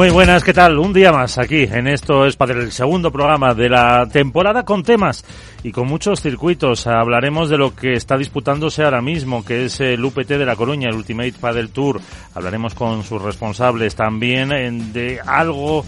Muy 0.00 0.08
buenas, 0.08 0.42
¿qué 0.44 0.54
tal? 0.54 0.78
Un 0.78 0.94
día 0.94 1.12
más 1.12 1.36
aquí 1.36 1.64
en 1.70 1.86
esto 1.86 2.24
es 2.24 2.34
para 2.34 2.54
el 2.54 2.72
segundo 2.72 3.12
programa 3.12 3.52
de 3.52 3.68
la 3.68 4.08
temporada 4.10 4.64
con 4.64 4.82
temas 4.82 5.22
y 5.62 5.72
con 5.72 5.88
muchos 5.88 6.22
circuitos. 6.22 6.86
Hablaremos 6.86 7.50
de 7.50 7.58
lo 7.58 7.76
que 7.76 7.92
está 7.92 8.16
disputándose 8.16 8.82
ahora 8.82 9.02
mismo, 9.02 9.44
que 9.44 9.66
es 9.66 9.78
el 9.80 10.02
UPT 10.02 10.26
de 10.26 10.46
La 10.46 10.56
Coruña, 10.56 10.88
el 10.88 10.96
Ultimate 10.96 11.34
Padel 11.38 11.68
Tour. 11.68 12.00
Hablaremos 12.34 12.74
con 12.74 13.04
sus 13.04 13.20
responsables 13.20 13.94
también 13.94 14.90
de 14.94 15.20
algo 15.20 15.84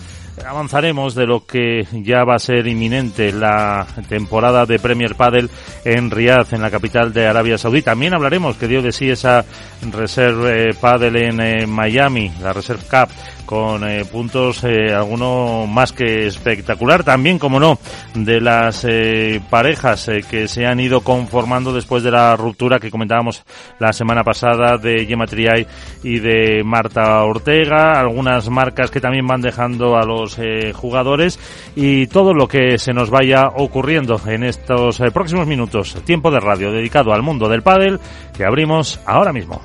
avanzaremos 0.47 1.15
de 1.15 1.27
lo 1.27 1.45
que 1.45 1.87
ya 1.93 2.25
va 2.25 2.37
a 2.37 2.39
ser 2.39 2.67
inminente 2.67 3.33
la 3.33 3.87
temporada 4.09 4.65
de 4.65 4.79
Premier 4.79 5.15
Padel 5.15 5.51
en 5.85 6.11
Riyadh, 6.11 6.55
en 6.55 6.63
la 6.63 6.71
capital 6.71 7.13
de 7.13 7.27
Arabia 7.27 7.59
Saudí. 7.59 7.83
También 7.83 8.15
hablaremos 8.15 8.57
que 8.57 8.69
dio 8.69 8.83
de 8.83 8.93
sí 8.93 9.11
esa 9.11 9.45
Reserve 9.91 10.75
Padel 10.75 11.17
en 11.17 11.41
eh, 11.41 11.67
Miami, 11.67 12.33
la 12.41 12.53
Reserve 12.53 12.83
Cup 12.85 13.09
con 13.53 13.87
eh, 13.87 14.07
puntos 14.07 14.65
eh, 14.65 14.95
alguno 14.95 15.67
más 15.67 15.93
que 15.93 16.27
espectacular. 16.27 17.05
También 17.05 17.39
como 17.39 17.61
no 17.61 17.79
de 18.15 18.41
las 18.41 18.87
eh, 18.89 19.43
parejas 19.51 20.09
eh, 20.09 20.23
que 20.23 20.49
se 20.49 20.65
han 20.65 20.81
ido 20.81 21.03
conformando 21.03 21.71
después 21.71 22.03
de 22.03 22.13
la 22.13 22.35
ruptura 22.35 22.81
que 22.81 22.91
comentábamos 22.91 23.45
la 23.79 23.93
semana 23.93 24.25
pasada 24.25 24.79
de 24.79 25.05
Gemma 25.05 25.27
Triay 25.27 25.67
y 26.03 26.19
de 26.19 26.63
Marta 26.65 27.23
Ortega 27.25 28.01
algunas 28.01 28.49
marcas 28.49 28.91
que 28.91 29.03
también 29.03 29.27
van 29.27 29.43
dejando 29.43 29.99
a 29.99 30.07
los 30.07 30.39
eh, 30.39 30.73
jugadores 30.73 31.39
y 31.77 32.07
todo 32.07 32.33
lo 32.33 32.49
que 32.49 32.79
se 32.79 32.95
nos 32.95 33.11
vaya 33.11 33.49
ocurriendo 33.55 34.19
en 34.27 34.45
estos 34.45 34.99
próximos 35.13 35.47
minutos. 35.47 35.95
Tiempo 36.07 36.31
de 36.31 36.41
radio 36.41 36.73
dedicado 36.73 37.13
al 37.13 37.23
mundo 37.23 37.51
del 37.51 37.61
pádel 37.61 38.01
que 38.35 38.47
abrimos 38.47 38.99
ahora 39.05 39.35
mismo 39.35 39.61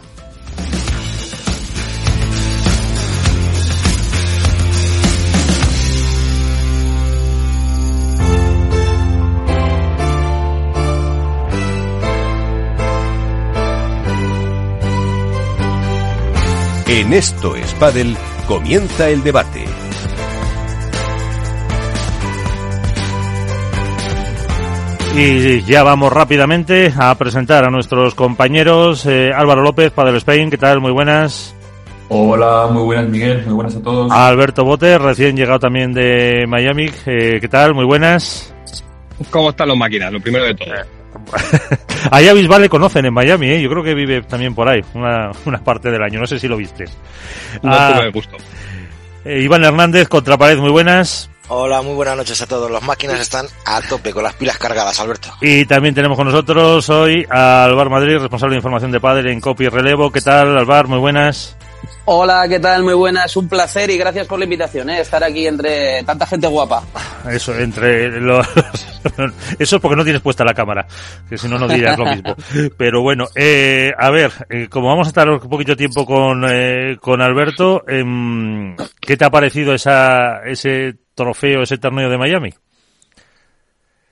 En 16.89 17.11
esto 17.11 17.53
es 17.57 17.73
Padel, 17.73 18.15
comienza 18.47 19.09
el 19.09 19.21
debate. 19.21 19.65
Y 25.13 25.63
ya 25.63 25.83
vamos 25.83 26.13
rápidamente 26.13 26.93
a 26.97 27.13
presentar 27.15 27.65
a 27.65 27.69
nuestros 27.69 28.15
compañeros. 28.15 29.05
Eh, 29.05 29.31
Álvaro 29.35 29.63
López, 29.63 29.91
Padel 29.91 30.15
Spain, 30.15 30.49
¿qué 30.49 30.57
tal? 30.57 30.79
Muy 30.79 30.93
buenas. 30.93 31.53
Hola, 32.07 32.69
muy 32.71 32.83
buenas 32.83 33.09
Miguel, 33.09 33.43
muy 33.45 33.55
buenas 33.55 33.75
a 33.75 33.81
todos. 33.81 34.09
Alberto 34.09 34.63
Bote, 34.63 34.97
recién 34.97 35.35
llegado 35.35 35.59
también 35.59 35.91
de 35.91 36.45
Miami, 36.47 36.89
eh, 37.05 37.39
¿qué 37.41 37.49
tal? 37.49 37.73
Muy 37.75 37.83
buenas. 37.83 38.53
¿Cómo 39.29 39.49
están 39.49 39.67
los 39.67 39.77
máquinas? 39.77 40.13
Lo 40.13 40.21
primero 40.21 40.45
de 40.45 40.55
todo. 40.55 40.96
Allá 42.11 42.33
Bisbal 42.33 42.61
le 42.61 42.69
conocen 42.69 43.05
en 43.05 43.13
Miami, 43.13 43.49
¿eh? 43.49 43.61
yo 43.61 43.69
creo 43.69 43.83
que 43.83 43.93
vive 43.93 44.21
también 44.21 44.55
por 44.55 44.69
ahí, 44.69 44.81
una, 44.93 45.31
una 45.45 45.59
parte 45.59 45.91
del 45.91 46.01
año, 46.01 46.19
no 46.19 46.27
sé 46.27 46.39
si 46.39 46.47
lo 46.47 46.57
viste. 46.57 46.85
No 47.63 47.71
Ah, 47.73 48.01
eh, 49.25 49.41
Iván 49.41 49.63
Hernández, 49.63 50.07
Contrapared, 50.07 50.57
muy 50.57 50.71
buenas. 50.71 51.29
Hola, 51.49 51.81
muy 51.81 51.93
buenas 51.95 52.15
noches 52.17 52.41
a 52.41 52.45
todos. 52.45 52.69
Las 52.71 52.83
máquinas 52.83 53.19
están 53.19 53.45
a 53.65 53.81
tope 53.81 54.13
con 54.13 54.23
las 54.23 54.33
pilas 54.33 54.57
cargadas, 54.57 54.99
Alberto. 54.99 55.29
Y 55.41 55.65
también 55.65 55.95
tenemos 55.95 56.17
con 56.17 56.27
nosotros 56.27 56.89
hoy 56.89 57.25
a 57.29 57.65
Alvar 57.65 57.89
Madrid, 57.89 58.17
responsable 58.17 58.53
de 58.53 58.59
información 58.59 58.91
de 58.91 58.99
padre 58.99 59.31
en 59.31 59.41
Copy 59.41 59.65
y 59.65 59.69
Relevo. 59.69 60.11
¿Qué 60.11 60.21
tal, 60.21 60.57
Alvar? 60.57 60.87
Muy 60.87 60.99
buenas. 60.99 61.56
Hola, 62.09 62.47
¿qué 62.47 62.57
tal? 62.61 62.83
Muy 62.83 62.93
buenas, 62.93 63.35
un 63.35 63.49
placer 63.49 63.89
y 63.89 63.97
gracias 63.97 64.27
por 64.27 64.39
la 64.39 64.45
invitación, 64.45 64.89
¿eh? 64.89 65.01
estar 65.01 65.21
aquí 65.25 65.45
entre 65.45 66.01
tanta 66.05 66.25
gente 66.25 66.47
guapa. 66.47 66.81
Eso, 67.29 67.53
entre 67.53 68.21
los... 68.21 68.47
Eso 69.59 69.75
es 69.75 69.81
porque 69.81 69.97
no 69.97 70.05
tienes 70.05 70.21
puesta 70.21 70.45
la 70.45 70.53
cámara, 70.53 70.87
que 71.27 71.37
si 71.37 71.49
no, 71.49 71.59
no 71.59 71.67
dirías 71.67 71.99
lo 71.99 72.05
mismo. 72.05 72.33
Pero 72.77 73.01
bueno, 73.01 73.27
eh, 73.35 73.91
a 73.97 74.09
ver, 74.09 74.31
eh, 74.49 74.69
como 74.69 74.87
vamos 74.87 75.07
a 75.07 75.09
estar 75.09 75.27
un 75.29 75.49
poquito 75.49 75.75
tiempo 75.75 76.05
con, 76.05 76.45
eh, 76.49 76.95
con 77.01 77.21
Alberto, 77.21 77.83
em, 77.85 78.73
¿qué 79.01 79.17
te 79.17 79.25
ha 79.25 79.29
parecido 79.29 79.73
esa, 79.73 80.43
ese 80.45 80.95
trofeo, 81.13 81.63
ese 81.63 81.77
torneo 81.77 82.09
de 82.09 82.17
Miami? 82.17 82.53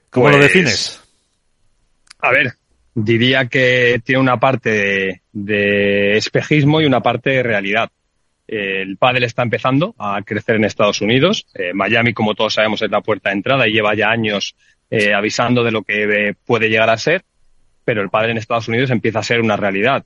¿Cómo 0.10 0.28
lo 0.28 0.38
Pues, 0.38 0.48
defines? 0.54 1.02
A 2.20 2.32
ver, 2.32 2.54
diría 2.96 3.46
que 3.46 4.02
tiene 4.04 4.22
una 4.22 4.40
parte 4.40 5.22
de, 5.32 6.18
espejismo 6.18 6.82
y 6.82 6.86
una 6.86 7.02
parte 7.02 7.30
de 7.30 7.44
realidad. 7.44 7.90
El 8.48 8.98
pádel 8.98 9.24
está 9.24 9.44
empezando 9.44 9.96
a 9.98 10.22
crecer 10.24 10.56
en 10.56 10.66
Estados 10.66 11.02
Unidos. 11.02 11.48
Eh, 11.54 11.74
Miami, 11.74 12.14
como 12.14 12.36
todos 12.36 12.54
sabemos, 12.54 12.82
es 12.82 12.90
la 12.90 13.02
puerta 13.02 13.30
de 13.30 13.36
entrada 13.36 13.68
y 13.68 13.74
lleva 13.74 13.96
ya 13.96 14.10
años 14.10 14.56
eh, 14.90 15.14
avisando 15.14 15.64
de 15.64 15.72
lo 15.72 15.84
que 15.84 16.04
eh, 16.04 16.36
puede 16.46 16.70
llegar 16.70 16.90
a 16.90 16.98
ser. 16.98 17.24
Pero 17.84 18.02
el 18.02 18.10
pádel 18.10 18.32
en 18.32 18.38
Estados 18.38 18.68
Unidos 18.68 18.90
empieza 18.90 19.20
a 19.20 19.24
ser 19.24 19.42
una 19.42 19.56
realidad. 19.56 20.04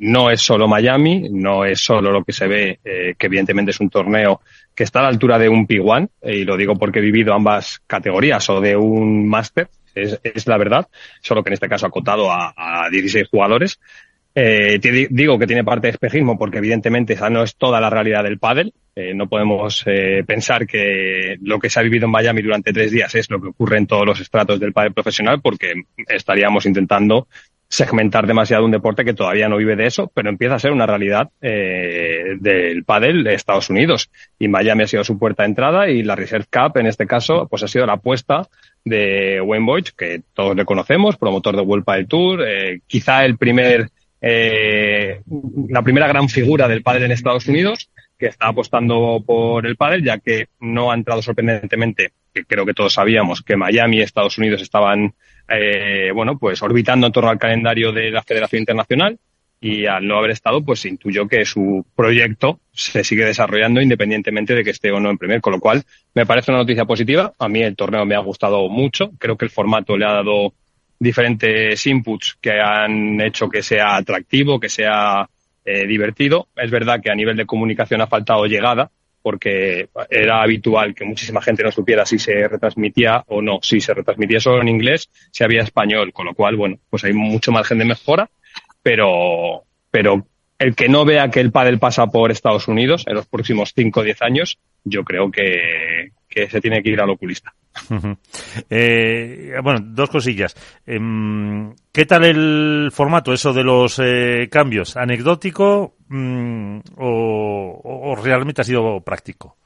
No 0.00 0.30
es 0.30 0.40
solo 0.40 0.66
Miami, 0.66 1.28
no 1.30 1.64
es 1.64 1.78
solo 1.78 2.10
lo 2.10 2.24
que 2.24 2.32
se 2.32 2.48
ve, 2.48 2.80
que 2.82 3.26
evidentemente 3.26 3.70
es 3.70 3.78
un 3.78 3.88
torneo 3.88 4.40
que 4.74 4.84
está 4.84 5.00
a 5.00 5.02
la 5.02 5.08
altura 5.08 5.38
de 5.38 5.48
un 5.48 5.66
P1, 5.66 6.08
eh, 6.22 6.38
y 6.38 6.44
lo 6.44 6.56
digo 6.56 6.74
porque 6.74 6.98
he 6.98 7.02
vivido 7.02 7.32
ambas 7.32 7.80
categorías, 7.86 8.48
o 8.50 8.60
de 8.60 8.76
un 8.76 9.28
máster, 9.28 9.68
es, 9.94 10.20
es 10.22 10.46
la 10.46 10.58
verdad, 10.58 10.88
solo 11.20 11.42
que 11.42 11.50
en 11.50 11.54
este 11.54 11.68
caso 11.68 11.86
acotado 11.86 12.30
a, 12.30 12.54
a 12.56 12.90
16 12.90 13.28
jugadores. 13.30 13.78
Eh, 14.36 14.80
digo 15.10 15.38
que 15.38 15.46
tiene 15.46 15.62
parte 15.62 15.86
de 15.86 15.92
espejismo 15.92 16.36
porque 16.36 16.58
evidentemente 16.58 17.12
esa 17.12 17.30
no 17.30 17.44
es 17.44 17.54
toda 17.56 17.80
la 17.80 17.88
realidad 17.88 18.24
del 18.24 18.38
pádel. 18.38 18.74
Eh, 18.96 19.14
no 19.14 19.28
podemos 19.28 19.84
eh, 19.86 20.24
pensar 20.26 20.66
que 20.66 21.36
lo 21.40 21.58
que 21.60 21.70
se 21.70 21.78
ha 21.78 21.82
vivido 21.82 22.06
en 22.06 22.12
Miami 22.12 22.42
durante 22.42 22.72
tres 22.72 22.90
días 22.90 23.14
es 23.14 23.30
lo 23.30 23.40
que 23.40 23.48
ocurre 23.48 23.78
en 23.78 23.86
todos 23.86 24.06
los 24.06 24.20
estratos 24.20 24.58
del 24.58 24.72
pádel 24.72 24.92
profesional 24.92 25.40
porque 25.40 25.74
estaríamos 26.08 26.66
intentando 26.66 27.28
segmentar 27.68 28.26
demasiado 28.26 28.64
un 28.64 28.70
deporte 28.70 29.04
que 29.04 29.14
todavía 29.14 29.48
no 29.48 29.56
vive 29.56 29.74
de 29.74 29.86
eso, 29.86 30.10
pero 30.14 30.28
empieza 30.28 30.56
a 30.56 30.60
ser 30.60 30.70
una 30.70 30.86
realidad 30.86 31.30
del 31.40 32.84
pádel 32.84 33.24
de 33.24 33.34
Estados 33.34 33.68
Unidos. 33.68 34.10
Y 34.38 34.46
Miami 34.46 34.84
ha 34.84 34.86
sido 34.86 35.02
su 35.02 35.18
puerta 35.18 35.42
de 35.42 35.48
entrada 35.48 35.88
y 35.88 36.04
la 36.04 36.14
Reserve 36.14 36.46
Cup, 36.52 36.78
en 36.78 36.86
este 36.86 37.06
caso, 37.06 37.48
pues 37.48 37.64
ha 37.64 37.68
sido 37.68 37.86
la 37.86 37.94
apuesta 37.94 38.46
de 38.84 39.40
Wayne 39.40 39.66
Boyd, 39.66 39.88
que 39.96 40.22
todos 40.34 40.54
le 40.56 40.64
conocemos, 40.64 41.16
promotor 41.16 41.56
de 41.56 41.62
World 41.62 41.84
Padel 41.84 42.06
Tour, 42.06 42.44
eh, 42.46 42.80
quizá 42.86 43.24
el 43.24 43.36
primer, 43.38 43.90
eh, 44.20 45.22
la 45.68 45.82
primera 45.82 46.06
gran 46.06 46.28
figura 46.28 46.68
del 46.68 46.82
pádel 46.82 47.04
en 47.04 47.12
Estados 47.12 47.46
Unidos, 47.48 47.90
que 48.18 48.26
está 48.26 48.48
apostando 48.48 49.22
por 49.26 49.66
el 49.66 49.76
pádel, 49.76 50.04
ya 50.04 50.18
que 50.18 50.48
no 50.60 50.90
ha 50.90 50.94
entrado 50.94 51.22
sorprendentemente, 51.22 52.12
que 52.32 52.44
creo 52.44 52.66
que 52.66 52.74
todos 52.74 52.92
sabíamos 52.92 53.42
que 53.42 53.56
Miami 53.56 53.98
y 53.98 54.02
Estados 54.02 54.38
Unidos 54.38 54.62
estaban, 54.62 55.14
eh, 55.48 56.10
bueno, 56.14 56.38
pues 56.38 56.62
orbitando 56.62 57.06
en 57.06 57.12
torno 57.12 57.30
al 57.30 57.38
calendario 57.38 57.90
de 57.92 58.10
la 58.10 58.22
Federación 58.22 58.60
Internacional 58.60 59.18
y 59.64 59.86
al 59.86 60.06
no 60.06 60.18
haber 60.18 60.32
estado, 60.32 60.62
pues 60.62 60.84
intuyó 60.84 61.26
que 61.26 61.46
su 61.46 61.86
proyecto 61.96 62.60
se 62.70 63.02
sigue 63.02 63.24
desarrollando 63.24 63.80
independientemente 63.80 64.54
de 64.54 64.62
que 64.62 64.72
esté 64.72 64.92
o 64.92 65.00
no 65.00 65.08
en 65.08 65.16
primer, 65.16 65.40
con 65.40 65.54
lo 65.54 65.58
cual 65.58 65.82
me 66.12 66.26
parece 66.26 66.50
una 66.50 66.60
noticia 66.60 66.84
positiva. 66.84 67.32
A 67.38 67.48
mí 67.48 67.62
el 67.62 67.74
torneo 67.74 68.04
me 68.04 68.14
ha 68.14 68.18
gustado 68.18 68.68
mucho, 68.68 69.12
creo 69.18 69.38
que 69.38 69.46
el 69.46 69.50
formato 69.50 69.96
le 69.96 70.04
ha 70.04 70.12
dado 70.12 70.52
diferentes 70.98 71.86
inputs 71.86 72.36
que 72.42 72.60
han 72.60 73.18
hecho 73.22 73.48
que 73.48 73.62
sea 73.62 73.96
atractivo, 73.96 74.60
que 74.60 74.68
sea 74.68 75.30
eh, 75.64 75.86
divertido. 75.86 76.48
Es 76.56 76.70
verdad 76.70 77.00
que 77.02 77.10
a 77.10 77.14
nivel 77.14 77.38
de 77.38 77.46
comunicación 77.46 78.02
ha 78.02 78.06
faltado 78.06 78.44
llegada, 78.44 78.90
porque 79.22 79.88
era 80.10 80.42
habitual 80.42 80.94
que 80.94 81.06
muchísima 81.06 81.40
gente 81.40 81.62
no 81.62 81.72
supiera 81.72 82.04
si 82.04 82.18
se 82.18 82.48
retransmitía 82.48 83.24
o 83.28 83.40
no, 83.40 83.60
si 83.62 83.80
se 83.80 83.94
retransmitía 83.94 84.40
solo 84.40 84.60
en 84.60 84.68
inglés, 84.68 85.08
si 85.30 85.42
había 85.42 85.62
español, 85.62 86.12
con 86.12 86.26
lo 86.26 86.34
cual, 86.34 86.56
bueno, 86.56 86.76
pues 86.90 87.04
hay 87.04 87.14
mucho 87.14 87.50
margen 87.50 87.78
de 87.78 87.86
mejora, 87.86 88.28
pero, 88.84 89.64
pero 89.90 90.26
el 90.58 90.76
que 90.76 90.88
no 90.88 91.04
vea 91.04 91.30
que 91.30 91.40
el 91.40 91.50
pádel 91.50 91.78
pasa 91.78 92.06
por 92.06 92.30
Estados 92.30 92.68
Unidos 92.68 93.04
en 93.08 93.14
los 93.14 93.26
próximos 93.26 93.72
5 93.74 94.00
o 94.00 94.02
10 94.02 94.22
años, 94.22 94.58
yo 94.84 95.02
creo 95.02 95.30
que, 95.30 96.12
que 96.28 96.48
se 96.48 96.60
tiene 96.60 96.82
que 96.82 96.90
ir 96.90 97.00
al 97.00 97.10
oculista. 97.10 97.54
Eh, 98.70 99.54
bueno, 99.62 99.80
dos 99.82 100.10
cosillas. 100.10 100.54
Em, 100.86 101.74
¿Qué 101.90 102.06
tal 102.06 102.24
el 102.24 102.90
formato, 102.92 103.32
eso 103.32 103.52
de 103.52 103.64
los 103.64 103.98
eh, 103.98 104.48
cambios? 104.50 104.96
¿Anecdótico 104.96 105.96
mm, 106.08 106.78
o 106.98 108.14
realmente 108.22 108.60
ha 108.60 108.64
sido 108.64 109.00
práctico? 109.00 109.56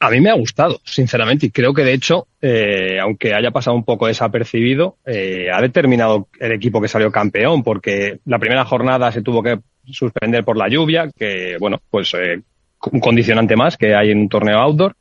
A 0.00 0.10
mí 0.10 0.20
me 0.20 0.30
ha 0.30 0.34
gustado, 0.34 0.80
sinceramente, 0.84 1.46
y 1.46 1.50
creo 1.50 1.74
que 1.74 1.82
de 1.82 1.92
hecho, 1.92 2.28
eh, 2.40 3.00
aunque 3.00 3.34
haya 3.34 3.50
pasado 3.50 3.76
un 3.76 3.84
poco 3.84 4.06
desapercibido, 4.06 4.96
eh, 5.04 5.48
ha 5.52 5.60
determinado 5.60 6.28
el 6.38 6.52
equipo 6.52 6.80
que 6.80 6.86
salió 6.86 7.10
campeón, 7.10 7.64
porque 7.64 8.20
la 8.24 8.38
primera 8.38 8.64
jornada 8.64 9.10
se 9.10 9.22
tuvo 9.22 9.42
que 9.42 9.58
suspender 9.90 10.44
por 10.44 10.56
la 10.56 10.68
lluvia, 10.68 11.10
que 11.16 11.56
bueno, 11.58 11.80
pues 11.90 12.14
eh, 12.14 12.40
un 12.92 13.00
condicionante 13.00 13.56
más 13.56 13.76
que 13.76 13.96
hay 13.96 14.12
en 14.12 14.20
un 14.20 14.28
torneo 14.28 14.58
outdoor, 14.58 14.94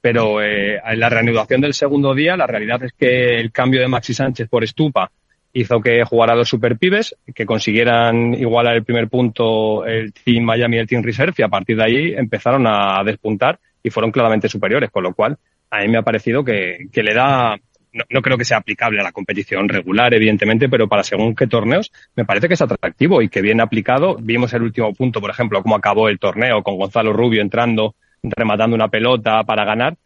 pero 0.00 0.42
en 0.42 0.98
la 0.98 1.10
reanudación 1.10 1.60
del 1.60 1.74
segundo 1.74 2.14
día, 2.14 2.36
la 2.36 2.46
realidad 2.46 2.82
es 2.82 2.92
que 2.94 3.38
el 3.38 3.52
cambio 3.52 3.80
de 3.80 3.86
Maxi 3.86 4.14
Sánchez 4.14 4.48
por 4.48 4.64
Estupa 4.64 5.12
hizo 5.52 5.80
que 5.80 6.02
jugara 6.04 6.34
los 6.34 6.48
super 6.48 6.76
pibes, 6.76 7.14
que 7.34 7.46
consiguieran 7.46 8.34
igualar 8.34 8.76
el 8.76 8.84
primer 8.84 9.08
punto 9.08 9.84
el 9.84 10.12
Team 10.12 10.42
Miami 10.42 10.76
y 10.76 10.78
el 10.80 10.86
Team 10.88 11.02
Reserve, 11.04 11.34
y 11.36 11.42
a 11.42 11.48
partir 11.48 11.76
de 11.76 11.84
ahí 11.84 12.14
empezaron 12.16 12.66
a 12.66 13.04
despuntar 13.04 13.60
y 13.82 13.90
fueron 13.90 14.12
claramente 14.12 14.48
superiores, 14.48 14.90
con 14.90 15.02
lo 15.02 15.14
cual 15.14 15.38
a 15.70 15.80
mí 15.80 15.88
me 15.88 15.98
ha 15.98 16.02
parecido 16.02 16.44
que, 16.44 16.88
que 16.92 17.02
le 17.02 17.14
da, 17.14 17.56
no, 17.92 18.22
creo 18.22 18.38
que 18.38 18.44
sea 18.44 18.58
aplicable 18.58 19.00
a 19.00 19.04
la 19.04 19.12
competición 19.12 19.68
regular, 19.68 20.12
evidentemente, 20.14 20.68
pero 20.68 20.88
para 20.88 21.02
según 21.02 21.34
qué 21.34 21.46
torneos, 21.46 21.90
me 22.14 22.24
parece 22.24 22.48
que 22.48 22.54
es 22.54 22.62
atractivo 22.62 23.22
y 23.22 23.28
que 23.28 23.42
bien 23.42 23.60
aplicado. 23.60 24.16
Vimos 24.20 24.52
el 24.52 24.62
último 24.62 24.92
punto, 24.94 25.20
por 25.20 25.30
ejemplo, 25.30 25.62
cómo 25.62 25.76
acabó 25.76 26.08
el 26.08 26.18
torneo 26.18 26.62
con 26.62 26.76
Gonzalo 26.76 27.12
Rubio 27.12 27.40
entrando, 27.42 27.94
rematando 28.22 28.76
una 28.76 28.88
pelota 28.88 29.42
para 29.44 29.64
ganar. 29.64 29.96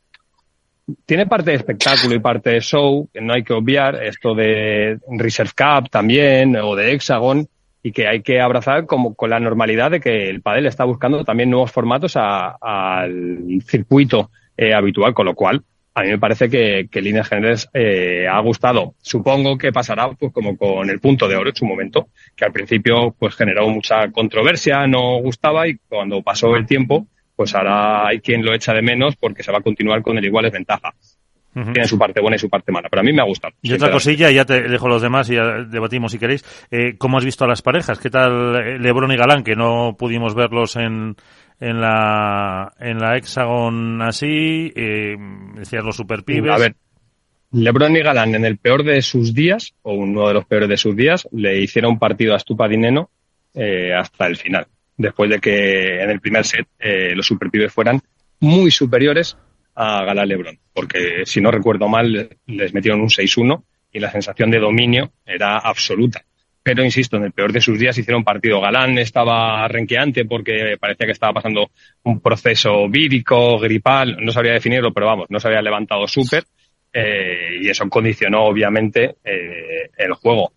Tiene 1.06 1.27
parte 1.27 1.50
de 1.50 1.56
espectáculo 1.56 2.15
y 2.15 2.19
parte 2.19 2.50
de 2.50 2.61
show, 2.61 3.09
no 3.15 3.32
hay 3.32 3.43
que 3.43 3.55
obviar, 3.55 4.03
esto 4.03 4.35
de 4.35 4.99
Reserve 5.09 5.53
Cup 5.56 5.88
también, 5.88 6.56
o 6.56 6.77
de 6.77 6.93
Hexagon, 6.93 7.49
y 7.86 7.92
que 7.92 8.08
hay 8.08 8.22
que 8.22 8.40
abrazar 8.40 8.86
como 8.86 9.14
con 9.14 9.28
la 9.28 9.38
normalidad 9.38 9.90
de 9.90 10.00
que 10.00 10.31
el 10.31 10.40
padel 10.40 10.64
está 10.64 10.84
buscando 10.84 11.22
también 11.22 11.50
nuevos 11.50 11.70
formatos 11.70 12.16
al 12.16 13.44
circuito 13.66 14.31
eh, 14.56 14.72
habitual, 14.72 15.12
con 15.12 15.26
lo 15.26 15.34
cual 15.34 15.62
a 15.92 16.02
mí 16.02 16.08
me 16.08 16.19
parece 16.19 16.48
que, 16.48 16.88
que 16.90 17.02
líneas 17.02 17.28
generales 17.28 17.69
eh, 17.75 18.26
ha 18.26 18.40
gustado. 18.40 18.94
Supongo 19.02 19.58
que 19.58 19.70
pasará 19.70 20.10
pues 20.12 20.32
como 20.32 20.56
con 20.56 20.88
el 20.88 20.98
punto 20.98 21.28
de 21.28 21.36
oro 21.36 21.50
en 21.50 21.56
su 21.56 21.66
momento, 21.66 22.08
que 22.34 22.46
al 22.46 22.52
principio 22.52 23.14
pues 23.19 23.36
generó 23.36 23.69
mucha 23.69 24.10
controversia, 24.10 24.86
no 24.86 25.19
gustaba 25.19 25.69
y 25.69 25.76
cuando 25.86 26.22
pasó 26.22 26.56
el 26.56 26.64
tiempo, 26.64 27.06
pues 27.36 27.54
ahora 27.54 28.06
hay 28.06 28.20
quien 28.20 28.42
lo 28.46 28.54
echa 28.54 28.72
de 28.72 28.81
menos 28.81 29.14
porque 29.16 29.42
se 29.42 29.52
va 29.52 29.58
a 29.58 29.62
continuar 29.62 30.00
con 30.00 30.16
el 30.16 30.25
igual 30.25 30.46
es 30.46 30.52
ventaja. 30.52 30.94
Uh 31.55 31.61
-huh. 31.61 31.73
Tiene 31.73 31.89
su 31.89 31.99
parte 31.99 32.21
buena 32.21 32.37
y 32.37 32.39
su 32.39 32.49
parte 32.49 32.73
mala, 32.73 32.89
pero 32.91 33.01
a 33.01 33.05
mí 33.05 33.12
me 33.12 33.23
ha 33.23 33.27
gustado. 33.27 33.55
Y 33.62 33.73
otra 33.73 33.91
cosilla, 33.91 34.31
ya 34.31 34.45
te 34.45 34.62
dejo 34.62 34.89
los 34.89 35.03
demás 35.03 35.31
y 35.31 35.35
ya 35.37 35.65
debatimos 35.65 36.12
si 36.12 36.19
queréis. 36.19 36.45
Eh, 36.71 36.97
¿Cómo 36.99 37.19
has 37.19 37.25
visto 37.25 37.45
a 37.45 37.49
las 37.49 37.62
parejas? 37.62 37.99
¿Qué 37.99 38.11
tal 38.11 38.83
Lebron 38.83 39.12
y 39.12 39.17
Galán, 39.17 39.45
que 39.45 39.55
no 39.55 39.97
pudimos 39.99 40.35
verlos 40.35 40.77
en, 40.77 41.15
en 41.61 41.81
la 41.81 42.73
en 42.81 42.99
la 42.99 43.17
Hexagon 43.17 44.03
así? 44.03 44.73
Eh, 44.75 45.17
decías 45.55 45.85
los 45.85 45.97
superpibes. 45.97 46.51
A 46.51 46.59
ver, 46.59 46.75
LeBron 47.55 47.97
y 47.97 48.01
Galán 48.01 48.35
en 48.35 48.45
el 48.45 48.59
peor 48.59 48.83
de 48.83 49.01
sus 49.01 49.33
días, 49.33 49.75
o 49.83 49.95
uno 49.95 50.27
de 50.27 50.35
los 50.35 50.45
peores 50.45 50.69
de 50.69 50.77
sus 50.77 50.97
días, 50.97 51.29
le 51.31 51.62
hicieron 51.62 51.93
un 51.93 51.99
partido 52.01 52.35
a 52.35 52.39
Stupa 52.39 52.67
Dineno 52.67 53.11
eh, 53.55 53.95
hasta 53.95 54.27
el 54.27 54.37
final. 54.37 54.67
Después 54.97 55.31
de 55.31 55.39
que 55.39 56.03
en 56.03 56.11
el 56.11 56.21
primer 56.21 56.45
set 56.45 56.67
eh, 56.81 57.15
los 57.15 57.27
superpibes 57.27 57.73
fueran 57.73 58.01
muy 58.41 58.73
superiores 58.73 59.37
a 59.75 60.05
Galán 60.05 60.29
Lebron, 60.29 60.59
porque 60.73 61.23
si 61.25 61.41
no 61.41 61.50
recuerdo 61.50 61.88
mal, 61.88 62.31
les 62.47 62.75
metieron 62.75 63.00
un 63.00 63.09
6-1 63.09 63.65
y 63.93 64.00
la 64.00 64.11
sensación 64.11 64.50
de 64.50 64.59
dominio 64.59 65.12
era 65.25 65.59
absoluta. 65.59 66.25
Pero 66.62 66.82
insisto, 66.82 67.19
en 67.19 67.25
el 67.25 67.32
peor 67.32 67.53
de 67.53 67.61
sus 67.61 67.79
días 67.79 67.99
hicieron 67.99 68.25
partido. 68.25 68.61
Galán 68.61 68.97
estaba 68.97 69.69
renqueante 69.69 70.25
porque 70.25 70.76
parecía 70.81 71.06
que 71.06 71.12
estaba 71.12 71.35
pasando 71.35 71.71
un 72.05 72.21
proceso 72.21 72.88
vírico, 72.88 73.59
gripal, 73.59 74.17
no 74.21 74.32
sabría 74.32 74.55
definirlo, 74.55 74.93
pero 74.93 75.06
vamos, 75.06 75.26
no 75.29 75.38
se 75.38 75.49
había 75.49 75.61
levantado 75.61 76.09
súper 76.09 76.44
eh, 76.91 77.59
y 77.61 77.69
eso 77.69 77.88
condicionó 77.91 78.44
obviamente 78.44 79.17
eh, 79.23 79.91
el 79.97 80.15
juego. 80.15 80.53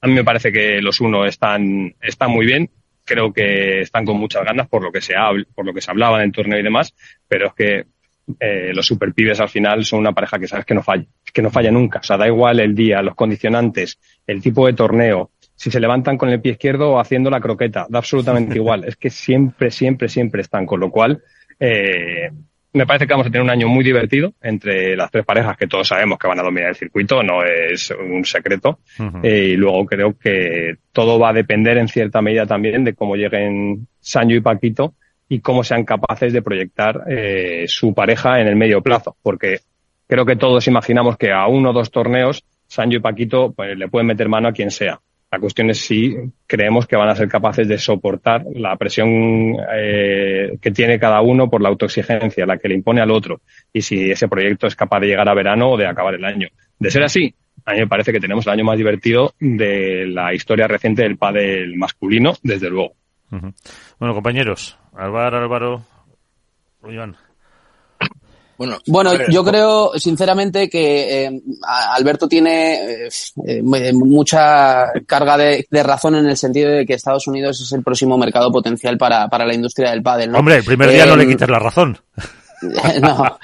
A 0.00 0.08
mí 0.08 0.14
me 0.14 0.24
parece 0.24 0.50
que 0.50 0.80
los 0.80 1.00
uno 1.00 1.24
están, 1.24 1.94
están 2.00 2.30
muy 2.32 2.44
bien, 2.44 2.68
creo 3.04 3.32
que 3.32 3.82
están 3.82 4.04
con 4.04 4.16
muchas 4.16 4.44
ganas 4.44 4.68
por 4.68 4.82
lo 4.82 4.90
que 4.90 5.00
se 5.00 5.14
habla, 5.14 5.44
por 5.54 5.64
lo 5.64 5.72
que 5.72 5.80
se 5.80 5.90
hablaba 5.90 6.24
en 6.24 6.32
torneo 6.32 6.58
y 6.58 6.64
demás, 6.64 6.94
pero 7.28 7.48
es 7.48 7.54
que 7.54 7.84
eh, 8.38 8.72
los 8.74 8.86
superpibes 8.86 9.40
al 9.40 9.48
final 9.48 9.84
son 9.84 10.00
una 10.00 10.12
pareja 10.12 10.38
que 10.38 10.46
sabes 10.46 10.64
que 10.64 10.74
no 10.74 10.82
falla, 10.82 11.04
que 11.32 11.42
no 11.42 11.50
falla 11.50 11.70
nunca, 11.70 11.98
o 12.00 12.02
sea, 12.02 12.16
da 12.16 12.26
igual 12.26 12.60
el 12.60 12.74
día, 12.74 13.02
los 13.02 13.14
condicionantes, 13.14 13.98
el 14.26 14.40
tipo 14.40 14.66
de 14.66 14.74
torneo, 14.74 15.30
si 15.54 15.70
se 15.70 15.80
levantan 15.80 16.16
con 16.16 16.28
el 16.28 16.40
pie 16.40 16.52
izquierdo 16.52 16.92
o 16.92 17.00
haciendo 17.00 17.30
la 17.30 17.40
croqueta, 17.40 17.86
da 17.88 17.98
absolutamente 17.98 18.56
igual, 18.56 18.84
es 18.84 18.96
que 18.96 19.10
siempre, 19.10 19.70
siempre, 19.70 20.08
siempre 20.08 20.42
están, 20.42 20.66
con 20.66 20.80
lo 20.80 20.90
cual 20.90 21.22
eh, 21.58 22.30
me 22.74 22.86
parece 22.86 23.06
que 23.06 23.12
vamos 23.12 23.26
a 23.26 23.30
tener 23.30 23.42
un 23.42 23.50
año 23.50 23.68
muy 23.68 23.84
divertido 23.84 24.32
entre 24.40 24.96
las 24.96 25.10
tres 25.10 25.24
parejas 25.26 25.56
que 25.56 25.66
todos 25.66 25.86
sabemos 25.88 26.18
que 26.18 26.26
van 26.26 26.40
a 26.40 26.42
dominar 26.42 26.70
el 26.70 26.76
circuito, 26.76 27.22
no 27.22 27.44
es 27.44 27.90
un 27.90 28.24
secreto. 28.24 28.78
Uh 28.98 29.02
-huh. 29.02 29.20
eh, 29.24 29.48
y 29.50 29.56
luego 29.56 29.84
creo 29.84 30.16
que 30.18 30.76
todo 30.90 31.18
va 31.18 31.30
a 31.30 31.32
depender 31.34 31.76
en 31.76 31.88
cierta 31.88 32.22
medida 32.22 32.46
también 32.46 32.84
de 32.84 32.94
cómo 32.94 33.14
lleguen 33.14 33.86
Sancho 34.00 34.36
y 34.36 34.40
Paquito 34.40 34.94
y 35.32 35.40
cómo 35.40 35.64
sean 35.64 35.84
capaces 35.84 36.30
de 36.30 36.42
proyectar 36.42 37.04
eh, 37.08 37.64
su 37.66 37.94
pareja 37.94 38.38
en 38.38 38.48
el 38.48 38.54
medio 38.54 38.82
plazo, 38.82 39.16
porque 39.22 39.60
creo 40.06 40.26
que 40.26 40.36
todos 40.36 40.68
imaginamos 40.68 41.16
que 41.16 41.32
a 41.32 41.46
uno 41.46 41.70
o 41.70 41.72
dos 41.72 41.90
torneos 41.90 42.44
Sancho 42.66 42.98
y 42.98 43.00
Paquito 43.00 43.50
pues, 43.56 43.78
le 43.78 43.88
pueden 43.88 44.08
meter 44.08 44.28
mano 44.28 44.48
a 44.48 44.52
quien 44.52 44.70
sea. 44.70 45.00
La 45.30 45.38
cuestión 45.38 45.70
es 45.70 45.78
si 45.78 46.14
creemos 46.46 46.86
que 46.86 46.96
van 46.96 47.08
a 47.08 47.16
ser 47.16 47.28
capaces 47.28 47.66
de 47.66 47.78
soportar 47.78 48.44
la 48.54 48.76
presión 48.76 49.56
eh, 49.74 50.58
que 50.60 50.70
tiene 50.70 50.98
cada 50.98 51.22
uno 51.22 51.48
por 51.48 51.62
la 51.62 51.70
autoexigencia, 51.70 52.44
la 52.44 52.58
que 52.58 52.68
le 52.68 52.74
impone 52.74 53.00
al 53.00 53.10
otro, 53.10 53.40
y 53.72 53.80
si 53.80 54.10
ese 54.10 54.28
proyecto 54.28 54.66
es 54.66 54.76
capaz 54.76 55.00
de 55.00 55.06
llegar 55.06 55.30
a 55.30 55.34
verano 55.34 55.70
o 55.70 55.76
de 55.78 55.86
acabar 55.86 56.14
el 56.14 56.26
año. 56.26 56.48
De 56.78 56.90
ser 56.90 57.04
así, 57.04 57.34
a 57.64 57.72
mí 57.72 57.78
me 57.78 57.86
parece 57.86 58.12
que 58.12 58.20
tenemos 58.20 58.46
el 58.46 58.52
año 58.52 58.64
más 58.64 58.76
divertido 58.76 59.32
de 59.40 60.06
la 60.08 60.34
historia 60.34 60.68
reciente 60.68 61.04
del 61.04 61.16
pádel 61.16 61.74
masculino, 61.78 62.34
desde 62.42 62.68
luego. 62.68 62.92
Bueno, 63.30 64.12
compañeros, 64.12 64.78
Álvaro, 64.96 65.38
Álvaro, 65.38 65.82
Iván. 66.88 67.16
Bueno, 68.58 68.78
bueno 68.86 69.12
yo 69.28 69.44
creo 69.44 69.92
sinceramente 69.98 70.68
que 70.68 71.24
eh, 71.24 71.42
Alberto 71.66 72.28
tiene 72.28 73.08
eh, 73.46 73.92
mucha 73.92 74.92
carga 75.06 75.36
de, 75.36 75.66
de, 75.68 75.82
razón 75.82 76.14
en 76.14 76.26
el 76.26 76.36
sentido 76.36 76.70
de 76.70 76.86
que 76.86 76.94
Estados 76.94 77.26
Unidos 77.26 77.60
es 77.60 77.72
el 77.72 77.82
próximo 77.82 78.16
mercado 78.16 78.52
potencial 78.52 78.96
para, 78.98 79.28
para 79.28 79.46
la 79.46 79.54
industria 79.54 79.90
del 79.90 80.02
pádel. 80.02 80.30
¿no? 80.30 80.38
Hombre, 80.38 80.56
el 80.56 80.64
primer 80.64 80.90
día 80.90 81.04
eh, 81.04 81.08
no 81.08 81.16
le 81.16 81.26
quites 81.26 81.48
la 81.48 81.58
razón. 81.58 81.98
no, 83.02 83.38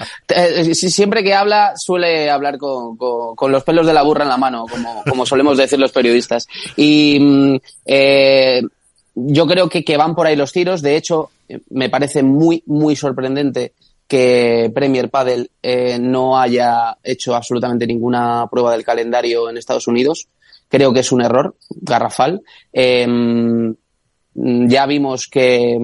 siempre 0.73 1.25
que 1.25 1.35
habla 1.35 1.73
suele 1.77 2.31
hablar 2.31 2.57
con, 2.57 2.97
con, 2.97 3.35
con, 3.35 3.51
los 3.51 3.65
pelos 3.65 3.87
de 3.87 3.95
la 3.95 4.03
burra 4.03 4.23
en 4.23 4.29
la 4.29 4.37
mano, 4.37 4.67
como, 4.71 5.03
como 5.03 5.27
solemos 5.27 5.59
decir 5.59 5.79
los 5.79 5.91
periodistas. 5.91 6.47
Y 6.77 7.19
mm, 7.19 7.57
eh, 7.87 8.63
yo 9.27 9.47
creo 9.47 9.69
que, 9.69 9.85
que 9.85 9.97
van 9.97 10.15
por 10.15 10.27
ahí 10.27 10.37
los 10.37 10.53
tiros. 10.53 10.83
De 10.83 10.97
hecho, 10.97 11.31
me 11.71 11.89
parece 11.91 12.23
muy, 12.23 12.63
muy 12.67 12.97
sorprendente 12.97 13.73
que 14.07 14.71
Premier 14.75 15.11
Padel 15.11 15.51
eh, 15.63 15.99
no 16.01 16.39
haya 16.39 16.97
hecho 17.03 17.35
absolutamente 17.35 17.87
ninguna 17.87 18.47
prueba 18.51 18.73
del 18.73 18.85
calendario 18.85 19.51
en 19.51 19.57
Estados 19.57 19.87
Unidos. 19.87 20.29
Creo 20.69 20.93
que 20.93 21.01
es 21.01 21.13
un 21.13 21.23
error 21.23 21.57
garrafal. 21.69 22.43
Eh, 22.73 23.07
ya 24.35 24.87
vimos 24.87 25.27
que, 25.27 25.79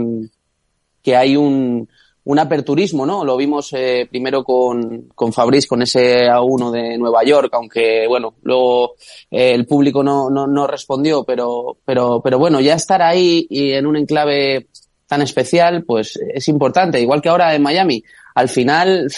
que 1.03 1.17
hay 1.17 1.37
un, 1.37 1.89
un 2.25 2.39
aperturismo, 2.39 3.05
¿no? 3.05 3.25
Lo 3.25 3.37
vimos 3.37 3.71
eh, 3.73 4.07
primero 4.11 4.45
con, 4.45 5.09
con 5.15 5.33
Fabriz, 5.33 5.67
con 5.67 5.83
ese 5.83 6.27
A1 6.27 6.71
de 6.71 6.97
Nueva 6.97 7.23
York, 7.23 7.51
aunque, 7.53 8.07
bueno, 8.09 8.35
luego 8.43 8.95
eh, 9.31 9.53
el 9.53 9.67
público 9.67 10.03
no, 10.03 10.31
no, 10.31 10.47
no 10.47 10.67
respondió, 10.67 11.25
pero, 11.25 11.79
pero, 11.85 12.23
pero 12.23 12.39
bueno, 12.39 12.61
ya 12.61 12.75
estar 12.75 13.03
ahí 13.03 13.47
y 13.51 13.73
en 13.73 13.87
un 13.87 13.97
enclave 13.97 14.69
tan 15.07 15.21
especial, 15.21 15.85
pues 15.85 16.19
es 16.35 16.49
importante. 16.49 17.01
Igual 17.01 17.21
que 17.21 17.29
ahora 17.29 17.55
en 17.55 17.63
Miami. 17.63 18.03
Al 18.35 18.49
final, 18.49 19.11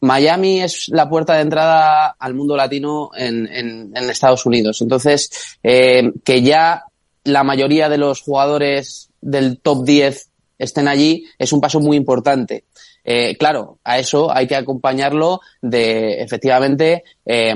Miami 0.00 0.60
es 0.60 0.88
la 0.88 1.08
puerta 1.08 1.34
de 1.34 1.42
entrada 1.42 2.14
al 2.18 2.34
mundo 2.34 2.56
latino 2.56 3.10
en, 3.16 3.46
en, 3.46 3.92
en 3.96 4.10
Estados 4.10 4.44
Unidos. 4.44 4.82
Entonces, 4.82 5.58
eh, 5.62 6.12
que 6.24 6.42
ya 6.42 6.84
la 7.24 7.42
mayoría 7.42 7.88
de 7.88 7.98
los 7.98 8.20
jugadores 8.20 9.10
del 9.20 9.58
top 9.60 9.84
10 9.84 10.29
estén 10.60 10.86
allí 10.86 11.24
es 11.38 11.52
un 11.52 11.60
paso 11.60 11.80
muy 11.80 11.96
importante. 11.96 12.64
Eh, 13.02 13.36
claro, 13.36 13.78
a 13.82 13.98
eso 13.98 14.30
hay 14.30 14.46
que 14.46 14.56
acompañarlo 14.56 15.40
de, 15.62 16.22
efectivamente, 16.22 17.02
eh, 17.24 17.54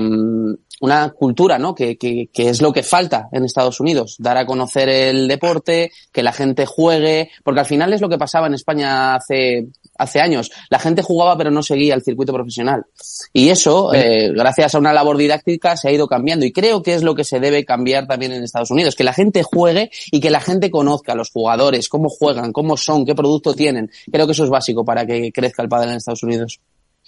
una 0.81 1.09
cultura, 1.11 1.57
¿no? 1.57 1.73
Que, 1.73 1.97
que, 1.97 2.29
que, 2.33 2.49
es 2.49 2.61
lo 2.61 2.73
que 2.73 2.83
falta 2.83 3.29
en 3.31 3.45
Estados 3.45 3.79
Unidos. 3.79 4.15
Dar 4.19 4.37
a 4.37 4.45
conocer 4.45 4.89
el 4.89 5.27
deporte, 5.27 5.91
que 6.11 6.23
la 6.23 6.33
gente 6.33 6.65
juegue, 6.65 7.29
porque 7.43 7.61
al 7.61 7.65
final 7.65 7.93
es 7.93 8.01
lo 8.01 8.09
que 8.09 8.17
pasaba 8.17 8.47
en 8.47 8.55
España 8.55 9.15
hace 9.15 9.67
hace 9.97 10.19
años. 10.19 10.51
La 10.69 10.79
gente 10.79 11.01
jugaba 11.01 11.37
pero 11.37 11.51
no 11.51 11.63
seguía 11.63 11.95
el 11.95 12.03
circuito 12.03 12.33
profesional. 12.33 12.85
Y 13.33 13.49
eso, 13.49 13.93
eh, 13.93 14.31
gracias 14.33 14.75
a 14.75 14.79
una 14.79 14.93
labor 14.93 15.17
didáctica, 15.17 15.77
se 15.77 15.89
ha 15.89 15.91
ido 15.91 16.07
cambiando. 16.07 16.45
Y 16.45 16.51
creo 16.51 16.81
que 16.81 16.93
es 16.93 17.03
lo 17.03 17.15
que 17.15 17.23
se 17.23 17.39
debe 17.39 17.65
cambiar 17.65 18.07
también 18.07 18.31
en 18.31 18.43
Estados 18.43 18.71
Unidos. 18.71 18.95
Que 18.95 19.03
la 19.03 19.13
gente 19.13 19.43
juegue 19.43 19.91
y 20.11 20.19
que 20.19 20.29
la 20.29 20.39
gente 20.39 20.71
conozca 20.71 21.13
a 21.13 21.15
los 21.15 21.31
jugadores, 21.31 21.89
cómo 21.89 22.09
juegan, 22.09 22.51
cómo 22.51 22.77
son, 22.77 23.05
qué 23.05 23.15
producto 23.15 23.53
tienen. 23.53 23.91
Creo 24.11 24.25
que 24.25 24.33
eso 24.33 24.43
es 24.43 24.49
básico 24.49 24.83
para 24.85 25.05
que 25.05 25.31
crezca 25.31 25.63
el 25.63 25.69
padre 25.69 25.91
en 25.91 25.97
Estados 25.97 26.23
Unidos. 26.23 26.59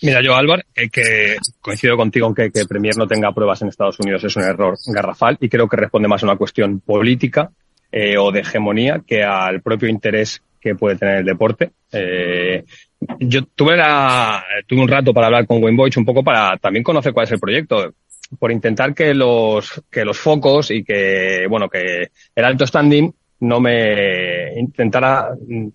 Mira, 0.02 0.22
yo, 0.24 0.36
Álvaro, 0.36 0.62
que 0.92 1.38
coincido 1.60 1.98
contigo 1.98 2.28
en 2.28 2.36
que, 2.36 2.52
que 2.52 2.66
Premier 2.66 2.96
no 2.96 3.08
tenga 3.08 3.32
pruebas 3.34 3.64
en 3.64 3.70
Estados 3.70 4.00
Unidos 4.00 4.24
es 4.24 4.36
un 4.36 4.44
error 4.44 4.78
garrafal 4.86 5.38
y 5.42 5.50
creo 5.50 5.68
que 5.68 5.76
responde 5.76 6.08
más 6.08 6.22
a 6.22 6.28
una 6.28 6.36
cuestión 6.36 6.82
política 6.82 7.50
eh, 7.92 8.18
o 8.18 8.32
de 8.32 8.42
hegemonía 8.42 9.02
que 9.06 9.24
al 9.24 9.62
propio 9.62 9.90
interés 9.90 10.42
que 10.68 10.76
puede 10.76 10.98
tener 10.98 11.18
el 11.18 11.26
deporte. 11.26 11.72
Eh, 11.92 12.64
yo 13.20 13.44
tuve, 13.56 13.74
un 13.74 14.88
rato 14.88 15.14
para 15.14 15.28
hablar 15.28 15.46
con 15.46 15.64
Wayne 15.64 15.78
Boych 15.78 15.98
un 15.98 16.06
poco 16.06 16.24
para 16.24 16.58
también 16.58 16.84
conocer 16.84 17.14
cuál 17.14 17.26
es 17.26 17.32
el 17.32 17.40
proyecto, 17.40 17.94
por 18.40 18.52
intentar 18.52 18.94
que 18.94 19.14
los, 19.14 19.82
que 19.90 20.04
los 20.04 20.18
focos 20.18 20.72
y 20.72 20.84
que, 20.84 21.46
bueno, 21.50 21.70
que 21.70 22.10
el 22.36 22.46
alto 22.46 22.66
standing 22.68 23.14
no 23.40 23.60
me 23.60 24.60
intentara 24.60 25.30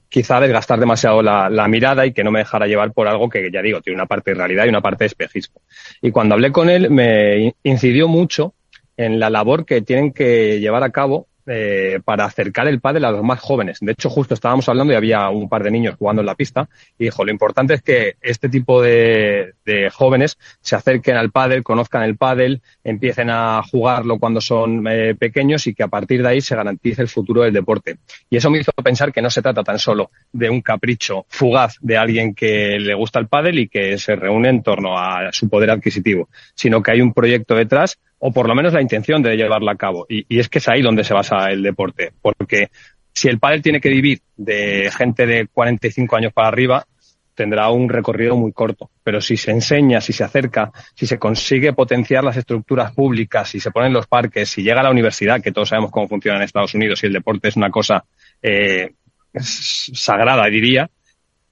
quizá 0.09 0.41
desgastar 0.41 0.81
demasiado 0.81 1.23
la, 1.23 1.49
la, 1.49 1.69
mirada 1.69 2.05
y 2.05 2.13
que 2.13 2.25
no 2.25 2.33
me 2.33 2.41
dejara 2.41 2.67
llevar 2.67 2.93
por 2.93 3.07
algo 3.07 3.29
que 3.29 3.51
ya 3.53 3.63
digo, 3.63 3.81
tiene 3.81 3.97
una 3.97 4.07
parte 4.07 4.33
de 4.33 4.39
realidad 4.39 4.67
y 4.67 4.71
una 4.71 4.81
parte 4.81 5.05
de 5.05 5.07
espejismo. 5.07 5.61
Y 6.01 6.11
cuando 6.11 6.35
hablé 6.35 6.51
con 6.51 6.69
él 6.69 6.91
me 6.91 7.55
incidió 7.63 8.09
mucho 8.09 8.55
en 8.97 9.21
la 9.21 9.31
labor 9.31 9.65
que 9.65 9.81
tienen 9.81 10.13
que 10.13 10.59
llevar 10.59 10.83
a 10.83 10.91
cabo 10.91 11.29
eh, 11.47 11.99
para 12.05 12.25
acercar 12.25 12.69
el 12.69 12.81
pádel 12.81 13.05
a 13.05 13.11
los 13.11 13.25
más 13.25 13.41
jóvenes. 13.41 13.79
De 13.81 13.93
hecho, 13.93 14.09
justo 14.09 14.35
estábamos 14.35 14.69
hablando 14.69 14.93
y 14.93 14.97
había 14.97 15.29
un 15.29 15.49
par 15.49 15.65
de 15.65 15.71
niños 15.71 15.97
jugando 15.99 16.23
en 16.23 16.27
la 16.27 16.35
pista 16.35 16.69
y 16.99 17.05
dijo, 17.05 17.25
lo 17.25 17.33
importante 17.33 17.75
es 17.75 17.83
que 17.83 18.15
este 18.21 18.49
tipo 18.49 18.81
de, 18.81 19.55
jóvenes 19.93 20.39
se 20.61 20.77
acerquen 20.77 21.17
al 21.17 21.31
pádel, 21.31 21.63
conozcan 21.63 22.05
el 22.05 22.17
pádel, 22.17 22.63
empiecen 22.85 23.31
a 23.31 23.63
jugarlo 23.63 24.19
cuando 24.19 24.41
son 24.41 24.87
eh, 24.89 25.15
pequeños 25.15 25.67
y 25.67 25.75
que 25.75 25.83
a 25.83 25.89
partir 25.89 26.23
de 26.23 26.29
ahí 26.29 26.41
se 26.41 26.55
garantice 26.55 27.03
el 27.03 27.09
futuro 27.09 27.43
del 27.43 27.53
deporte. 27.53 27.99
Y 28.31 28.37
eso 28.37 28.51
me 28.51 28.59
hizo 28.59 28.73
pensar 28.73 29.13
que 29.13 29.23
no 29.23 29.31
se 29.31 29.43
trata 29.43 29.65
tan 29.65 29.79
solo 29.79 30.11
de 30.33 30.49
un 30.49 30.61
capricho 30.61 31.27
fugaz 31.29 31.77
de 31.81 31.97
alguien 31.97 32.35
que 32.35 32.79
le 32.79 32.95
gusta 32.95 33.19
el 33.19 33.27
pádel 33.27 33.59
y 33.59 33.69
que 33.69 33.99
se 33.99 34.15
reúne 34.17 34.49
en 34.49 34.63
torno 34.63 34.99
a 34.99 35.33
su 35.33 35.49
poder 35.49 35.71
adquisitivo, 35.71 36.29
sino 36.55 36.83
que 36.83 36.93
hay 36.93 37.01
un 37.01 37.13
proyecto 37.13 37.55
detrás 37.55 37.99
o 38.25 38.31
por 38.31 38.47
lo 38.47 38.55
menos 38.55 38.73
la 38.73 38.81
intención 38.81 39.21
de 39.21 39.37
llevarla 39.37 39.73
a 39.73 39.77
cabo. 39.77 40.07
Y, 40.09 40.39
es 40.39 40.49
que 40.49 40.59
es 40.59 40.69
ahí 40.69 40.81
donde 40.81 41.03
se 41.03 41.13
basa 41.13 41.51
el 41.51 41.61
deporte, 41.61 42.13
porque 42.23 42.69
si 43.13 43.27
el 43.27 43.41
pádel 43.41 43.63
tiene 43.63 43.81
que 43.81 43.89
vivir 43.89 44.21
de 44.37 44.93
gente 44.97 45.27
de 45.27 45.49
45 45.49 46.15
años 46.15 46.33
para 46.33 46.47
arriba, 46.47 46.87
tendrá 47.35 47.69
un 47.71 47.89
recorrido 47.89 48.37
muy 48.37 48.53
corto. 48.53 48.91
Pero 49.03 49.21
si 49.21 49.37
se 49.37 49.51
enseña, 49.51 50.01
si 50.01 50.13
se 50.13 50.23
acerca, 50.23 50.71
si 50.95 51.05
se 51.05 51.19
consigue 51.19 51.73
potenciar 51.73 52.23
las 52.23 52.37
estructuras 52.37 52.93
públicas, 52.93 53.49
si 53.49 53.59
se 53.59 53.73
ponen 53.73 53.93
los 53.93 54.07
parques, 54.07 54.49
si 54.49 54.63
llega 54.63 54.83
a 54.83 54.85
la 54.85 54.93
universidad, 54.93 55.43
que 55.43 55.51
todos 55.51 55.71
sabemos 55.71 55.91
cómo 55.91 56.07
funciona 56.07 56.39
en 56.39 56.45
Estados 56.45 56.75
Unidos 56.75 57.03
y 57.03 57.07
el 57.07 57.15
deporte 57.15 57.49
es 57.49 57.57
una 57.57 57.71
cosa 57.71 58.05
eh, 58.41 58.93
sagrada, 59.35 60.47
diría, 60.47 60.89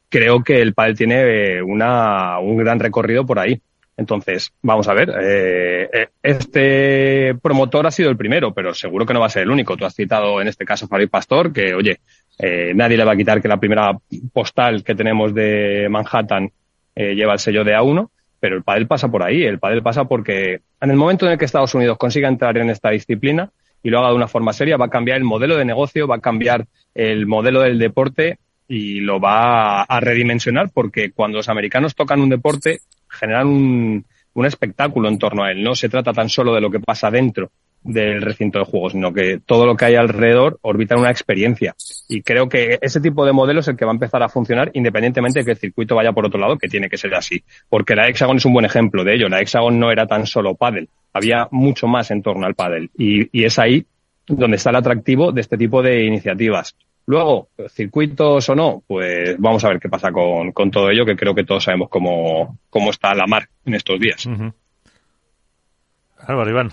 creo 0.09 0.45
que 0.45 0.63
el 0.63 0.73
pádel 0.73 0.97
tiene 0.97 1.63
una, 1.63 2.39
un 2.39 2.59
gran 2.59 2.79
recorrido 2.79 3.27
por 3.27 3.41
ahí. 3.41 3.61
Entonces, 4.01 4.51
vamos 4.63 4.89
a 4.89 4.95
ver, 4.95 5.13
eh, 5.23 6.09
este 6.23 7.35
promotor 7.35 7.87
ha 7.87 7.91
sido 7.91 8.09
el 8.09 8.17
primero, 8.17 8.55
pero 8.55 8.73
seguro 8.73 9.05
que 9.05 9.13
no 9.13 9.21
va 9.21 9.27
a 9.27 9.29
ser 9.29 9.43
el 9.43 9.51
único. 9.51 9.77
Tú 9.77 9.85
has 9.85 9.95
citado 9.95 10.41
en 10.41 10.49
este 10.49 10.65
caso 10.65 10.87
a 10.87 10.89
Farid 10.89 11.11
Pastor, 11.11 11.53
que 11.53 11.75
oye, 11.75 12.01
eh, 12.39 12.73
nadie 12.75 12.97
le 12.97 13.05
va 13.05 13.13
a 13.13 13.17
quitar 13.17 13.43
que 13.43 13.49
la 13.49 13.59
primera 13.59 13.95
postal 14.33 14.83
que 14.83 14.95
tenemos 14.95 15.35
de 15.35 15.87
Manhattan 15.91 16.51
eh, 16.95 17.15
lleva 17.15 17.35
el 17.35 17.41
sello 17.41 17.63
de 17.63 17.77
A1, 17.77 18.09
pero 18.41 18.57
el 18.57 18.63
pádel 18.63 18.87
pasa 18.87 19.09
por 19.09 19.23
ahí. 19.23 19.43
El 19.43 19.59
pádel 19.59 19.83
pasa 19.83 20.07
porque 20.07 20.63
en 20.81 20.91
el 20.91 20.97
momento 20.97 21.27
en 21.27 21.33
el 21.33 21.39
que 21.39 21.45
Estados 21.45 21.75
Unidos 21.75 21.99
consiga 21.99 22.27
entrar 22.27 22.57
en 22.57 22.71
esta 22.71 22.89
disciplina 22.89 23.51
y 23.83 23.91
lo 23.91 23.99
haga 23.99 24.09
de 24.09 24.15
una 24.15 24.29
forma 24.29 24.55
seria, 24.55 24.79
va 24.79 24.87
a 24.87 24.91
cambiar 24.91 25.19
el 25.19 25.25
modelo 25.25 25.59
de 25.59 25.67
negocio, 25.67 26.09
va 26.09 26.17
a 26.17 26.21
cambiar 26.21 26.65
el 26.95 27.27
modelo 27.27 27.61
del 27.61 27.79
deporte 27.79 28.39
y 28.67 29.01
lo 29.01 29.21
va 29.21 29.83
a 29.83 30.01
redimensionar 30.01 30.71
porque 30.73 31.11
cuando 31.13 31.37
los 31.37 31.51
americanos 31.51 31.95
tocan 31.95 32.23
un 32.23 32.31
deporte 32.31 32.81
generan 33.11 33.49
un, 33.49 34.05
un 34.35 34.47
espectáculo 34.47 35.09
en 35.09 35.19
torno 35.19 35.45
a 35.45 35.51
él. 35.51 35.63
No 35.63 35.75
se 35.75 35.89
trata 35.89 36.13
tan 36.13 36.29
solo 36.29 36.55
de 36.55 36.61
lo 36.61 36.71
que 36.71 36.81
pasa 36.81 37.11
dentro 37.11 37.51
del 37.83 38.21
recinto 38.21 38.59
de 38.59 38.65
juegos, 38.67 38.93
sino 38.93 39.13
que 39.13 39.41
todo 39.45 39.65
lo 39.65 39.75
que 39.75 39.87
hay 39.87 39.95
alrededor 39.95 40.59
orbita 40.63 40.97
una 40.97 41.11
experiencia. 41.11 41.75
Y 42.09 42.23
creo 42.23 42.49
que 42.49 42.79
ese 42.81 43.01
tipo 43.01 43.25
de 43.25 43.33
modelo 43.33 43.61
es 43.61 43.69
el 43.69 43.77
que 43.77 43.85
va 43.85 43.93
a 43.93 43.95
empezar 43.95 44.23
a 44.23 44.29
funcionar 44.29 44.71
independientemente 44.75 45.41
de 45.41 45.45
que 45.45 45.51
el 45.53 45.57
circuito 45.57 45.95
vaya 45.95 46.13
por 46.13 46.27
otro 46.27 46.39
lado, 46.39 46.59
que 46.59 46.69
tiene 46.69 46.89
que 46.89 46.99
ser 46.99 47.15
así. 47.15 47.43
Porque 47.69 47.95
la 47.95 48.09
Hexagon 48.09 48.37
es 48.37 48.45
un 48.45 48.53
buen 48.53 48.67
ejemplo 48.67 49.03
de 49.03 49.15
ello. 49.15 49.29
La 49.29 49.41
Hexagon 49.41 49.79
no 49.79 49.91
era 49.91 50.07
tan 50.07 50.27
solo 50.27 50.55
pádel, 50.55 50.89
había 51.13 51.49
mucho 51.51 51.87
más 51.87 52.11
en 52.11 52.23
torno 52.23 52.47
al 52.47 52.55
pádel. 52.55 52.91
Y, 52.97 53.29
y 53.37 53.45
es 53.45 53.59
ahí 53.59 53.87
donde 54.27 54.57
está 54.57 54.71
el 54.71 54.77
atractivo 54.77 55.33
de 55.33 55.41
este 55.41 55.57
tipo 55.57 55.83
de 55.83 56.05
iniciativas. 56.05 56.77
Luego, 57.11 57.49
circuitos 57.71 58.49
o 58.51 58.55
no, 58.55 58.85
pues 58.87 59.37
vamos 59.37 59.65
a 59.65 59.71
ver 59.71 59.81
qué 59.81 59.89
pasa 59.89 60.13
con, 60.13 60.53
con 60.53 60.71
todo 60.71 60.91
ello, 60.91 61.05
que 61.05 61.17
creo 61.17 61.35
que 61.35 61.43
todos 61.43 61.65
sabemos 61.65 61.89
cómo, 61.89 62.61
cómo 62.71 62.91
está 62.91 63.13
la 63.17 63.27
mar 63.27 63.49
en 63.65 63.75
estos 63.75 63.99
días. 63.99 64.25
Uh 64.27 64.31
-huh. 64.31 64.53
Álvaro, 66.19 66.51
Iván. 66.51 66.71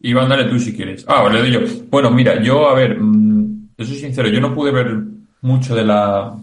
Iván, 0.00 0.28
dale 0.28 0.44
tú 0.44 0.58
si 0.58 0.76
quieres. 0.76 1.06
Ah, 1.08 1.22
vale, 1.22 1.38
doy 1.38 1.52
yo. 1.52 1.60
Bueno, 1.88 2.10
mira, 2.10 2.42
yo, 2.42 2.68
a 2.68 2.74
ver, 2.74 3.00
mmm, 3.00 3.70
yo 3.78 3.84
soy 3.86 3.96
sincero, 3.96 4.28
yo 4.28 4.42
no 4.42 4.54
pude 4.54 4.72
ver 4.72 4.94
mucho 5.40 5.74
de 5.74 5.84
la, 5.84 6.36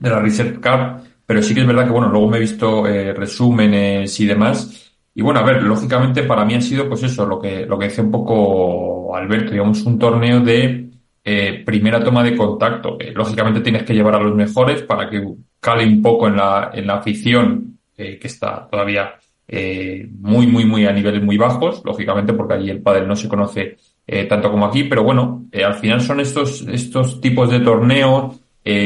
de 0.00 0.10
la 0.10 0.18
Reset 0.18 0.56
Cup, 0.56 1.06
pero 1.24 1.40
sí 1.40 1.54
que 1.54 1.60
es 1.60 1.66
verdad 1.68 1.84
que, 1.84 1.92
bueno, 1.92 2.08
luego 2.08 2.30
me 2.30 2.38
he 2.38 2.40
visto 2.40 2.84
eh, 2.88 3.12
resúmenes 3.12 4.18
y 4.18 4.26
demás. 4.26 4.92
Y 5.14 5.22
bueno, 5.22 5.38
a 5.38 5.44
ver, 5.44 5.62
lógicamente 5.62 6.24
para 6.24 6.44
mí 6.44 6.56
ha 6.56 6.60
sido, 6.60 6.88
pues 6.88 7.04
eso, 7.04 7.24
lo 7.26 7.38
que, 7.38 7.64
lo 7.64 7.78
que 7.78 7.86
dice 7.86 8.02
un 8.02 8.10
poco 8.10 9.14
Alberto, 9.14 9.52
digamos, 9.52 9.82
un 9.84 10.00
torneo 10.00 10.40
de 10.40 10.90
eh, 11.24 11.62
primera 11.64 12.02
toma 12.02 12.22
de 12.22 12.36
contacto. 12.36 12.96
Eh, 12.98 13.12
lógicamente 13.14 13.60
tienes 13.60 13.84
que 13.84 13.94
llevar 13.94 14.16
a 14.16 14.20
los 14.20 14.34
mejores 14.34 14.82
para 14.82 15.08
que 15.08 15.22
cale 15.60 15.86
un 15.86 16.02
poco 16.02 16.26
en 16.26 16.36
la, 16.36 16.70
en 16.74 16.86
la 16.86 16.94
afición, 16.94 17.78
eh, 17.96 18.18
que 18.18 18.26
está 18.26 18.68
todavía 18.68 19.14
eh, 19.46 20.08
muy, 20.18 20.46
muy, 20.46 20.64
muy 20.64 20.86
a 20.86 20.92
niveles 20.92 21.22
muy 21.22 21.36
bajos, 21.36 21.82
lógicamente, 21.84 22.32
porque 22.32 22.54
allí 22.54 22.70
el 22.70 22.82
pádel 22.82 23.06
no 23.06 23.14
se 23.14 23.28
conoce 23.28 23.76
eh, 24.06 24.24
tanto 24.24 24.50
como 24.50 24.66
aquí, 24.66 24.84
pero 24.84 25.04
bueno, 25.04 25.44
al 25.52 25.74
final 25.74 26.00
son 26.00 26.20
estos, 26.20 26.62
estos 26.62 27.20
tipos 27.20 27.50
de 27.50 27.60
torneos 27.60 28.38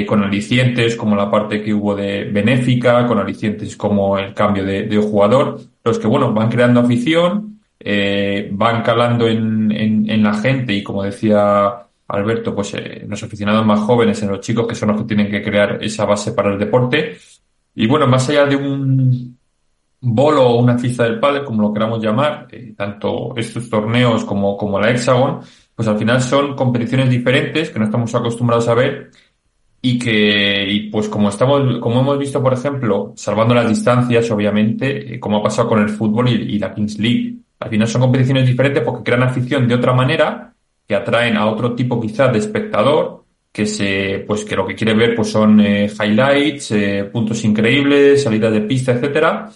con 0.06 0.24
alicientes 0.24 0.96
como 0.96 1.14
la 1.14 1.30
parte 1.30 1.62
que 1.62 1.74
hubo 1.74 1.94
de 1.94 2.24
benéfica, 2.24 3.06
con 3.06 3.18
alicientes 3.18 3.76
como 3.76 4.18
el 4.18 4.32
cambio 4.32 4.64
de, 4.64 4.84
de 4.84 4.96
jugador, 4.96 5.60
los 5.84 5.98
que, 5.98 6.06
bueno, 6.06 6.32
van 6.32 6.48
creando 6.48 6.80
afición, 6.80 7.60
van 8.52 8.82
calando 8.82 9.28
en, 9.28 9.70
en, 9.70 10.08
en 10.08 10.22
la 10.22 10.32
gente 10.32 10.72
y 10.72 10.82
como 10.82 11.02
decía 11.02 11.85
Alberto, 12.08 12.54
pues 12.54 12.74
eh, 12.74 13.04
los 13.08 13.22
aficionados 13.22 13.66
más 13.66 13.80
jóvenes, 13.80 14.22
en 14.22 14.30
los 14.30 14.40
chicos 14.40 14.66
que 14.66 14.74
son 14.74 14.90
los 14.90 15.00
que 15.00 15.08
tienen 15.08 15.30
que 15.30 15.42
crear 15.42 15.82
esa 15.82 16.04
base 16.04 16.32
para 16.32 16.52
el 16.52 16.58
deporte. 16.58 17.16
Y 17.74 17.86
bueno, 17.86 18.06
más 18.06 18.28
allá 18.28 18.46
de 18.46 18.56
un 18.56 19.38
bolo 20.00 20.42
o 20.46 20.62
una 20.62 20.78
fiesta 20.78 21.04
del 21.04 21.18
padre, 21.18 21.44
como 21.44 21.62
lo 21.62 21.72
queramos 21.72 22.02
llamar, 22.02 22.46
eh, 22.50 22.74
tanto 22.76 23.36
estos 23.36 23.68
torneos 23.68 24.24
como, 24.24 24.56
como 24.56 24.80
la 24.80 24.90
Hexagon, 24.90 25.40
pues 25.74 25.88
al 25.88 25.98
final 25.98 26.22
son 26.22 26.54
competiciones 26.54 27.10
diferentes 27.10 27.70
que 27.70 27.78
no 27.78 27.86
estamos 27.86 28.14
acostumbrados 28.14 28.68
a 28.68 28.74
ver 28.74 29.10
y 29.82 29.98
que, 29.98 30.88
pues 30.90 31.08
como 31.08 31.28
estamos, 31.28 31.78
como 31.80 32.00
hemos 32.00 32.18
visto, 32.18 32.42
por 32.42 32.54
ejemplo, 32.54 33.12
salvando 33.16 33.54
las 33.54 33.68
distancias, 33.68 34.30
obviamente, 34.30 35.14
eh, 35.14 35.20
como 35.20 35.38
ha 35.38 35.42
pasado 35.42 35.68
con 35.68 35.80
el 35.80 35.88
fútbol 35.88 36.28
y, 36.28 36.54
y 36.54 36.58
la 36.58 36.72
Kings 36.74 36.98
League, 36.98 37.36
al 37.58 37.70
final 37.70 37.88
son 37.88 38.02
competiciones 38.02 38.46
diferentes 38.46 38.82
porque 38.82 39.04
crean 39.04 39.22
afición 39.22 39.66
de 39.66 39.74
otra 39.74 39.92
manera 39.92 40.55
que 40.86 40.94
atraen 40.94 41.36
a 41.36 41.46
otro 41.46 41.74
tipo 41.74 42.00
quizás 42.00 42.32
de 42.32 42.38
espectador 42.38 43.24
que 43.56 43.64
se 43.64 44.22
pues 44.26 44.44
que 44.44 44.54
lo 44.54 44.66
que 44.66 44.74
quiere 44.74 44.94
ver 44.94 45.14
pues 45.14 45.30
son 45.30 45.60
eh, 45.60 45.86
highlights, 45.86 46.72
eh, 46.72 47.08
puntos 47.10 47.42
increíbles, 47.42 48.22
salidas 48.22 48.52
de 48.52 48.60
pista, 48.60 48.92
etcétera. 48.92 49.50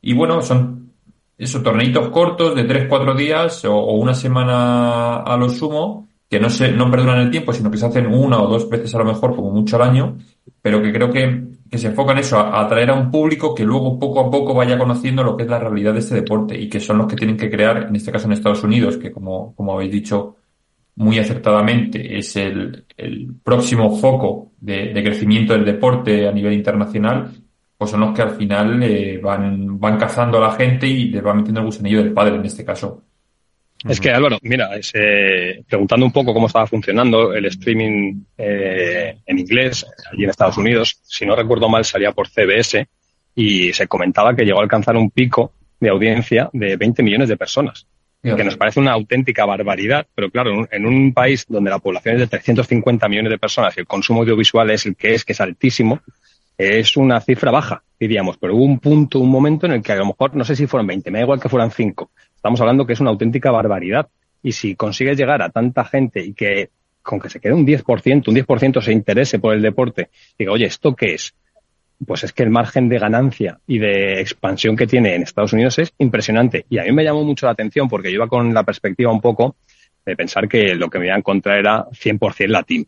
Y 0.00 0.14
bueno, 0.14 0.40
son 0.40 0.92
esos 1.36 1.62
torneitos 1.62 2.08
cortos 2.08 2.54
de 2.54 2.64
3 2.64 2.86
4 2.88 3.14
días 3.14 3.64
o, 3.66 3.92
una 3.92 4.14
semana 4.14 5.18
a 5.18 5.36
lo 5.36 5.50
sumo 5.50 6.08
que 6.30 6.40
no 6.40 6.48
se 6.48 6.72
no 6.72 6.90
perduran 6.90 7.18
el 7.18 7.30
tiempo, 7.30 7.52
sino 7.52 7.70
que 7.70 7.76
se 7.76 7.84
hacen 7.84 8.06
una 8.06 8.40
o 8.40 8.48
dos 8.48 8.70
veces 8.70 8.94
a 8.94 8.98
lo 8.98 9.04
mejor 9.04 9.36
como 9.36 9.50
mucho 9.50 9.76
al 9.76 9.82
año, 9.82 10.16
pero 10.62 10.80
que 10.80 10.90
creo 10.90 11.10
que, 11.10 11.44
que 11.70 11.76
se 11.76 11.88
enfocan 11.88 12.16
eso, 12.16 12.38
a, 12.38 12.58
a 12.58 12.62
atraer 12.62 12.88
a 12.88 12.94
un 12.94 13.10
público 13.10 13.54
que 13.54 13.64
luego 13.64 13.98
poco 13.98 14.20
a 14.20 14.30
poco 14.30 14.54
vaya 14.54 14.78
conociendo 14.78 15.22
lo 15.22 15.36
que 15.36 15.42
es 15.42 15.50
la 15.50 15.58
realidad 15.58 15.92
de 15.92 15.98
este 15.98 16.14
deporte 16.14 16.58
y 16.58 16.70
que 16.70 16.80
son 16.80 16.96
los 16.96 17.06
que 17.06 17.16
tienen 17.16 17.36
que 17.36 17.50
crear, 17.50 17.86
en 17.86 17.94
este 17.94 18.10
caso 18.10 18.24
en 18.24 18.32
Estados 18.32 18.64
Unidos, 18.64 18.96
que 18.96 19.12
como, 19.12 19.54
como 19.54 19.74
habéis 19.74 19.92
dicho, 19.92 20.36
muy 20.96 21.18
acertadamente 21.18 22.18
es 22.18 22.36
el, 22.36 22.84
el 22.96 23.34
próximo 23.42 23.96
foco 23.96 24.52
de, 24.60 24.92
de, 24.92 25.02
crecimiento 25.02 25.54
del 25.54 25.64
deporte 25.64 26.28
a 26.28 26.32
nivel 26.32 26.52
internacional, 26.52 27.30
pues 27.76 27.90
son 27.90 28.00
los 28.00 28.14
que 28.14 28.22
al 28.22 28.36
final 28.36 28.82
eh, 28.82 29.18
van, 29.18 29.78
van 29.80 29.98
cazando 29.98 30.38
a 30.38 30.48
la 30.48 30.52
gente 30.52 30.86
y 30.86 31.06
les 31.06 31.22
van 31.22 31.38
metiendo 31.38 31.60
el 31.60 31.66
gusanillo 31.66 32.02
del 32.02 32.12
padre 32.12 32.36
en 32.36 32.44
este 32.44 32.64
caso. 32.64 33.02
Es 33.88 34.00
que 34.00 34.10
Álvaro, 34.10 34.38
mira, 34.42 34.70
preguntando 35.68 36.06
un 36.06 36.12
poco 36.12 36.32
cómo 36.32 36.46
estaba 36.46 36.66
funcionando 36.66 37.32
el 37.32 37.46
streaming 37.46 38.22
eh, 38.38 39.16
en 39.26 39.38
inglés 39.38 39.84
allí 40.12 40.22
en 40.22 40.30
Estados 40.30 40.56
Unidos, 40.56 41.00
si 41.02 41.26
no 41.26 41.34
recuerdo 41.34 41.68
mal 41.68 41.84
salía 41.84 42.12
por 42.12 42.28
CBS 42.28 42.86
y 43.34 43.72
se 43.72 43.88
comentaba 43.88 44.36
que 44.36 44.44
llegó 44.44 44.60
a 44.60 44.62
alcanzar 44.62 44.96
un 44.96 45.10
pico 45.10 45.54
de 45.80 45.88
audiencia 45.88 46.48
de 46.52 46.76
20 46.76 47.02
millones 47.02 47.28
de 47.28 47.36
personas, 47.36 47.88
que 48.22 48.44
nos 48.44 48.56
parece 48.56 48.78
una 48.78 48.92
auténtica 48.92 49.44
barbaridad, 49.44 50.06
pero 50.14 50.30
claro, 50.30 50.68
en 50.70 50.86
un, 50.86 51.12
país 51.12 51.44
donde 51.48 51.70
la 51.70 51.80
población 51.80 52.14
es 52.14 52.20
de 52.20 52.26
350 52.28 53.08
millones 53.08 53.30
de 53.30 53.38
personas 53.38 53.76
y 53.76 53.80
el 53.80 53.86
consumo 53.86 54.20
audiovisual 54.20 54.70
es 54.70 54.86
el 54.86 54.94
que 54.94 55.14
es, 55.14 55.24
que 55.24 55.32
es 55.32 55.40
altísimo, 55.40 56.00
es 56.56 56.96
una 56.96 57.20
cifra 57.20 57.50
baja, 57.50 57.82
diríamos, 57.98 58.38
pero 58.38 58.54
hubo 58.54 58.64
un 58.64 58.78
punto, 58.78 59.18
un 59.18 59.30
momento 59.30 59.66
en 59.66 59.72
el 59.72 59.82
que 59.82 59.92
a 59.92 59.96
lo 59.96 60.06
mejor, 60.06 60.36
no 60.36 60.44
sé 60.44 60.54
si 60.54 60.68
fueron 60.68 60.86
20, 60.86 61.10
me 61.10 61.18
da 61.18 61.24
igual 61.24 61.40
que 61.40 61.48
fueran 61.48 61.72
5, 61.72 62.10
estamos 62.36 62.60
hablando 62.60 62.86
que 62.86 62.92
es 62.92 63.00
una 63.00 63.10
auténtica 63.10 63.50
barbaridad. 63.50 64.08
Y 64.44 64.52
si 64.52 64.74
consigues 64.74 65.16
llegar 65.16 65.40
a 65.40 65.50
tanta 65.50 65.84
gente 65.84 66.20
y 66.20 66.32
que 66.34 66.70
con 67.02 67.20
que 67.20 67.28
se 67.28 67.40
quede 67.40 67.52
un 67.52 67.66
10%, 67.66 68.28
un 68.28 68.34
10% 68.34 68.80
se 68.80 68.92
interese 68.92 69.38
por 69.38 69.54
el 69.54 69.62
deporte, 69.62 70.08
diga, 70.38 70.52
oye, 70.52 70.66
¿esto 70.66 70.94
qué 70.94 71.14
es? 71.14 71.34
Pues 72.06 72.24
es 72.24 72.32
que 72.32 72.42
el 72.42 72.50
margen 72.50 72.88
de 72.88 72.98
ganancia 72.98 73.58
y 73.66 73.78
de 73.78 74.20
expansión 74.20 74.76
que 74.76 74.86
tiene 74.86 75.14
en 75.14 75.22
Estados 75.22 75.52
Unidos 75.52 75.78
es 75.78 75.92
impresionante. 75.98 76.66
Y 76.68 76.78
a 76.78 76.84
mí 76.84 76.92
me 76.92 77.04
llamó 77.04 77.24
mucho 77.24 77.46
la 77.46 77.52
atención 77.52 77.88
porque 77.88 78.10
yo 78.10 78.16
iba 78.16 78.28
con 78.28 78.52
la 78.52 78.64
perspectiva 78.64 79.12
un 79.12 79.20
poco 79.20 79.56
de 80.04 80.16
pensar 80.16 80.48
que 80.48 80.74
lo 80.74 80.90
que 80.90 80.98
me 80.98 81.06
iba 81.06 81.14
a 81.14 81.18
encontrar 81.18 81.58
era 81.58 81.86
100% 81.90 82.48
latín. 82.48 82.86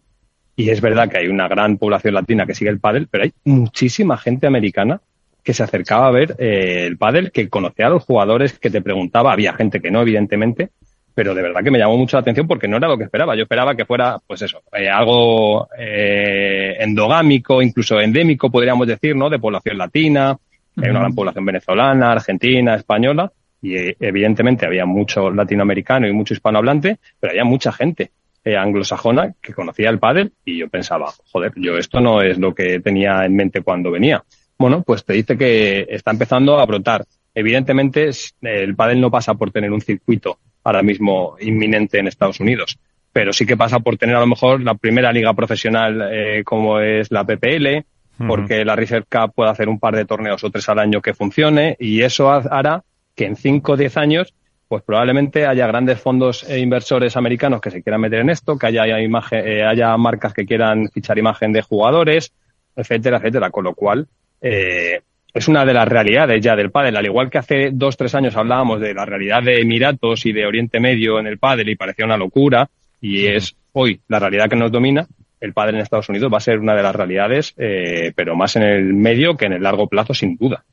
Y 0.56 0.70
es 0.70 0.80
verdad 0.80 1.08
que 1.08 1.18
hay 1.18 1.28
una 1.28 1.48
gran 1.48 1.78
población 1.78 2.14
latina 2.14 2.46
que 2.46 2.54
sigue 2.54 2.70
el 2.70 2.80
pádel, 2.80 3.08
pero 3.10 3.24
hay 3.24 3.32
muchísima 3.44 4.16
gente 4.16 4.46
americana 4.46 5.00
que 5.42 5.52
se 5.52 5.62
acercaba 5.62 6.08
a 6.08 6.10
ver 6.10 6.36
eh, 6.38 6.86
el 6.86 6.96
pádel, 6.96 7.30
que 7.30 7.48
conocía 7.48 7.86
a 7.86 7.90
los 7.90 8.04
jugadores, 8.04 8.58
que 8.58 8.70
te 8.70 8.80
preguntaba, 8.80 9.32
había 9.32 9.52
gente 9.52 9.80
que 9.80 9.90
no, 9.90 10.00
evidentemente, 10.00 10.70
pero 11.14 11.34
de 11.34 11.42
verdad 11.42 11.62
que 11.62 11.70
me 11.70 11.78
llamó 11.78 11.96
mucho 11.96 12.16
la 12.16 12.22
atención 12.22 12.46
porque 12.46 12.66
no 12.66 12.76
era 12.76 12.88
lo 12.88 12.98
que 12.98 13.04
esperaba. 13.04 13.36
Yo 13.36 13.42
esperaba 13.42 13.76
que 13.76 13.84
fuera, 13.84 14.18
pues 14.26 14.42
eso, 14.42 14.62
eh, 14.72 14.88
algo 14.88 15.68
eh, 15.78 16.76
endogámico, 16.80 17.62
incluso 17.62 18.00
endémico, 18.00 18.50
podríamos 18.50 18.86
decir, 18.86 19.14
¿no? 19.14 19.30
De 19.30 19.38
población 19.38 19.78
latina, 19.78 20.36
hay 20.76 20.90
una 20.90 21.00
gran 21.00 21.14
población 21.14 21.44
venezolana, 21.44 22.12
argentina, 22.12 22.74
española, 22.74 23.30
y 23.62 23.76
evidentemente 24.04 24.66
había 24.66 24.84
mucho 24.84 25.30
latinoamericano 25.30 26.08
y 26.08 26.12
mucho 26.12 26.34
hispanohablante, 26.34 26.98
pero 27.20 27.30
había 27.30 27.44
mucha 27.44 27.72
gente 27.72 28.10
eh, 28.44 28.56
anglosajona 28.56 29.34
que 29.40 29.54
conocía 29.54 29.88
el 29.90 29.98
pádel 30.00 30.32
y 30.44 30.58
yo 30.58 30.68
pensaba, 30.68 31.12
joder, 31.32 31.52
yo 31.56 31.78
esto 31.78 32.00
no 32.00 32.20
es 32.20 32.38
lo 32.38 32.54
que 32.54 32.80
tenía 32.80 33.24
en 33.24 33.36
mente 33.36 33.62
cuando 33.62 33.90
venía. 33.90 34.22
Bueno, 34.58 34.82
pues 34.82 35.04
te 35.04 35.14
dice 35.14 35.38
que 35.38 35.86
está 35.88 36.10
empezando 36.10 36.58
a 36.58 36.66
brotar. 36.66 37.04
Evidentemente, 37.34 38.10
el 38.42 38.76
pádel 38.76 39.00
no 39.00 39.10
pasa 39.10 39.34
por 39.34 39.50
tener 39.50 39.72
un 39.72 39.80
circuito 39.80 40.38
ahora 40.64 40.82
mismo 40.82 41.36
inminente 41.40 41.98
en 41.98 42.08
Estados 42.08 42.40
Unidos, 42.40 42.78
pero 43.12 43.32
sí 43.32 43.46
que 43.46 43.56
pasa 43.56 43.78
por 43.80 43.96
tener 43.96 44.16
a 44.16 44.20
lo 44.20 44.26
mejor 44.26 44.62
la 44.62 44.74
primera 44.74 45.12
liga 45.12 45.32
profesional 45.34 46.08
eh, 46.10 46.42
como 46.44 46.80
es 46.80 47.10
la 47.12 47.24
PPL, 47.24 47.84
porque 48.26 48.64
la 48.64 48.76
Reserve 48.76 49.06
Cup 49.10 49.32
puede 49.34 49.50
hacer 49.50 49.68
un 49.68 49.78
par 49.78 49.96
de 49.96 50.04
torneos 50.04 50.42
o 50.44 50.50
tres 50.50 50.68
al 50.68 50.78
año 50.78 51.00
que 51.00 51.14
funcione 51.14 51.76
y 51.78 52.02
eso 52.02 52.30
hará 52.30 52.84
que 53.14 53.26
en 53.26 53.36
cinco 53.36 53.72
o 53.72 53.76
diez 53.76 53.96
años 53.96 54.34
pues 54.68 54.82
probablemente 54.82 55.46
haya 55.46 55.66
grandes 55.66 56.00
fondos 56.00 56.42
e 56.48 56.58
inversores 56.58 57.16
americanos 57.16 57.60
que 57.60 57.70
se 57.70 57.82
quieran 57.82 58.00
meter 58.00 58.20
en 58.20 58.30
esto, 58.30 58.58
que 58.58 58.66
haya, 58.66 59.00
imagen, 59.00 59.46
eh, 59.46 59.64
haya 59.64 59.96
marcas 59.96 60.32
que 60.32 60.46
quieran 60.46 60.88
fichar 60.88 61.18
imagen 61.18 61.52
de 61.52 61.62
jugadores, 61.62 62.32
etcétera, 62.74 63.18
etcétera. 63.18 63.50
Con 63.50 63.64
lo 63.64 63.74
cual, 63.74 64.08
eh, 64.40 65.02
es 65.34 65.48
una 65.48 65.64
de 65.64 65.74
las 65.74 65.88
realidades 65.88 66.40
ya 66.40 66.54
del 66.54 66.70
pádel. 66.70 66.96
Al 66.96 67.04
igual 67.04 67.28
que 67.28 67.38
hace 67.38 67.70
dos, 67.72 67.96
tres 67.96 68.14
años 68.14 68.36
hablábamos 68.36 68.80
de 68.80 68.94
la 68.94 69.04
realidad 69.04 69.42
de 69.42 69.60
Emiratos 69.60 70.24
y 70.26 70.32
de 70.32 70.46
Oriente 70.46 70.78
Medio 70.78 71.18
en 71.18 71.26
el 71.26 71.38
pádel 71.38 71.68
y 71.68 71.76
parecía 71.76 72.04
una 72.04 72.16
locura, 72.16 72.70
y 73.00 73.26
es 73.26 73.56
hoy 73.72 74.00
la 74.08 74.20
realidad 74.20 74.48
que 74.48 74.56
nos 74.56 74.70
domina, 74.70 75.06
el 75.44 75.52
pádel 75.52 75.76
en 75.76 75.82
Estados 75.82 76.08
Unidos 76.08 76.32
va 76.32 76.38
a 76.38 76.40
ser 76.40 76.58
una 76.58 76.74
de 76.74 76.82
las 76.82 76.96
realidades, 76.96 77.54
eh, 77.58 78.12
pero 78.16 78.34
más 78.34 78.56
en 78.56 78.62
el 78.62 78.94
medio 78.94 79.36
que 79.36 79.44
en 79.44 79.52
el 79.52 79.62
largo 79.62 79.88
plazo, 79.88 80.14
sin 80.14 80.36
duda. 80.36 80.64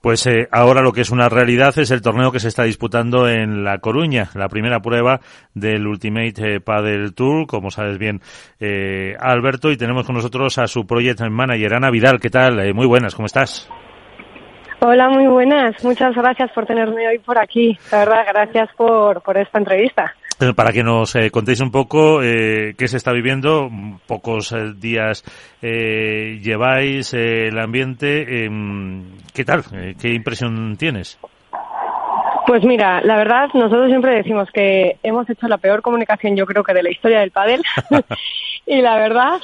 Pues 0.00 0.26
eh, 0.26 0.48
ahora 0.50 0.82
lo 0.82 0.92
que 0.92 1.00
es 1.00 1.10
una 1.10 1.28
realidad 1.28 1.76
es 1.78 1.90
el 1.90 2.00
torneo 2.00 2.30
que 2.30 2.40
se 2.40 2.48
está 2.48 2.62
disputando 2.62 3.28
en 3.28 3.64
La 3.64 3.78
Coruña, 3.78 4.28
la 4.34 4.48
primera 4.48 4.80
prueba 4.80 5.20
del 5.54 5.86
Ultimate 5.86 6.56
eh, 6.56 6.60
Padel 6.60 7.14
Tour, 7.14 7.46
como 7.46 7.70
sabes 7.70 7.98
bien, 7.98 8.20
eh, 8.60 9.16
Alberto, 9.18 9.70
y 9.72 9.76
tenemos 9.76 10.06
con 10.06 10.14
nosotros 10.14 10.58
a 10.58 10.68
su 10.68 10.86
project 10.86 11.20
manager, 11.20 11.74
Ana 11.74 11.90
Vidal. 11.90 12.20
¿Qué 12.20 12.30
tal? 12.30 12.60
Eh, 12.60 12.72
muy 12.72 12.86
buenas, 12.86 13.16
¿cómo 13.16 13.26
estás? 13.26 13.68
Hola, 14.80 15.08
muy 15.08 15.28
buenas. 15.28 15.84
Muchas 15.84 16.14
gracias 16.14 16.50
por 16.52 16.66
tenerme 16.66 17.06
hoy 17.06 17.18
por 17.20 17.38
aquí. 17.38 17.78
La 17.92 17.98
verdad, 17.98 18.24
gracias 18.32 18.70
por, 18.76 19.22
por 19.22 19.38
esta 19.38 19.58
entrevista. 19.58 20.12
Para 20.56 20.72
que 20.72 20.82
nos 20.82 21.14
eh, 21.16 21.30
contéis 21.30 21.60
un 21.60 21.70
poco 21.70 22.22
eh, 22.22 22.74
qué 22.76 22.88
se 22.88 22.96
está 22.96 23.12
viviendo, 23.12 23.70
pocos 24.06 24.52
eh, 24.52 24.72
días 24.76 25.24
eh, 25.60 26.38
lleváis 26.42 27.14
el 27.14 27.58
ambiente, 27.58 28.44
em, 28.44 29.16
¿qué 29.32 29.44
tal? 29.44 29.64
¿Qué 29.98 30.12
impresión 30.12 30.76
tienes? 30.76 31.18
Pues 32.46 32.64
mira, 32.64 33.00
la 33.02 33.16
verdad, 33.16 33.48
nosotros 33.54 33.88
siempre 33.88 34.16
decimos 34.16 34.48
que 34.52 34.98
hemos 35.02 35.28
hecho 35.30 35.46
la 35.48 35.58
peor 35.58 35.80
comunicación, 35.80 36.36
yo 36.36 36.44
creo 36.44 36.64
que 36.64 36.74
de 36.74 36.82
la 36.82 36.90
historia 36.90 37.20
del 37.20 37.30
pádel. 37.30 37.62
y 38.66 38.80
la 38.80 38.96
verdad 38.96 39.40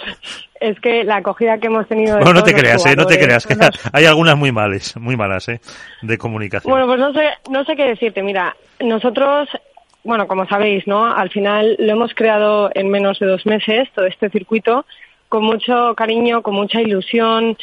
es 0.60 0.78
que 0.80 1.04
la 1.04 1.16
acogida 1.16 1.58
que 1.58 1.68
hemos 1.68 1.86
tenido. 1.86 2.16
bueno, 2.16 2.34
no 2.34 2.42
te 2.42 2.52
creas, 2.52 2.84
eh, 2.86 2.96
no 2.96 3.06
te 3.06 3.18
creas, 3.18 3.46
que 3.46 3.54
hay 3.92 4.04
algunas 4.04 4.36
muy 4.36 4.52
malas, 4.52 4.96
muy 4.96 5.16
malas, 5.16 5.48
eh, 5.48 5.60
de 6.02 6.18
comunicación. 6.18 6.70
Bueno, 6.70 6.86
pues 6.86 6.98
no 6.98 7.12
sé, 7.12 7.30
no 7.50 7.64
sé 7.64 7.76
qué 7.76 7.84
decirte. 7.84 8.22
Mira, 8.22 8.56
nosotros 8.80 9.48
bueno, 10.04 10.26
como 10.26 10.46
sabéis, 10.46 10.86
¿no? 10.86 11.04
Al 11.04 11.30
final 11.30 11.76
lo 11.78 11.92
hemos 11.92 12.14
creado 12.14 12.70
en 12.74 12.88
menos 12.88 13.18
de 13.18 13.26
dos 13.26 13.44
meses, 13.46 13.88
todo 13.94 14.06
este 14.06 14.30
circuito, 14.30 14.86
con 15.28 15.44
mucho 15.44 15.94
cariño, 15.94 16.42
con 16.42 16.54
mucha 16.54 16.80
ilusión, 16.80 17.56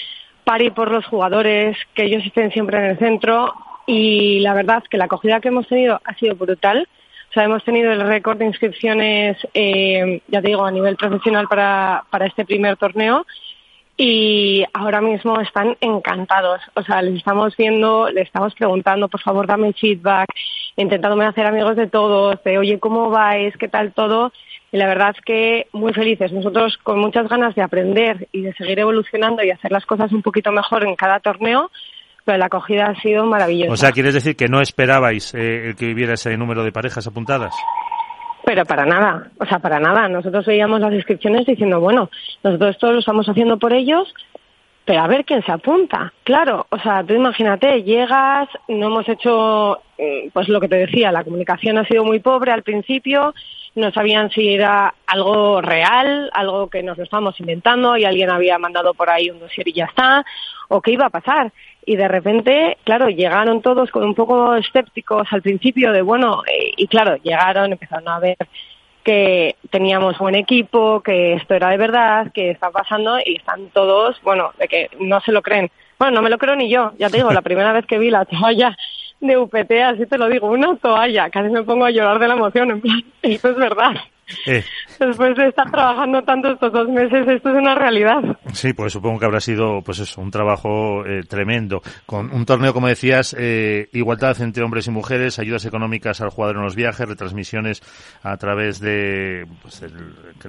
pari 0.44 0.70
por 0.70 0.92
los 0.92 1.06
jugadores, 1.06 1.78
que 1.94 2.04
ellos 2.04 2.24
estén 2.26 2.52
siempre 2.52 2.78
en 2.78 2.86
el 2.86 3.00
centro 3.00 3.54
y 3.88 4.40
la 4.40 4.54
verdad 4.54 4.84
que 4.90 4.98
la 4.98 5.06
acogida 5.06 5.40
que 5.40 5.48
hemos 5.48 5.68
tenido 5.68 6.00
ha 6.04 6.14
sido 6.16 6.36
brutal. 6.36 6.88
O 7.30 7.34
sea, 7.34 7.44
hemos 7.44 7.64
tenido 7.64 7.92
el 7.92 8.02
récord 8.02 8.38
de 8.38 8.46
inscripciones, 8.46 9.38
eh, 9.54 10.22
ya 10.28 10.42
te 10.42 10.48
digo, 10.48 10.64
a 10.64 10.72
nivel 10.72 10.96
profesional 10.96 11.48
para, 11.48 12.04
para 12.10 12.28
este 12.28 12.46
primer 12.46 12.78
torneo 12.78 13.26
y 13.98 14.66
ahora 14.74 15.02
mismo 15.02 15.40
están 15.40 15.78
encantados. 15.80 16.62
O 16.76 16.84
sea, 16.84 17.02
les 17.02 17.16
estamos 17.16 17.56
viendo, 17.58 18.10
les 18.10 18.28
estamos 18.28 18.54
preguntando, 18.56 19.08
por 19.08 19.22
favor, 19.22 19.48
dame 19.48 19.74
feedback, 19.74 20.28
intentándome 20.76 21.26
hacer 21.26 21.46
amigos 21.46 21.76
de 21.76 21.88
todos, 21.88 22.44
de 22.44 22.58
oye, 22.58 22.80
¿cómo 22.80 23.10
vais? 23.10 23.56
¿Qué 23.58 23.68
tal 23.68 23.94
todo? 23.94 24.34
Y 24.72 24.78
la 24.78 24.88
verdad 24.88 25.14
es 25.16 25.22
que 25.24 25.68
muy 25.72 25.94
felices. 25.94 26.34
Nosotros 26.34 26.78
con 26.84 27.00
muchas 27.00 27.30
ganas 27.30 27.56
de 27.56 27.62
aprender 27.62 28.28
y 28.34 28.42
de 28.42 28.54
seguir 28.54 28.80
evolucionando 28.80 29.44
y 29.44 29.52
hacer 29.52 29.72
las 29.72 29.86
cosas 29.86 30.12
un 30.12 30.22
poquito 30.22 30.52
mejor 30.52 30.86
en 30.86 30.96
cada 30.96 31.20
torneo, 31.22 31.72
pero 32.26 32.38
la 32.38 32.48
acogida 32.48 32.88
ha 32.88 33.02
sido 33.02 33.26
maravillosa. 33.26 33.72
O 33.72 33.78
sea, 33.78 33.92
¿quieres 33.94 34.14
decir 34.14 34.36
que 34.36 34.50
no 34.50 34.60
esperabais 34.60 35.34
eh, 35.34 35.70
el 35.70 35.76
que 35.76 35.94
hubiera 35.94 36.16
ese 36.16 36.36
número 36.36 36.64
de 36.64 36.74
parejas 36.74 37.08
apuntadas? 37.08 37.54
Pero 38.46 38.64
para 38.64 38.86
nada, 38.86 39.32
o 39.40 39.46
sea, 39.46 39.60
para 39.60 39.80
nada. 39.80 40.08
Nosotros 40.08 40.46
veíamos 40.46 40.80
las 40.80 40.94
inscripciones 40.94 41.48
diciendo, 41.48 41.80
bueno, 41.80 42.10
nosotros 42.44 42.76
esto 42.76 42.92
lo 42.92 43.00
estamos 43.00 43.28
haciendo 43.28 43.58
por 43.58 43.74
ellos, 43.74 44.14
pero 44.86 45.02
a 45.02 45.08
ver 45.08 45.26
quién 45.26 45.44
se 45.44 45.52
apunta. 45.52 46.14
Claro, 46.24 46.68
o 46.70 46.78
sea, 46.78 47.04
tú 47.04 47.16
imagínate, 47.16 47.82
llegas, 47.82 48.48
no 48.68 48.88
hemos 48.88 49.10
hecho, 49.10 49.82
mm, 49.98 50.30
pues 50.32 50.48
lo 50.48 50.62
que 50.62 50.70
te 50.70 50.78
decía, 50.78 51.12
la 51.12 51.24
comunicación 51.24 51.80
ha 51.80 51.88
sido 51.88 52.04
muy 52.04 52.20
pobre 52.20 52.52
al 52.52 52.62
principio, 52.62 53.34
no 53.74 53.92
sabían 53.92 54.30
si 54.30 54.54
era 54.54 54.94
algo 55.08 55.60
real, 55.62 56.30
algo 56.32 56.70
que 56.70 56.84
nos 56.84 56.98
lo 57.00 57.04
estábamos 57.04 57.40
inventando 57.40 57.98
y 57.98 58.06
alguien 58.06 58.30
había 58.30 58.60
mandado 58.60 58.94
por 58.94 59.10
ahí 59.10 59.32
un 59.32 59.40
dossier 59.40 59.68
y 59.68 59.74
ya 59.74 59.86
está, 59.86 60.24
o 60.70 60.82
qué 60.82 60.92
iba 60.92 61.08
a 61.08 61.10
pasar 61.10 61.52
y 61.86 61.96
de 61.96 62.08
repente, 62.08 62.78
claro, 62.84 63.10
llegaron 63.10 63.62
todos 63.62 63.92
con 63.92 64.04
un 64.04 64.16
poco 64.16 64.56
escépticos 64.56 65.28
al 65.32 65.42
principio 65.42 65.92
de, 65.92 66.02
bueno, 66.02 66.44
eh, 66.46 66.72
y 66.78 66.88
claro, 66.88 67.16
llegaron, 67.18 67.72
empezaron 67.72 68.08
a 68.08 68.20
ver 68.20 68.38
que 69.04 69.56
teníamos 69.70 70.18
buen 70.18 70.34
equipo, 70.34 71.02
que 71.02 71.34
esto 71.34 71.54
era 71.54 71.70
de 71.70 71.78
verdad, 71.78 72.32
que 72.34 72.50
está 72.50 72.72
pasando 72.72 73.20
y 73.24 73.36
están 73.36 73.70
todos, 73.70 74.20
bueno, 74.24 74.52
de 74.58 74.68
que 74.68 74.90
no 75.00 75.22
se 75.22 75.32
lo 75.32 75.44
creen. 75.44 75.70
Bueno, 76.00 76.16
no 76.16 76.22
me 76.24 76.32
lo 76.32 76.40
creo 76.40 76.56
ni 76.56 76.70
yo, 76.70 76.94
ya 76.98 77.10
te 77.10 77.18
digo, 77.18 77.32
la 77.32 77.44
primera 77.44 77.72
vez 77.72 77.86
que 77.86 78.00
vi 78.00 78.10
la 78.10 78.26
toalla 78.26 78.76
de 79.22 79.38
UPT, 79.38 79.72
así 79.86 80.08
te 80.08 80.18
lo 80.18 80.28
digo, 80.28 80.48
una 80.48 80.76
toalla, 80.78 81.30
casi 81.30 81.50
me 81.50 81.64
pongo 81.64 81.86
a 81.86 81.92
llorar 81.92 82.18
de 82.18 82.28
la 82.28 82.34
emoción, 82.34 82.72
en 82.72 82.82
plan, 82.82 83.04
esto 83.22 83.50
es 83.50 83.56
verdad. 83.58 83.96
Eh. 84.48 84.64
Después 85.00 85.36
de 85.36 85.50
estar 85.50 85.70
trabajando 85.70 86.22
tanto 86.24 86.52
estos 86.52 86.72
dos 86.72 86.88
meses, 86.90 87.28
esto 87.28 87.50
es 87.50 87.56
una 87.56 87.76
realidad. 87.76 88.22
Sí, 88.54 88.74
pues 88.74 88.94
supongo 88.94 89.20
que 89.20 89.26
habrá 89.26 89.40
sido, 89.40 89.82
pues 89.82 90.00
eso, 90.00 90.22
un 90.22 90.32
trabajo 90.32 91.06
eh, 91.06 91.24
tremendo. 91.28 91.82
Con 92.06 92.34
un 92.34 92.46
torneo, 92.46 92.74
como 92.74 92.88
decías, 92.88 93.36
eh, 93.38 93.90
igualdad 93.94 94.42
entre 94.42 94.64
hombres 94.64 94.88
y 94.88 94.92
mujeres, 94.92 95.38
ayudas 95.38 95.66
económicas 95.66 96.22
al 96.22 96.30
jugador 96.30 96.58
en 96.58 96.64
los 96.64 96.76
viajes, 96.76 97.08
retransmisiones 97.08 97.82
a 98.24 98.38
través 98.38 98.80
de 98.80 99.46
pues, 99.62 99.82
el, 99.84 99.94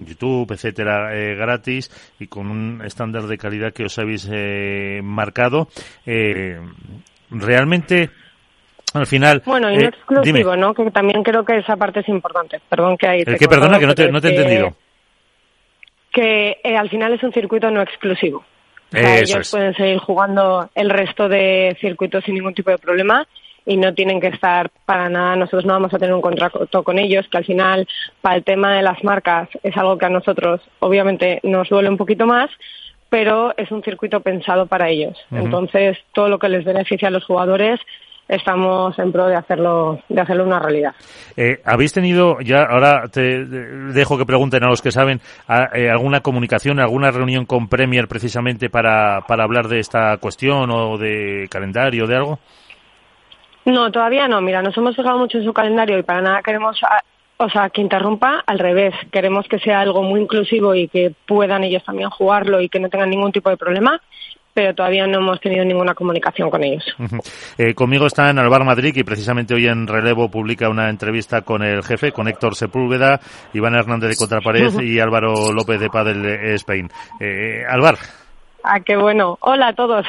YouTube, 0.06 0.52
etcétera, 0.52 1.14
eh, 1.14 1.34
gratis 1.34 1.90
y 2.18 2.28
con 2.28 2.50
un 2.50 2.82
estándar 2.84 3.24
de 3.24 3.36
calidad 3.36 3.72
que 3.72 3.84
os 3.84 3.98
habéis 3.98 4.28
marcado. 5.02 5.68
realmente 7.30 8.10
al 8.96 9.06
final... 9.06 9.42
Bueno, 9.44 9.70
y 9.70 9.76
no 9.76 9.88
exclusivo, 9.88 10.56
¿no? 10.56 10.74
Que 10.74 10.90
también 10.90 11.22
creo 11.22 11.44
que 11.44 11.58
esa 11.58 11.76
parte 11.76 12.00
es 12.00 12.08
importante. 12.08 12.60
Perdón 12.68 12.96
que 12.96 13.06
hay... 13.06 13.22
El 13.26 13.38
que, 13.38 13.48
perdona, 13.48 13.78
que 13.78 13.86
no 13.86 13.94
te, 13.94 14.10
no 14.10 14.20
te 14.20 14.28
he 14.28 14.30
entendido. 14.30 14.74
Que 16.12 16.56
al 16.76 16.88
final 16.88 17.12
es 17.12 17.22
un 17.22 17.32
circuito 17.32 17.70
no 17.70 17.82
exclusivo. 17.82 18.44
O 18.92 18.96
sea, 18.96 19.18
ellos 19.18 19.50
pueden 19.50 19.74
seguir 19.74 19.98
jugando 19.98 20.70
el 20.74 20.90
resto 20.90 21.28
de 21.28 21.76
circuitos 21.80 22.24
sin 22.24 22.34
ningún 22.34 22.54
tipo 22.54 22.70
de 22.70 22.78
problema 22.78 23.26
y 23.66 23.76
no 23.76 23.92
tienen 23.92 24.20
que 24.20 24.28
estar 24.28 24.70
para 24.86 25.08
nada, 25.08 25.34
nosotros 25.34 25.66
no 25.66 25.72
vamos 25.72 25.92
a 25.92 25.98
tener 25.98 26.14
un 26.14 26.22
contrato 26.22 26.84
con 26.84 26.98
ellos, 27.00 27.26
que 27.28 27.38
al 27.38 27.44
final 27.44 27.88
para 28.20 28.36
el 28.36 28.44
tema 28.44 28.76
de 28.76 28.82
las 28.82 29.02
marcas 29.02 29.48
es 29.64 29.76
algo 29.76 29.98
que 29.98 30.06
a 30.06 30.10
nosotros 30.10 30.60
obviamente 30.78 31.40
nos 31.42 31.68
duele 31.68 31.88
un 31.88 31.96
poquito 31.96 32.26
más, 32.26 32.48
pero 33.10 33.52
es 33.56 33.70
un 33.72 33.82
circuito 33.82 34.20
pensado 34.20 34.66
para 34.66 34.88
ellos. 34.88 35.16
Entonces, 35.32 35.98
todo 36.14 36.28
lo 36.28 36.38
que 36.38 36.48
les 36.48 36.64
beneficia 36.64 37.08
a 37.08 37.10
los 37.10 37.24
jugadores 37.24 37.80
estamos 38.28 38.98
en 38.98 39.12
pro 39.12 39.26
de 39.26 39.36
hacerlo 39.36 40.00
de 40.08 40.20
hacerlo 40.20 40.44
una 40.44 40.58
realidad. 40.58 40.94
Eh, 41.36 41.60
¿Habéis 41.64 41.92
tenido 41.92 42.40
ya, 42.40 42.64
ahora 42.64 43.08
te 43.08 43.44
dejo 43.44 44.18
que 44.18 44.26
pregunten 44.26 44.64
a 44.64 44.68
los 44.68 44.82
que 44.82 44.90
saben, 44.90 45.20
eh, 45.74 45.90
alguna 45.90 46.20
comunicación, 46.20 46.80
alguna 46.80 47.10
reunión 47.10 47.46
con 47.46 47.68
Premier 47.68 48.08
precisamente 48.08 48.68
para, 48.68 49.22
para 49.26 49.44
hablar 49.44 49.68
de 49.68 49.78
esta 49.78 50.16
cuestión 50.18 50.70
o 50.70 50.98
de 50.98 51.46
calendario, 51.50 52.06
de 52.06 52.16
algo? 52.16 52.38
No, 53.64 53.90
todavía 53.90 54.28
no. 54.28 54.40
Mira, 54.40 54.62
nos 54.62 54.76
hemos 54.76 54.94
fijado 54.94 55.18
mucho 55.18 55.38
en 55.38 55.44
su 55.44 55.52
calendario 55.52 55.98
y 55.98 56.02
para 56.02 56.22
nada 56.22 56.42
queremos, 56.42 56.78
ah, 56.84 57.02
o 57.36 57.48
sea, 57.50 57.68
que 57.70 57.80
interrumpa. 57.80 58.44
Al 58.46 58.60
revés, 58.60 58.94
queremos 59.10 59.46
que 59.48 59.58
sea 59.58 59.80
algo 59.80 60.02
muy 60.02 60.20
inclusivo 60.20 60.74
y 60.74 60.86
que 60.86 61.12
puedan 61.26 61.64
ellos 61.64 61.84
también 61.84 62.08
jugarlo 62.10 62.60
y 62.60 62.68
que 62.68 62.78
no 62.78 62.88
tengan 62.88 63.10
ningún 63.10 63.32
tipo 63.32 63.50
de 63.50 63.56
problema 63.56 64.00
pero 64.56 64.74
todavía 64.74 65.06
no 65.06 65.18
hemos 65.18 65.38
tenido 65.38 65.66
ninguna 65.66 65.94
comunicación 65.94 66.48
con 66.48 66.64
ellos. 66.64 66.82
eh, 67.58 67.74
conmigo 67.74 68.06
está 68.06 68.30
en 68.30 68.38
Alvar 68.38 68.64
Madrid 68.64 68.96
y 68.96 69.04
precisamente 69.04 69.52
hoy 69.52 69.66
en 69.66 69.86
Relevo 69.86 70.30
publica 70.30 70.70
una 70.70 70.88
entrevista 70.88 71.42
con 71.42 71.62
el 71.62 71.82
jefe, 71.84 72.10
con 72.10 72.26
Héctor 72.26 72.54
Sepúlveda, 72.54 73.20
Iván 73.52 73.74
Hernández 73.74 74.08
de 74.08 74.16
Contrapared 74.16 74.80
y 74.80 74.98
Álvaro 74.98 75.52
López 75.52 75.78
de 75.78 75.90
Padel 75.90 76.24
Spain. 76.54 76.88
Eh, 77.20 77.64
Alvar. 77.68 77.98
Ah, 78.64 78.80
qué 78.80 78.96
bueno. 78.96 79.36
Hola 79.42 79.68
a 79.68 79.74
todos. 79.74 80.06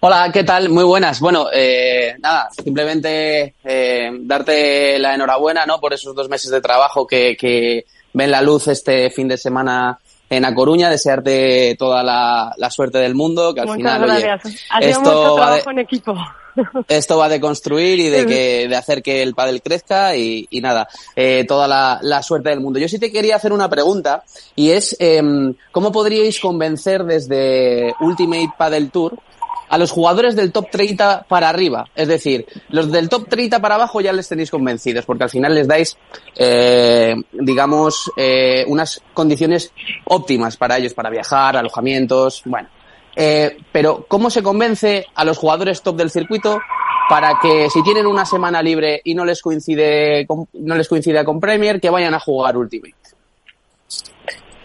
Hola, 0.00 0.30
¿qué 0.32 0.44
tal? 0.44 0.70
Muy 0.70 0.84
buenas. 0.84 1.20
Bueno, 1.20 1.48
eh, 1.52 2.14
nada, 2.20 2.48
simplemente 2.50 3.56
eh, 3.62 4.10
darte 4.20 4.98
la 4.98 5.14
enhorabuena, 5.14 5.66
¿no? 5.66 5.78
Por 5.78 5.92
esos 5.92 6.14
dos 6.14 6.30
meses 6.30 6.50
de 6.50 6.62
trabajo 6.62 7.06
que, 7.06 7.36
que 7.36 7.84
ven 8.14 8.30
la 8.30 8.40
luz 8.40 8.68
este 8.68 9.10
fin 9.10 9.28
de 9.28 9.36
semana 9.36 9.98
en 10.30 10.44
A 10.44 10.54
Coruña, 10.54 10.90
desearte 10.90 11.76
toda 11.78 12.02
la, 12.02 12.70
suerte 12.70 12.98
del 12.98 13.14
mundo, 13.14 13.54
que 13.54 13.60
al 13.60 13.70
final, 13.70 14.40
esto 14.80 15.36
va 15.36 15.56
de, 15.56 15.62
en 15.66 15.78
equipo. 15.78 16.14
Esto 16.88 17.18
va 17.18 17.28
de 17.28 17.40
construir 17.40 18.00
y 18.00 18.08
de 18.08 18.26
que 18.26 18.66
de 18.68 18.74
hacer 18.74 19.00
que 19.00 19.22
el 19.22 19.32
pádel 19.32 19.62
crezca 19.62 20.16
y, 20.16 20.48
y 20.50 20.60
nada, 20.60 20.88
eh, 21.14 21.44
toda 21.46 21.68
la, 21.68 22.00
la, 22.02 22.20
suerte 22.20 22.48
del 22.48 22.60
mundo. 22.60 22.80
Yo 22.80 22.88
sí 22.88 22.98
te 22.98 23.12
quería 23.12 23.36
hacer 23.36 23.52
una 23.52 23.68
pregunta 23.68 24.24
y 24.56 24.70
es 24.70 24.96
eh, 24.98 25.22
¿cómo 25.70 25.92
podríais 25.92 26.40
convencer 26.40 27.04
desde 27.04 27.94
Ultimate 28.00 28.50
Padel 28.58 28.90
Tour 28.90 29.20
a 29.68 29.78
los 29.78 29.90
jugadores 29.90 30.36
del 30.36 30.52
top 30.52 30.70
30 30.70 31.26
para 31.28 31.48
arriba. 31.48 31.86
Es 31.94 32.08
decir, 32.08 32.46
los 32.70 32.90
del 32.90 33.08
top 33.08 33.28
30 33.28 33.60
para 33.60 33.76
abajo 33.76 34.00
ya 34.00 34.12
les 34.12 34.28
tenéis 34.28 34.50
convencidos, 34.50 35.04
porque 35.04 35.24
al 35.24 35.30
final 35.30 35.54
les 35.54 35.68
dais, 35.68 35.96
eh, 36.36 37.14
digamos, 37.32 38.10
eh, 38.16 38.64
unas 38.68 39.02
condiciones 39.14 39.72
óptimas 40.04 40.56
para 40.56 40.78
ellos, 40.78 40.94
para 40.94 41.10
viajar, 41.10 41.56
alojamientos, 41.56 42.42
bueno. 42.44 42.68
Eh, 43.16 43.56
pero, 43.72 44.06
¿cómo 44.06 44.30
se 44.30 44.42
convence 44.42 45.06
a 45.14 45.24
los 45.24 45.38
jugadores 45.38 45.82
top 45.82 45.96
del 45.96 46.10
circuito 46.10 46.60
para 47.08 47.38
que 47.40 47.68
si 47.68 47.82
tienen 47.82 48.06
una 48.06 48.24
semana 48.24 48.62
libre 48.62 49.00
y 49.02 49.14
no 49.14 49.24
les 49.24 49.42
coincide 49.42 50.24
con, 50.26 50.46
no 50.52 50.76
les 50.76 50.88
coincide 50.88 51.24
con 51.24 51.40
Premier, 51.40 51.80
que 51.80 51.90
vayan 51.90 52.14
a 52.14 52.20
jugar 52.20 52.56
Ultimate? 52.56 52.94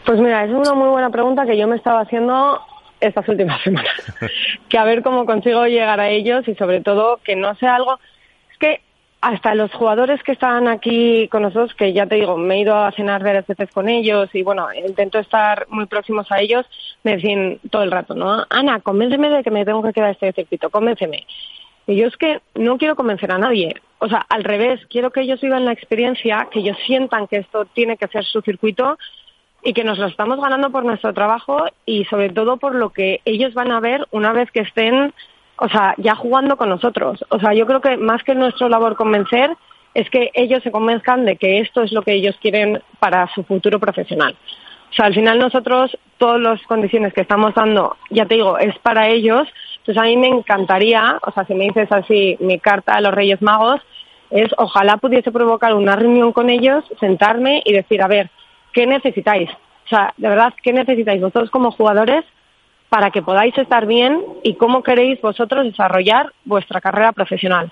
Pues 0.06 0.20
mira, 0.20 0.44
es 0.44 0.52
una 0.52 0.74
muy 0.74 0.90
buena 0.90 1.10
pregunta 1.10 1.46
que 1.46 1.58
yo 1.58 1.68
me 1.68 1.78
estaba 1.78 2.02
haciendo 2.02 2.60
estas 3.04 3.28
últimas 3.28 3.62
semanas. 3.62 3.94
que 4.70 4.78
a 4.78 4.84
ver 4.84 5.04
cómo 5.04 5.26
consigo 5.26 5.66
llegar 5.68 6.00
a 6.00 6.10
ellos 6.10 6.48
y 6.48 6.56
sobre 6.56 6.82
todo 6.82 7.20
que 7.24 7.36
no 7.36 7.56
sea 7.56 7.76
algo... 7.76 8.00
Es 8.52 8.58
que 8.58 8.82
hasta 9.22 9.56
los 9.56 9.72
jugadores 9.72 10.22
que 10.22 10.34
están 10.34 10.68
aquí 10.68 11.30
con 11.30 11.44
nosotros, 11.44 11.74
que 11.76 11.94
ya 11.94 12.06
te 12.06 12.16
digo, 12.16 12.38
me 12.38 12.56
he 12.56 12.60
ido 12.60 12.76
a 12.76 12.92
cenar 12.92 13.24
varias 13.24 13.48
veces 13.48 13.70
con 13.72 13.88
ellos 13.88 14.30
y 14.34 14.44
bueno, 14.44 14.68
intento 14.74 15.18
estar 15.18 15.66
muy 15.70 15.86
próximos 15.86 16.30
a 16.30 16.42
ellos, 16.42 16.66
me 17.04 17.16
decían 17.16 17.60
todo 17.70 17.84
el 17.84 17.92
rato, 17.92 18.16
¿no? 18.16 18.46
Ana, 18.50 18.82
convénceme 18.82 19.30
de 19.30 19.42
que 19.42 19.52
me 19.52 19.64
tengo 19.64 19.82
que 19.82 19.94
quedar 19.94 20.12
este 20.12 20.34
circuito, 20.34 20.70
convénceme. 20.70 21.26
Y 21.88 21.96
yo 21.96 22.08
es 22.08 22.18
que 22.18 22.42
no 22.56 22.78
quiero 22.78 22.96
convencer 22.96 23.32
a 23.32 23.38
nadie. 23.38 23.74
O 24.00 24.10
sea, 24.10 24.26
al 24.28 24.44
revés, 24.44 24.82
quiero 24.90 25.12
que 25.12 25.22
ellos 25.22 25.40
vivan 25.40 25.66
la 25.66 25.72
experiencia, 25.72 26.48
que 26.52 26.60
ellos 26.60 26.78
sientan 26.86 27.28
que 27.28 27.38
esto 27.38 27.66
tiene 27.74 27.96
que 27.96 28.08
ser 28.08 28.26
su 28.26 28.42
circuito 28.42 28.98
y 29.64 29.74
que 29.74 29.84
nos 29.84 29.98
lo 29.98 30.08
estamos 30.08 30.40
ganando 30.40 30.70
por 30.70 30.84
nuestro 30.84 31.14
trabajo 31.14 31.66
y 31.86 32.06
sobre 32.06 32.30
todo 32.30 32.58
por 32.58 32.76
lo 32.76 32.90
que 32.90 33.22
ellos 33.26 33.54
van 33.54 33.72
a 33.72 33.80
ver 33.80 34.06
una 34.12 34.34
vez 34.34 34.52
que 34.52 34.62
estén, 34.62 35.14
o 35.58 35.70
sea, 35.70 35.96
ya 35.98 36.16
jugando 36.16 36.58
con 36.58 36.70
nosotros. 36.70 37.24
O 37.30 37.40
sea, 37.40 37.54
yo 37.54 37.66
creo 37.66 37.82
que 37.82 37.98
más 37.98 38.24
que 38.24 38.36
nuestra 38.36 38.68
labor 38.68 38.96
convencer 38.96 39.56
es 39.94 40.10
que 40.10 40.32
ellos 40.34 40.62
se 40.64 40.72
convenzcan 40.72 41.26
de 41.26 41.38
que 41.38 41.60
esto 41.60 41.82
es 41.82 41.92
lo 41.92 42.02
que 42.02 42.14
ellos 42.14 42.36
quieren 42.42 42.82
para 43.00 43.28
su 43.34 43.44
futuro 43.44 43.80
profesional. 43.80 44.36
O 44.92 44.96
sea, 44.96 45.06
al 45.06 45.14
final 45.14 45.40
nosotros, 45.40 45.98
todas 46.18 46.42
las 46.42 46.62
condiciones 46.64 47.14
que 47.14 47.22
estamos 47.22 47.54
dando, 47.56 47.96
ya 48.10 48.26
te 48.26 48.36
digo, 48.36 48.58
es 48.58 48.78
para 48.80 49.08
ellos. 49.10 49.48
Entonces 49.78 50.02
a 50.02 50.06
mí 50.06 50.18
me 50.18 50.28
encantaría, 50.28 51.20
o 51.26 51.32
sea, 51.32 51.46
si 51.46 51.54
me 51.54 51.66
dices 51.66 51.92
así, 51.92 52.38
mi 52.40 52.60
carta 52.60 52.94
a 52.94 53.02
los 53.02 53.14
Reyes 53.14 53.42
Magos, 53.42 53.82
es 54.30 54.52
ojalá 54.58 54.98
pudiese 54.98 55.32
provocar 55.32 55.74
una 55.74 55.96
reunión 55.96 56.34
con 56.34 56.50
ellos, 56.50 56.84
sentarme 57.00 57.62
y 57.66 57.74
decir, 57.74 58.02
a 58.02 58.08
ver, 58.08 58.30
¿qué 58.74 58.88
necesitáis? 58.88 59.50
O 59.86 59.88
sea, 59.88 60.14
de 60.18 60.30
verdad, 60.30 60.54
¿qué 60.62 60.74
necesitáis 60.74 61.22
vosotros 61.22 61.50
como 61.50 61.72
jugadores 61.72 62.26
para 62.90 63.12
que 63.12 63.22
podáis 63.22 63.58
estar 63.58 63.86
bien 63.86 64.22
y 64.44 64.56
cómo 64.56 64.84
queréis 64.84 65.22
vosotros 65.22 65.66
desarrollar 65.66 66.32
vuestra 66.46 66.82
carrera 66.82 67.12
profesional? 67.12 67.72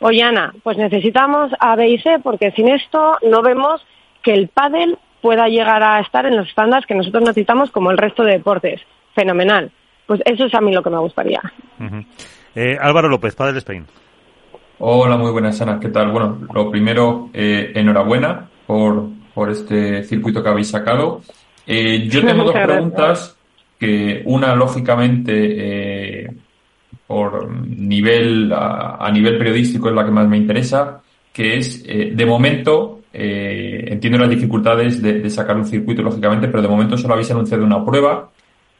Oye, 0.00 0.22
Ana, 0.22 0.54
pues 0.62 0.78
necesitamos 0.78 1.52
A, 1.58 1.76
B 1.76 1.88
y 1.88 1.98
C 1.98 2.18
porque 2.22 2.52
sin 2.52 2.68
esto 2.68 3.18
no 3.22 3.42
vemos 3.42 3.84
que 4.22 4.32
el 4.32 4.48
pádel 4.48 4.98
pueda 5.20 5.48
llegar 5.48 5.82
a 5.82 6.00
estar 6.00 6.26
en 6.26 6.36
los 6.36 6.48
estándares 6.48 6.86
que 6.86 6.94
nosotros 6.94 7.22
necesitamos 7.22 7.70
como 7.70 7.90
el 7.90 7.98
resto 7.98 8.22
de 8.22 8.32
deportes. 8.32 8.80
Fenomenal. 9.14 9.70
Pues 10.06 10.20
eso 10.24 10.46
es 10.46 10.54
a 10.54 10.60
mí 10.60 10.72
lo 10.72 10.82
que 10.82 10.90
me 10.90 10.98
gustaría. 10.98 11.40
Eh, 12.54 12.76
Álvaro 12.80 13.08
López, 13.08 13.36
Padel 13.36 13.56
Spain. 13.58 13.86
Hola, 14.78 15.16
muy 15.18 15.30
buenas, 15.30 15.60
Ana. 15.60 15.78
¿Qué 15.78 15.90
tal? 15.90 16.10
Bueno, 16.10 16.38
lo 16.54 16.70
primero, 16.70 17.28
eh, 17.34 17.72
enhorabuena 17.74 18.48
por, 18.66 19.08
por 19.40 19.48
este 19.48 20.04
circuito 20.04 20.42
que 20.42 20.50
habéis 20.50 20.68
sacado. 20.68 21.22
Eh, 21.66 22.06
yo 22.10 22.20
tengo 22.26 22.44
dos 22.44 22.52
preguntas 22.52 23.34
que 23.78 24.20
una 24.26 24.54
lógicamente 24.54 25.32
eh, 25.32 26.30
por 27.06 27.50
nivel 27.50 28.52
a, 28.52 29.10
nivel 29.10 29.38
periodístico 29.38 29.88
es 29.88 29.94
la 29.94 30.04
que 30.04 30.10
más 30.10 30.28
me 30.28 30.36
interesa, 30.36 31.00
que 31.32 31.56
es 31.56 31.82
eh, 31.88 32.12
de 32.14 32.26
momento 32.26 32.98
entiendo 33.12 34.18
las 34.18 34.28
dificultades 34.28 35.00
de, 35.00 35.20
de, 35.20 35.30
sacar 35.30 35.56
un 35.56 35.64
circuito 35.64 36.02
lógicamente, 36.02 36.46
pero 36.46 36.60
de 36.60 36.68
momento 36.68 36.98
solo 36.98 37.14
habéis 37.14 37.30
anunciado 37.30 37.64
una 37.64 37.82
prueba 37.82 38.28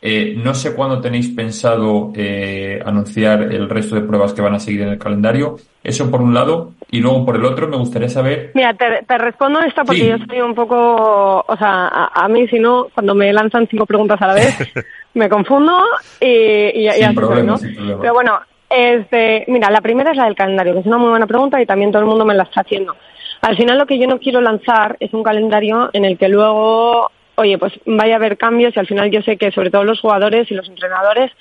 eh, 0.02 0.34
no 0.36 0.54
sé 0.54 0.74
cuándo 0.74 1.00
tenéis 1.00 1.28
pensado 1.28 2.10
eh, 2.14 2.80
anunciar 2.84 3.42
el 3.42 3.68
resto 3.68 3.96
de 3.96 4.00
pruebas 4.02 4.32
que 4.32 4.40
van 4.40 4.54
a 4.54 4.58
seguir 4.58 4.82
en 4.82 4.88
el 4.88 4.98
calendario. 4.98 5.56
Eso 5.84 6.10
por 6.10 6.22
un 6.22 6.32
lado. 6.32 6.72
Y 6.90 7.00
luego 7.00 7.24
por 7.24 7.36
el 7.36 7.44
otro 7.44 7.68
me 7.68 7.76
gustaría 7.76 8.08
saber... 8.08 8.50
Mira, 8.54 8.74
te, 8.74 9.04
te 9.06 9.18
respondo 9.18 9.60
esta 9.60 9.84
porque 9.84 10.08
yo 10.08 10.16
soy 10.26 10.40
un 10.40 10.54
poco... 10.54 11.44
O 11.46 11.56
sea, 11.56 11.88
a, 12.12 12.28
mí 12.28 12.48
si 12.48 12.58
no, 12.58 12.88
cuando 12.94 13.14
me 13.14 13.32
lanzan 13.32 13.68
cinco 13.70 13.86
preguntas 13.86 14.20
a 14.22 14.28
la 14.28 14.34
vez, 14.34 14.56
me 15.14 15.28
confundo 15.28 15.82
y, 16.20 16.80
y, 16.80 16.88
así 16.88 17.14
¿no? 17.14 17.56
Pero 18.00 18.14
bueno, 18.14 18.40
este, 18.70 19.44
mira, 19.48 19.70
la 19.70 19.80
primera 19.80 20.12
es 20.12 20.16
la 20.16 20.24
del 20.24 20.34
calendario, 20.34 20.74
que 20.74 20.80
es 20.80 20.86
una 20.86 20.98
muy 20.98 21.10
buena 21.10 21.26
pregunta 21.26 21.60
y 21.60 21.66
también 21.66 21.92
todo 21.92 22.02
el 22.02 22.08
mundo 22.08 22.24
me 22.24 22.34
la 22.34 22.44
está 22.44 22.62
haciendo. 22.62 22.96
Al 23.42 23.56
final 23.56 23.78
lo 23.78 23.86
que 23.86 23.98
yo 23.98 24.06
no 24.06 24.18
quiero 24.18 24.40
lanzar 24.40 24.96
es 25.00 25.12
un 25.12 25.22
calendario 25.22 25.90
en 25.92 26.04
el 26.04 26.18
que 26.18 26.28
luego 26.28 27.10
oye, 27.40 27.58
pues 27.58 27.72
vaya 27.86 28.14
a 28.14 28.16
haber 28.16 28.36
cambios 28.36 28.76
y 28.76 28.78
al 28.78 28.86
final 28.86 29.10
yo 29.10 29.22
sé 29.22 29.36
que 29.36 29.50
sobre 29.50 29.70
todo 29.70 29.84
los 29.84 30.00
jugadores 30.00 30.50
y 30.50 30.54
los 30.54 30.68
entrenadores 30.68 31.32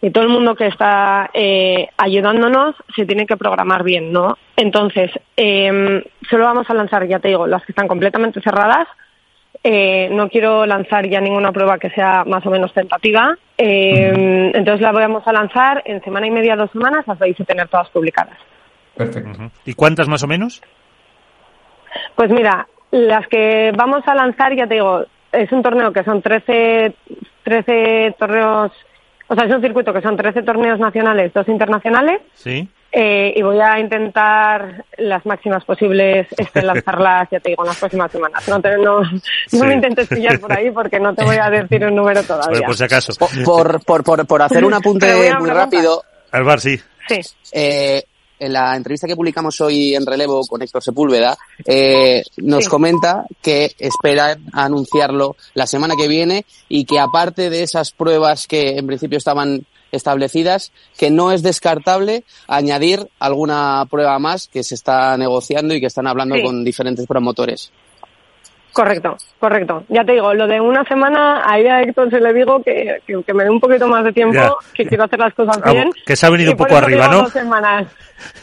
y 0.00 0.10
todo 0.10 0.24
el 0.24 0.30
mundo 0.30 0.54
que 0.54 0.66
está 0.66 1.30
eh, 1.32 1.88
ayudándonos 1.96 2.74
se 2.94 3.06
tiene 3.06 3.26
que 3.26 3.36
programar 3.36 3.82
bien, 3.82 4.12
¿no? 4.12 4.36
Entonces, 4.56 5.10
eh, 5.36 6.04
solo 6.28 6.44
vamos 6.44 6.68
a 6.70 6.74
lanzar, 6.74 7.06
ya 7.06 7.18
te 7.18 7.28
digo, 7.28 7.46
las 7.46 7.64
que 7.64 7.72
están 7.72 7.88
completamente 7.88 8.40
cerradas. 8.40 8.86
Eh, 9.64 10.08
no 10.12 10.28
quiero 10.28 10.66
lanzar 10.66 11.08
ya 11.08 11.20
ninguna 11.20 11.50
prueba 11.50 11.78
que 11.78 11.90
sea 11.90 12.24
más 12.24 12.46
o 12.46 12.50
menos 12.50 12.72
tentativa. 12.72 13.36
Eh, 13.56 14.52
entonces 14.54 14.80
la 14.80 14.92
vamos 14.92 15.26
a 15.26 15.32
lanzar 15.32 15.82
en 15.84 16.02
semana 16.02 16.28
y 16.28 16.30
media, 16.30 16.54
dos 16.54 16.70
semanas, 16.70 17.04
las 17.06 17.18
vais 17.18 17.40
a 17.40 17.44
tener 17.44 17.66
todas 17.68 17.88
publicadas. 17.90 18.38
Perfecto. 18.96 19.50
¿Y 19.64 19.74
cuántas 19.74 20.08
más 20.08 20.22
o 20.22 20.28
menos? 20.28 20.62
Pues 22.14 22.30
mira, 22.30 22.68
las 22.90 23.26
que 23.28 23.72
vamos 23.76 24.02
a 24.06 24.14
lanzar, 24.14 24.54
ya 24.54 24.66
te 24.66 24.74
digo, 24.74 25.04
es 25.32 25.52
un 25.52 25.62
torneo 25.62 25.92
que 25.92 26.04
son 26.04 26.22
13, 26.22 26.94
13 27.44 28.14
torneos, 28.18 28.72
o 29.28 29.34
sea, 29.34 29.44
es 29.44 29.54
un 29.54 29.60
circuito 29.60 29.92
que 29.92 30.00
son 30.02 30.16
13 30.16 30.42
torneos 30.42 30.78
nacionales, 30.78 31.32
dos 31.34 31.48
internacionales. 31.48 32.20
Sí. 32.34 32.68
eh, 32.90 33.34
y 33.36 33.42
voy 33.42 33.60
a 33.60 33.78
intentar 33.78 34.84
las 34.96 35.24
máximas 35.26 35.62
posibles 35.64 36.26
este, 36.36 36.62
lanzarlas, 36.62 37.28
ya 37.30 37.38
te 37.40 37.50
digo, 37.50 37.62
en 37.62 37.68
las 37.68 37.78
próximas 37.78 38.10
semanas. 38.10 38.48
No, 38.48 38.60
te, 38.60 38.76
no, 38.78 39.00
no 39.02 39.64
me 39.64 39.74
intentes 39.74 40.08
pillar 40.08 40.40
por 40.40 40.50
ahí 40.52 40.70
porque 40.70 40.98
no 40.98 41.14
te 41.14 41.22
voy 41.24 41.36
a 41.36 41.50
decir 41.50 41.84
un 41.84 41.94
número 41.94 42.22
todavía. 42.22 42.50
Bueno, 42.50 42.66
por 42.66 42.76
si 42.76 42.84
acaso. 42.84 43.12
Por, 43.18 43.84
por, 43.84 44.02
por, 44.04 44.26
por 44.26 44.42
hacer 44.42 44.64
un 44.64 44.72
apunte 44.72 45.06
muy 45.38 45.50
rápido, 45.50 46.02
Alvar, 46.32 46.60
sí. 46.60 46.80
Sí. 47.08 47.20
eh, 47.52 48.02
en 48.38 48.52
la 48.52 48.76
entrevista 48.76 49.06
que 49.06 49.16
publicamos 49.16 49.60
hoy 49.60 49.94
en 49.94 50.06
relevo 50.06 50.40
con 50.46 50.62
Héctor 50.62 50.82
Sepúlveda, 50.82 51.36
eh, 51.66 52.22
nos 52.38 52.64
Sí. 52.64 52.70
comenta 52.70 53.24
que 53.42 53.74
esperan 53.78 54.44
anunciarlo 54.52 55.36
la 55.54 55.66
semana 55.66 55.94
que 55.96 56.08
viene 56.08 56.44
y 56.68 56.84
que 56.84 56.98
aparte 56.98 57.50
de 57.50 57.62
esas 57.62 57.92
pruebas 57.92 58.46
que 58.46 58.78
en 58.78 58.86
principio 58.86 59.18
estaban 59.18 59.64
establecidas, 59.90 60.70
que 60.98 61.10
no 61.10 61.32
es 61.32 61.42
descartable 61.42 62.22
añadir 62.46 63.08
alguna 63.18 63.86
prueba 63.90 64.18
más 64.18 64.46
que 64.46 64.62
se 64.62 64.74
está 64.74 65.16
negociando 65.16 65.74
y 65.74 65.80
que 65.80 65.86
están 65.86 66.06
hablando 66.06 66.36
Sí. 66.36 66.42
con 66.42 66.62
diferentes 66.64 67.06
promotores. 67.06 67.70
Correcto, 68.78 69.16
correcto. 69.40 69.82
Ya 69.88 70.04
te 70.04 70.12
digo, 70.12 70.32
lo 70.34 70.46
de 70.46 70.60
una 70.60 70.84
semana, 70.84 71.42
ahí 71.44 71.66
a 71.66 71.82
Héctor 71.82 72.10
se 72.10 72.20
le 72.20 72.32
digo 72.32 72.62
que, 72.62 72.98
que, 73.04 73.20
que 73.24 73.34
me 73.34 73.42
dé 73.42 73.50
un 73.50 73.58
poquito 73.58 73.88
más 73.88 74.04
de 74.04 74.12
tiempo, 74.12 74.34
Ya. 74.34 74.52
que 74.72 74.86
quiero 74.86 75.02
hacer 75.02 75.18
las 75.18 75.34
cosas 75.34 75.58
Ah, 75.64 75.72
bien. 75.72 75.90
que 76.06 76.14
se 76.14 76.24
ha 76.26 76.30
venido 76.30 76.52
un 76.52 76.56
poco 76.56 76.76
arriba, 76.76 77.08
¿no? 77.08 77.22
Dos 77.22 77.32
semanas. 77.32 77.88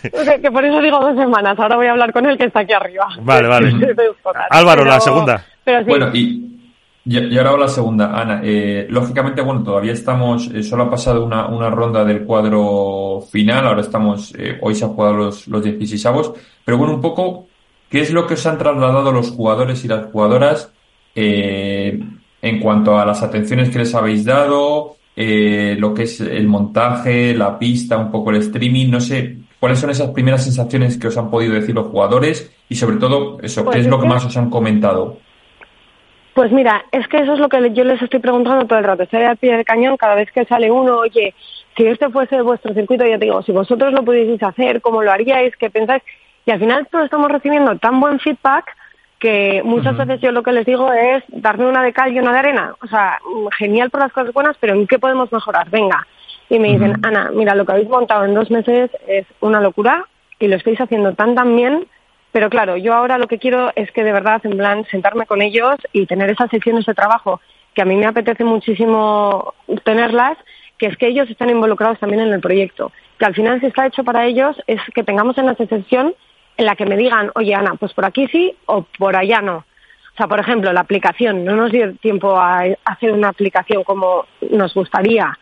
que, 0.02 0.42
que 0.42 0.52
por 0.52 0.66
eso 0.66 0.82
digo 0.82 1.00
dos 1.00 1.16
semanas. 1.16 1.58
Ahora 1.58 1.78
voy 1.78 1.88
a 1.88 1.92
hablar 1.92 2.12
con 2.12 2.26
él 2.26 2.38
que 2.38 2.44
está 2.48 2.60
aquí 2.60 2.74
arriba. 2.74 3.08
Vale, 3.22 3.48
vale. 3.48 3.72
Álvaro, 4.50 4.84
la 4.84 5.00
segunda. 5.00 5.42
Pero 5.64 5.80
sí, 5.80 5.86
Bueno, 5.90 6.10
y, 6.14 6.60
y, 7.06 7.38
ahora 7.38 7.58
la 7.58 7.68
segunda, 7.70 8.12
Ana. 8.20 8.42
Eh, 8.44 8.88
lógicamente, 8.90 9.42
bueno, 9.42 9.64
todavía 9.64 9.94
estamos, 9.94 10.50
eh, 10.54 10.64
solo 10.64 10.84
ha 10.84 10.90
pasado 10.90 11.24
una, 11.26 11.48
una 11.48 11.70
ronda 11.70 12.04
del 12.04 12.26
cuadro 12.26 13.22
final, 13.32 13.66
ahora 13.68 13.80
estamos, 13.82 14.34
eh, 14.38 14.58
hoy 14.62 14.76
se 14.76 14.84
han 14.84 14.92
jugado 14.92 15.14
los, 15.14 15.48
los 15.48 15.64
16avos, 15.64 16.34
pero 16.66 16.78
bueno, 16.78 16.96
un 16.96 17.02
poco, 17.02 17.48
¿qué 17.90 18.02
es 18.02 18.12
lo 18.12 18.28
que 18.28 18.34
os 18.36 18.46
han 18.46 18.58
trasladado 18.58 19.12
los 19.12 19.32
jugadores 19.32 19.84
y 19.86 19.88
las 19.88 20.06
jugadoras 20.12 20.72
eh, 21.16 22.00
en 22.42 22.60
cuanto 22.60 22.98
a 22.98 23.06
las 23.06 23.24
atenciones 23.24 23.70
que 23.70 23.80
les 23.80 23.96
habéis 23.96 24.26
dado, 24.26 24.96
eh, 25.16 25.76
lo 25.80 25.94
que 25.94 26.04
es 26.04 26.20
el 26.22 26.48
montaje, 26.48 27.34
la 27.34 27.58
pista, 27.58 27.98
un 27.98 28.12
poco 28.12 28.32
el 28.32 28.38
streaming, 28.38 28.90
no 28.92 29.00
sé, 29.00 29.38
cuáles 29.60 29.80
son 29.80 29.90
esas 29.90 30.10
primeras 30.12 30.44
sensaciones 30.44 30.98
que 30.98 31.08
os 31.08 31.18
han 31.18 31.32
podido 31.32 31.54
decir 31.54 31.74
los 31.74 31.88
jugadores 31.88 32.52
y 32.70 32.76
sobre 32.76 32.98
todo 32.98 33.40
eso, 33.42 33.64
Pues 33.64 33.76
qué 33.76 33.80
es 33.80 33.86
es 33.86 33.92
lo 33.92 33.98
que 33.98 34.04
que- 34.04 34.10
más 34.10 34.26
os 34.26 34.36
han 34.38 34.50
comentado. 34.50 35.18
Pues 36.34 36.52
mira, 36.52 36.84
es 36.92 37.08
que 37.08 37.18
eso 37.22 37.34
es 37.34 37.40
lo 37.40 37.48
que 37.48 37.72
yo 37.74 37.86
les 37.86 38.02
estoy 38.02 38.20
preguntando 38.20 38.66
todo 38.68 38.78
el 38.78 38.84
rato. 38.86 39.04
Estoy 39.04 39.22
al 39.24 39.38
pie 39.38 39.56
del 39.56 39.64
cañón 39.64 39.96
cada 39.96 40.16
vez 40.16 40.30
que 40.34 40.44
sale 40.44 40.70
uno, 40.70 40.98
oye, 40.98 41.34
si 41.78 41.86
este 41.86 42.10
fuese 42.10 42.42
vuestro 42.42 42.74
circuito, 42.74 43.06
ya 43.06 43.18
te 43.18 43.24
digo, 43.26 43.42
si 43.42 43.54
vosotros 43.54 43.94
lo 43.94 44.04
pudieseis 44.04 44.44
hacer, 44.44 44.82
cómo 44.82 45.02
lo 45.02 45.12
haríais, 45.12 45.56
qué 45.56 45.70
pensáis. 45.70 46.04
Y 46.46 46.52
al 46.52 46.60
final 46.60 46.88
todos 46.92 47.06
estamos 47.06 47.32
recibiendo 47.32 47.78
tan 47.78 48.00
buen 48.00 48.20
feedback 48.20 48.76
que 49.20 49.62
muchas 49.64 49.98
veces 49.98 50.22
yo 50.22 50.32
lo 50.32 50.44
que 50.44 50.52
les 50.52 50.66
digo 50.66 50.92
es 50.92 51.24
darme 51.28 51.68
una 51.68 51.82
de 51.82 51.94
cal 51.94 52.14
y 52.14 52.20
una 52.20 52.34
de 52.34 52.40
arena. 52.40 52.76
O 52.82 52.88
sea, 52.88 53.20
genial 53.58 53.90
por 53.90 54.02
las 54.02 54.12
cosas 54.12 54.34
buenas, 54.34 54.58
pero 54.60 54.74
¿en 54.74 54.86
qué 54.88 55.00
podemos 55.00 55.32
mejorar? 55.32 55.70
Venga. 55.70 56.06
Y 56.50 56.60
me 56.60 56.74
dicen, 56.74 57.00
Ana, 57.04 57.32
mira, 57.34 57.56
lo 57.56 57.66
que 57.66 57.72
habéis 57.72 57.90
montado 57.90 58.26
en 58.26 58.36
dos 58.36 58.52
meses 58.52 58.92
es 59.08 59.26
una 59.40 59.62
locura 59.62 60.06
y 60.40 60.48
lo 60.48 60.56
estáis 60.56 60.80
haciendo 60.80 61.14
tan 61.14 61.34
tan 61.34 61.56
bien 61.56 61.88
pero 62.36 62.50
claro, 62.50 62.76
yo 62.76 62.94
ahora 62.94 63.18
lo 63.18 63.30
que 63.30 63.40
quiero 63.40 63.72
es 63.78 63.90
que 63.92 64.04
de 64.04 64.12
verdad, 64.12 64.42
en 64.44 64.58
plan, 64.58 64.84
sentarme 64.92 65.26
con 65.26 65.42
ellos 65.42 65.78
y 65.94 66.06
tener 66.06 66.30
esas 66.30 66.50
sesiones 66.50 66.86
de 66.86 66.94
trabajo 66.94 67.40
que 67.74 67.82
a 67.82 67.86
mí 67.86 67.96
me 67.96 68.08
apetece 68.08 68.44
muchísimo 68.44 69.54
tenerlas, 69.86 70.38
que 70.78 70.88
es 70.88 70.98
que 70.98 71.08
ellos 71.08 71.30
estén 71.30 71.50
involucrados 71.50 71.98
también 71.98 72.24
en 72.24 72.34
el 72.34 72.42
proyecto. 72.42 72.92
Que 73.18 73.24
al 73.24 73.36
final, 73.36 73.62
si 73.62 73.68
está 73.68 73.88
hecho 73.88 74.04
para 74.04 74.26
ellos, 74.26 74.62
es 74.68 74.82
que 74.94 75.06
tengamos 75.06 75.38
una 75.38 75.56
sesión 75.56 76.14
en 76.58 76.66
la 76.66 76.76
que 76.76 76.86
me 76.86 76.98
digan, 76.98 77.32
oye, 77.36 77.54
Ana, 77.54 77.76
pues 77.76 77.94
por 77.94 78.06
aquí 78.06 78.28
sí 78.28 78.56
o 78.66 78.84
por 78.98 79.16
allá 79.16 79.42
no. 79.42 79.58
O 79.58 80.18
sea, 80.18 80.28
por 80.28 80.40
ejemplo, 80.40 80.72
la 80.72 80.82
aplicación. 80.82 81.44
No 81.44 81.56
nos 81.56 81.72
dio 81.72 81.94
tiempo 81.96 82.38
a 82.38 82.64
hacer 82.86 83.12
una 83.12 83.30
aplicación 83.30 83.84
como 83.84 84.26
nos 84.50 84.74
gustaría. 84.74 85.38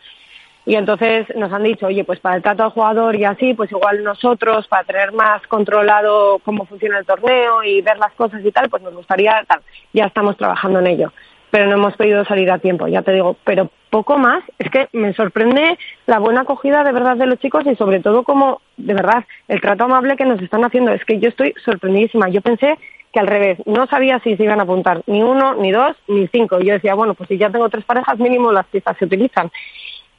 Y 0.66 0.76
entonces 0.76 1.26
nos 1.36 1.52
han 1.52 1.62
dicho, 1.62 1.86
oye, 1.86 2.04
pues 2.04 2.18
para 2.20 2.36
el 2.36 2.42
trato 2.42 2.64
al 2.64 2.70
jugador 2.70 3.14
y 3.14 3.24
así, 3.24 3.54
pues 3.54 3.70
igual 3.70 4.02
nosotros, 4.02 4.66
para 4.66 4.82
tener 4.84 5.12
más 5.12 5.46
controlado 5.46 6.40
cómo 6.40 6.64
funciona 6.64 6.98
el 6.98 7.06
torneo 7.06 7.62
y 7.62 7.82
ver 7.82 7.98
las 7.98 8.12
cosas 8.14 8.44
y 8.44 8.50
tal, 8.50 8.68
pues 8.68 8.82
nos 8.82 8.94
gustaría 8.94 9.44
tal. 9.46 9.60
Ya 9.92 10.06
estamos 10.06 10.36
trabajando 10.36 10.80
en 10.80 10.86
ello. 10.88 11.12
Pero 11.50 11.66
no 11.66 11.74
hemos 11.74 11.96
podido 11.96 12.24
salir 12.24 12.50
a 12.50 12.58
tiempo, 12.58 12.88
ya 12.88 13.02
te 13.02 13.12
digo. 13.12 13.36
Pero 13.44 13.70
poco 13.94 14.18
más, 14.18 14.42
es 14.58 14.68
que 14.72 14.88
me 14.92 15.14
sorprende 15.14 15.78
la 16.06 16.18
buena 16.18 16.40
acogida 16.40 16.82
de 16.82 16.90
verdad 16.90 17.16
de 17.16 17.26
los 17.26 17.38
chicos 17.38 17.64
y 17.64 17.76
sobre 17.76 18.00
todo 18.00 18.24
como, 18.24 18.60
de 18.76 18.92
verdad, 18.92 19.24
el 19.46 19.60
trato 19.60 19.84
amable 19.84 20.16
que 20.16 20.24
nos 20.24 20.42
están 20.42 20.64
haciendo. 20.64 20.90
Es 20.90 21.04
que 21.04 21.20
yo 21.20 21.28
estoy 21.28 21.54
sorprendidísima. 21.64 22.28
Yo 22.28 22.40
pensé 22.40 22.76
que 23.12 23.20
al 23.20 23.28
revés, 23.28 23.58
no 23.66 23.86
sabía 23.86 24.18
si 24.18 24.36
se 24.36 24.42
iban 24.42 24.58
a 24.58 24.64
apuntar 24.64 25.02
ni 25.06 25.22
uno, 25.22 25.54
ni 25.54 25.70
dos, 25.70 25.96
ni 26.08 26.26
cinco. 26.26 26.58
Yo 26.58 26.72
decía, 26.72 26.96
bueno, 26.96 27.14
pues 27.14 27.28
si 27.28 27.38
ya 27.38 27.50
tengo 27.50 27.68
tres 27.68 27.84
parejas, 27.84 28.18
mínimo 28.18 28.50
las 28.50 28.66
pistas 28.66 28.96
se 28.98 29.04
utilizan. 29.04 29.52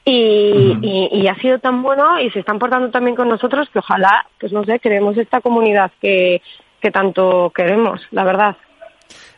Y, 0.06 0.78
y, 0.80 1.08
y 1.12 1.28
ha 1.28 1.34
sido 1.34 1.58
tan 1.58 1.82
bueno 1.82 2.18
y 2.18 2.30
se 2.30 2.38
están 2.38 2.58
portando 2.58 2.90
también 2.90 3.14
con 3.14 3.28
nosotros 3.28 3.68
que 3.68 3.80
ojalá, 3.80 4.26
pues 4.40 4.52
no 4.52 4.64
sé, 4.64 4.80
creemos 4.80 5.18
esta 5.18 5.42
comunidad 5.42 5.90
que, 6.00 6.40
que 6.80 6.90
tanto 6.90 7.52
queremos, 7.54 8.00
la 8.10 8.24
verdad. 8.24 8.56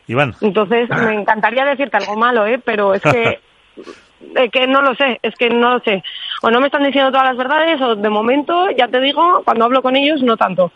Iván. 0.07 0.37
Entonces, 0.43 0.89
me 0.91 1.15
encantaría 1.23 1.65
decirte 1.65 1.97
algo 1.97 2.15
malo, 2.15 2.47
¿eh? 2.47 2.61
Pero 2.65 2.95
es 2.95 3.03
que, 3.03 3.41
es 4.37 4.51
que 4.51 4.67
no 4.67 4.83
lo 4.83 4.95
sé, 4.95 5.19
es 5.23 5.35
que 5.37 5.49
no 5.51 5.75
lo 5.75 5.81
sé. 5.81 6.03
O 6.43 6.51
no 6.51 6.61
me 6.61 6.67
están 6.67 6.85
diciendo 6.85 7.11
todas 7.11 7.27
las 7.27 7.37
verdades, 7.37 7.81
o 7.81 7.95
de 7.97 8.09
momento, 8.09 8.67
ya 8.77 8.89
te 8.89 9.01
digo, 9.01 9.43
cuando 9.45 9.65
hablo 9.65 9.83
con 9.83 9.97
ellos, 9.97 10.23
no 10.23 10.37
tanto. 10.37 10.71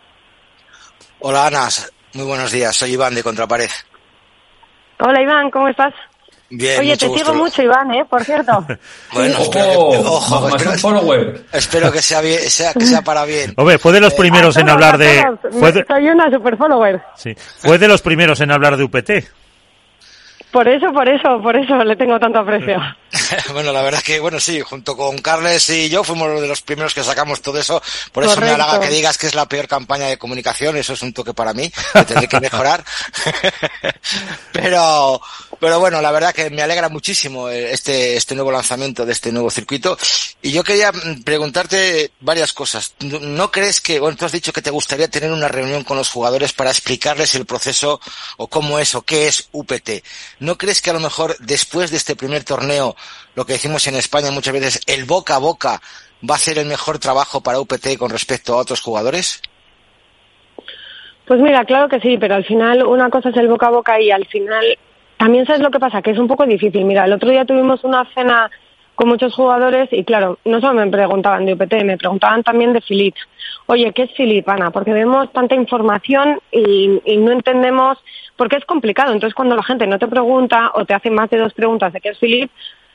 Hola, 1.20 1.46
Ana. 1.46 1.68
Muy 2.14 2.26
buenos 2.26 2.50
días. 2.52 2.76
Soy 2.76 2.92
Iván 2.92 3.14
de 3.14 3.22
Contrapared. 3.22 3.70
Hola, 4.98 5.22
Iván, 5.22 5.50
¿cómo 5.50 5.68
estás? 5.68 5.94
Bien, 6.54 6.80
Oye, 6.80 6.90
mucho 6.90 6.98
te 6.98 7.06
gusto. 7.08 7.24
sigo 7.24 7.34
mucho, 7.38 7.62
Iván, 7.62 7.94
¿eh? 7.94 8.04
Por 8.04 8.22
cierto. 8.24 8.66
Bueno, 9.12 9.34
Ojo, 9.38 9.42
espero 9.44 9.90
que, 9.90 9.96
ojo, 9.98 10.40
más 10.42 10.52
espero, 10.54 10.70
un 10.72 10.78
follower. 10.78 11.44
espero 11.52 11.92
que 11.92 12.02
sea 12.02 12.20
bien, 12.20 12.38
sea, 12.40 12.74
que 12.74 12.84
sea 12.84 13.00
para 13.02 13.24
bien. 13.24 13.54
Hombre, 13.56 13.78
fue 13.78 13.92
de 13.92 14.00
los 14.00 14.12
primeros 14.12 14.56
en 14.58 14.68
A 14.68 14.74
todos, 14.76 14.84
hablar 14.84 14.98
de... 14.98 15.38
Fue 15.58 15.72
de, 15.72 15.84
Soy 15.88 16.08
una 16.10 16.30
super 16.30 16.56
follower. 16.58 17.00
sí, 17.16 17.34
fue 17.58 17.78
de 17.78 17.88
los 17.88 18.02
primeros 18.02 18.40
en 18.42 18.52
hablar 18.52 18.76
de 18.76 18.84
UPT. 18.84 19.10
Por 20.50 20.68
eso, 20.68 20.92
por 20.92 21.08
eso, 21.08 21.40
por 21.42 21.56
eso 21.56 21.76
le 21.84 21.96
tengo 21.96 22.18
tanto 22.20 22.40
aprecio. 22.40 22.78
bueno, 23.52 23.72
la 23.72 23.82
verdad 23.82 23.98
es 24.00 24.04
que, 24.04 24.20
bueno, 24.20 24.40
sí, 24.40 24.60
junto 24.62 24.96
con 24.96 25.18
Carles 25.18 25.68
y 25.68 25.88
yo 25.90 26.02
fuimos 26.02 26.40
de 26.40 26.46
los 26.46 26.62
primeros 26.62 26.94
que 26.94 27.04
sacamos 27.04 27.42
todo 27.42 27.58
eso. 27.58 27.82
Por 28.10 28.24
eso 28.24 28.40
me 28.40 28.46
halaga 28.54 28.72
que 28.80 28.94
digas 28.94 29.18
que 29.18 29.26
es 29.26 29.34
la 29.34 29.46
peor 29.48 29.68
campaña 29.68 30.06
de 30.06 30.16
comunicación. 30.18 30.76
Eso 30.76 30.94
es 30.94 31.02
un 31.02 31.12
toque 31.12 31.34
para 31.34 31.52
mí, 31.52 31.70
que 31.92 32.04
tendré 32.04 32.26
que 32.28 32.40
mejorar. 32.40 32.82
pero, 34.52 35.20
pero 35.60 35.80
bueno, 35.80 36.00
la 36.00 36.10
verdad 36.10 36.34
que 36.34 36.50
me 36.50 36.62
alegra 36.62 36.88
muchísimo 36.88 37.48
eh, 37.48 37.72
este, 37.72 38.16
este 38.16 38.34
nuevo 38.34 38.50
lanzamiento 38.52 39.04
de 39.06 39.12
este 39.12 39.32
nuevo 39.32 39.50
circuito. 39.50 39.98
Y 40.40 40.52
yo 40.52 40.64
quería 40.64 40.92
mm, 40.92 41.22
preguntarte 41.22 42.12
varias 42.20 42.52
cosas. 42.52 42.94
¿No- 43.00 43.20
¿No 43.20 43.50
crees 43.50 43.80
que, 43.80 43.98
bueno, 44.00 44.16
tú 44.16 44.24
has 44.24 44.32
dicho 44.32 44.52
que 44.52 44.62
te 44.62 44.70
gustaría 44.70 45.08
tener 45.08 45.30
una 45.32 45.48
reunión 45.48 45.84
con 45.84 45.96
los 45.96 46.08
jugadores 46.10 46.52
para 46.52 46.70
explicarles 46.70 47.34
el 47.34 47.46
proceso 47.46 48.00
o 48.36 48.48
cómo 48.48 48.78
es 48.78 48.94
o 48.94 49.02
qué 49.02 49.28
es 49.28 49.48
UPT? 49.52 49.90
¿No 50.40 50.58
crees 50.58 50.80
que 50.82 50.90
a 50.90 50.94
lo 50.94 51.00
mejor 51.00 51.36
después 51.40 51.90
de 51.90 51.96
este 51.96 52.16
primer 52.16 52.44
torneo, 52.44 52.96
lo 53.34 53.44
que 53.44 53.54
decimos 53.54 53.86
en 53.86 53.96
España 53.96 54.30
muchas 54.30 54.54
veces, 54.54 54.80
el 54.86 55.04
boca 55.04 55.36
a 55.36 55.38
boca 55.38 55.80
va 56.28 56.34
a 56.34 56.36
hacer 56.36 56.58
el 56.58 56.66
mejor 56.66 56.98
trabajo 56.98 57.40
para 57.40 57.60
UPT 57.60 57.98
con 57.98 58.10
respecto 58.10 58.54
a 58.54 58.58
otros 58.58 58.80
jugadores? 58.80 59.42
Pues 61.26 61.40
mira, 61.40 61.64
claro 61.64 61.88
que 61.88 62.00
sí, 62.00 62.18
pero 62.18 62.34
al 62.34 62.44
final 62.44 62.84
una 62.84 63.10
cosa 63.10 63.30
es 63.30 63.36
el 63.36 63.48
boca 63.48 63.68
a 63.68 63.70
boca 63.70 64.00
y 64.00 64.10
al 64.10 64.26
final 64.26 64.64
también 65.16 65.46
sabes 65.46 65.62
lo 65.62 65.70
que 65.70 65.78
pasa, 65.78 66.02
que 66.02 66.10
es 66.10 66.18
un 66.18 66.28
poco 66.28 66.44
difícil. 66.46 66.84
Mira, 66.84 67.04
el 67.04 67.12
otro 67.12 67.30
día 67.30 67.44
tuvimos 67.44 67.84
una 67.84 68.04
cena 68.12 68.50
con 68.94 69.08
muchos 69.08 69.34
jugadores 69.34 69.88
y 69.92 70.04
claro, 70.04 70.38
no 70.44 70.60
solo 70.60 70.74
me 70.74 70.90
preguntaban 70.90 71.46
de 71.46 71.54
UPT, 71.54 71.84
me 71.84 71.96
preguntaban 71.96 72.42
también 72.42 72.72
de 72.72 72.80
Philip. 72.80 73.14
Oye, 73.66 73.92
¿qué 73.92 74.02
es 74.02 74.10
Philip, 74.16 74.46
Ana? 74.48 74.70
Porque 74.70 74.92
vemos 74.92 75.32
tanta 75.32 75.54
información 75.54 76.40
y, 76.50 77.00
y 77.04 77.16
no 77.16 77.32
entendemos, 77.32 77.98
porque 78.36 78.56
es 78.56 78.64
complicado. 78.64 79.12
Entonces, 79.12 79.34
cuando 79.34 79.56
la 79.56 79.62
gente 79.62 79.86
no 79.86 79.98
te 79.98 80.08
pregunta 80.08 80.72
o 80.74 80.84
te 80.84 80.94
hace 80.94 81.10
más 81.10 81.30
de 81.30 81.38
dos 81.38 81.54
preguntas 81.54 81.92
de 81.92 82.00
qué 82.00 82.10
es 82.10 82.18
Philip, 82.18 82.50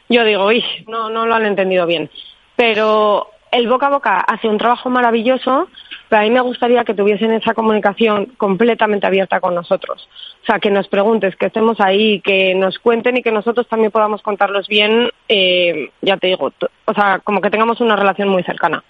yo 0.09 0.23
digo, 0.23 0.45
uy, 0.45 0.63
no, 0.87 1.09
no 1.09 1.25
lo 1.25 1.35
han 1.35 1.45
entendido 1.45 1.85
bien. 1.85 2.09
Pero 2.55 3.29
el 3.51 3.67
boca 3.67 3.87
a 3.87 3.89
boca 3.91 4.17
hace 4.19 4.47
un 4.47 4.57
trabajo 4.57 4.89
maravilloso, 4.89 5.67
pero 6.09 6.21
a 6.21 6.23
mí 6.25 6.31
me 6.31 6.41
gustaría 6.41 6.83
que 6.83 6.93
tuviesen 6.93 7.31
esa 7.33 7.53
comunicación 7.53 8.25
completamente 8.37 9.07
abierta 9.07 9.39
con 9.39 9.55
nosotros. 9.55 10.07
O 10.43 10.45
sea, 10.45 10.59
que 10.59 10.69
nos 10.71 10.87
preguntes, 10.87 11.35
que 11.35 11.47
estemos 11.47 11.79
ahí, 11.79 12.21
que 12.21 12.55
nos 12.55 12.79
cuenten 12.79 13.17
y 13.17 13.21
que 13.23 13.31
nosotros 13.31 13.67
también 13.67 13.91
podamos 13.91 14.21
contarlos 14.21 14.67
bien, 14.67 15.09
eh, 15.29 15.91
ya 16.01 16.17
te 16.17 16.27
digo, 16.27 16.51
o 16.85 16.93
sea, 16.93 17.19
como 17.19 17.41
que 17.41 17.49
tengamos 17.49 17.79
una 17.81 17.95
relación 17.95 18.29
muy 18.29 18.43
cercana. 18.43 18.83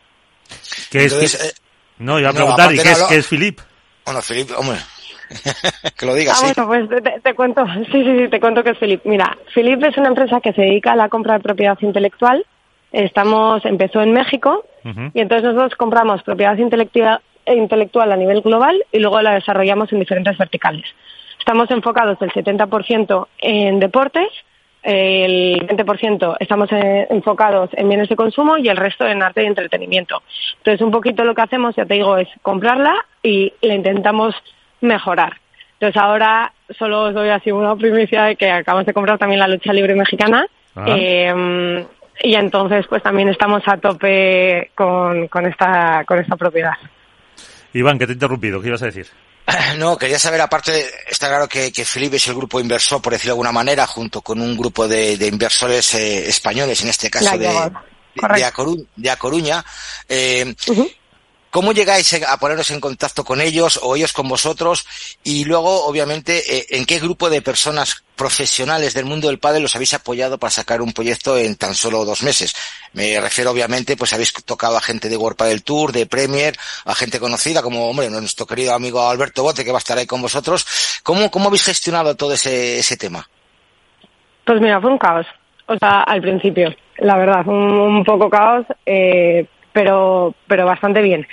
¿Qué 0.92 1.06
es, 1.06 1.14
Entonces, 1.14 1.46
eh, 1.46 1.62
no, 2.00 2.20
iba 2.20 2.30
a 2.30 2.34
no, 2.34 2.38
preguntar, 2.38 2.74
¿y 2.74 2.76
qué 2.78 2.92
es, 2.92 2.98
no 3.00 3.04
lo- 3.04 3.10
qué 3.10 3.16
es 3.18 3.28
Philip? 3.28 3.60
bueno, 4.06 4.22
Felipe, 4.22 4.54
hombre, 4.56 4.78
que 5.98 6.06
lo 6.06 6.14
digas, 6.16 6.42
Ah, 6.44 6.48
sí. 6.54 6.62
bueno, 6.62 6.88
pues 6.90 7.04
te, 7.04 7.20
te 7.22 7.34
cuento, 7.34 7.66
sí, 7.92 8.04
sí, 8.04 8.18
sí, 8.20 8.28
te 8.30 8.40
cuento 8.40 8.64
que 8.64 8.72
es 8.72 8.78
Philip. 8.78 9.02
Mira, 9.06 9.38
Philip 9.54 9.84
es 9.84 9.98
una 9.98 10.08
empresa 10.10 10.40
que 10.42 10.54
se 10.54 10.62
dedica 10.62 10.94
a 10.94 10.96
la 10.96 11.10
compra 11.10 11.34
de 11.36 11.40
propiedad 11.42 11.78
intelectual. 11.82 12.46
Estamos, 12.92 13.66
empezó 13.66 14.02
en 14.02 14.14
México 14.14 14.64
Y 15.14 15.20
entonces 15.20 15.44
nosotros 15.44 15.76
compramos 15.76 16.24
propiedad 16.24 16.58
intelectual, 16.58 17.20
intelectual 17.46 18.12
a 18.12 18.16
nivel 18.16 18.42
global 18.42 18.82
y 18.94 19.00
luego 19.00 19.22
la 19.22 19.34
desarrollamos 19.34 19.92
en 19.92 20.00
diferentes 20.00 20.38
verticales. 20.38 20.86
Estamos 21.40 21.70
enfocados 21.72 22.18
el 22.22 22.32
70% 22.32 23.28
en 23.40 23.80
deportes, 23.80 24.30
el 24.84 25.68
20% 25.68 26.38
estamos 26.40 26.72
eh, 26.72 27.08
enfocados 27.10 27.70
en 27.74 27.90
bienes 27.90 28.08
de 28.08 28.16
consumo 28.16 28.58
y 28.58 28.70
el 28.70 28.78
resto 28.78 29.06
en 29.06 29.22
arte 29.22 29.44
y 29.44 29.48
entretenimiento. 29.48 30.24
Entonces, 30.60 30.82
un 30.82 30.92
poquito 30.92 31.26
lo 31.26 31.36
que 31.36 31.42
hacemos, 31.42 31.76
ya 31.76 31.86
te 31.86 31.96
digo, 31.96 32.16
es 32.18 32.30
comprarla 32.42 32.96
y 33.22 33.52
la 33.62 33.74
intentamos 33.74 34.34
mejorar. 34.82 35.38
Entonces, 35.74 36.02
ahora 36.02 36.52
solo 36.78 37.04
os 37.04 37.14
doy 37.14 37.30
así 37.30 37.52
una 37.52 37.76
primicia 37.76 38.24
de 38.24 38.36
que 38.36 38.50
acabamos 38.50 38.86
de 38.86 38.94
comprar 38.94 39.18
también 39.18 39.40
la 39.40 39.48
lucha 39.48 39.74
libre 39.74 39.96
mexicana. 39.96 40.46
Eh, 40.86 41.86
y 42.24 42.36
entonces, 42.36 42.86
pues 42.88 43.04
también 43.04 43.30
estamos 43.30 43.62
a 43.68 43.78
tope 43.78 44.72
con, 44.76 45.28
con, 45.28 45.46
esta, 45.46 46.04
con 46.06 46.20
esta 46.20 46.36
propiedad. 46.36 46.74
Iván, 47.74 48.00
que 48.00 48.06
te 48.06 48.14
he 48.14 48.16
interrumpido, 48.16 48.62
¿qué 48.62 48.70
ibas 48.70 48.82
a 48.82 48.88
decir? 48.88 49.08
No, 49.78 49.98
quería 49.98 50.20
saber, 50.20 50.42
aparte, 50.42 50.86
está 51.08 51.28
claro 51.28 51.48
que, 51.48 51.72
que 51.72 51.86
Felipe 51.86 52.18
es 52.18 52.28
el 52.28 52.36
grupo 52.36 52.60
inversor, 52.60 53.02
por 53.02 53.14
decirlo 53.14 53.30
de 53.30 53.36
alguna 53.36 53.52
manera, 53.52 53.86
junto 53.88 54.22
con 54.22 54.42
un 54.42 54.58
grupo 54.58 54.88
de, 54.88 55.18
de 55.18 55.28
inversores 55.28 55.94
eh, 55.96 56.28
españoles, 56.28 56.82
en 56.82 56.90
este 56.90 57.10
caso 57.10 57.38
de, 57.38 57.48
de, 57.48 58.44
a 58.44 58.52
Coruña. 58.52 58.84
De 58.96 59.10
a 59.10 59.16
Coruña. 59.16 59.66
Eh, 60.10 60.54
¿Cómo 61.50 61.72
llegáis 61.72 62.14
a 62.14 62.38
poneros 62.38 62.72
en 62.72 62.82
contacto 62.82 63.24
con 63.24 63.40
ellos 63.40 63.80
o 63.82 63.96
ellos 63.96 64.12
con 64.12 64.28
vosotros? 64.28 64.86
Y 65.24 65.46
luego, 65.46 65.86
obviamente, 65.86 66.58
eh, 66.58 66.66
¿en 66.72 66.86
qué 66.86 67.00
grupo 67.00 67.30
de 67.30 67.42
personas 67.42 68.04
profesionales 68.16 68.94
del 68.94 69.06
mundo 69.06 69.28
del 69.28 69.40
padre 69.40 69.62
los 69.62 69.76
habéis 69.76 69.94
apoyado 69.94 70.38
para 70.38 70.52
sacar 70.52 70.82
un 70.82 70.92
proyecto 70.92 71.38
en 71.38 71.56
tan 71.56 71.74
solo 71.74 72.04
dos 72.04 72.22
meses? 72.22 72.54
Me 72.94 73.20
refiero, 73.22 73.52
obviamente, 73.52 73.96
pues 73.96 74.14
habéis 74.14 74.34
tocado 74.34 74.76
a 74.76 74.82
gente 74.82 75.08
de 75.08 75.16
World 75.16 75.42
del 75.44 75.64
Tour, 75.64 75.94
de 75.94 76.06
Premier, 76.06 76.56
a 76.86 76.94
gente 76.94 77.20
conocida 77.20 77.62
como, 77.62 77.90
hombre, 77.90 78.10
nuestro 78.10 78.46
querido 78.46 78.74
amigo 78.74 79.08
Alberto 79.08 79.44
Bote, 79.44 79.64
que 79.64 79.72
va 79.72 79.78
a 79.78 79.80
estar 79.80 79.98
ahí 79.98 80.06
con 80.06 80.22
vosotros. 80.22 80.66
¿Cómo, 81.04 81.32
cómo 81.32 81.48
habéis 81.48 81.64
gestionado 81.64 82.16
todo 82.16 82.34
ese, 82.34 82.80
ese 82.80 82.98
tema? 82.98 83.28
Pues 84.46 84.60
mira, 84.60 84.82
fue 84.82 84.92
un 84.92 84.98
caos. 84.98 85.26
O 85.68 85.78
sea, 85.78 86.02
al 86.04 86.22
principio, 86.22 86.76
la 86.98 87.18
verdad, 87.18 87.48
un, 87.48 87.72
un 87.72 88.04
poco 88.04 88.30
caos. 88.30 88.66
Eh, 88.86 89.46
pero, 89.78 90.34
pero 90.48 90.66
bastante 90.66 91.04
bien. 91.04 91.28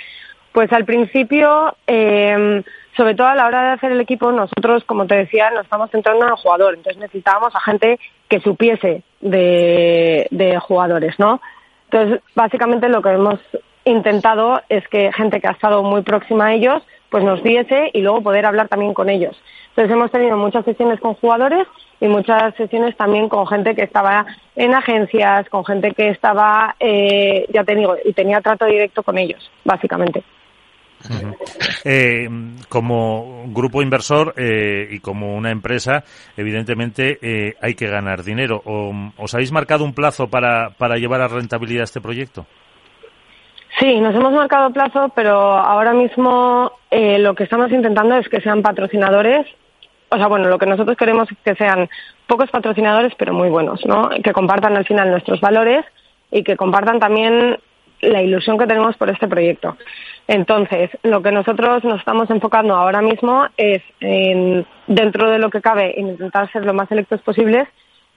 Pues 0.51 0.71
al 0.71 0.85
principio, 0.85 1.75
eh, 1.87 2.61
sobre 2.95 3.15
todo 3.15 3.25
a 3.25 3.33
la 3.33 3.47
hora 3.47 3.63
de 3.63 3.69
hacer 3.71 3.91
el 3.91 4.01
equipo, 4.01 4.31
nosotros, 4.31 4.83
como 4.83 5.07
te 5.07 5.15
decía, 5.15 5.49
nos 5.49 5.63
estamos 5.63 5.89
centrando 5.89 6.25
en 6.25 6.29
el 6.29 6.37
jugador. 6.37 6.75
Entonces 6.75 7.01
necesitábamos 7.01 7.55
a 7.55 7.59
gente 7.61 7.99
que 8.29 8.39
supiese 8.41 9.01
de, 9.19 10.27
de 10.29 10.59
jugadores, 10.59 11.17
¿no? 11.17 11.41
Entonces, 11.89 12.21
básicamente 12.35 12.87
lo 12.87 13.01
que 13.01 13.09
hemos 13.09 13.39
intentado 13.83 14.61
es 14.69 14.87
que 14.89 15.11
gente 15.11 15.41
que 15.41 15.47
ha 15.47 15.51
estado 15.51 15.81
muy 15.81 16.03
próxima 16.03 16.45
a 16.45 16.53
ellos, 16.53 16.83
pues 17.09 17.23
nos 17.23 17.41
diese 17.41 17.89
y 17.93 18.01
luego 18.01 18.21
poder 18.21 18.45
hablar 18.45 18.67
también 18.67 18.93
con 18.93 19.09
ellos. 19.09 19.35
Entonces 19.69 19.91
hemos 19.91 20.11
tenido 20.11 20.37
muchas 20.37 20.65
sesiones 20.65 20.99
con 20.99 21.15
jugadores 21.15 21.65
y 21.99 22.07
muchas 22.07 22.55
sesiones 22.55 22.95
también 22.97 23.29
con 23.29 23.47
gente 23.47 23.75
que 23.75 23.83
estaba 23.83 24.25
en 24.55 24.73
agencias, 24.73 25.47
con 25.49 25.65
gente 25.65 25.91
que 25.91 26.09
estaba, 26.09 26.75
eh, 26.79 27.45
ya 27.53 27.63
te 27.63 27.75
digo, 27.75 27.95
y 28.03 28.13
tenía 28.13 28.41
trato 28.41 28.65
directo 28.65 29.03
con 29.03 29.17
ellos, 29.17 29.49
básicamente. 29.63 30.23
Eh, 31.83 32.27
como 32.67 33.45
grupo 33.47 33.81
inversor 33.81 34.33
eh, 34.37 34.87
y 34.89 34.99
como 34.99 35.35
una 35.35 35.51
empresa, 35.51 36.03
evidentemente 36.35 37.19
eh, 37.21 37.53
hay 37.61 37.75
que 37.75 37.87
ganar 37.87 38.23
dinero. 38.23 38.61
¿Os 39.17 39.33
habéis 39.33 39.51
marcado 39.51 39.83
un 39.83 39.93
plazo 39.93 40.27
para, 40.27 40.71
para 40.71 40.95
llevar 40.95 41.21
a 41.21 41.27
rentabilidad 41.27 41.83
este 41.83 42.01
proyecto? 42.01 42.45
Sí, 43.79 43.99
nos 43.99 44.15
hemos 44.15 44.31
marcado 44.31 44.71
plazo, 44.71 45.11
pero 45.15 45.37
ahora 45.37 45.93
mismo 45.93 46.71
eh, 46.89 47.19
lo 47.19 47.35
que 47.35 47.43
estamos 47.43 47.71
intentando 47.71 48.15
es 48.15 48.27
que 48.29 48.39
sean 48.39 48.61
patrocinadores 48.61 49.45
o 50.15 50.17
sea, 50.17 50.27
bueno, 50.27 50.47
lo 50.47 50.57
que 50.57 50.65
nosotros 50.65 50.97
queremos 50.97 51.29
es 51.31 51.37
que 51.43 51.55
sean 51.55 51.89
pocos 52.27 52.49
patrocinadores, 52.49 53.13
pero 53.17 53.33
muy 53.33 53.49
buenos, 53.49 53.85
¿no? 53.85 54.09
Que 54.23 54.31
compartan 54.31 54.77
al 54.77 54.85
final 54.85 55.11
nuestros 55.11 55.41
valores 55.41 55.85
y 56.31 56.43
que 56.43 56.55
compartan 56.55 56.99
también 56.99 57.57
la 58.01 58.21
ilusión 58.21 58.57
que 58.57 58.67
tenemos 58.67 58.95
por 58.97 59.09
este 59.09 59.27
proyecto. 59.27 59.77
Entonces, 60.27 60.89
lo 61.03 61.21
que 61.21 61.31
nosotros 61.31 61.83
nos 61.83 61.99
estamos 61.99 62.29
enfocando 62.29 62.75
ahora 62.75 63.01
mismo 63.01 63.45
es, 63.57 63.81
en, 63.99 64.65
dentro 64.87 65.29
de 65.29 65.39
lo 65.39 65.49
que 65.49 65.61
cabe, 65.61 65.99
en 65.99 66.09
intentar 66.09 66.51
ser 66.51 66.65
lo 66.65 66.73
más 66.73 66.89
selectos 66.89 67.21
posibles, 67.21 67.67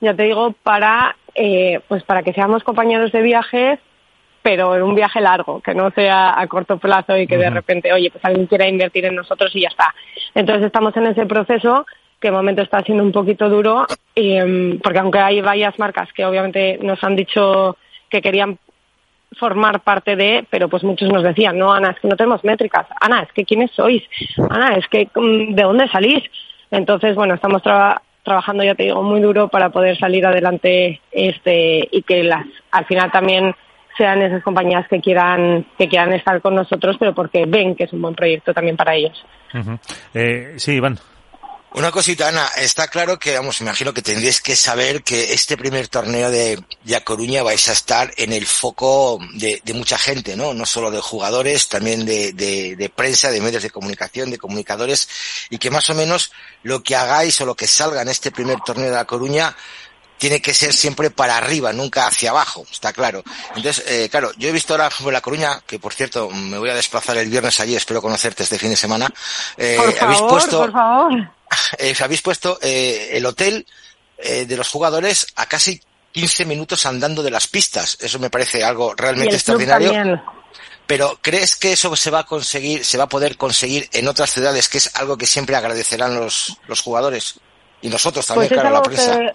ya 0.00 0.14
te 0.14 0.22
digo, 0.22 0.54
para, 0.62 1.16
eh, 1.34 1.80
pues 1.88 2.04
para 2.04 2.22
que 2.22 2.32
seamos 2.32 2.62
compañeros 2.62 3.10
de 3.12 3.22
viajes 3.22 3.80
pero 4.48 4.74
en 4.74 4.82
un 4.82 4.94
viaje 4.94 5.20
largo, 5.20 5.60
que 5.60 5.74
no 5.74 5.90
sea 5.90 6.40
a 6.40 6.46
corto 6.46 6.78
plazo 6.78 7.14
y 7.18 7.26
que 7.26 7.36
de 7.36 7.50
repente, 7.50 7.92
oye, 7.92 8.10
pues 8.10 8.24
alguien 8.24 8.46
quiera 8.46 8.66
invertir 8.66 9.04
en 9.04 9.14
nosotros 9.14 9.54
y 9.54 9.60
ya 9.60 9.68
está. 9.68 9.94
Entonces 10.34 10.64
estamos 10.64 10.96
en 10.96 11.06
ese 11.06 11.26
proceso 11.26 11.84
que 12.18 12.28
de 12.28 12.32
momento 12.32 12.62
está 12.62 12.80
siendo 12.80 13.04
un 13.04 13.12
poquito 13.12 13.50
duro, 13.50 13.86
y, 14.14 14.36
em, 14.36 14.78
porque 14.78 15.00
aunque 15.00 15.18
hay 15.18 15.42
varias 15.42 15.78
marcas 15.78 16.10
que 16.14 16.24
obviamente 16.24 16.78
nos 16.80 17.04
han 17.04 17.14
dicho 17.14 17.76
que 18.08 18.22
querían 18.22 18.58
formar 19.38 19.80
parte 19.80 20.16
de, 20.16 20.46
pero 20.48 20.70
pues 20.70 20.82
muchos 20.82 21.12
nos 21.12 21.22
decían, 21.22 21.58
no, 21.58 21.70
Ana, 21.70 21.90
es 21.90 22.00
que 22.00 22.08
no 22.08 22.16
tenemos 22.16 22.42
métricas, 22.42 22.86
Ana, 23.02 23.24
es 23.24 23.32
que 23.34 23.44
quiénes 23.44 23.70
sois, 23.72 24.02
Ana, 24.48 24.76
es 24.76 24.88
que 24.88 25.10
mm, 25.14 25.56
de 25.56 25.62
dónde 25.62 25.88
salís. 25.88 26.24
Entonces, 26.70 27.14
bueno, 27.14 27.34
estamos 27.34 27.60
trabajando, 28.22 28.64
ya 28.64 28.74
te 28.74 28.84
digo, 28.84 29.02
muy 29.02 29.20
duro 29.20 29.48
para 29.48 29.68
poder 29.68 29.98
salir 29.98 30.24
adelante 30.24 31.02
este 31.12 31.86
y 31.92 32.00
que 32.00 32.22
las, 32.22 32.46
al 32.70 32.86
final 32.86 33.12
también 33.12 33.54
sean 33.98 34.22
esas 34.22 34.42
compañías 34.42 34.86
que 34.88 35.00
quieran 35.00 35.66
que 35.76 35.88
quieran 35.88 36.14
estar 36.14 36.40
con 36.40 36.54
nosotros, 36.54 36.96
pero 36.98 37.14
porque 37.14 37.44
ven 37.46 37.74
que 37.74 37.84
es 37.84 37.92
un 37.92 38.00
buen 38.00 38.14
proyecto 38.14 38.54
también 38.54 38.76
para 38.76 38.94
ellos. 38.94 39.22
eh, 40.14 40.54
sí, 40.56 40.72
Iván. 40.72 40.98
Una 41.74 41.90
cosita, 41.92 42.28
Ana, 42.28 42.46
está 42.56 42.88
claro 42.88 43.18
que, 43.18 43.36
vamos, 43.36 43.60
imagino 43.60 43.92
que 43.92 44.00
tendréis 44.00 44.40
que 44.40 44.56
saber 44.56 45.02
que 45.02 45.34
este 45.34 45.58
primer 45.58 45.86
torneo 45.88 46.30
de, 46.30 46.58
de 46.82 47.04
Coruña 47.04 47.42
vais 47.42 47.68
a 47.68 47.72
estar 47.72 48.10
en 48.16 48.32
el 48.32 48.46
foco 48.46 49.18
de, 49.34 49.60
de, 49.62 49.74
mucha 49.74 49.98
gente, 49.98 50.34
¿no? 50.34 50.54
No 50.54 50.64
solo 50.64 50.90
de 50.90 51.00
jugadores, 51.00 51.68
también 51.68 52.06
de, 52.06 52.32
de, 52.32 52.74
de, 52.74 52.88
prensa, 52.88 53.30
de 53.30 53.42
medios 53.42 53.62
de 53.62 53.70
comunicación, 53.70 54.30
de 54.30 54.38
comunicadores, 54.38 55.10
y 55.50 55.58
que 55.58 55.70
más 55.70 55.90
o 55.90 55.94
menos 55.94 56.32
lo 56.62 56.82
que 56.82 56.96
hagáis 56.96 57.38
o 57.42 57.46
lo 57.46 57.54
que 57.54 57.66
salga 57.66 58.00
en 58.00 58.08
este 58.08 58.30
primer 58.30 58.60
torneo 58.60 58.86
de 58.86 58.96
La 58.96 59.04
Coruña 59.04 59.54
tiene 60.18 60.42
que 60.42 60.52
ser 60.52 60.72
siempre 60.72 61.10
para 61.10 61.36
arriba, 61.36 61.72
nunca 61.72 62.06
hacia 62.06 62.30
abajo, 62.30 62.66
está 62.70 62.92
claro. 62.92 63.22
Entonces, 63.54 63.84
eh, 63.86 64.08
claro, 64.10 64.32
yo 64.36 64.48
he 64.48 64.52
visto 64.52 64.74
ahora 64.74 64.90
en 64.98 65.12
La 65.12 65.20
Coruña, 65.20 65.60
que 65.66 65.78
por 65.78 65.94
cierto, 65.94 66.28
me 66.30 66.58
voy 66.58 66.70
a 66.70 66.74
desplazar 66.74 67.16
el 67.16 67.30
viernes 67.30 67.60
allí, 67.60 67.76
espero 67.76 68.02
conocerte 68.02 68.42
este 68.42 68.58
fin 68.58 68.70
de 68.70 68.76
semana. 68.76 69.08
Eh, 69.56 69.76
por 69.76 69.92
favor, 69.92 70.04
habéis 70.04 70.22
puesto, 70.22 70.60
por 70.60 70.72
favor. 70.72 71.30
Eh, 71.78 71.94
habéis 72.00 72.20
puesto 72.20 72.58
eh, 72.60 73.10
el 73.12 73.24
hotel 73.24 73.66
eh, 74.18 74.46
de 74.46 74.56
los 74.56 74.68
jugadores 74.68 75.26
a 75.36 75.46
casi 75.46 75.80
15 76.12 76.44
minutos 76.44 76.84
andando 76.86 77.22
de 77.22 77.30
las 77.30 77.46
pistas. 77.46 77.96
Eso 78.00 78.18
me 78.18 78.30
parece 78.30 78.64
algo 78.64 78.94
realmente 78.94 79.36
extraordinario. 79.36 79.92
También. 79.92 80.22
Pero 80.86 81.18
¿crees 81.20 81.56
que 81.56 81.72
eso 81.72 81.94
se 81.96 82.10
va 82.10 82.20
a 82.20 82.26
conseguir, 82.26 82.84
se 82.84 82.96
va 82.96 83.04
a 83.04 83.08
poder 83.08 83.36
conseguir 83.36 83.88
en 83.92 84.08
otras 84.08 84.32
ciudades, 84.32 84.68
que 84.68 84.78
es 84.78 84.90
algo 84.96 85.18
que 85.18 85.26
siempre 85.26 85.54
agradecerán 85.54 86.16
los, 86.16 86.58
los 86.66 86.80
jugadores? 86.80 87.34
Y 87.82 87.88
nosotros 87.88 88.26
también, 88.26 88.48
pues 88.48 88.60
claro, 88.60 88.74
la 88.74 88.82
prensa. 88.82 89.18
Que 89.18 89.32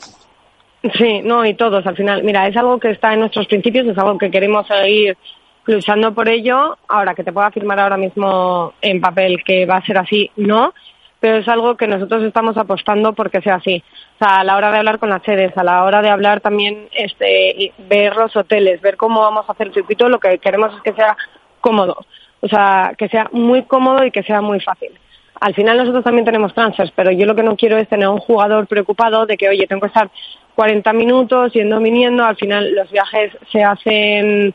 Sí, 0.92 1.22
no, 1.24 1.46
y 1.46 1.54
todos 1.54 1.86
al 1.88 1.96
final. 1.96 2.24
Mira, 2.24 2.48
es 2.48 2.58
algo 2.58 2.78
que 2.80 2.92
está 2.92 3.14
en 3.14 3.22
nuestros 3.22 3.48
principios, 3.48 3.88
es 3.88 3.98
algo 3.98 4.18
que 4.18 4.30
queremos 4.30 4.68
seguir 4.68 5.18
luchando 5.66 6.14
por 6.14 6.28
ello. 6.28 6.78
Ahora, 6.90 7.16
que 7.16 7.24
te 7.24 7.32
pueda 7.32 7.48
afirmar 7.48 7.80
ahora 7.80 7.96
mismo 7.96 8.74
en 8.82 9.00
papel 9.00 9.44
que 9.46 9.66
va 9.66 9.78
a 9.78 9.86
ser 9.86 9.98
así, 9.98 10.30
no, 10.36 10.74
pero 11.22 11.38
es 11.38 11.48
algo 11.48 11.78
que 11.78 11.88
nosotros 11.88 12.22
estamos 12.24 12.58
apostando 12.58 13.14
porque 13.14 13.40
sea 13.42 13.56
así. 13.56 13.82
O 14.16 14.26
sea, 14.26 14.40
a 14.40 14.44
la 14.44 14.58
hora 14.58 14.72
de 14.72 14.80
hablar 14.80 15.00
con 15.00 15.10
las 15.10 15.24
sedes, 15.24 15.58
a 15.58 15.64
la 15.64 15.86
hora 15.86 16.02
de 16.02 16.10
hablar 16.10 16.42
también, 16.42 16.90
este, 16.92 17.72
ver 17.78 18.18
los 18.18 18.36
hoteles, 18.36 18.82
ver 18.82 18.98
cómo 18.98 19.22
vamos 19.22 19.46
a 19.48 19.54
hacer 19.54 19.68
el 19.68 19.74
circuito, 19.74 20.10
lo 20.10 20.20
que 20.20 20.38
queremos 20.40 20.76
es 20.76 20.82
que 20.82 20.92
sea 20.92 21.16
cómodo. 21.62 21.96
O 22.42 22.48
sea, 22.50 22.94
que 22.98 23.08
sea 23.08 23.30
muy 23.32 23.64
cómodo 23.64 24.06
y 24.06 24.12
que 24.12 24.24
sea 24.24 24.42
muy 24.42 24.60
fácil. 24.60 24.92
Al 25.40 25.56
final 25.56 25.78
nosotros 25.78 26.04
también 26.04 26.26
tenemos 26.26 26.54
transfers, 26.54 26.92
pero 26.94 27.10
yo 27.12 27.26
lo 27.26 27.36
que 27.36 27.44
no 27.44 27.56
quiero 27.56 27.78
es 27.78 27.88
tener 27.88 28.10
un 28.10 28.20
jugador 28.20 28.68
preocupado 28.68 29.26
de 29.26 29.38
que, 29.38 29.48
oye, 29.48 29.66
tengo 29.66 29.80
que 29.80 29.88
estar 29.88 30.10
40 30.56 30.94
minutos 30.94 31.54
yendo 31.54 31.80
viniendo, 31.80 32.24
al 32.24 32.36
final 32.36 32.74
los 32.74 32.92
viajes 32.92 33.32
se 33.52 33.64
hacen, 33.64 34.54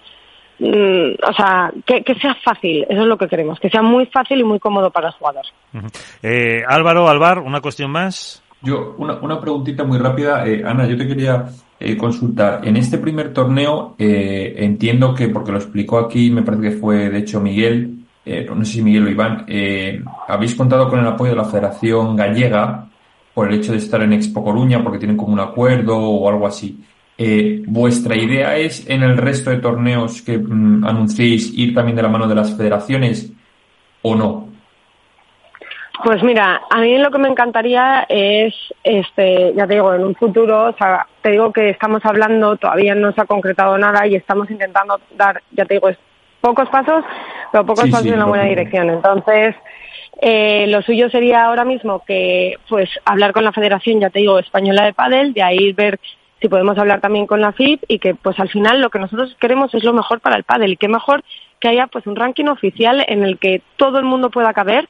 mm, 0.58 1.28
o 1.28 1.32
sea, 1.34 1.72
que, 1.84 2.02
que, 2.02 2.14
sea 2.14 2.34
fácil, 2.44 2.87
eso 2.88 3.02
es 3.02 3.06
lo 3.06 3.18
que 3.18 3.28
queremos, 3.28 3.58
que 3.61 3.70
sea 3.70 3.82
muy 3.82 4.06
fácil 4.06 4.40
y 4.40 4.44
muy 4.44 4.58
cómodo 4.58 4.90
para 4.90 5.09
el 5.09 5.14
jugador. 5.14 5.44
Uh 5.74 5.78
-huh. 5.78 6.18
eh, 6.22 6.62
Álvaro, 6.66 7.09
Alvar, 7.09 7.38
una 7.38 7.61
cuestión 7.61 7.90
más. 7.90 8.42
Yo, 8.61 8.96
una, 8.99 9.14
una 9.14 9.40
preguntita 9.40 9.84
muy 9.84 9.99
rápida. 9.99 10.46
Eh, 10.46 10.62
Ana, 10.64 10.86
yo 10.86 10.96
te 10.96 11.07
quería 11.07 11.46
eh, 11.78 11.96
consultar. 11.96 12.66
En 12.66 12.76
este 12.76 12.99
primer 12.99 13.32
torneo, 13.32 13.94
eh, 13.99 14.55
entiendo 14.59 15.14
que, 15.14 15.28
porque 15.28 15.53
lo 15.53 15.59
explicó 15.59 15.99
aquí, 15.99 16.30
me 16.30 16.42
parece 16.42 16.70
que 16.70 16.76
fue 16.76 17.09
de 17.09 17.18
hecho 17.18 17.40
Miguel, 17.40 17.94
no 18.26 18.62
sé 18.62 18.72
si 18.72 18.82
Miguel 18.82 19.07
o 19.07 19.11
Iván, 19.11 19.46
habéis 20.28 20.55
contado 20.55 20.90
con 20.90 21.01
el 21.01 21.07
apoyo 21.07 21.30
de 21.30 21.36
la 21.38 21.46
Federación 21.46 22.14
Gallega 22.14 22.88
por 23.39 23.47
el 23.47 23.61
hecho 23.61 23.70
de 23.70 23.78
estar 23.78 24.03
en 24.03 24.12
Expo 24.12 24.43
Coruña, 24.43 24.82
porque 24.82 24.99
tienen 24.99 25.16
como 25.16 25.32
un 25.32 25.39
acuerdo 25.39 25.97
o 25.97 26.28
algo 26.28 26.45
así. 26.45 26.76
Eh, 27.16 27.62
¿Vuestra 27.68 28.16
idea 28.16 28.57
es 28.57 28.91
en 28.91 29.05
el 29.05 29.16
resto 29.16 29.51
de 29.51 29.59
torneos 29.59 30.22
que 30.22 30.36
mm, 30.36 30.84
anunciéis 30.84 31.57
ir 31.57 31.72
también 31.72 31.95
de 31.95 32.03
la 32.03 32.09
mano 32.09 32.26
de 32.26 32.34
las 32.34 32.57
federaciones 32.57 33.32
o 34.03 34.16
no? 34.16 34.49
Pues 36.03 36.20
mira, 36.24 36.62
a 36.68 36.80
mí 36.80 36.99
lo 36.99 37.12
que 37.12 37.18
me 37.18 37.28
encantaría 37.28 38.07
es, 38.09 38.53
este, 38.82 39.55
ya 39.55 39.68
te 39.68 39.74
digo, 39.74 39.95
en 39.95 40.03
un 40.03 40.16
futuro, 40.16 40.70
o 40.70 40.72
sea, 40.72 41.07
te 41.22 41.30
digo 41.30 41.53
que 41.53 41.70
estamos 41.70 42.05
hablando, 42.05 42.57
todavía 42.57 42.97
no 42.97 43.12
se 43.12 43.20
ha 43.20 43.26
concretado 43.26 43.78
nada 43.78 44.05
y 44.05 44.16
estamos 44.16 44.51
intentando 44.51 44.99
dar, 45.16 45.41
ya 45.53 45.64
te 45.64 45.74
digo, 45.74 45.91
pocos 46.41 46.68
pasos, 46.70 47.05
pero 47.53 47.64
pocos 47.64 47.89
pasos 47.89 48.07
en 48.07 48.18
la 48.18 48.24
buena 48.24 48.47
dirección. 48.47 48.91
Entonces, 48.91 49.55
eh, 50.21 50.66
lo 50.69 50.83
suyo 50.83 51.09
sería 51.11 51.45
ahora 51.45 51.64
mismo 51.64 52.03
que, 52.05 52.57
pues, 52.69 52.89
hablar 53.05 53.33
con 53.33 53.45
la 53.45 53.53
Federación, 53.53 54.01
ya 54.01 54.11
te 54.11 54.21
digo, 54.21 54.39
española 54.39 54.85
de 54.85 54.93
pádel, 54.93 55.33
de 55.33 55.43
ahí 55.43 55.73
ver 55.73 56.01
si 56.41 56.49
podemos 56.49 56.79
hablar 56.79 57.01
también 57.01 57.27
con 57.27 57.41
la 57.41 57.53
FIP 57.53 57.85
y 57.89 57.99
que, 57.99 58.14
pues, 58.14 58.39
al 58.39 58.49
final 58.49 58.81
lo 58.81 58.91
que 58.91 58.99
nosotros 58.99 59.37
queremos 59.41 59.75
es 59.75 59.85
lo 59.85 59.93
mejor 59.93 60.21
para 60.21 60.37
el 60.37 60.45
pádel 60.45 60.73
y 60.73 60.77
qué 60.77 60.89
mejor 60.89 61.23
que 61.61 61.69
haya, 61.69 61.87
pues, 61.87 62.07
un 62.07 62.16
ranking 62.16 62.47
oficial 62.47 63.05
en 63.09 63.25
el 63.25 63.39
que 63.39 63.62
todo 63.77 63.99
el 63.99 64.05
mundo 64.05 64.31
pueda 64.31 64.53
caber 64.53 64.89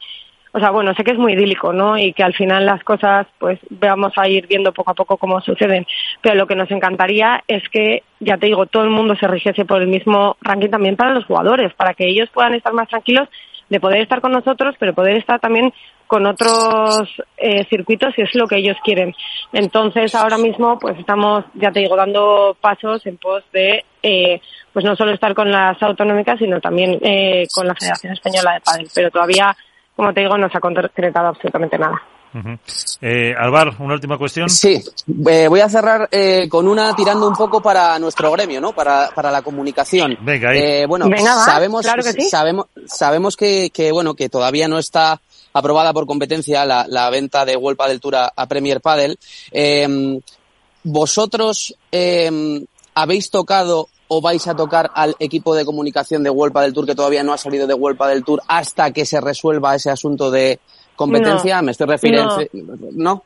o 0.53 0.61
sea, 0.61 0.70
bueno, 0.70 0.95
sé 0.95 1.05
que 1.05 1.11
es 1.11 1.18
muy 1.18 1.35
idílico, 1.35 1.72
¿no? 1.72 1.99
Y 1.99 2.12
que 2.12 2.22
al 2.22 2.35
final 2.35 2.64
las 2.64 2.83
cosas, 2.83 3.26
pues, 3.39 3.59
vamos 3.68 4.12
a 4.16 4.29
ir 4.29 4.47
viendo 4.47 4.72
poco 4.72 4.93
a 4.93 4.95
poco 4.95 5.18
cómo 5.18 5.41
suceden. 5.41 5.87
Pero 6.22 6.37
lo 6.37 6.47
que 6.47 6.57
nos 6.57 6.70
encantaría 6.70 7.45
es 7.47 7.68
que, 7.68 8.03
ya 8.20 8.39
te 8.39 8.47
digo, 8.47 8.66
todo 8.66 8.85
el 8.85 8.91
mundo 8.91 9.14
se 9.16 9.29
rigiese 9.29 9.66
por 9.66 9.83
el 9.83 9.89
mismo 9.89 10.37
ranking 10.41 10.70
también 10.70 10.97
para 10.97 11.12
los 11.12 11.26
jugadores, 11.26 11.74
para 11.74 11.95
que 11.95 12.07
ellos 12.07 12.31
puedan 12.33 12.55
estar 12.55 12.72
más 12.72 12.89
tranquilos 12.89 13.29
de 13.68 13.80
poder 13.80 14.00
estar 14.00 14.20
con 14.20 14.32
nosotros, 14.32 14.74
pero 14.78 14.94
poder 14.94 15.16
estar 15.16 15.40
también 15.40 15.72
con 16.06 16.24
otros 16.26 17.08
eh, 17.36 17.66
circuitos 17.68 18.14
si 18.14 18.22
es 18.22 18.34
lo 18.34 18.46
que 18.46 18.56
ellos 18.56 18.76
quieren. 18.82 19.14
Entonces, 19.52 20.14
ahora 20.14 20.38
mismo, 20.38 20.78
pues 20.78 20.98
estamos, 20.98 21.44
ya 21.54 21.70
te 21.70 21.80
digo, 21.80 21.96
dando 21.96 22.56
pasos 22.60 23.04
en 23.06 23.18
pos 23.18 23.44
de, 23.52 23.84
eh, 24.02 24.40
pues 24.72 24.84
no 24.84 24.96
solo 24.96 25.12
estar 25.12 25.34
con 25.34 25.50
las 25.50 25.82
autonómicas, 25.82 26.38
sino 26.38 26.60
también 26.60 26.98
eh, 27.02 27.46
con 27.54 27.66
la 27.66 27.74
Federación 27.74 28.14
Española 28.14 28.54
de 28.54 28.60
Padel. 28.60 28.88
Pero 28.94 29.10
todavía 29.10 29.54
como 29.98 30.14
te 30.14 30.20
digo, 30.20 30.38
no 30.38 30.48
se 30.48 30.56
ha 30.56 30.60
concretado 30.60 31.26
absolutamente 31.26 31.76
nada. 31.76 32.00
Eh, 33.01 33.35
Alvar, 33.39 33.76
una 33.79 33.95
última 33.95 34.18
cuestión. 34.18 34.49
Sí, 34.49 34.83
eh, 35.29 35.49
voy 35.49 35.61
a 35.61 35.68
cerrar 35.68 36.09
eh, 36.11 36.49
con 36.49 36.68
una 36.68 36.95
tirando 36.95 37.29
un 37.29 37.35
poco 37.35 37.61
para 37.62 37.99
nuestro 37.99 38.31
gremio, 38.33 38.61
¿no? 38.61 38.72
Para, 38.72 39.11
para 39.14 39.31
la 39.31 39.43
comunicación. 39.43 40.16
Venga, 40.22 40.51
ahí. 40.51 40.59
Eh, 40.59 40.87
bueno, 40.87 41.09
Venga, 41.09 41.35
va, 41.35 41.45
sabemos, 41.45 41.83
claro 41.83 42.03
que 42.03 42.12
sí. 42.12 42.29
sabemos, 42.29 42.66
sabemos 42.87 43.37
que, 43.37 43.70
que, 43.70 43.93
bueno, 43.93 44.14
que 44.14 44.29
todavía 44.29 44.68
no 44.68 44.79
está 44.79 45.20
aprobada 45.53 45.93
por 45.93 46.07
competencia 46.07 46.64
la, 46.64 46.87
la 46.89 47.11
venta 47.11 47.45
de 47.45 47.57
World 47.57 47.76
Padel 47.79 48.01
Tour 48.01 48.16
a, 48.16 48.33
a 48.35 48.47
Premier 48.47 48.81
Padel. 48.81 49.18
Eh, 49.51 50.20
¿Vosotros 50.85 51.74
eh, 51.93 52.64
habéis 52.95 53.31
tocado 53.31 53.89
o 54.09 54.20
vais 54.20 54.47
a 54.49 54.57
tocar 54.57 54.91
al 54.95 55.14
equipo 55.18 55.55
de 55.55 55.64
comunicación 55.64 56.22
de 56.22 56.31
World 56.31 56.57
del 56.59 56.72
Tour 56.72 56.87
que 56.87 56.95
todavía 56.95 57.22
no 57.22 57.33
ha 57.33 57.39
salido 57.39 57.66
de 57.66 57.74
World 57.74 58.03
del 58.07 58.24
Tour 58.24 58.43
hasta 58.49 58.91
que 58.91 59.05
se 59.05 59.20
resuelva 59.20 59.74
ese 59.74 59.91
asunto 59.91 60.31
de 60.31 60.61
competencia? 60.99 61.57
No, 61.57 61.62
Me 61.62 61.70
estoy 61.70 61.86
refiriendo, 61.86 62.36
no. 62.53 62.88
¿no? 62.92 63.22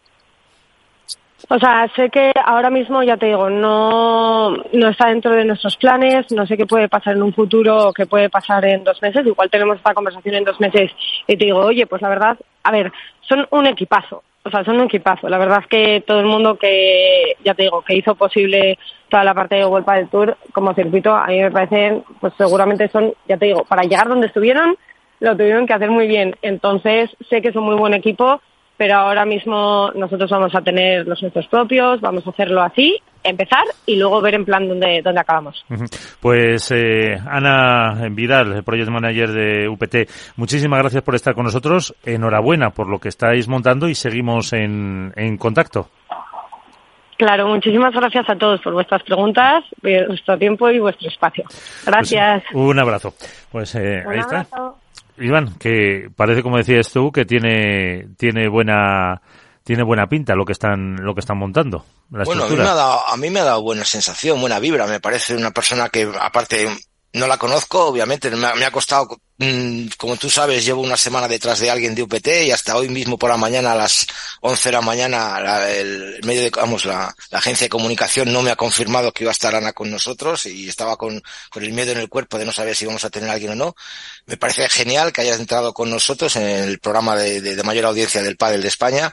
O 1.48 1.58
sea, 1.58 1.88
sé 1.96 2.08
que 2.08 2.32
ahora 2.44 2.70
mismo, 2.70 3.02
ya 3.02 3.16
te 3.16 3.26
digo, 3.26 3.50
no, 3.50 4.50
no 4.50 4.88
está 4.88 5.08
dentro 5.08 5.32
de 5.32 5.44
nuestros 5.44 5.76
planes, 5.76 6.30
no 6.30 6.46
sé 6.46 6.56
qué 6.56 6.66
puede 6.66 6.88
pasar 6.88 7.16
en 7.16 7.22
un 7.22 7.34
futuro 7.34 7.88
o 7.88 7.92
qué 7.92 8.06
puede 8.06 8.30
pasar 8.30 8.64
en 8.64 8.84
dos 8.84 9.02
meses. 9.02 9.26
Igual 9.26 9.50
tenemos 9.50 9.76
esta 9.76 9.94
conversación 9.94 10.36
en 10.36 10.44
dos 10.44 10.60
meses 10.60 10.92
y 11.26 11.36
te 11.36 11.44
digo, 11.44 11.58
oye, 11.58 11.86
pues 11.86 12.00
la 12.00 12.08
verdad, 12.08 12.38
a 12.62 12.70
ver, 12.70 12.92
son 13.20 13.46
un 13.50 13.66
equipazo. 13.66 14.22
O 14.44 14.50
sea, 14.50 14.64
son 14.64 14.76
un 14.76 14.86
equipazo. 14.86 15.28
La 15.28 15.38
verdad 15.38 15.60
es 15.62 15.66
que 15.68 16.04
todo 16.06 16.20
el 16.20 16.26
mundo 16.26 16.56
que, 16.56 17.36
ya 17.44 17.54
te 17.54 17.62
digo, 17.62 17.82
que 17.82 17.96
hizo 17.96 18.14
posible 18.14 18.78
toda 19.08 19.24
la 19.24 19.34
parte 19.34 19.56
de 19.56 19.64
Vuelta 19.64 19.94
del 19.94 20.08
Tour 20.08 20.36
como 20.52 20.74
circuito, 20.74 21.14
a 21.14 21.26
mí 21.26 21.40
me 21.40 21.50
parecen, 21.50 22.02
pues 22.20 22.32
seguramente 22.36 22.88
son, 22.88 23.12
ya 23.28 23.36
te 23.36 23.46
digo, 23.46 23.64
para 23.64 23.82
llegar 23.82 24.08
donde 24.08 24.26
estuvieron, 24.28 24.76
lo 25.22 25.36
tuvieron 25.36 25.66
que 25.66 25.72
hacer 25.72 25.90
muy 25.90 26.08
bien. 26.08 26.34
Entonces, 26.42 27.08
sé 27.30 27.40
que 27.40 27.48
es 27.48 27.56
un 27.56 27.64
muy 27.64 27.76
buen 27.76 27.94
equipo, 27.94 28.40
pero 28.76 28.96
ahora 28.96 29.24
mismo 29.24 29.92
nosotros 29.94 30.28
vamos 30.28 30.52
a 30.54 30.60
tener 30.60 31.06
los 31.06 31.22
nuestros 31.22 31.46
propios, 31.46 32.00
vamos 32.00 32.26
a 32.26 32.30
hacerlo 32.30 32.60
así, 32.60 32.98
empezar 33.22 33.62
y 33.86 33.96
luego 33.96 34.20
ver 34.20 34.34
en 34.34 34.44
plan 34.44 34.68
dónde, 34.68 35.00
dónde 35.00 35.20
acabamos. 35.20 35.64
Pues 36.20 36.72
eh, 36.72 37.16
Ana 37.24 38.08
Vidal, 38.10 38.64
Project 38.64 38.90
Manager 38.90 39.30
de 39.30 39.68
UPT, 39.68 40.10
muchísimas 40.36 40.80
gracias 40.80 41.04
por 41.04 41.14
estar 41.14 41.34
con 41.34 41.44
nosotros. 41.44 41.94
Enhorabuena 42.04 42.70
por 42.70 42.88
lo 42.88 42.98
que 42.98 43.08
estáis 43.08 43.46
montando 43.46 43.88
y 43.88 43.94
seguimos 43.94 44.52
en, 44.52 45.12
en 45.14 45.36
contacto. 45.36 45.88
Claro, 47.16 47.46
muchísimas 47.46 47.94
gracias 47.94 48.28
a 48.28 48.34
todos 48.34 48.60
por 48.60 48.72
vuestras 48.72 49.04
preguntas, 49.04 49.62
vuestro 49.80 50.36
tiempo 50.36 50.68
y 50.70 50.80
vuestro 50.80 51.08
espacio. 51.08 51.44
Gracias. 51.86 52.42
Pues 52.50 52.64
un 52.64 52.80
abrazo. 52.80 53.14
Pues 53.52 53.72
eh, 53.76 54.02
Un 54.04 54.12
ahí 54.12 54.18
está. 54.18 54.81
Iván, 55.18 55.54
que 55.58 56.10
parece 56.14 56.42
como 56.42 56.56
decías 56.56 56.90
tú 56.90 57.12
que 57.12 57.24
tiene 57.24 58.08
tiene 58.16 58.48
buena 58.48 59.20
tiene 59.64 59.84
buena 59.84 60.08
pinta 60.08 60.34
lo 60.34 60.44
que 60.44 60.52
están 60.52 60.96
lo 60.96 61.14
que 61.14 61.20
están 61.20 61.38
montando 61.38 61.84
la 62.12 62.24
Bueno, 62.24 62.44
a 62.44 62.48
mí, 62.48 62.56
me 62.56 62.62
ha 62.62 62.74
dado, 62.74 63.08
a 63.08 63.16
mí 63.16 63.30
me 63.30 63.40
ha 63.40 63.44
dado 63.44 63.62
buena 63.62 63.84
sensación, 63.84 64.40
buena 64.40 64.58
vibra. 64.58 64.86
Me 64.86 65.00
parece 65.00 65.34
una 65.34 65.50
persona 65.50 65.88
que, 65.88 66.10
aparte, 66.20 66.68
no 67.14 67.26
la 67.26 67.36
conozco, 67.36 67.86
obviamente. 67.86 68.30
Me 68.30 68.64
ha, 68.64 68.70
costado, 68.70 69.20
mm, 69.38 69.88
como 69.98 70.16
tú 70.16 70.30
sabes, 70.30 70.64
llevo 70.64 70.80
una 70.80 70.96
semana 70.96 71.28
detrás 71.28 71.58
de 71.60 71.70
alguien 71.70 71.94
de 71.94 72.02
UPT 72.02 72.28
y 72.46 72.50
hasta 72.50 72.76
hoy 72.76 72.88
mismo 72.88 73.18
por 73.18 73.28
la 73.30 73.36
mañana, 73.36 73.72
a 73.72 73.76
las 73.76 74.06
11 74.40 74.68
de 74.70 74.72
la 74.72 74.80
mañana, 74.80 75.38
la- 75.40 75.70
el 75.70 76.20
medio 76.24 76.42
de, 76.42 76.50
vamos, 76.50 76.84
la, 76.86 77.14
agencia 77.32 77.66
de 77.66 77.68
comunicación 77.68 78.32
no 78.32 78.40
me 78.42 78.50
ha 78.50 78.56
confirmado 78.56 79.12
que 79.12 79.24
iba 79.24 79.30
a 79.30 79.32
estar 79.32 79.54
Ana 79.54 79.72
con 79.72 79.90
nosotros 79.90 80.46
y 80.46 80.68
estaba 80.68 80.96
con, 80.96 81.22
con 81.50 81.62
el 81.62 81.72
miedo 81.72 81.92
en 81.92 81.98
el 81.98 82.08
cuerpo 82.08 82.38
de 82.38 82.44
no 82.46 82.52
saber 82.52 82.74
si 82.76 82.84
íbamos 82.84 83.04
a 83.04 83.10
tener 83.10 83.28
a 83.28 83.34
alguien 83.34 83.52
o 83.52 83.54
no. 83.56 83.74
Me 84.26 84.36
parece 84.38 84.68
genial 84.70 85.12
que 85.12 85.20
hayas 85.20 85.38
entrado 85.40 85.74
con 85.74 85.90
nosotros 85.90 86.36
en 86.36 86.44
el 86.44 86.78
programa 86.78 87.16
de, 87.16 87.40
de- 87.42 87.56
de 87.56 87.62
mayor 87.62 87.84
audiencia 87.86 88.22
del 88.22 88.36
pádel 88.36 88.62
de 88.62 88.68
España 88.68 89.12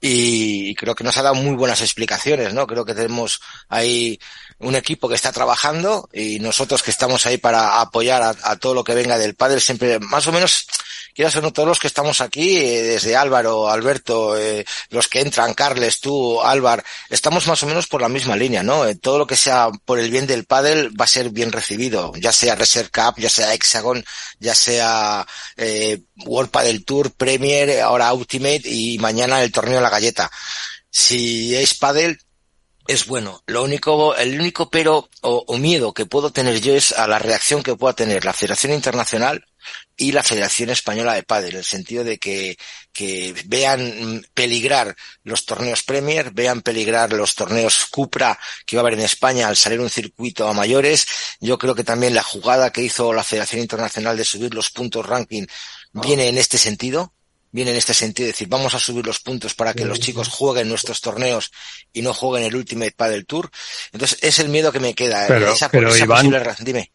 y 0.00 0.74
creo 0.74 0.94
que 0.94 1.04
nos 1.04 1.16
ha 1.16 1.22
dado 1.22 1.34
muy 1.34 1.56
buenas 1.56 1.80
explicaciones, 1.80 2.52
¿no? 2.52 2.66
Creo 2.66 2.84
que 2.84 2.94
tenemos 2.94 3.40
ahí 3.68 4.18
un 4.58 4.76
equipo 4.76 5.08
que 5.08 5.14
está 5.14 5.32
trabajando 5.32 6.08
y 6.12 6.38
nosotros 6.38 6.82
que 6.82 6.90
estamos 6.90 7.26
ahí 7.26 7.38
para 7.38 7.80
apoyar 7.80 8.22
a, 8.22 8.34
a 8.42 8.56
todo 8.56 8.74
lo 8.74 8.84
que 8.84 8.94
venga 8.94 9.18
del 9.18 9.34
pádel 9.34 9.60
siempre, 9.60 9.98
más 9.98 10.26
o 10.26 10.32
menos, 10.32 10.66
quieras 11.16 11.34
o 11.36 11.40
no, 11.40 11.52
todos 11.52 11.66
los 11.66 11.78
que 11.78 11.86
estamos 11.86 12.20
aquí, 12.20 12.58
eh, 12.58 12.82
desde 12.82 13.16
Álvaro, 13.16 13.70
Alberto, 13.70 14.38
eh, 14.38 14.66
los 14.90 15.08
que 15.08 15.20
entran, 15.20 15.54
Carles, 15.54 15.98
tú, 15.98 16.42
Álvar, 16.42 16.84
estamos 17.08 17.46
más 17.46 17.62
o 17.62 17.66
menos 17.66 17.86
por 17.86 18.02
la 18.02 18.10
misma 18.10 18.36
línea, 18.36 18.62
¿no? 18.62 18.86
Eh, 18.86 18.96
todo 18.96 19.18
lo 19.18 19.26
que 19.26 19.34
sea 19.34 19.70
por 19.86 19.98
el 19.98 20.10
bien 20.10 20.26
del 20.26 20.44
pádel 20.44 20.92
va 21.00 21.06
a 21.06 21.08
ser 21.08 21.30
bien 21.30 21.52
recibido, 21.52 22.12
ya 22.16 22.32
sea 22.32 22.54
Reserve 22.54 22.90
Cup, 22.90 23.14
ya 23.16 23.30
sea 23.30 23.54
Hexagon, 23.54 24.04
ya 24.38 24.54
sea 24.54 25.26
World 26.26 26.50
Padel 26.50 26.84
Tour, 26.84 27.10
Premier, 27.12 27.80
ahora 27.80 28.12
Ultimate 28.12 28.62
y 28.64 28.98
mañana 28.98 29.42
el 29.42 29.52
torneo 29.52 29.76
de 29.76 29.82
la 29.82 29.90
galleta. 29.90 30.30
Si 30.90 31.56
es 31.56 31.74
pádel, 31.74 32.20
es 32.86 33.06
bueno. 33.06 33.42
Lo 33.46 33.64
único, 33.64 34.14
el 34.16 34.38
único 34.38 34.68
pero 34.68 35.08
o, 35.22 35.44
o 35.46 35.56
miedo 35.56 35.94
que 35.94 36.04
puedo 36.04 36.30
tener 36.30 36.60
yo 36.60 36.74
es 36.74 36.92
a 36.92 37.06
la 37.06 37.18
reacción 37.18 37.62
que 37.62 37.74
pueda 37.74 37.94
tener 37.94 38.24
la 38.26 38.34
Federación 38.34 38.74
Internacional 38.74 39.46
y 39.96 40.12
la 40.12 40.22
Federación 40.22 40.70
Española 40.70 41.14
de 41.14 41.22
Pádel, 41.22 41.52
en 41.52 41.58
el 41.58 41.64
sentido 41.64 42.04
de 42.04 42.18
que, 42.18 42.58
que 42.92 43.34
vean 43.46 44.26
peligrar 44.34 44.94
los 45.24 45.46
torneos 45.46 45.82
Premier, 45.82 46.30
vean 46.32 46.60
peligrar 46.62 47.12
los 47.12 47.34
torneos 47.34 47.86
Cupra 47.86 48.38
que 48.66 48.76
va 48.76 48.80
a 48.80 48.84
haber 48.86 48.98
en 48.98 49.04
España 49.04 49.48
al 49.48 49.56
salir 49.56 49.80
un 49.80 49.88
circuito 49.90 50.46
a 50.48 50.52
mayores. 50.52 51.06
Yo 51.40 51.56
creo 51.58 51.74
que 51.74 51.84
también 51.84 52.14
la 52.14 52.22
jugada 52.22 52.70
que 52.72 52.82
hizo 52.82 53.12
la 53.12 53.24
Federación 53.24 53.62
Internacional 53.62 54.16
de 54.16 54.24
subir 54.24 54.52
los 54.54 54.70
puntos 54.70 55.06
ranking 55.06 55.46
viene 55.92 56.28
en 56.28 56.36
este 56.36 56.58
sentido, 56.58 57.14
viene 57.52 57.70
en 57.70 57.78
este 57.78 57.94
sentido, 57.94 58.28
es 58.28 58.34
decir, 58.34 58.48
vamos 58.48 58.74
a 58.74 58.78
subir 58.78 59.06
los 59.06 59.20
puntos 59.20 59.54
para 59.54 59.72
que 59.72 59.86
los 59.86 59.98
chicos 59.98 60.28
jueguen 60.28 60.68
nuestros 60.68 61.00
torneos 61.00 61.52
y 61.94 62.02
no 62.02 62.12
jueguen 62.12 62.46
el 62.46 62.54
Ultimate 62.54 62.92
Padel 62.92 63.24
Tour. 63.24 63.50
Entonces, 63.92 64.18
es 64.20 64.38
el 64.40 64.50
miedo 64.50 64.72
que 64.72 64.80
me 64.80 64.94
queda. 64.94 65.24
eh, 65.24 65.28
Pero- 65.28 65.52
esa, 65.52 65.70
pero, 65.70 65.88
esa 65.88 66.04
Iván- 66.04 66.16
posible 66.30 66.54
Dime, 66.60 66.92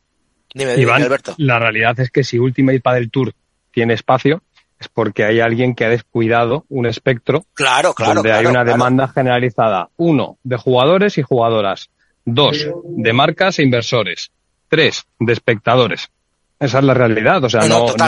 dime, 0.54 0.72
dime, 0.72 0.84
Iván, 0.84 1.04
Alberto. 1.04 1.34
la 1.38 1.60
realidad 1.60 2.00
es 2.00 2.10
que 2.12 2.24
si 2.24 2.40
Ultimate 2.40 2.80
Padel 2.80 3.10
Tour 3.12 3.34
tiene 3.72 3.94
espacio, 3.94 4.42
es 4.80 4.88
porque 4.88 5.24
hay 5.26 5.40
alguien 5.40 5.76
que 5.76 5.86
ha 5.86 5.90
descuidado 5.90 6.66
un 6.70 6.86
espectro 6.88 7.46
Claro, 7.54 7.94
claro. 7.94 8.16
donde 8.16 8.32
hay 8.32 8.46
una 8.46 8.64
claro. 8.64 8.72
demanda 8.72 9.08
generalizada. 9.08 9.90
Uno, 9.98 10.38
de 10.44 10.58
jugadores 10.58 11.18
y 11.18 11.22
jugadoras. 11.22 11.90
Dos, 12.26 12.68
de 12.84 13.14
marcas 13.14 13.60
e 13.60 13.64
inversores. 13.64 14.32
Tres, 14.70 15.06
de 15.20 15.34
espectadores. 15.34 16.10
Esa 16.60 16.80
es 16.80 16.84
la 16.84 16.94
realidad. 16.94 17.44
O 17.44 17.50
sea, 17.50 17.62
No, 17.68 17.88
es 17.88 17.96
una- 17.96 18.08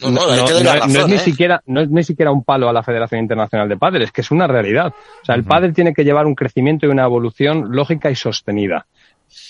No, 0.00 0.10
no, 0.10 0.34
es 0.34 1.06
ni 1.08 1.14
¿eh? 1.14 1.18
siquiera 1.18 1.60
no 1.66 1.80
es 1.80 1.88
ni 1.90 2.04
siquiera 2.04 2.30
un 2.30 2.44
palo 2.44 2.68
a 2.68 2.72
la 2.72 2.82
Federación 2.82 3.20
Internacional 3.20 3.68
de 3.68 3.76
Padel, 3.76 4.02
es 4.02 4.12
que 4.12 4.20
es 4.20 4.30
una 4.30 4.46
realidad. 4.46 4.92
O 5.22 5.24
sea, 5.24 5.34
el 5.34 5.44
pádel 5.44 5.74
tiene 5.74 5.92
que 5.92 6.04
llevar 6.04 6.26
un 6.26 6.34
crecimiento 6.34 6.86
y 6.86 6.88
una 6.90 7.04
evolución 7.04 7.68
lógica 7.74 8.10
y 8.10 8.14
sostenida. 8.14 8.86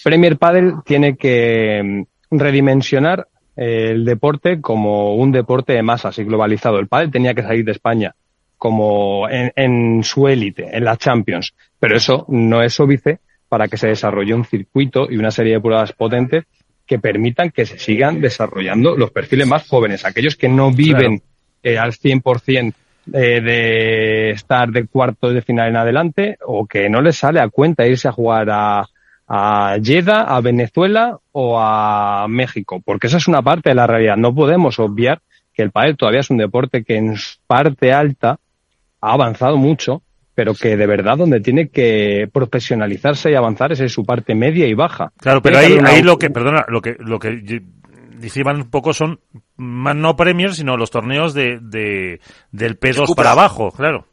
Premier 0.05 0.37
Padel 0.37 0.75
tiene 0.85 1.17
que 1.17 2.07
mm, 2.31 2.37
redimensionar 2.39 3.29
eh, 3.57 3.91
el 3.91 4.05
deporte 4.05 4.61
como 4.61 5.17
un 5.17 5.33
deporte 5.33 5.73
de 5.73 5.83
masas 5.83 6.19
y 6.19 6.25
globalizado. 6.25 6.79
El 6.79 6.89
pádel 6.89 7.11
tenía 7.11 7.35
que 7.35 7.43
salir 7.43 7.65
de 7.65 7.73
España 7.73 8.15
como 8.57 9.29
en, 9.29 9.53
en 9.55 10.03
su 10.03 10.27
élite, 10.27 10.77
en 10.77 10.85
la 10.85 10.97
Champions, 10.97 11.55
pero 11.79 11.97
eso 11.97 12.25
no 12.29 12.63
es 12.63 12.79
óbice 12.81 13.21
para 13.49 13.69
que 13.69 13.77
se 13.77 13.89
desarrolle 13.89 14.35
un 14.35 14.45
circuito 14.45 15.07
y 15.11 15.17
una 15.17 15.31
serie 15.31 15.55
de 15.55 15.61
pruebas 15.61 15.93
potentes 15.93 16.45
que 16.87 16.99
permitan 16.99 17.51
que 17.51 17.67
se 17.67 17.79
sigan 17.79 18.21
desarrollando 18.21 18.97
los 18.97 19.11
perfiles 19.11 19.47
más 19.47 19.69
jóvenes, 19.69 20.05
aquellos 20.05 20.37
que 20.37 20.49
no 20.49 20.73
viven 20.73 21.23
eh, 21.63 21.79
al 21.79 21.93
100% 21.93 22.73
eh, 23.13 23.41
de 23.41 24.31
estar 24.31 24.71
de 24.71 24.87
cuartos 24.87 25.35
de 25.35 25.43
final 25.43 25.69
en 25.69 25.77
adelante 25.77 26.39
o 26.45 26.67
que 26.67 26.89
no 26.89 27.01
les 27.01 27.17
sale 27.17 27.41
a 27.41 27.49
cuenta 27.49 27.87
irse 27.87 28.09
a 28.09 28.13
jugar 28.13 28.49
a, 28.51 28.89
a 29.29 29.77
Jeddah, 29.83 30.23
a 30.23 30.41
Venezuela 30.41 31.19
o 31.33 31.59
a 31.61 32.27
México, 32.29 32.81
porque 32.85 33.09
esa 33.09 33.19
es 33.19 33.29
una 33.29 33.43
parte 33.43 33.71
de 33.71 33.75
la 33.75 33.87
realidad. 33.87 34.17
No 34.17 34.35
podemos 34.35 34.79
obviar 34.79 35.21
que 35.53 35.63
el 35.63 35.71
pádel 35.71 35.97
todavía 35.97 36.21
es 36.21 36.31
un 36.31 36.39
deporte 36.39 36.83
que 36.83 36.97
en 36.97 37.15
parte 37.47 37.93
alta 37.93 38.39
ha 39.01 39.13
avanzado 39.13 39.57
mucho, 39.57 40.03
pero 40.35 40.55
que 40.55 40.77
de 40.77 40.87
verdad 40.87 41.19
donde 41.19 41.41
tiene 41.41 41.69
que 41.69 42.29
profesionalizarse 42.33 43.31
y 43.31 43.35
avanzar 43.35 43.73
es 43.73 43.81
en 43.81 43.89
su 43.89 44.05
parte 44.05 44.35
media 44.35 44.67
y 44.67 44.75
baja. 44.75 45.13
Claro, 45.19 45.43
pero 45.43 45.59
ahí, 45.59 45.79
ahí 45.85 46.03
lo 46.03 46.17
que, 46.17 46.31
perdona, 46.31 46.65
lo 46.69 46.81
que, 46.81 46.97
lo 46.99 47.19
que 47.19 47.63
diciban 48.19 48.57
un 48.57 48.71
poco 48.71 48.95
son 48.95 49.21
más 49.57 49.97
no 49.97 50.17
premios, 50.17 50.57
sino 50.57 50.77
los 50.77 50.91
torneos 50.91 51.35
de, 51.35 51.59
de 51.61 52.21
del 52.51 52.79
P2 52.79 53.15
para 53.15 53.33
abajo, 53.33 53.73
claro. 53.73 54.07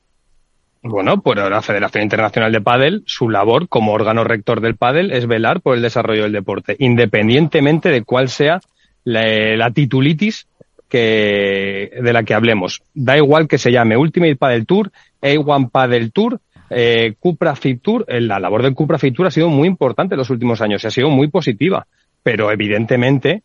Bueno, 0.88 1.20
pues 1.20 1.36
la 1.38 1.64
Federación 1.64 2.04
Internacional 2.04 2.52
de 2.52 2.62
Pádel, 2.62 3.02
su 3.08 3.28
labor 3.28 3.68
como 3.68 3.92
órgano 3.92 4.24
rector 4.24 4.62
del 4.62 4.76
pádel 4.76 5.12
es 5.12 5.26
velar 5.26 5.62
por 5.62 5.76
el 5.76 5.82
desarrollo 5.82 6.22
del 6.22 6.32
deporte, 6.32 6.76
independientemente 6.78 7.90
de 7.90 8.04
cuál 8.04 8.30
sea 8.30 8.60
la, 9.04 9.72
titulitis 9.72 10.48
que, 10.88 11.90
de 12.00 12.14
la 12.14 12.22
que 12.22 12.36
hablemos. 12.36 12.84
Da 12.94 13.18
igual 13.18 13.48
que 13.48 13.58
se 13.58 13.72
llame 13.72 13.98
Ultimate 13.98 14.36
Padel 14.36 14.68
Tour, 14.68 14.92
A1 15.24 15.72
Padel 15.72 16.12
Tour, 16.12 16.40
eh, 16.70 17.16
Cupra 17.20 17.56
Fit 17.56 17.82
Tour. 17.82 18.06
Eh, 18.08 18.22
la 18.22 18.40
labor 18.40 18.62
del 18.62 18.76
Cupra 18.76 19.00
Fit 19.00 19.16
Tour 19.16 19.26
ha 19.26 19.32
sido 19.32 19.50
muy 19.50 19.68
importante 19.68 20.14
en 20.14 20.20
los 20.20 20.30
últimos 20.30 20.62
años 20.62 20.84
y 20.84 20.88
ha 20.88 20.92
sido 20.92 21.10
muy 21.10 21.30
positiva, 21.30 21.88
pero 22.22 22.52
evidentemente 22.52 23.42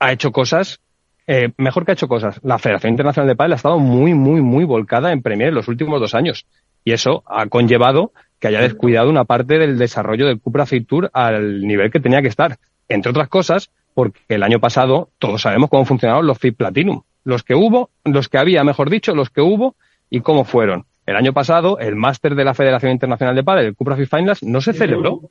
ha 0.00 0.10
hecho 0.10 0.32
cosas 0.32 0.80
eh, 1.26 1.52
mejor 1.56 1.84
que 1.84 1.92
ha 1.92 1.94
hecho 1.94 2.08
cosas. 2.08 2.40
La 2.42 2.58
Federación 2.58 2.92
Internacional 2.92 3.28
de 3.28 3.36
Padel 3.36 3.52
ha 3.52 3.56
estado 3.56 3.78
muy, 3.78 4.14
muy, 4.14 4.40
muy 4.40 4.64
volcada 4.64 5.12
en 5.12 5.22
Premier 5.22 5.48
en 5.48 5.54
los 5.54 5.68
últimos 5.68 6.00
dos 6.00 6.14
años. 6.14 6.46
Y 6.84 6.92
eso 6.92 7.24
ha 7.26 7.46
conllevado 7.46 8.12
que 8.38 8.48
haya 8.48 8.60
descuidado 8.60 9.10
una 9.10 9.24
parte 9.24 9.58
del 9.58 9.78
desarrollo 9.78 10.26
del 10.26 10.40
Cupra 10.40 10.66
Fit 10.66 10.86
Tour 10.86 11.10
al 11.12 11.62
nivel 11.62 11.90
que 11.90 12.00
tenía 12.00 12.22
que 12.22 12.28
estar. 12.28 12.58
Entre 12.88 13.10
otras 13.10 13.28
cosas, 13.28 13.70
porque 13.94 14.20
el 14.28 14.42
año 14.42 14.60
pasado 14.60 15.10
todos 15.18 15.42
sabemos 15.42 15.70
cómo 15.70 15.84
funcionaron 15.84 16.26
los 16.26 16.38
Fit 16.38 16.56
Platinum. 16.56 17.02
Los 17.24 17.42
que 17.42 17.54
hubo, 17.54 17.90
los 18.04 18.28
que 18.28 18.38
había, 18.38 18.62
mejor 18.62 18.88
dicho, 18.88 19.14
los 19.14 19.30
que 19.30 19.40
hubo 19.40 19.74
y 20.10 20.20
cómo 20.20 20.44
fueron. 20.44 20.84
El 21.06 21.16
año 21.16 21.32
pasado, 21.32 21.78
el 21.78 21.96
máster 21.96 22.34
de 22.34 22.44
la 22.44 22.54
Federación 22.54 22.92
Internacional 22.92 23.34
de 23.34 23.42
Padel, 23.42 23.66
el 23.66 23.74
Cupra 23.74 23.96
Fit 23.96 24.08
Finals, 24.08 24.42
no 24.42 24.60
se 24.60 24.72
celebró. 24.72 25.22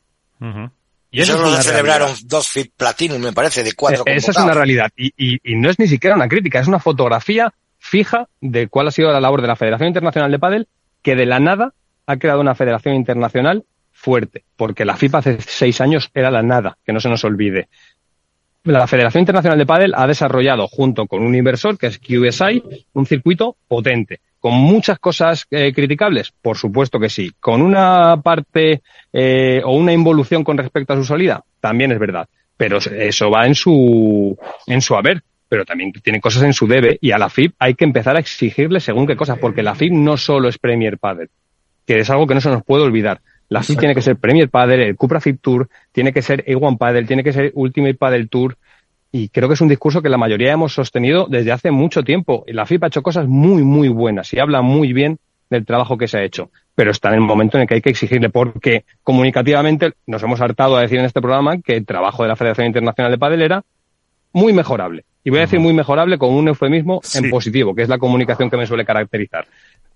Y 1.12 1.22
eso 1.22 1.38
Solo 1.38 1.56
celebraron 1.62 2.12
dos 2.26 2.50
Fit 2.50 2.74
Platinum, 2.76 3.22
me 3.22 3.34
parece, 3.34 3.64
de 3.64 3.74
cuatro. 3.74 4.04
Eh, 4.06 4.16
esa 4.16 4.32
es 4.32 4.38
una 4.38 4.54
realidad. 4.54 4.92
Y, 4.98 5.14
y, 5.18 5.40
y, 5.44 5.56
no 5.56 5.70
es 5.70 5.80
ni 5.80 5.88
siquiera 5.88 6.16
una 6.16 6.28
crítica, 6.28 6.60
es 6.60 6.68
una 6.68 6.80
fotografía 6.80 7.54
fija 7.80 8.28
de 8.42 8.68
cuál 8.68 8.88
ha 8.88 8.92
sido 8.92 9.12
la 9.12 9.22
labor 9.22 9.42
de 9.42 9.48
la 9.48 9.56
Federación 9.56 9.88
Internacional 9.88 10.32
de 10.32 10.40
Padel, 10.40 10.68
que 11.02 11.16
de 11.16 11.26
la 11.26 11.40
nada 11.40 11.74
ha 12.08 12.18
creado 12.18 12.42
una 12.42 12.56
federación 12.56 12.96
internacional 12.96 13.64
fuerte, 13.92 14.44
porque 14.56 14.86
la 14.86 14.98
FIFA 14.98 15.20
hace 15.20 15.38
seis 15.40 15.82
años 15.82 16.10
era 16.14 16.32
la 16.32 16.44
nada, 16.44 16.78
que 16.86 16.94
no 16.94 17.00
se 17.00 17.10
nos 17.10 17.24
olvide. 17.24 17.70
La 18.64 18.88
Federación 18.88 19.22
Internacional 19.22 19.60
de 19.60 19.66
Padel 19.66 19.94
ha 19.96 20.08
desarrollado, 20.08 20.68
junto 20.68 21.06
con 21.06 21.24
un 21.24 21.36
inversor, 21.36 21.78
que 21.78 21.88
es 21.88 22.00
QSI, 22.00 22.64
un 22.94 23.06
circuito 23.06 23.56
potente 23.68 24.20
¿Con 24.46 24.54
muchas 24.54 25.00
cosas 25.00 25.48
eh, 25.50 25.74
criticables? 25.74 26.32
Por 26.40 26.56
supuesto 26.56 27.00
que 27.00 27.10
sí. 27.10 27.32
¿Con 27.40 27.64
una 27.64 28.22
parte 28.22 28.84
eh, 29.12 29.60
o 29.66 29.76
una 29.76 29.92
involución 29.92 30.44
con 30.44 30.56
respecto 30.56 30.94
a 30.94 30.98
su 30.98 31.04
salida? 31.04 31.44
También 31.60 31.92
es 31.92 31.98
verdad. 31.98 32.28
Pero 32.56 32.78
eso 32.78 33.32
va 33.32 33.48
en 33.48 33.56
su, 33.56 34.38
en 34.68 34.82
su 34.82 34.96
haber. 34.96 35.24
Pero 35.50 35.66
también 35.66 35.92
tiene 35.94 36.22
cosas 36.22 36.44
en 36.44 36.54
su 36.54 36.68
debe 36.68 37.00
y 37.02 37.10
a 37.10 37.18
la 37.18 37.32
FIP 37.32 37.56
hay 37.58 37.74
que 37.74 37.86
empezar 37.86 38.18
a 38.18 38.20
exigirle 38.20 38.80
según 38.82 39.08
qué 39.08 39.16
cosas, 39.16 39.40
porque 39.40 39.64
la 39.64 39.74
FIP 39.74 39.94
no 39.94 40.16
solo 40.16 40.48
es 40.48 40.60
Premier 40.60 41.00
Padel, 41.00 41.32
que 41.88 41.96
es 41.96 42.10
algo 42.12 42.28
que 42.28 42.36
no 42.36 42.42
se 42.42 42.52
nos 42.52 42.64
puede 42.64 42.84
olvidar. 42.84 43.22
La 43.50 43.64
FIP 43.64 43.80
tiene 43.80 43.96
que 43.96 44.04
ser 44.04 44.16
Premier 44.16 44.50
Padel, 44.50 44.82
el 44.82 44.96
Cupra 44.96 45.22
FIP 45.22 45.42
Tour, 45.42 45.70
tiene 45.92 46.14
que 46.14 46.22
ser 46.22 46.46
A1 46.46 46.78
Padel, 46.78 47.08
tiene 47.08 47.24
que 47.24 47.34
ser 47.34 47.52
Ultimate 47.56 47.96
Padel 47.96 48.30
Tour, 48.30 48.58
y 49.18 49.30
creo 49.30 49.48
que 49.48 49.54
es 49.54 49.62
un 49.62 49.70
discurso 49.70 50.02
que 50.02 50.10
la 50.10 50.18
mayoría 50.18 50.52
hemos 50.52 50.74
sostenido 50.74 51.26
desde 51.30 51.54
hace 51.54 51.72
mucho 51.72 52.04
tiempo. 52.04 52.44
Y 52.48 52.52
la 52.52 52.66
FIP 52.66 52.84
ha 52.84 52.88
hecho 52.88 53.02
cosas 53.02 53.30
muy, 53.30 53.64
muy 53.64 53.88
buenas 53.88 54.34
y 54.34 54.40
habla 54.40 54.62
muy 54.62 54.92
bien 54.92 55.20
del 55.50 55.66
trabajo 55.66 55.98
que 55.98 56.10
se 56.10 56.18
ha 56.18 56.24
hecho. 56.26 56.50
Pero 56.76 56.92
está 56.92 57.08
en 57.08 57.16
el 57.16 57.22
momento 57.22 57.56
en 57.56 57.62
el 57.62 57.68
que 57.70 57.76
hay 57.76 57.82
que 57.82 57.92
exigirle, 57.92 58.30
porque 58.30 58.84
comunicativamente 59.04 59.94
nos 60.06 60.22
hemos 60.22 60.42
hartado 60.42 60.76
a 60.76 60.82
decir 60.82 61.00
en 61.00 61.06
este 61.06 61.22
programa 61.22 61.62
que 61.62 61.78
el 61.78 61.86
trabajo 61.86 62.24
de 62.24 62.28
la 62.28 62.36
Federación 62.36 62.68
Internacional 62.68 63.10
de 63.10 63.18
Padel 63.18 63.42
era 63.42 63.64
muy 64.34 64.52
mejorable. 64.52 65.06
Y 65.24 65.30
voy 65.30 65.40
a 65.40 65.44
decir 65.44 65.62
muy 65.62 65.72
mejorable 65.72 66.18
con 66.18 66.34
un 66.34 66.50
eufemismo 66.50 67.00
en 67.14 67.30
positivo, 67.30 67.74
que 67.74 67.84
es 67.84 67.88
la 67.88 68.00
comunicación 68.00 68.50
que 68.50 68.58
me 68.58 68.68
suele 68.68 68.84
caracterizar. 68.84 69.48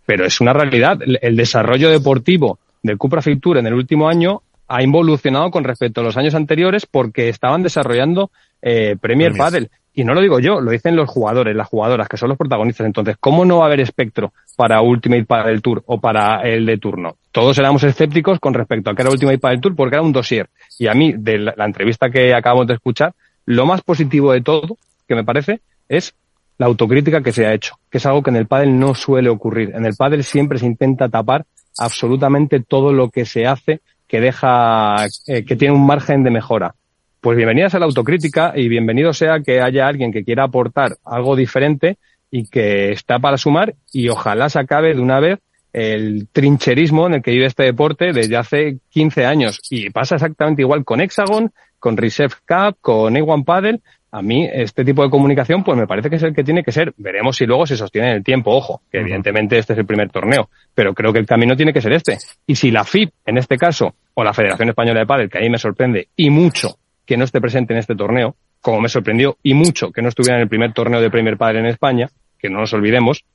Pero 0.06 0.26
es 0.26 0.40
una 0.40 0.54
realidad. 0.54 0.98
El 1.04 1.36
desarrollo 1.36 1.90
deportivo 1.90 2.58
del 2.82 2.98
Cupra 2.98 3.22
Fit 3.22 3.42
Tour 3.42 3.58
en 3.58 3.68
el 3.68 3.74
último 3.74 4.08
año 4.08 4.44
ha 4.70 4.82
involucionado 4.82 5.52
con 5.52 5.66
respecto 5.66 6.00
a 6.00 6.06
los 6.06 6.16
años 6.16 6.36
anteriores 6.36 6.86
porque 6.86 7.28
estaban 7.28 7.64
desarrollando 7.64 8.32
eh, 8.62 8.96
Premier 9.00 9.34
Padel. 9.36 9.70
Y 9.94 10.04
no 10.04 10.14
lo 10.14 10.22
digo 10.22 10.40
yo, 10.40 10.62
lo 10.62 10.72
dicen 10.72 10.96
los 10.96 11.10
jugadores, 11.10 11.56
las 11.56 11.68
jugadoras, 11.68 12.08
que 12.08 12.16
son 12.16 12.30
los 12.30 12.38
protagonistas. 12.38 12.86
Entonces, 12.86 13.18
¿cómo 13.20 13.44
no 13.44 13.58
va 13.58 13.64
a 13.64 13.68
haber 13.68 13.82
espectro 13.82 14.32
para 14.56 14.82
Ultimate 14.82 15.26
Padel 15.26 15.62
Tour 15.62 15.84
o 15.88 16.00
para 16.00 16.42
el 16.44 16.66
de 16.66 16.78
turno? 16.78 17.18
Todos 17.32 17.58
éramos 17.58 17.84
escépticos 17.84 18.40
con 18.40 18.54
respecto 18.54 18.90
a 18.90 18.96
que 18.96 19.02
era 19.02 19.12
Ultimate 19.12 19.40
Padel 19.40 19.60
Tour 19.60 19.76
porque 19.76 19.96
era 19.96 20.04
un 20.04 20.14
dossier. 20.14 20.50
Y 20.78 20.88
a 20.88 20.94
mí, 20.94 21.14
de 21.18 21.40
la, 21.40 21.66
entrevista 21.66 22.10
que 22.10 22.34
acabamos 22.34 22.68
de 22.68 22.76
escuchar, 22.76 23.14
lo 23.46 23.66
más 23.66 23.82
positivo 23.82 24.32
de 24.32 24.42
todo, 24.42 24.78
que 25.08 25.16
me 25.16 25.26
parece, 25.26 25.60
es 25.90 26.14
la 26.58 26.68
autocrítica 26.68 27.22
que 27.22 27.34
se 27.34 27.46
ha 27.46 27.54
hecho, 27.54 27.76
que 27.90 27.98
es 27.98 28.06
algo 28.06 28.22
que 28.22 28.30
en 28.30 28.36
el 28.38 28.48
pádel 28.48 28.80
no 28.80 28.94
suele 28.94 29.30
ocurrir. 29.30 29.72
En 29.76 29.86
el 29.86 29.96
pádel 29.96 30.24
siempre 30.24 30.60
se 30.60 30.66
intenta 30.66 31.10
tapar 31.10 31.46
absolutamente 31.78 32.60
todo 32.60 32.94
lo 32.94 33.10
que 33.10 33.26
se 33.26 33.48
hace 33.48 33.82
que 34.08 34.20
deja, 34.20 35.06
eh, 35.28 35.46
que 35.46 35.56
tiene 35.56 35.74
un 35.74 35.86
margen 35.86 36.24
de 36.24 36.32
mejora. 36.32 36.76
Pues 37.22 37.36
bienvenidas 37.36 37.76
a 37.76 37.80
la 37.80 37.86
autocrítica 37.86 38.54
y 38.56 38.70
bienvenido 38.70 39.12
sea 39.12 39.42
que 39.42 39.60
haya 39.60 39.88
alguien 39.88 40.14
que 40.14 40.24
quiera 40.24 40.44
aportar 40.44 40.96
algo 41.04 41.36
diferente 41.36 41.98
y 42.32 42.46
que 42.48 42.94
está 42.94 43.20
para 43.20 43.38
sumar 43.38 43.76
y 43.92 44.08
ojalá 44.08 44.48
se 44.48 44.58
acabe 44.58 44.96
de 44.96 45.02
una 45.02 45.20
vez 45.20 45.40
el 45.74 46.30
trincherismo 46.32 47.08
en 47.08 47.16
el 47.16 47.22
que 47.22 47.32
vive 47.32 47.48
este 47.48 47.64
deporte 47.64 48.14
desde 48.14 48.38
hace 48.38 48.78
15 48.92 49.26
años. 49.26 49.60
Y 49.70 49.90
pasa 49.90 50.16
exactamente 50.16 50.62
igual 50.62 50.86
con 50.86 51.02
Hexagon, 51.02 51.52
con 51.78 51.98
Reserve 51.98 52.36
Cup, 52.48 52.78
con 52.80 53.14
A1 53.14 53.44
Paddle. 53.44 53.82
A 54.12 54.22
mí 54.22 54.48
este 54.50 54.86
tipo 54.86 55.04
de 55.04 55.10
comunicación 55.10 55.62
pues 55.66 55.78
me 55.78 55.88
parece 55.88 56.10
que 56.10 56.16
es 56.16 56.24
el 56.24 56.34
que 56.34 56.46
tiene 56.46 56.64
que 56.64 56.72
ser. 56.72 56.94
Veremos 56.96 57.36
si 57.36 57.46
luego 57.46 57.68
se 57.68 57.76
sostiene 57.76 58.12
en 58.12 58.16
el 58.16 58.24
tiempo. 58.24 58.56
Ojo, 58.56 58.82
que 58.90 59.00
evidentemente 59.00 59.58
este 59.58 59.74
es 59.74 59.80
el 59.80 59.86
primer 59.86 60.10
torneo, 60.10 60.50
pero 60.74 60.94
creo 60.94 61.12
que 61.12 61.20
el 61.20 61.26
camino 61.26 61.58
tiene 61.58 61.74
que 61.74 61.82
ser 61.82 61.92
este. 61.92 62.18
Y 62.48 62.56
si 62.56 62.72
la 62.72 62.86
FIP, 62.86 63.12
en 63.26 63.38
este 63.38 63.58
caso, 63.58 63.94
o 64.14 64.24
la 64.24 64.34
Federación 64.34 64.70
Española 64.70 65.02
de 65.02 65.06
Padel, 65.06 65.30
que 65.30 65.40
a 65.40 65.42
mí 65.42 65.50
me 65.50 65.58
sorprende 65.58 66.08
y 66.16 66.30
mucho 66.30 66.78
que 67.10 67.18
no 67.18 67.24
esté 67.24 67.42
presente 67.42 67.74
en 67.74 67.80
este 67.80 67.96
torneo, 67.96 68.36
como 68.62 68.82
me 68.82 68.88
sorprendió 68.88 69.36
y 69.42 69.56
mucho 69.56 69.92
que 69.92 70.04
no 70.04 70.10
estuviera 70.10 70.36
en 70.36 70.44
el 70.44 70.48
primer 70.48 70.74
torneo 70.74 71.02
de 71.02 71.10
Premier 71.10 71.38
Padel 71.38 71.58
en 71.58 71.66
España, 71.66 72.08
que 72.38 72.52
no 72.52 72.60
nos 72.60 72.72
olvidemos, 72.72 73.26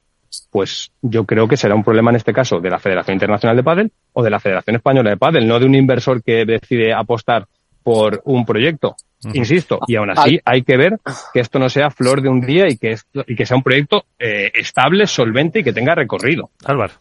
pues 0.48 0.92
yo 1.02 1.24
creo 1.24 1.48
que 1.48 1.56
será 1.56 1.74
un 1.74 1.82
problema 1.82 2.12
en 2.12 2.16
este 2.16 2.32
caso 2.32 2.60
de 2.60 2.70
la 2.70 2.78
Federación 2.78 3.16
Internacional 3.16 3.56
de 3.56 3.64
Padel 3.64 3.92
o 4.12 4.22
de 4.22 4.30
la 4.30 4.38
Federación 4.38 4.76
Española 4.76 5.10
de 5.10 5.16
Padel, 5.16 5.48
no 5.48 5.58
de 5.58 5.66
un 5.66 5.74
inversor 5.74 6.22
que 6.22 6.44
decide 6.44 6.94
apostar 6.94 7.48
por 7.82 8.22
un 8.26 8.46
proyecto. 8.46 8.94
Insisto, 9.32 9.80
y 9.88 9.96
aún 9.96 10.10
así 10.10 10.38
hay 10.44 10.62
que 10.62 10.76
ver 10.76 11.00
que 11.32 11.40
esto 11.40 11.58
no 11.58 11.68
sea 11.68 11.90
flor 11.90 12.22
de 12.22 12.28
un 12.28 12.42
día 12.42 12.68
y 12.68 12.76
que, 12.76 12.92
esto, 12.92 13.24
y 13.26 13.34
que 13.34 13.44
sea 13.44 13.56
un 13.56 13.64
proyecto 13.64 14.04
eh, 14.20 14.52
estable, 14.54 15.08
solvente 15.08 15.58
y 15.58 15.64
que 15.64 15.72
tenga 15.72 15.96
recorrido. 15.96 16.50
Álvaro. 16.64 16.92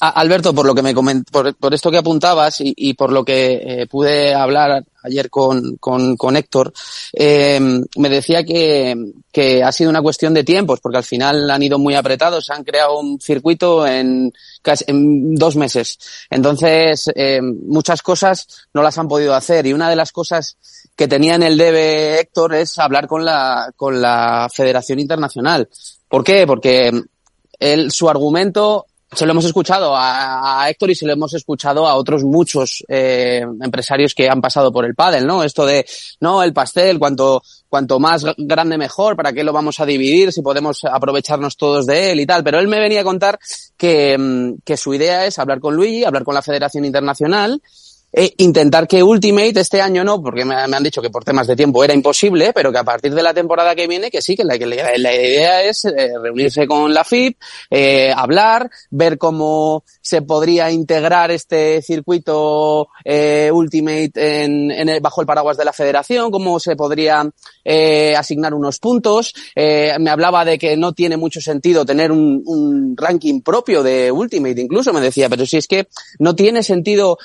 Alberto, 0.00 0.54
por 0.54 0.66
lo 0.66 0.74
que 0.74 0.82
me 0.82 0.94
coment 0.94 1.30
por, 1.30 1.54
por, 1.56 1.72
esto 1.72 1.90
que 1.90 1.98
apuntabas 1.98 2.56
y, 2.60 2.94
por 2.94 3.12
lo 3.12 3.24
que 3.24 3.62
eh, 3.64 3.86
pude 3.86 4.34
hablar 4.34 4.84
ayer 5.02 5.30
con, 5.30 5.76
con, 5.76 6.36
Héctor, 6.36 6.72
eh, 7.12 7.60
me 7.96 8.08
decía 8.08 8.44
que, 8.44 9.12
que, 9.30 9.62
ha 9.62 9.70
sido 9.70 9.90
una 9.90 10.02
cuestión 10.02 10.34
de 10.34 10.44
tiempos, 10.44 10.80
porque 10.80 10.98
al 10.98 11.04
final 11.04 11.50
han 11.50 11.62
ido 11.62 11.78
muy 11.78 11.94
apretados, 11.94 12.50
han 12.50 12.64
creado 12.64 12.98
un 12.98 13.20
circuito 13.20 13.86
en, 13.86 14.32
casi, 14.62 14.84
en 14.88 15.34
dos 15.34 15.56
meses. 15.56 15.98
Entonces, 16.30 17.10
eh, 17.14 17.40
muchas 17.42 18.02
cosas 18.02 18.66
no 18.72 18.82
las 18.82 18.98
han 18.98 19.08
podido 19.08 19.34
hacer 19.34 19.66
y 19.66 19.72
una 19.72 19.90
de 19.90 19.96
las 19.96 20.10
cosas 20.10 20.56
que 20.96 21.08
tenía 21.08 21.34
en 21.34 21.42
el 21.42 21.56
debe 21.56 22.20
Héctor 22.20 22.54
es 22.54 22.78
hablar 22.78 23.06
con 23.06 23.24
la, 23.24 23.72
con 23.76 24.00
la 24.00 24.48
Federación 24.52 24.98
Internacional. 24.98 25.68
¿Por 26.08 26.24
qué? 26.24 26.46
Porque 26.46 26.92
él, 27.58 27.90
su 27.90 28.08
argumento 28.08 28.86
se 29.14 29.26
lo 29.26 29.32
hemos 29.32 29.44
escuchado 29.44 29.94
a, 29.94 30.62
a, 30.62 30.70
Héctor 30.70 30.90
y 30.90 30.94
se 30.94 31.06
lo 31.06 31.12
hemos 31.12 31.34
escuchado 31.34 31.86
a 31.86 31.94
otros 31.94 32.24
muchos 32.24 32.84
eh, 32.88 33.44
empresarios 33.62 34.14
que 34.14 34.28
han 34.28 34.40
pasado 34.40 34.72
por 34.72 34.84
el 34.84 34.94
pádel, 34.94 35.26
¿no? 35.26 35.42
Esto 35.42 35.66
de, 35.66 35.86
no, 36.20 36.42
el 36.42 36.52
pastel, 36.52 36.98
cuanto, 36.98 37.42
cuanto 37.68 37.98
más 37.98 38.24
grande 38.36 38.78
mejor, 38.78 39.16
¿para 39.16 39.32
qué 39.32 39.44
lo 39.44 39.52
vamos 39.52 39.80
a 39.80 39.86
dividir 39.86 40.32
si 40.32 40.42
podemos 40.42 40.84
aprovecharnos 40.84 41.56
todos 41.56 41.86
de 41.86 42.12
él 42.12 42.20
y 42.20 42.26
tal? 42.26 42.44
Pero 42.44 42.58
él 42.58 42.68
me 42.68 42.80
venía 42.80 43.00
a 43.00 43.04
contar 43.04 43.38
que, 43.76 44.16
mm, 44.18 44.62
que 44.64 44.76
su 44.76 44.94
idea 44.94 45.26
es 45.26 45.38
hablar 45.38 45.60
con 45.60 45.74
Luigi, 45.74 46.04
hablar 46.04 46.24
con 46.24 46.34
la 46.34 46.42
Federación 46.42 46.84
Internacional 46.84 47.60
eh, 48.16 48.32
intentar 48.38 48.86
que 48.86 49.02
Ultimate 49.02 49.60
este 49.60 49.80
año 49.80 50.04
no, 50.04 50.22
porque 50.22 50.44
me, 50.44 50.54
han 50.54 50.82
dicho 50.82 51.02
que 51.02 51.10
por 51.10 51.24
temas 51.24 51.46
de 51.46 51.56
tiempo 51.56 51.82
era 51.82 51.94
imposible, 51.94 52.52
pero 52.52 52.70
que 52.70 52.78
a 52.78 52.84
partir 52.84 53.14
de 53.14 53.22
la 53.22 53.34
temporada 53.34 53.74
que 53.74 53.88
viene, 53.88 54.10
que 54.10 54.22
sí, 54.22 54.36
que 54.36 54.44
la, 54.44 54.56
la 54.56 55.14
idea 55.14 55.62
es 55.62 55.84
eh, 55.84 56.12
reunirse 56.22 56.66
con 56.66 56.94
la 56.94 57.04
FIP, 57.04 57.36
eh, 57.70 58.12
hablar, 58.14 58.70
ver 58.90 59.18
cómo 59.18 59.84
se 60.00 60.22
podría 60.22 60.70
integrar 60.70 61.30
este 61.30 61.82
circuito 61.82 62.88
eh, 63.04 63.50
Ultimate 63.52 64.12
en, 64.14 64.70
en 64.70 65.02
bajo 65.02 65.20
el 65.20 65.26
paraguas 65.26 65.56
de 65.56 65.64
la 65.64 65.72
federación, 65.72 66.30
cómo 66.30 66.60
se 66.60 66.76
podría 66.76 67.28
eh, 67.64 68.14
asignar 68.16 68.54
unos 68.54 68.78
puntos. 68.78 69.34
Eh, 69.56 69.94
me 69.98 70.10
hablaba 70.10 70.44
de 70.44 70.58
que 70.58 70.76
no 70.76 70.92
tiene 70.92 71.16
mucho 71.16 71.40
sentido 71.40 71.84
tener 71.84 72.12
un, 72.12 72.42
un, 72.46 72.94
ranking 72.96 73.40
propio 73.40 73.82
de 73.82 74.12
Ultimate, 74.12 74.60
incluso 74.60 74.92
me 74.92 75.00
decía, 75.00 75.28
pero 75.28 75.46
si 75.46 75.56
es 75.56 75.66
que 75.66 75.88
no 76.18 76.36
tiene 76.36 76.62
sentido 76.62 77.18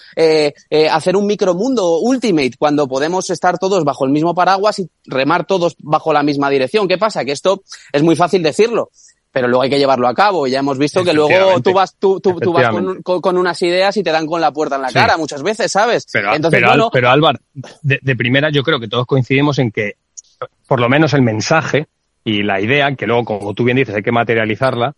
eh, 0.79 0.89
hacer 0.89 1.15
un 1.15 1.25
micromundo 1.25 1.99
Ultimate 1.99 2.53
cuando 2.57 2.87
podemos 2.87 3.29
estar 3.29 3.57
todos 3.57 3.83
bajo 3.83 4.05
el 4.05 4.11
mismo 4.11 4.33
paraguas 4.33 4.79
y 4.79 4.89
remar 5.05 5.45
todos 5.45 5.75
bajo 5.79 6.13
la 6.13 6.23
misma 6.23 6.49
dirección. 6.49 6.87
¿Qué 6.87 6.97
pasa? 6.97 7.25
Que 7.25 7.31
esto 7.31 7.63
es 7.91 8.03
muy 8.03 8.15
fácil 8.15 8.43
decirlo 8.43 8.91
pero 9.31 9.47
luego 9.47 9.61
hay 9.61 9.69
que 9.69 9.77
llevarlo 9.77 10.07
a 10.07 10.13
cabo. 10.15 10.47
Ya 10.47 10.59
hemos 10.59 10.79
visto 10.79 11.03
que 11.03 11.13
luego 11.13 11.61
tú 11.61 11.71
vas, 11.71 11.95
tú, 11.99 12.19
tú, 12.19 12.39
tú 12.39 12.51
vas 12.51 12.69
con, 12.69 13.03
con, 13.03 13.21
con, 13.21 13.37
unas 13.37 13.61
ideas 13.61 13.95
y 13.97 14.03
te 14.03 14.11
dan 14.11 14.25
con 14.25 14.41
la 14.41 14.51
puerta 14.51 14.75
en 14.77 14.81
la 14.81 14.91
cara 14.91 15.17
muchas 15.17 15.43
veces, 15.43 15.71
¿sabes? 15.71 16.07
Pero, 16.11 16.33
Entonces, 16.33 16.59
pero, 16.59 16.71
bueno, 16.71 16.89
pero 16.91 17.11
Álvaro, 17.11 17.37
de, 17.83 17.99
de, 18.01 18.15
primera 18.15 18.49
yo 18.49 18.63
creo 18.63 18.79
que 18.79 18.87
todos 18.87 19.05
coincidimos 19.05 19.59
en 19.59 19.71
que 19.71 19.93
por 20.67 20.79
lo 20.79 20.89
menos 20.89 21.13
el 21.13 21.21
mensaje 21.21 21.87
y 22.23 22.43
la 22.43 22.59
idea, 22.59 22.93
que 22.95 23.05
luego, 23.05 23.25
como 23.25 23.53
tú 23.53 23.63
bien 23.63 23.77
dices, 23.77 23.95
hay 23.95 24.03
que 24.03 24.11
materializarla, 24.11 24.95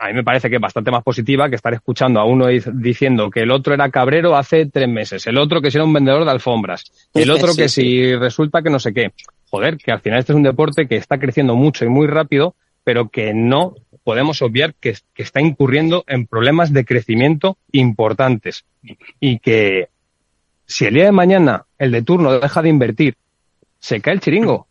a 0.00 0.08
mí 0.08 0.14
me 0.14 0.24
parece 0.24 0.48
que 0.48 0.56
es 0.56 0.62
bastante 0.62 0.90
más 0.90 1.04
positiva 1.04 1.50
que 1.50 1.56
estar 1.56 1.74
escuchando 1.74 2.20
a 2.20 2.24
uno 2.24 2.46
diciendo 2.72 3.28
que 3.28 3.40
el 3.40 3.50
otro 3.50 3.74
era 3.74 3.90
cabrero 3.90 4.34
hace 4.34 4.64
tres 4.64 4.88
meses, 4.88 5.26
el 5.26 5.36
otro 5.36 5.60
que 5.60 5.68
era 5.68 5.84
un 5.84 5.92
vendedor 5.92 6.24
de 6.24 6.30
alfombras, 6.30 6.90
el 7.12 7.30
otro 7.30 7.54
que 7.54 7.68
sí. 7.68 7.82
si 7.82 8.16
resulta 8.16 8.62
que 8.62 8.70
no 8.70 8.78
sé 8.78 8.94
qué. 8.94 9.12
Joder, 9.50 9.76
que 9.76 9.92
al 9.92 10.00
final 10.00 10.20
este 10.20 10.32
es 10.32 10.36
un 10.36 10.42
deporte 10.42 10.86
que 10.88 10.96
está 10.96 11.18
creciendo 11.18 11.54
mucho 11.54 11.84
y 11.84 11.88
muy 11.88 12.06
rápido, 12.06 12.54
pero 12.82 13.10
que 13.10 13.34
no 13.34 13.74
podemos 14.02 14.40
obviar 14.40 14.74
que, 14.74 14.96
que 15.12 15.22
está 15.22 15.42
incurriendo 15.42 16.04
en 16.06 16.26
problemas 16.26 16.72
de 16.72 16.86
crecimiento 16.86 17.58
importantes 17.70 18.64
y 19.20 19.38
que 19.40 19.88
si 20.64 20.86
el 20.86 20.94
día 20.94 21.04
de 21.04 21.12
mañana 21.12 21.66
el 21.78 21.90
de 21.90 22.00
turno 22.00 22.40
deja 22.40 22.62
de 22.62 22.70
invertir, 22.70 23.16
se 23.80 24.00
cae 24.00 24.14
el 24.14 24.20
chiringo. 24.20 24.66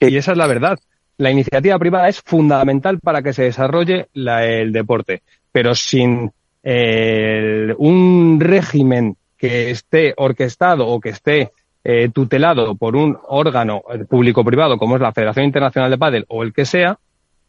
Y 0.00 0.16
esa 0.16 0.32
es 0.32 0.38
la 0.38 0.48
verdad. 0.48 0.80
La 1.16 1.30
iniciativa 1.30 1.78
privada 1.78 2.08
es 2.08 2.20
fundamental 2.20 2.98
para 3.00 3.22
que 3.22 3.32
se 3.32 3.44
desarrolle 3.44 4.08
la, 4.14 4.44
el 4.44 4.72
deporte, 4.72 5.22
pero 5.52 5.74
sin 5.74 6.32
eh, 6.62 7.74
un 7.78 8.40
régimen 8.40 9.16
que 9.36 9.70
esté 9.70 10.14
orquestado 10.16 10.86
o 10.88 11.00
que 11.00 11.10
esté 11.10 11.52
eh, 11.84 12.08
tutelado 12.12 12.74
por 12.76 12.96
un 12.96 13.18
órgano 13.28 13.82
público-privado 14.08 14.78
como 14.78 14.96
es 14.96 15.02
la 15.02 15.12
Federación 15.12 15.44
Internacional 15.44 15.90
de 15.90 15.98
Padel 15.98 16.24
o 16.28 16.42
el 16.42 16.52
que 16.52 16.64
sea, 16.64 16.98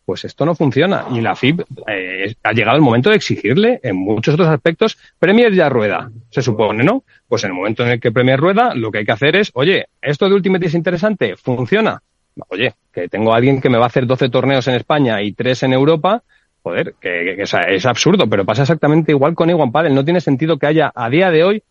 pues 0.05 0.24
esto 0.26 0.45
no 0.45 0.53
funciona. 0.53 1.05
Y 1.11 1.22
la 1.22 1.36
FIB 1.36 1.66
eh, 1.88 2.36
ha 2.43 2.51
llegado 2.51 2.78
el 2.78 2.84
momento 2.84 3.09
de 3.09 3.16
exigirle 3.16 3.80
en 3.82 3.95
muchos 3.95 4.36
otros 4.36 4.49
aspectos. 4.49 4.97
Premier 5.18 5.53
ya 5.53 5.70
rueda, 5.70 6.11
se 6.30 6.41
supone, 6.41 6.84
¿no? 6.84 7.03
Pues 7.28 7.43
en 7.43 7.51
el 7.51 7.55
momento 7.55 7.84
en 7.84 7.91
el 7.91 7.99
que 7.99 8.11
Premier 8.11 8.39
rueda, 8.39 8.76
lo 8.76 8.91
que 8.91 8.99
hay 8.99 9.05
que 9.05 9.11
hacer 9.11 9.36
es, 9.36 9.51
oye, 9.55 9.88
esto 10.01 10.28
de 10.28 10.36
Ultimate 10.36 10.68
es 10.68 10.76
interesante, 10.76 11.36
funciona. 11.36 12.01
Oye, 12.49 12.73
que 12.93 13.07
tengo 13.07 13.33
a 13.33 13.38
alguien 13.38 13.61
que 13.61 13.69
me 13.69 13.77
va 13.77 13.86
a 13.86 13.88
hacer 13.88 14.05
12 14.05 14.29
torneos 14.29 14.67
en 14.67 14.75
España 14.75 15.21
y 15.21 15.33
3 15.33 15.63
en 15.63 15.73
Europa, 15.73 16.23
joder, 16.63 16.95
que, 16.99 17.23
que, 17.25 17.36
que 17.36 17.41
es, 17.43 17.53
es, 17.67 17.86
absurdo, 17.86 18.27
pero 18.29 18.45
pasa 18.45 18.63
exactamente 18.63 19.11
igual 19.11 19.36
con 19.36 19.49
Iguan 19.49 19.71
Padel. 19.71 19.95
No 19.95 20.03
tiene 20.03 20.21
sentido 20.21 20.57
que 20.57 20.67
haya 20.67 20.91
a 20.93 21.09
día 21.09 21.31
de 21.31 21.43
hoy 21.43 21.63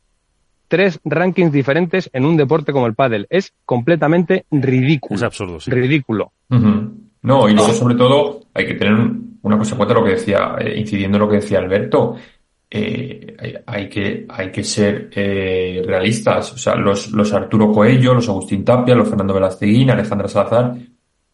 tres 0.69 1.01
rankings 1.05 1.53
diferentes 1.53 2.11
en 2.13 2.25
un 2.25 2.37
deporte 2.37 2.73
como 2.73 2.87
el 2.87 2.95
pádel. 2.95 3.27
Es 3.31 3.53
completamente 3.65 4.45
ridículo. 4.51 5.17
Es 5.17 5.23
absurdo, 5.23 5.61
sí. 5.61 5.71
Ridículo. 5.71 6.33
Uh 6.51 6.57
-huh. 6.57 6.93
No, 7.23 7.49
y 7.49 7.55
luego 7.55 7.73
sobre 7.73 7.95
todo 7.95 8.41
hay 8.53 8.67
que 8.67 8.75
tener 8.75 8.95
una 9.43 9.59
cosa 9.59 9.73
en 9.73 9.77
cuenta 9.79 9.95
lo 9.95 10.05
que 10.05 10.13
decía, 10.13 10.57
eh, 10.59 10.75
incidiendo 10.79 11.17
en 11.17 11.23
lo 11.23 11.29
que 11.29 11.37
decía 11.37 11.59
Alberto, 11.59 12.17
eh, 12.77 13.63
hay, 13.67 13.89
que, 13.89 14.27
hay 14.29 14.51
que 14.51 14.65
ser 14.65 15.09
eh, 15.15 15.81
realistas. 15.87 16.55
O 16.55 16.59
sea, 16.59 16.75
los, 16.75 17.13
los 17.13 17.33
Arturo 17.33 17.71
Coello, 17.71 18.15
los 18.15 18.29
Agustín 18.29 18.65
Tapia, 18.65 18.97
los 18.97 19.09
Fernando 19.09 19.33
Velasteguín, 19.33 19.91
Alejandra 19.91 20.27
Salazar, 20.27 20.75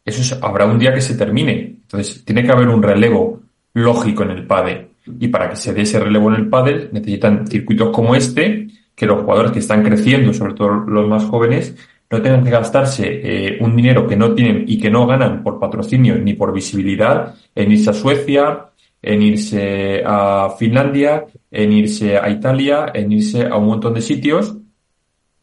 eso 0.05 0.21
es, 0.21 0.43
habrá 0.43 0.67
un 0.67 0.79
día 0.79 0.93
que 0.93 1.01
se 1.01 1.17
termine. 1.17 1.79
Entonces, 1.81 2.23
tiene 2.27 2.45
que 2.45 2.53
haber 2.53 2.69
un 2.69 2.83
relevo 2.83 3.41
lógico 3.73 4.23
en 4.23 4.33
el 4.33 4.47
pádel. 4.47 4.89
Y 5.19 5.29
para 5.29 5.49
que 5.49 5.57
se 5.57 5.73
dé 5.73 5.83
ese 5.83 5.99
relevo 5.99 6.29
en 6.29 6.41
el 6.41 6.49
pádel, 6.51 6.91
necesitan 6.93 7.47
circuitos 7.47 7.89
como 7.89 8.15
este, 8.15 8.69
que 8.95 9.07
los 9.07 9.23
jugadores 9.23 9.53
que 9.53 9.61
están 9.61 9.83
creciendo, 9.83 10.35
sobre 10.35 10.53
todo 10.53 10.69
los 10.69 11.09
más 11.09 11.25
jóvenes, 11.25 11.75
no 12.11 12.21
tengan 12.21 12.45
que 12.45 12.51
gastarse 12.51 13.07
eh, 13.07 13.59
un 13.63 13.75
dinero 13.75 14.07
que 14.07 14.17
no 14.17 14.35
tienen 14.35 14.65
y 14.67 14.79
que 14.79 14.91
no 14.91 15.07
ganan 15.07 15.43
por 15.43 15.59
patrocinio 15.59 16.19
ni 16.19 16.35
por 16.35 16.53
visibilidad 16.53 17.35
en 17.55 17.73
irse 17.73 17.95
Suecia, 17.95 18.67
en 19.03 19.23
irse 19.23 20.03
a 20.05 20.55
Finlandia, 20.59 21.27
en 21.51 21.73
irse 21.73 22.19
a 22.19 22.29
Italia, 22.31 22.91
en 22.95 23.13
irse 23.13 23.47
a 23.47 23.57
un 23.57 23.67
montón 23.67 23.95
de 23.95 24.03
sitios 24.03 24.57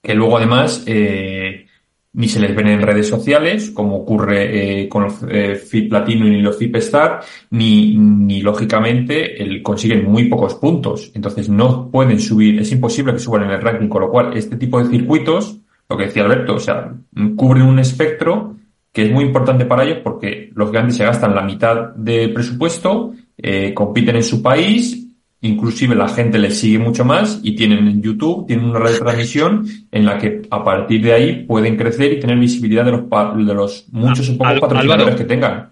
que 0.02 0.14
luego 0.14 0.38
además 0.38 0.84
eh, 0.86 1.66
ni 2.14 2.30
se 2.30 2.40
les 2.40 2.56
ven 2.56 2.68
en 2.68 2.82
redes 2.82 3.08
sociales, 3.08 3.72
como 3.72 3.98
ocurre 3.98 4.84
eh, 4.84 4.90
con 4.90 5.04
los 5.04 5.16
eh, 5.30 5.56
FIP 5.56 5.90
Platino 5.90 6.26
y 6.28 6.42
los 6.42 6.58
FIP 6.58 6.78
Star, 6.78 7.20
ni, 7.52 7.96
ni 7.96 8.42
lógicamente 8.42 9.42
el, 9.42 9.62
consiguen 9.62 10.06
muy 10.06 10.26
pocos 10.30 10.56
puntos. 10.56 11.12
Entonces 11.14 11.50
no 11.50 11.92
pueden 11.92 12.20
subir, 12.20 12.60
es 12.60 12.72
imposible 12.72 13.14
que 13.14 13.20
suban 13.20 13.44
en 13.44 13.52
el 13.52 13.62
ranking, 13.62 13.90
con 13.90 14.02
lo 14.02 14.10
cual 14.10 14.36
este 14.36 14.56
tipo 14.56 14.82
de 14.82 14.90
circuitos 14.90 15.60
lo 15.90 15.98
que 15.98 16.06
decía 16.06 16.24
Alberto, 16.24 16.56
o 16.56 16.60
sea, 16.60 16.94
cubren 17.36 17.64
un 17.64 17.80
espectro 17.80 18.56
que 18.92 19.04
es 19.04 19.12
muy 19.12 19.26
importante 19.26 19.66
para 19.66 19.84
ellos 19.84 20.00
porque 20.04 20.52
los 20.56 20.72
grandes 20.72 20.98
se 20.98 21.06
gastan 21.06 21.36
la 21.36 21.44
mitad 21.44 21.94
de 21.96 22.30
presupuesto, 22.30 23.14
eh, 23.38 23.74
compiten 23.74 24.16
en 24.16 24.24
su 24.24 24.42
país, 24.42 25.06
inclusive 25.42 25.94
la 25.96 26.08
gente 26.08 26.40
les 26.40 26.60
sigue 26.60 26.80
mucho 26.80 27.06
más 27.06 27.40
y 27.44 27.56
tienen 27.56 27.88
en 27.88 28.02
YouTube, 28.02 28.48
tienen 28.48 28.66
una 28.66 28.80
red 28.80 28.94
de 28.94 29.00
transmisión 29.00 29.66
en 29.92 30.06
la 30.06 30.18
que 30.18 30.42
a 30.50 30.64
partir 30.64 31.02
de 31.04 31.14
ahí 31.14 31.46
pueden 31.46 31.78
crecer 31.78 32.14
y 32.14 32.20
tener 32.20 32.38
visibilidad 32.38 32.84
de 32.86 32.92
los, 32.92 33.08
de 33.10 33.54
los 33.54 33.86
muchos 33.92 34.30
y 34.30 34.34
pocos 34.34 34.60
patrocinadores 34.60 35.06
Álvaro. 35.06 35.18
que 35.18 35.24
tengan. 35.26 35.70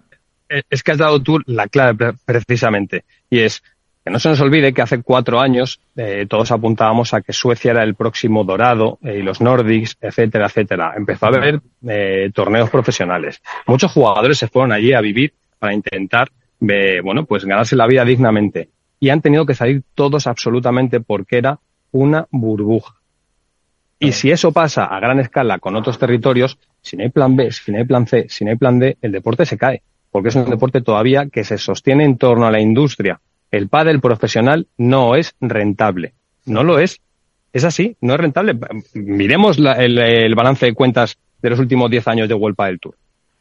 Es 0.70 0.82
que 0.84 0.92
has 0.92 0.98
dado 0.98 1.20
tú 1.20 1.40
la 1.46 1.66
clave 1.66 1.94
pre- 1.96 2.12
precisamente. 2.24 3.04
Y 3.28 3.40
es 3.40 3.64
que 4.04 4.10
no 4.12 4.20
se 4.20 4.28
nos 4.28 4.40
olvide 4.40 4.72
que 4.72 4.82
hace 4.82 5.02
cuatro 5.02 5.40
años 5.40 5.80
eh, 5.96 6.26
todos 6.28 6.52
apuntábamos 6.52 7.12
a 7.12 7.20
que 7.22 7.32
Suecia 7.32 7.72
era 7.72 7.82
el 7.82 7.96
próximo 7.96 8.44
dorado 8.44 9.00
eh, 9.02 9.18
y 9.18 9.22
los 9.22 9.40
Nordics, 9.40 9.96
etcétera, 10.00 10.46
etcétera. 10.46 10.94
Empezó 10.96 11.26
a 11.26 11.30
haber 11.30 11.60
eh, 11.88 12.30
torneos 12.32 12.70
profesionales. 12.70 13.42
Muchos 13.66 13.90
jugadores 13.90 14.38
se 14.38 14.46
fueron 14.46 14.70
allí 14.70 14.92
a 14.92 15.00
vivir 15.00 15.34
para 15.58 15.74
intentar, 15.74 16.30
eh, 16.60 17.00
bueno, 17.02 17.24
pues 17.24 17.44
ganarse 17.44 17.76
la 17.76 17.86
vida 17.86 18.04
dignamente. 18.04 18.68
Y 18.98 19.10
han 19.10 19.20
tenido 19.20 19.44
que 19.46 19.54
salir 19.54 19.82
todos 19.94 20.26
absolutamente 20.26 21.00
porque 21.00 21.38
era 21.38 21.58
una 21.92 22.26
burbuja. 22.30 22.94
Y 23.98 24.12
si 24.12 24.30
eso 24.30 24.52
pasa 24.52 24.84
a 24.84 25.00
gran 25.00 25.20
escala 25.20 25.58
con 25.58 25.74
otros 25.76 25.98
territorios, 25.98 26.58
si 26.82 26.96
no 26.96 27.02
hay 27.04 27.08
plan 27.10 27.34
B, 27.36 27.50
si 27.50 27.72
no 27.72 27.78
hay 27.78 27.84
plan 27.84 28.06
C, 28.06 28.26
si 28.28 28.44
no 28.44 28.50
hay 28.50 28.56
plan 28.56 28.78
D, 28.78 28.96
el 29.00 29.12
deporte 29.12 29.46
se 29.46 29.56
cae. 29.56 29.82
Porque 30.10 30.28
es 30.28 30.34
un 30.36 30.48
deporte 30.50 30.80
todavía 30.82 31.26
que 31.28 31.44
se 31.44 31.58
sostiene 31.58 32.04
en 32.04 32.16
torno 32.18 32.46
a 32.46 32.50
la 32.50 32.60
industria. 32.60 33.20
El 33.50 33.68
pádel 33.68 34.00
profesional 34.00 34.66
no 34.76 35.14
es 35.14 35.34
rentable. 35.40 36.14
No 36.46 36.62
lo 36.62 36.78
es. 36.78 37.00
Es 37.52 37.64
así, 37.64 37.96
no 38.02 38.14
es 38.14 38.20
rentable. 38.20 38.58
Miremos 38.94 39.58
la- 39.58 39.72
el, 39.82 39.98
el 39.98 40.34
balance 40.34 40.66
de 40.66 40.74
cuentas 40.74 41.16
de 41.40 41.50
los 41.50 41.58
últimos 41.58 41.90
10 41.90 42.06
años 42.08 42.28
de 42.28 42.34
World 42.34 42.56
Padel 42.56 42.80
Tour. 42.80 42.96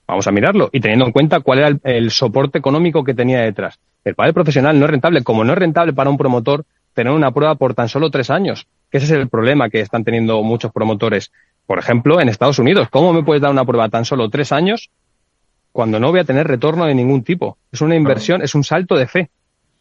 Vamos 0.07 0.27
a 0.27 0.31
mirarlo 0.31 0.69
y 0.71 0.79
teniendo 0.79 1.05
en 1.05 1.11
cuenta 1.11 1.39
cuál 1.39 1.59
era 1.59 1.67
el, 1.69 1.79
el 1.83 2.11
soporte 2.11 2.59
económico 2.59 3.03
que 3.03 3.13
tenía 3.13 3.41
detrás. 3.41 3.79
El 4.03 4.13
pádel 4.13 4.33
profesional 4.33 4.79
no 4.79 4.85
es 4.85 4.91
rentable, 4.91 5.23
como 5.23 5.43
no 5.43 5.53
es 5.53 5.59
rentable 5.59 5.93
para 5.93 6.09
un 6.09 6.17
promotor 6.17 6.65
tener 6.95 7.11
una 7.11 7.31
prueba 7.31 7.55
por 7.55 7.73
tan 7.73 7.89
solo 7.89 8.09
tres 8.09 8.29
años, 8.29 8.67
que 8.89 8.97
ese 8.97 9.07
es 9.07 9.11
el 9.11 9.27
problema 9.27 9.69
que 9.69 9.81
están 9.81 10.03
teniendo 10.03 10.41
muchos 10.41 10.71
promotores. 10.71 11.31
Por 11.65 11.77
ejemplo, 11.77 12.21
en 12.21 12.29
Estados 12.29 12.57
Unidos, 12.57 12.87
¿cómo 12.89 13.13
me 13.13 13.23
puedes 13.23 13.41
dar 13.41 13.51
una 13.51 13.65
prueba 13.65 13.89
tan 13.89 14.05
solo 14.05 14.29
tres 14.29 14.51
años 14.51 14.89
cuando 15.71 15.99
no 15.99 16.11
voy 16.11 16.21
a 16.21 16.23
tener 16.23 16.47
retorno 16.47 16.85
de 16.85 16.95
ningún 16.95 17.23
tipo? 17.23 17.57
Es 17.71 17.81
una 17.81 17.95
inversión, 17.95 18.41
es 18.41 18.55
un 18.55 18.63
salto 18.63 18.95
de 18.95 19.07
fe. 19.07 19.29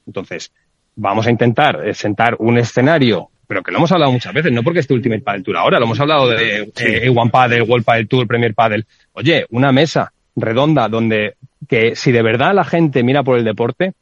Entonces, 0.06 0.52
vamos 0.96 1.26
a 1.26 1.30
intentar 1.30 1.86
eh, 1.86 1.94
sentar 1.94 2.36
un 2.38 2.58
escenario, 2.58 3.28
pero 3.46 3.62
que 3.62 3.70
lo 3.70 3.78
hemos 3.78 3.92
hablado 3.92 4.10
muchas 4.10 4.32
veces, 4.32 4.50
no 4.50 4.62
porque 4.62 4.80
este 4.80 4.94
Ultimate 4.94 5.22
Padel 5.22 5.44
Tour 5.44 5.56
ahora, 5.58 5.78
lo 5.78 5.84
hemos 5.84 6.00
hablado 6.00 6.28
de 6.28 6.72
eh, 6.76 7.12
One 7.14 7.30
Padel, 7.30 7.62
World 7.62 7.84
Padel 7.84 8.08
Tour, 8.08 8.26
Premier 8.26 8.54
Padel. 8.54 8.86
Oye, 9.12 9.46
una 9.50 9.70
mesa 9.70 10.13
redonda 10.36 10.88
donde 10.88 11.34
que 11.68 11.96
si 11.96 12.12
de 12.12 12.22
verdad 12.22 12.54
la 12.54 12.64
gente 12.64 13.02
mira 13.02 13.22
por 13.22 13.38
el 13.38 13.44
deporte, 13.44 13.92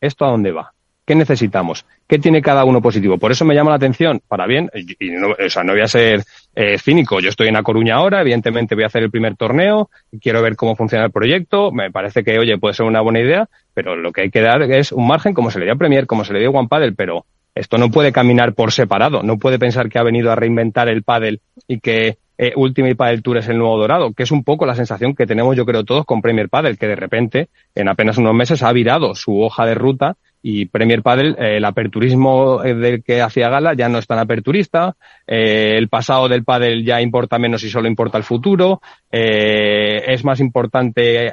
¿esto 0.00 0.24
a 0.24 0.30
dónde 0.30 0.52
va? 0.52 0.72
¿Qué 1.04 1.14
necesitamos? 1.16 1.84
¿Qué 2.06 2.20
tiene 2.20 2.40
cada 2.40 2.64
uno 2.64 2.80
positivo? 2.80 3.18
Por 3.18 3.32
eso 3.32 3.44
me 3.44 3.54
llama 3.54 3.70
la 3.70 3.76
atención, 3.76 4.20
para 4.28 4.46
bien, 4.46 4.70
y 4.74 5.10
no, 5.10 5.30
o 5.30 5.50
sea, 5.50 5.64
no 5.64 5.72
voy 5.72 5.80
a 5.80 5.88
ser 5.88 6.22
eh, 6.54 6.78
cínico. 6.78 7.18
Yo 7.18 7.30
estoy 7.30 7.48
en 7.48 7.56
A 7.56 7.64
Coruña 7.64 7.96
ahora, 7.96 8.20
evidentemente 8.20 8.76
voy 8.76 8.84
a 8.84 8.86
hacer 8.86 9.02
el 9.02 9.10
primer 9.10 9.34
torneo, 9.34 9.90
quiero 10.20 10.40
ver 10.40 10.54
cómo 10.54 10.76
funciona 10.76 11.04
el 11.04 11.10
proyecto, 11.10 11.72
me 11.72 11.90
parece 11.90 12.22
que, 12.22 12.38
oye, 12.38 12.58
puede 12.58 12.74
ser 12.74 12.86
una 12.86 13.00
buena 13.00 13.20
idea, 13.20 13.48
pero 13.74 13.96
lo 13.96 14.12
que 14.12 14.22
hay 14.22 14.30
que 14.30 14.40
dar 14.40 14.62
es 14.62 14.92
un 14.92 15.08
margen 15.08 15.34
como 15.34 15.50
se 15.50 15.58
le 15.58 15.64
dio 15.64 15.74
a 15.74 15.78
Premier, 15.78 16.06
como 16.06 16.24
se 16.24 16.32
le 16.32 16.38
dio 16.38 16.50
a 16.50 16.52
One 16.52 16.68
Padel, 16.68 16.94
pero 16.94 17.24
Esto 17.54 17.78
no 17.78 17.90
puede 17.90 18.12
caminar 18.12 18.54
por 18.54 18.72
separado, 18.72 19.22
no 19.22 19.38
puede 19.38 19.58
pensar 19.58 19.88
que 19.88 19.98
ha 19.98 20.02
venido 20.02 20.30
a 20.30 20.36
reinventar 20.36 20.88
el 20.88 21.02
pádel 21.02 21.40
y 21.66 21.80
que 21.80 22.18
eh, 22.42 22.54
Ultimate 22.56 22.96
Padel 22.96 23.22
Tour 23.22 23.36
es 23.36 23.48
el 23.48 23.58
nuevo 23.58 23.76
dorado, 23.76 24.14
que 24.14 24.22
es 24.22 24.30
un 24.30 24.44
poco 24.44 24.64
la 24.64 24.74
sensación 24.74 25.14
que 25.14 25.26
tenemos 25.26 25.54
yo 25.54 25.66
creo 25.66 25.84
todos 25.84 26.06
con 26.06 26.22
Premier 26.22 26.48
Padel, 26.48 26.78
que 26.78 26.88
de 26.88 26.96
repente 26.96 27.50
en 27.74 27.86
apenas 27.86 28.16
unos 28.16 28.32
meses 28.32 28.62
ha 28.62 28.72
virado 28.72 29.14
su 29.14 29.38
hoja 29.42 29.66
de 29.66 29.74
ruta 29.74 30.16
y 30.42 30.64
Premier 30.64 31.02
Padel, 31.02 31.36
eh, 31.38 31.58
el 31.58 31.64
aperturismo 31.66 32.64
eh, 32.64 32.74
del 32.74 33.02
que 33.02 33.20
hacía 33.20 33.50
gala 33.50 33.74
ya 33.74 33.90
no 33.90 33.98
es 33.98 34.06
tan 34.06 34.18
aperturista, 34.18 34.96
eh, 35.26 35.74
el 35.76 35.88
pasado 35.88 36.30
del 36.30 36.42
pádel 36.42 36.82
ya 36.82 37.02
importa 37.02 37.38
menos 37.38 37.62
y 37.62 37.68
solo 37.68 37.88
importa 37.88 38.16
el 38.16 38.24
futuro, 38.24 38.80
eh, 39.12 40.02
es 40.06 40.24
más 40.24 40.40
importante 40.40 41.30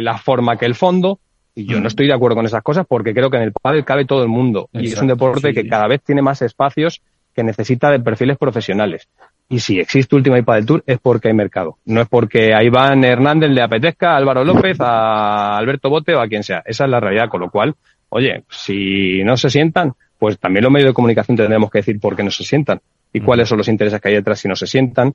la 0.00 0.18
forma 0.18 0.56
que 0.56 0.66
el 0.66 0.74
fondo. 0.74 1.20
Y 1.54 1.66
yo 1.66 1.80
no 1.80 1.86
estoy 1.86 2.06
de 2.06 2.14
acuerdo 2.14 2.36
con 2.36 2.46
esas 2.46 2.62
cosas 2.62 2.86
porque 2.88 3.12
creo 3.12 3.30
que 3.30 3.36
en 3.36 3.42
el 3.44 3.52
pádel 3.52 3.84
cabe 3.84 4.06
todo 4.06 4.22
el 4.22 4.28
mundo 4.28 4.70
y 4.72 4.86
es 4.86 5.00
un 5.00 5.06
deporte 5.06 5.48
sí. 5.48 5.54
que 5.54 5.68
cada 5.68 5.86
vez 5.86 6.02
tiene 6.02 6.22
más 6.22 6.40
espacios 6.40 7.02
que 7.34 7.44
necesita 7.44 7.90
de 7.90 8.00
perfiles 8.00 8.38
profesionales. 8.38 9.08
Y 9.52 9.60
si 9.60 9.78
existe 9.78 10.16
Ultimate 10.16 10.44
Padel 10.44 10.64
Tour 10.64 10.82
es 10.86 10.98
porque 10.98 11.28
hay 11.28 11.34
mercado. 11.34 11.76
No 11.84 12.00
es 12.00 12.08
porque 12.08 12.54
a 12.54 12.64
Iván 12.64 13.04
Hernández 13.04 13.50
le 13.50 13.60
apetezca, 13.60 14.12
a 14.14 14.16
Álvaro 14.16 14.44
López, 14.44 14.78
a 14.80 15.58
Alberto 15.58 15.90
Bote 15.90 16.14
o 16.14 16.20
a 16.20 16.26
quien 16.26 16.42
sea. 16.42 16.62
Esa 16.64 16.84
es 16.84 16.90
la 16.90 17.00
realidad. 17.00 17.28
Con 17.28 17.42
lo 17.42 17.50
cual, 17.50 17.74
oye, 18.08 18.44
si 18.48 19.22
no 19.22 19.36
se 19.36 19.50
sientan, 19.50 19.92
pues 20.18 20.38
también 20.38 20.64
los 20.64 20.72
medios 20.72 20.88
de 20.88 20.94
comunicación 20.94 21.36
tendremos 21.36 21.70
que 21.70 21.80
decir 21.80 22.00
por 22.00 22.16
qué 22.16 22.22
no 22.22 22.30
se 22.30 22.44
sientan 22.44 22.80
y 23.12 23.20
cuáles 23.20 23.46
son 23.46 23.58
los 23.58 23.68
intereses 23.68 24.00
que 24.00 24.08
hay 24.08 24.14
detrás 24.14 24.40
si 24.40 24.48
no 24.48 24.56
se 24.56 24.66
sientan. 24.66 25.12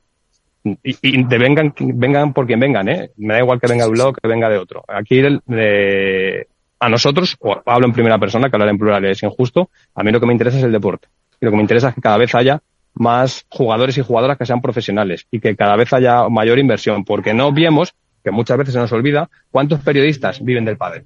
Y, 0.63 0.95
y 1.01 1.23
de 1.23 1.37
vengan, 1.39 1.73
vengan 1.79 2.31
por 2.31 2.45
quien 2.45 2.59
vengan, 2.59 2.87
¿eh? 2.89 3.09
Me 3.17 3.33
da 3.33 3.39
igual 3.39 3.59
que 3.59 3.65
venga 3.67 3.85
de 3.85 3.89
un 3.89 3.97
lado 3.97 4.13
que 4.13 4.27
venga 4.27 4.49
de 4.49 4.57
otro. 4.59 4.83
Aquí 4.87 5.17
el, 5.17 5.41
de- 5.47 6.45
a 6.79 6.89
nosotros, 6.89 7.35
o 7.39 7.59
hablo 7.65 7.87
en 7.87 7.93
primera 7.93 8.19
persona, 8.19 8.49
que 8.51 8.55
hablar 8.55 8.69
en 8.69 8.77
plural 8.77 9.03
es 9.05 9.23
injusto, 9.23 9.71
a 9.95 10.03
mí 10.03 10.11
lo 10.11 10.19
que 10.19 10.27
me 10.27 10.33
interesa 10.33 10.59
es 10.59 10.63
el 10.63 10.71
deporte. 10.71 11.07
Y 11.41 11.45
lo 11.45 11.51
que 11.51 11.57
me 11.57 11.63
interesa 11.63 11.89
es 11.89 11.95
que 11.95 12.01
cada 12.01 12.17
vez 12.17 12.35
haya 12.35 12.61
más 12.99 13.45
jugadores 13.49 13.97
y 13.97 14.01
jugadoras 14.01 14.37
que 14.37 14.45
sean 14.45 14.61
profesionales 14.61 15.27
y 15.31 15.39
que 15.39 15.55
cada 15.55 15.75
vez 15.75 15.91
haya 15.93 16.29
mayor 16.29 16.59
inversión, 16.59 17.05
porque 17.05 17.33
no 17.33 17.47
obviemos, 17.47 17.93
que 18.23 18.31
muchas 18.31 18.57
veces 18.57 18.73
se 18.73 18.79
nos 18.79 18.91
olvida, 18.91 19.29
cuántos 19.51 19.79
periodistas 19.81 20.43
viven 20.43 20.65
del 20.65 20.77
pádel. 20.77 21.05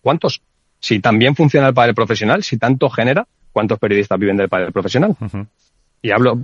¿Cuántos? 0.00 0.42
Si 0.80 1.00
también 1.00 1.34
funciona 1.34 1.68
el 1.68 1.74
pádel 1.74 1.94
profesional, 1.94 2.42
si 2.42 2.58
tanto 2.58 2.90
genera, 2.90 3.26
¿cuántos 3.52 3.78
periodistas 3.78 4.18
viven 4.18 4.36
del 4.36 4.48
pádel 4.48 4.72
profesional? 4.72 5.16
Y 6.02 6.10
hablo, 6.10 6.40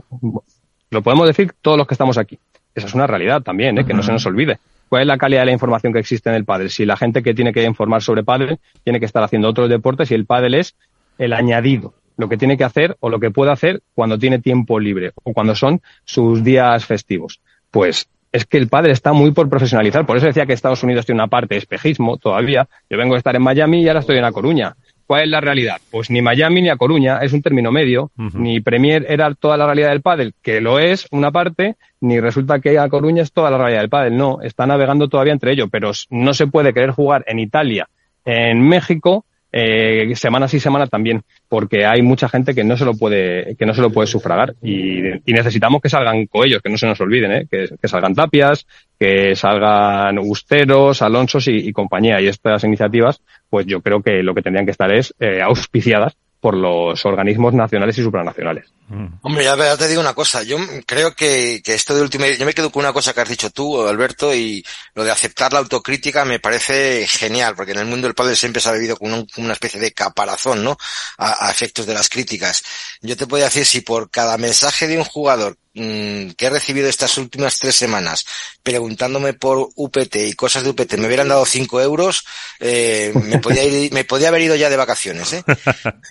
lo 0.91 1.03
podemos 1.03 1.27
decir 1.27 1.53
todos 1.61 1.77
los 1.77 1.87
que 1.87 1.95
estamos 1.95 2.19
aquí. 2.19 2.39
Esa 2.75 2.87
es 2.87 2.95
una 2.95 3.07
realidad 3.07 3.43
también, 3.43 3.79
¿eh? 3.79 3.85
que 3.85 3.95
no 3.95 4.03
se 4.03 4.13
nos 4.13 4.25
olvide. 4.27 4.59
¿Cuál 4.89 5.03
es 5.03 5.09
la 5.09 5.19
calidad 5.19 5.41
de 5.43 5.47
la 5.47 5.53
información 5.53 5.93
que 5.93 5.99
existe 5.99 6.31
en 6.31 6.37
el 6.37 6.45
pádel? 6.45 6.71
Si 6.71 6.87
la 6.87 6.97
gente 6.97 7.23
que 7.23 7.35
tiene 7.35 7.53
que 7.53 7.63
informar 7.65 8.03
sobre 8.03 8.23
pádel 8.23 8.59
tiene 8.85 9.01
que 9.01 9.07
estar 9.07 9.23
haciendo 9.23 9.49
otros 9.49 9.69
deportes 9.69 10.11
y 10.11 10.15
el 10.15 10.25
pádel 10.25 10.55
es 10.55 10.77
el 11.19 11.33
añadido, 11.33 11.95
lo 12.19 12.29
que 12.29 12.37
tiene 12.37 12.59
que 12.59 12.65
hacer 12.65 12.97
o 13.01 13.09
lo 13.09 13.19
que 13.19 13.31
puede 13.31 13.53
hacer 13.53 13.81
cuando 13.95 14.19
tiene 14.19 14.41
tiempo 14.41 14.79
libre 14.79 15.13
o 15.23 15.33
cuando 15.33 15.55
son 15.55 15.81
sus 16.05 16.45
días 16.45 16.85
festivos. 16.85 17.41
Pues 17.71 18.09
es 18.33 18.45
que 18.45 18.59
el 18.59 18.69
pádel 18.69 18.91
está 18.91 19.15
muy 19.15 19.31
por 19.31 19.49
profesionalizar. 19.49 20.05
Por 20.05 20.19
eso 20.19 20.27
decía 20.27 20.45
que 20.45 20.53
Estados 20.53 20.83
Unidos 20.83 21.07
tiene 21.07 21.21
una 21.21 21.29
parte 21.29 21.55
de 21.55 21.61
espejismo 21.61 22.19
todavía. 22.19 22.69
Yo 22.91 22.99
vengo 22.99 23.15
de 23.15 23.19
estar 23.19 23.35
en 23.35 23.43
Miami 23.43 23.83
y 23.83 23.89
ahora 23.89 24.01
estoy 24.01 24.17
en 24.17 24.23
La 24.23 24.33
Coruña. 24.33 24.75
¿Cuál 25.07 25.23
es 25.23 25.29
la 25.31 25.41
realidad? 25.41 25.79
Pues 25.91 26.11
ni 26.11 26.21
Miami 26.21 26.61
ni 26.61 26.69
A 26.69 26.77
Coruña 26.77 27.21
es 27.23 27.33
un 27.33 27.41
término 27.41 27.73
medio, 27.73 28.11
ni 28.35 28.61
Premier 28.61 29.07
era 29.09 29.33
toda 29.35 29.57
la 29.57 29.65
realidad 29.65 29.89
del 29.89 30.03
pádel, 30.03 30.35
que 30.43 30.61
lo 30.61 30.79
es 30.79 31.07
una 31.11 31.31
parte, 31.33 31.77
ni 32.03 32.21
resulta 32.21 32.61
que 32.61 32.79
A 32.79 32.91
Coruña 32.91 33.23
es 33.23 33.33
toda 33.33 33.51
la 33.51 33.57
realidad 33.57 33.81
del 33.81 33.89
pádel. 33.89 34.19
No, 34.19 34.43
está 34.43 34.67
navegando 34.67 35.09
todavía 35.09 35.33
entre 35.33 35.53
ellos, 35.53 35.71
pero 35.73 35.93
no 36.11 36.35
se 36.35 36.47
puede 36.47 36.75
querer 36.75 36.91
jugar 36.91 37.25
en 37.27 37.39
Italia, 37.39 37.89
en 38.27 38.61
México, 38.61 39.25
eh, 39.51 40.13
semana 40.15 40.49
sí 40.49 40.61
semana 40.61 40.87
también, 40.87 41.23
porque 41.49 41.87
hay 41.87 42.03
mucha 42.03 42.29
gente 42.29 42.55
que 42.55 42.65
no 42.65 42.77
se 42.77 42.85
lo 42.85 42.95
puede, 42.95 43.57
que 43.57 43.67
no 43.67 43.75
se 43.75 43.81
lo 43.81 43.91
puede 43.91 44.07
sufragar 44.07 44.55
y, 44.63 45.09
y 45.09 45.33
necesitamos 45.33 45.81
que 45.81 45.89
salgan 45.89 46.27
coellos, 46.27 46.61
que 46.63 46.71
no 46.71 46.77
se 46.77 46.87
nos 46.87 47.01
olviden, 47.01 47.33
¿eh? 47.33 47.47
que, 47.51 47.67
que 47.81 47.89
salgan 47.89 48.15
tapias, 48.15 48.67
que 48.99 49.35
salgan 49.35 50.19
Usteros, 50.19 51.03
Alonsos 51.03 51.49
y, 51.49 51.69
y 51.69 51.73
compañía. 51.73 52.21
Y 52.21 52.27
estas 52.27 52.65
iniciativas, 52.65 53.23
pues 53.49 53.67
yo 53.67 53.81
creo 53.81 54.03
que 54.03 54.23
lo 54.23 54.35
que 54.35 54.43
tendrían 54.43 54.67
que 54.67 54.73
estar 54.73 54.93
es 54.93 55.15
eh, 55.19 55.41
auspiciadas 55.43 56.17
por 56.41 56.57
los 56.57 57.05
organismos 57.05 57.53
nacionales 57.53 57.99
y 57.99 58.03
supranacionales. 58.03 58.67
Mm. 58.89 59.07
Hombre, 59.23 59.45
ya, 59.45 59.57
ya 59.57 59.77
te 59.77 59.89
digo 59.89 60.01
una 60.01 60.15
cosa. 60.15 60.43
Yo 60.45 60.57
creo 60.87 61.13
que, 61.15 61.61
que 61.65 61.75
esto 61.75 61.95
de 61.95 62.03
última, 62.03 62.29
yo 62.29 62.47
me 62.47 62.55
quedo 62.55 62.71
con 62.71 62.85
una 62.85 62.93
cosa 62.93 63.13
que 63.13 63.21
has 63.21 63.29
dicho 63.29 63.51
tú, 63.51 63.87
Alberto, 63.87 64.33
y 64.35 64.65
lo 64.95 65.05
de 65.05 65.11
aceptar 65.11 65.53
la 65.53 65.59
autocrítica 65.59 66.25
me 66.25 66.39
parece 66.39 67.07
genial, 67.09 67.55
porque 67.57 67.73
en 67.73 67.79
el 67.81 67.87
mundo 67.87 68.07
del 68.07 68.15
padre 68.15 68.37
siempre 68.37 68.63
se 68.63 68.69
ha 68.69 68.73
vivido 68.73 68.97
un- 69.01 69.27
como 69.27 69.45
una 69.47 69.53
especie 69.55 69.81
de 69.81 69.93
caparazón, 69.93 70.63
¿no? 70.63 70.77
A, 71.19 71.49
a 71.49 71.51
efectos 71.51 71.87
de 71.87 71.95
las 71.95 72.09
críticas. 72.09 72.63
Yo 73.03 73.17
te 73.17 73.27
podría 73.27 73.47
decir 73.47 73.67
si 73.67 73.81
por 73.81 74.09
cada 74.11 74.39
mensaje 74.39 74.87
de 74.87 74.97
un 74.97 75.05
jugador 75.05 75.57
mm, 75.79 76.33
que 76.33 76.47
he 76.47 76.51
recibido 76.51 76.89
estas 76.89 77.17
últimas 77.19 77.59
tres 77.59 77.77
semanas 77.77 78.27
preguntándome 78.63 79.33
por 79.33 79.71
UPT 79.75 80.17
y 80.17 80.33
cosas 80.35 80.65
de 80.65 80.71
UPT 80.71 80.95
me 80.95 81.07
hubieran 81.07 81.29
dado 81.29 81.47
cinco 81.47 81.81
euros, 81.81 82.25
eh, 82.61 83.13
me 83.15 83.39
podía 83.41 83.65
ir, 83.65 83.93
me 83.93 84.05
podía 84.05 84.29
haber 84.29 84.43
ido 84.43 84.57
ya 84.57 84.71
de 84.71 84.77
vacaciones, 84.77 85.33
¿eh? 85.33 85.45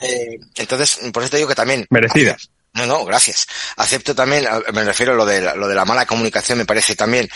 Eh, 0.01 0.39
entonces, 0.55 0.99
por 1.11 1.24
eso 1.24 1.32
te 1.32 1.38
digo 1.38 1.49
que 1.49 1.55
también 1.55 1.86
Merecidas. 1.89 2.49
No, 2.78 2.86
no, 2.86 3.03
gracias. 3.05 3.47
Acepto 3.75 4.15
también, 4.15 4.45
me 4.73 4.84
refiero 4.84 5.13
a 5.13 5.15
lo 5.15 5.25
de, 5.25 5.41
la- 5.41 5.55
lo 5.55 5.67
de 5.67 5.75
la 5.75 5.84
mala 5.86 6.05
comunicación, 6.05 6.57
me 6.57 6.65
parece 6.65 6.95
también, 6.95 7.28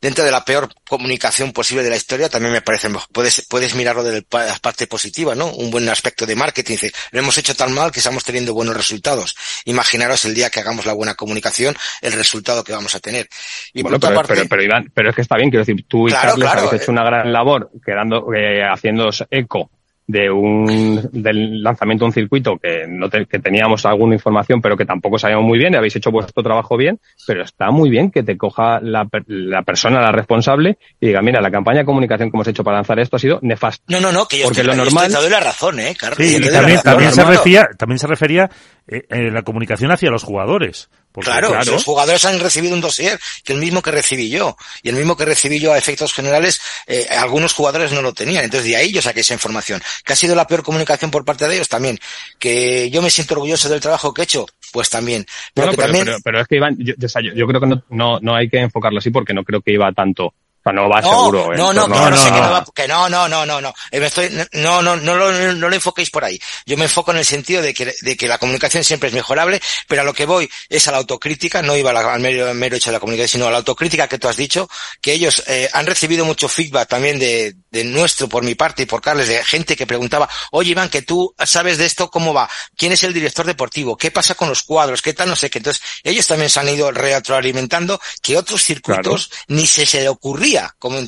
dentro 0.00 0.24
de 0.24 0.30
la 0.30 0.44
peor 0.44 0.68
comunicación 0.88 1.52
posible 1.52 1.82
de 1.84 1.90
la 1.90 1.96
historia, 1.96 2.28
también 2.28 2.52
me 2.52 2.60
parece, 2.62 2.88
puedes, 3.12 3.46
puedes 3.48 3.74
mirarlo 3.74 4.02
de 4.02 4.24
la 4.30 4.58
parte 4.60 4.86
positiva, 4.86 5.34
¿no? 5.34 5.46
Un 5.46 5.70
buen 5.70 5.88
aspecto 5.88 6.26
de 6.26 6.34
marketing, 6.36 6.72
dice, 6.74 6.92
lo 7.12 7.20
hemos 7.20 7.36
hecho 7.38 7.54
tan 7.54 7.72
mal 7.72 7.92
que 7.92 8.00
estamos 8.00 8.24
teniendo 8.24 8.54
buenos 8.54 8.76
resultados. 8.76 9.36
Imaginaros 9.64 10.24
el 10.24 10.34
día 10.34 10.50
que 10.50 10.60
hagamos 10.60 10.86
la 10.86 10.92
buena 10.92 11.14
comunicación, 11.14 11.76
el 12.00 12.12
resultado 12.12 12.64
que 12.64 12.72
vamos 12.72 12.94
a 12.94 13.00
tener. 13.00 13.28
Y 13.72 13.82
bueno, 13.82 13.98
por 13.98 14.08
pero, 14.08 14.20
otra 14.20 14.22
parte, 14.22 14.34
pero, 14.34 14.48
pero, 14.48 14.62
Iván, 14.64 14.90
pero 14.94 15.10
es 15.10 15.16
que 15.16 15.22
está 15.22 15.36
bien, 15.36 15.50
quiero 15.50 15.64
decir, 15.64 15.84
tú 15.88 16.08
y 16.08 16.10
Claro, 16.10 16.30
Carles 16.30 16.44
claro, 16.46 16.58
habéis 16.68 16.80
eh. 16.80 16.82
hecho 16.82 16.92
una 16.92 17.04
gran 17.04 17.32
labor 17.32 17.70
quedando, 17.84 18.32
eh, 18.34 18.62
haciéndoos 18.64 19.24
eco 19.30 19.70
de 20.08 20.30
un, 20.30 21.08
del 21.12 21.62
lanzamiento 21.62 22.04
de 22.04 22.06
un 22.06 22.12
circuito 22.12 22.56
que 22.62 22.86
no 22.88 23.08
te- 23.08 23.26
que 23.26 23.38
teníamos 23.40 23.84
alguna 23.86 24.14
información, 24.14 24.60
pero 24.60 24.76
que 24.76 24.84
tampoco 24.84 25.18
sabíamos 25.18 25.46
muy 25.46 25.58
bien, 25.58 25.72
y 25.74 25.76
habéis 25.76 25.96
hecho 25.96 26.10
vuestro 26.12 26.42
trabajo 26.42 26.76
bien, 26.76 27.00
pero 27.26 27.42
está 27.42 27.70
muy 27.70 27.90
bien 27.90 28.10
que 28.10 28.22
te 28.22 28.36
coja 28.36 28.78
la, 28.80 29.04
per- 29.06 29.24
la 29.26 29.62
persona, 29.62 30.00
la 30.00 30.12
responsable, 30.12 30.78
y 31.00 31.08
diga, 31.08 31.22
mira, 31.22 31.40
la 31.40 31.50
campaña 31.50 31.80
de 31.80 31.84
comunicación 31.86 32.30
que 32.30 32.36
hemos 32.36 32.46
hecho 32.48 32.62
para 32.62 32.76
lanzar 32.76 32.98
esto 33.00 33.16
ha 33.16 33.18
sido 33.18 33.38
nefasta. 33.42 33.82
no, 33.88 34.00
no, 34.00 34.12
no, 34.12 34.26
que 34.26 34.38
yo 34.38 34.44
porque 34.44 34.60
estoy, 34.60 34.76
lo 34.76 34.84
yo 34.84 34.84
normal- 34.90 35.06
estoy- 35.06 35.16
te 35.16 35.22
doy 35.28 35.30
la 35.32 35.40
razón, 35.44 35.80
eh, 35.80 35.94
Carlos. 35.98 36.18
Sí, 36.18 36.36
y 36.36 36.40
también, 36.50 36.76
razón, 36.76 36.82
también, 36.84 37.12
se 37.12 37.24
refería, 37.24 37.68
también 37.76 37.98
se 37.98 38.06
refería 38.06 38.50
eh, 38.88 39.02
eh, 39.10 39.30
la 39.32 39.42
comunicación 39.42 39.90
hacia 39.90 40.10
los 40.10 40.22
jugadores. 40.22 40.88
Porque, 41.16 41.30
Claro, 41.30 41.48
claro. 41.48 41.72
los 41.72 41.82
jugadores 41.84 42.24
han 42.26 42.38
recibido 42.40 42.74
un 42.74 42.82
dossier, 42.82 43.18
que 43.42 43.54
el 43.54 43.58
mismo 43.58 43.80
que 43.80 43.90
recibí 43.90 44.28
yo. 44.28 44.54
Y 44.82 44.90
el 44.90 44.96
mismo 44.96 45.16
que 45.16 45.24
recibí 45.24 45.58
yo 45.58 45.72
a 45.72 45.78
efectos 45.78 46.12
generales, 46.12 46.60
eh, 46.86 47.06
algunos 47.10 47.54
jugadores 47.54 47.90
no 47.92 48.02
lo 48.02 48.12
tenían. 48.12 48.44
Entonces 48.44 48.68
de 48.68 48.76
ahí 48.76 48.92
yo 48.92 49.00
saqué 49.00 49.20
esa 49.20 49.32
información. 49.32 49.82
Que 50.04 50.12
ha 50.12 50.16
sido 50.16 50.34
la 50.36 50.46
peor 50.46 50.62
comunicación 50.62 51.10
por 51.10 51.24
parte 51.24 51.48
de 51.48 51.54
ellos 51.54 51.68
también. 51.70 51.98
Que 52.38 52.90
yo 52.90 53.00
me 53.00 53.08
siento 53.08 53.32
orgulloso 53.32 53.68
del 53.70 53.80
trabajo 53.80 54.12
que 54.12 54.20
he 54.20 54.24
hecho, 54.24 54.44
pues 54.72 54.90
también. 54.90 55.24
Pero 55.54 55.68
Bueno, 55.68 55.70
que 55.70 55.76
pero, 55.76 55.86
también... 55.86 56.04
pero- 56.04 56.18
pero 56.22 56.40
es 56.42 56.46
que 56.48 56.56
Iván, 56.56 56.76
yo, 56.78 56.94
yo- 57.34 57.46
creo 57.46 57.60
que 57.62 57.66
no, 57.66 57.82
no, 57.88 58.20
no 58.20 58.36
hay 58.36 58.50
que 58.50 58.58
enfocarlo 58.60 58.98
así 58.98 59.08
porque 59.08 59.32
no 59.32 59.42
creo 59.42 59.62
que 59.62 59.72
iba 59.72 59.90
tanto, 59.92 60.34
no 60.72 60.88
va 60.88 61.00
no, 61.00 61.10
seguro. 61.10 61.54
no, 61.56 61.72
no, 61.72 61.86
que 61.88 61.94
a- 61.94 61.96
yo 62.04 62.10
no, 62.10 62.16
sé 62.16 62.30
no, 62.30 62.34
que 62.34 62.40
no. 62.40 62.46
no 62.46 62.52
va- 62.52 62.66
que 62.74 62.88
no, 62.88 63.08
no, 63.08 63.28
no, 63.28 63.46
no, 63.46 63.60
no. 63.60 63.74
Eh, 63.90 64.00
estoy, 64.04 64.30
no, 64.52 64.82
no, 64.82 64.96
no, 64.96 65.14
lo, 65.16 65.32
no 65.54 65.68
lo 65.68 65.74
enfoquéis 65.74 66.10
por 66.10 66.24
ahí. 66.24 66.40
Yo 66.66 66.76
me 66.76 66.84
enfoco 66.84 67.10
en 67.12 67.18
el 67.18 67.24
sentido 67.24 67.62
de 67.62 67.74
que, 67.74 67.94
de 68.00 68.16
que 68.16 68.28
la 68.28 68.38
comunicación 68.38 68.84
siempre 68.84 69.08
es 69.08 69.14
mejorable, 69.14 69.60
pero 69.88 70.02
a 70.02 70.04
lo 70.04 70.14
que 70.14 70.26
voy 70.26 70.48
es 70.68 70.86
a 70.88 70.92
la 70.92 70.98
autocrítica, 70.98 71.62
no 71.62 71.76
iba 71.76 71.90
al 71.90 72.20
mero, 72.20 72.52
mero 72.54 72.76
hecho 72.76 72.90
de 72.90 72.94
la 72.94 73.00
comunicación, 73.00 73.40
sino 73.40 73.46
a 73.48 73.50
la 73.50 73.58
autocrítica 73.58 74.08
que 74.08 74.18
tú 74.18 74.28
has 74.28 74.36
dicho, 74.36 74.68
que 75.00 75.12
ellos 75.12 75.42
eh, 75.46 75.68
han 75.72 75.86
recibido 75.86 76.24
mucho 76.24 76.48
feedback 76.48 76.88
también 76.88 77.18
de, 77.18 77.54
de 77.70 77.84
nuestro, 77.84 78.28
por 78.28 78.42
mi 78.42 78.54
parte 78.54 78.82
y 78.82 78.86
por 78.86 79.00
Carles, 79.02 79.28
de 79.28 79.44
gente 79.44 79.76
que 79.76 79.86
preguntaba, 79.86 80.28
oye 80.52 80.70
Iván, 80.70 80.88
que 80.88 81.02
tú 81.02 81.34
sabes 81.44 81.78
de 81.78 81.86
esto, 81.86 82.10
¿cómo 82.10 82.32
va? 82.34 82.48
¿Quién 82.76 82.92
es 82.92 83.02
el 83.04 83.12
director 83.12 83.44
deportivo? 83.46 83.96
¿Qué 83.96 84.10
pasa 84.10 84.34
con 84.34 84.48
los 84.48 84.62
cuadros? 84.62 85.02
¿Qué 85.02 85.12
tal? 85.12 85.28
No 85.28 85.36
sé 85.36 85.50
qué. 85.50 85.58
Entonces, 85.58 85.82
ellos 86.04 86.26
también 86.26 86.50
se 86.50 86.60
han 86.60 86.68
ido 86.68 86.90
retroalimentando 86.90 88.00
que 88.22 88.36
otros 88.36 88.62
circuitos 88.62 89.30
ni 89.48 89.66
se, 89.66 89.84
se 89.86 90.00
le 90.00 90.08
ocurría 90.08 90.55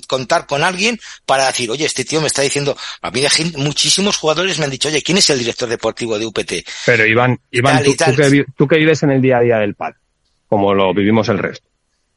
contar 0.07 0.47
con 0.47 0.63
alguien 0.63 0.99
para 1.27 1.47
decir, 1.47 1.71
oye, 1.71 1.85
este 1.85 2.05
tío 2.05 2.21
me 2.21 2.27
está 2.27 2.43
diciendo, 2.43 2.77
a 3.03 3.11
mí 3.11 3.21
de 3.21 3.31
gente, 3.31 3.59
muchísimos 3.59 4.17
jugadores 4.17 4.59
me 4.59 4.65
han 4.65 4.71
dicho, 4.71 4.89
oye, 4.89 5.03
¿quién 5.03 5.19
es 5.19 5.31
el 5.31 5.39
director 5.39 5.69
deportivo 5.69 6.19
de 6.19 6.27
UPT? 6.27 6.53
Pero 6.87 7.07
Iván, 7.07 7.39
Iván 7.51 7.77
tal, 7.77 7.85
tú, 7.85 7.93
tú 7.97 8.17
que, 8.17 8.45
tú 8.57 8.69
que 8.69 8.77
vives 8.77 9.03
en 9.03 9.11
el 9.11 9.21
día 9.21 9.39
a 9.39 9.41
día 9.41 9.59
del 9.59 9.75
PAD, 9.75 9.95
como 10.49 10.75
lo 10.75 10.93
vivimos 10.95 11.29
el 11.29 11.39
resto, 11.39 11.69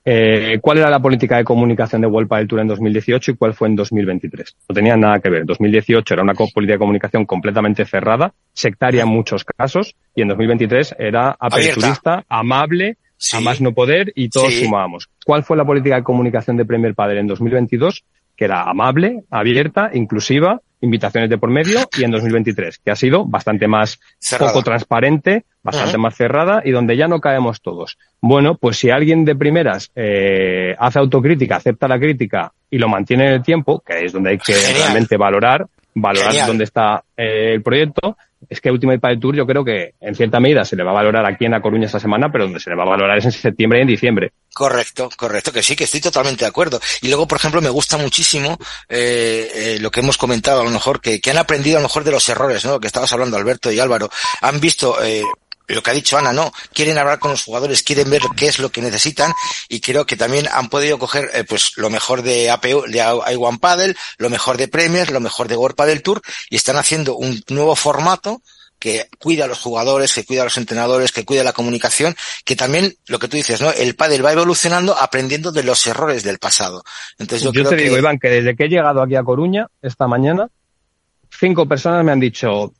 eh, 0.03 0.57
¿cuál 0.61 0.79
era 0.79 0.89
la 0.89 0.99
política 0.99 1.37
de 1.37 1.43
comunicación 1.43 2.01
de 2.01 2.07
World 2.07 2.27
Padel 2.27 2.47
Tour 2.47 2.61
en 2.61 2.67
2018 2.67 3.31
y 3.31 3.35
cuál 3.35 3.53
fue 3.53 3.67
en 3.67 3.75
2023? 3.75 4.55
No 4.67 4.73
tenían 4.73 4.99
nada 4.99 5.19
que 5.19 5.29
ver. 5.29 5.45
2018 5.45 6.13
era 6.13 6.23
una 6.23 6.33
política 6.33 6.73
de 6.73 6.79
comunicación 6.79 7.25
completamente 7.25 7.85
cerrada, 7.85 8.33
sectaria 8.53 9.03
en 9.03 9.09
muchos 9.09 9.43
casos, 9.43 9.95
y 10.15 10.23
en 10.23 10.29
2023 10.29 10.95
era 10.97 11.35
aperturista, 11.39 12.25
amable, 12.27 12.97
Sí. 13.23 13.37
a 13.37 13.39
más 13.39 13.61
no 13.61 13.71
poder 13.71 14.11
y 14.15 14.29
todos 14.29 14.51
Sí. 14.51 14.65
sumábamos. 14.65 15.07
¿Cuál 15.23 15.43
fue 15.43 15.55
la 15.55 15.63
política 15.63 15.95
de 15.97 16.03
comunicación 16.03 16.57
de 16.57 16.65
Premier 16.65 16.95
Padel 16.95 17.19
en 17.19 17.27
2022? 17.27 18.03
que 18.35 18.45
era 18.45 18.63
amable, 18.63 19.21
abierta, 19.29 19.91
inclusiva, 19.93 20.61
invitaciones 20.79 21.29
de 21.29 21.37
por 21.37 21.51
medio 21.51 21.79
y 21.99 22.03
en 22.05 22.09
2023, 22.09 22.79
que 22.79 22.89
ha 22.89 22.95
sido 22.95 23.23
bastante 23.23 23.67
más 23.67 23.99
Cerrada. 24.17 24.51
poco 24.51 24.63
transparente, 24.63 25.43
bastante 25.61 25.99
más 25.99 26.15
cerrada 26.15 26.63
y 26.65 26.71
donde 26.71 26.97
ya 26.97 27.07
no 27.07 27.19
caemos 27.21 27.61
todos. 27.61 27.99
Bueno, 28.19 28.55
pues 28.55 28.77
si 28.77 28.89
alguien 28.89 29.25
de 29.25 29.35
primeras 29.35 29.91
eh, 29.95 30.75
hace 30.79 30.97
autocrítica, 30.97 31.57
acepta 31.57 31.87
la 31.87 31.99
crítica 31.99 32.51
y 32.71 32.79
lo 32.79 32.89
mantiene 32.89 33.27
en 33.27 33.33
el 33.33 33.43
tiempo, 33.43 33.83
que 33.85 34.05
es 34.05 34.13
donde 34.13 34.31
hay 34.31 34.37
que 34.39 34.53
Genial. 34.53 34.81
realmente 34.81 35.17
valorar, 35.17 35.67
valorar 35.93 36.29
Genial. 36.31 36.47
dónde 36.47 36.63
está 36.63 37.03
eh, 37.15 37.53
el 37.53 37.61
proyecto, 37.61 38.17
es 38.49 38.59
que 38.59 38.71
Ultimate 38.71 38.99
Padel 38.99 39.19
Tour 39.19 39.35
yo 39.35 39.45
creo 39.45 39.63
que 39.63 39.93
en 39.99 40.15
cierta 40.15 40.39
medida 40.39 40.65
se 40.65 40.75
le 40.75 40.83
va 40.83 40.91
a 40.91 40.95
valorar 40.95 41.25
aquí 41.25 41.45
en 41.45 41.51
La 41.51 41.61
Coruña 41.61 41.85
esta 41.85 41.99
semana, 41.99 42.31
pero 42.31 42.45
donde 42.45 42.59
se 42.59 42.69
le 42.69 42.75
va 42.75 42.83
a 42.83 42.89
valorar 42.89 43.17
es 43.17 43.25
en 43.25 43.31
septiembre 43.31 43.79
y 43.79 43.81
en 43.83 43.87
diciembre. 43.87 44.31
Correcto, 44.53 45.09
correcto, 45.15 45.51
que 45.51 45.63
sí, 45.63 45.75
que 45.75 45.85
estoy 45.85 46.01
totalmente 46.01 46.43
de 46.43 46.49
acuerdo. 46.49 46.79
Y 47.01 47.07
luego, 47.07 47.27
por 47.27 47.37
ejemplo, 47.37 47.61
me 47.61 47.69
gusta 47.69 47.97
muchísimo 47.97 48.57
eh, 48.89 49.49
eh, 49.53 49.77
lo 49.79 49.91
que 49.91 50.01
hemos 50.01 50.17
comentado, 50.17 50.61
a 50.61 50.63
lo 50.63 50.69
mejor, 50.69 50.99
que, 50.99 51.21
que 51.21 51.31
han 51.31 51.37
aprendido 51.37 51.77
a 51.77 51.81
lo 51.81 51.87
mejor 51.87 52.03
de 52.03 52.11
los 52.11 52.27
errores, 52.27 52.65
¿no? 52.65 52.79
Que 52.79 52.87
estabas 52.87 53.13
hablando, 53.13 53.37
Alberto 53.37 53.71
y 53.71 53.79
Álvaro. 53.79 54.09
Han 54.41 54.59
visto 54.59 55.01
eh, 55.03 55.23
lo 55.73 55.83
que 55.83 55.91
ha 55.91 55.93
dicho 55.93 56.17
Ana, 56.17 56.33
¿no? 56.33 56.51
Quieren 56.73 56.97
hablar 56.97 57.19
con 57.19 57.31
los 57.31 57.43
jugadores, 57.43 57.83
quieren 57.83 58.09
ver 58.09 58.21
qué 58.35 58.47
es 58.47 58.59
lo 58.59 58.69
que 58.69 58.81
necesitan 58.81 59.33
y 59.69 59.81
creo 59.81 60.05
que 60.05 60.15
también 60.15 60.47
han 60.51 60.69
podido 60.69 60.99
coger 60.99 61.29
eh, 61.33 61.43
pues 61.43 61.73
lo 61.77 61.89
mejor 61.89 62.21
de 62.21 62.49
APU, 62.49 62.83
de 62.87 63.01
i1 63.01 63.59
Paddle, 63.59 63.95
lo 64.17 64.29
mejor 64.29 64.57
de 64.57 64.67
Premier, 64.67 65.11
lo 65.11 65.19
mejor 65.19 65.47
de 65.47 65.57
World 65.57 65.75
Padel 65.75 66.03
Tour 66.03 66.21
y 66.49 66.55
están 66.55 66.77
haciendo 66.77 67.15
un 67.15 67.41
nuevo 67.49 67.75
formato 67.75 68.41
que 68.81 69.07
cuida 69.19 69.45
a 69.45 69.47
los 69.47 69.59
jugadores, 69.59 70.11
que 70.11 70.25
cuida 70.25 70.41
a 70.41 70.45
los 70.45 70.57
entrenadores, 70.57 71.11
que 71.11 71.23
cuida 71.23 71.43
la 71.43 71.53
comunicación, 71.53 72.15
que 72.43 72.55
también 72.55 72.95
lo 73.05 73.19
que 73.19 73.27
tú 73.27 73.37
dices, 73.37 73.61
¿no? 73.61 73.69
El 73.69 73.95
pádel 73.95 74.25
va 74.25 74.31
evolucionando 74.31 74.97
aprendiendo 74.97 75.51
de 75.51 75.61
los 75.61 75.85
errores 75.85 76.23
del 76.23 76.39
pasado. 76.39 76.81
Entonces 77.19 77.43
yo, 77.43 77.51
Yo, 77.53 77.61
creo 77.61 77.69
te 77.69 77.77
que 77.77 77.83
digo, 77.83 77.97
Iván, 77.99 78.17
que 78.17 78.29
desde 78.29 78.55
que 78.55 78.65
he 78.65 78.69
llegado 78.69 79.03
aquí 79.03 79.15
a 79.15 79.23
Coruña 79.23 79.67
esta 79.83 80.07
mañana, 80.07 80.47
cinco 81.29 81.67
personas 81.67 82.03
me 82.03 82.11
han 82.11 82.19
dicho, 82.19 82.73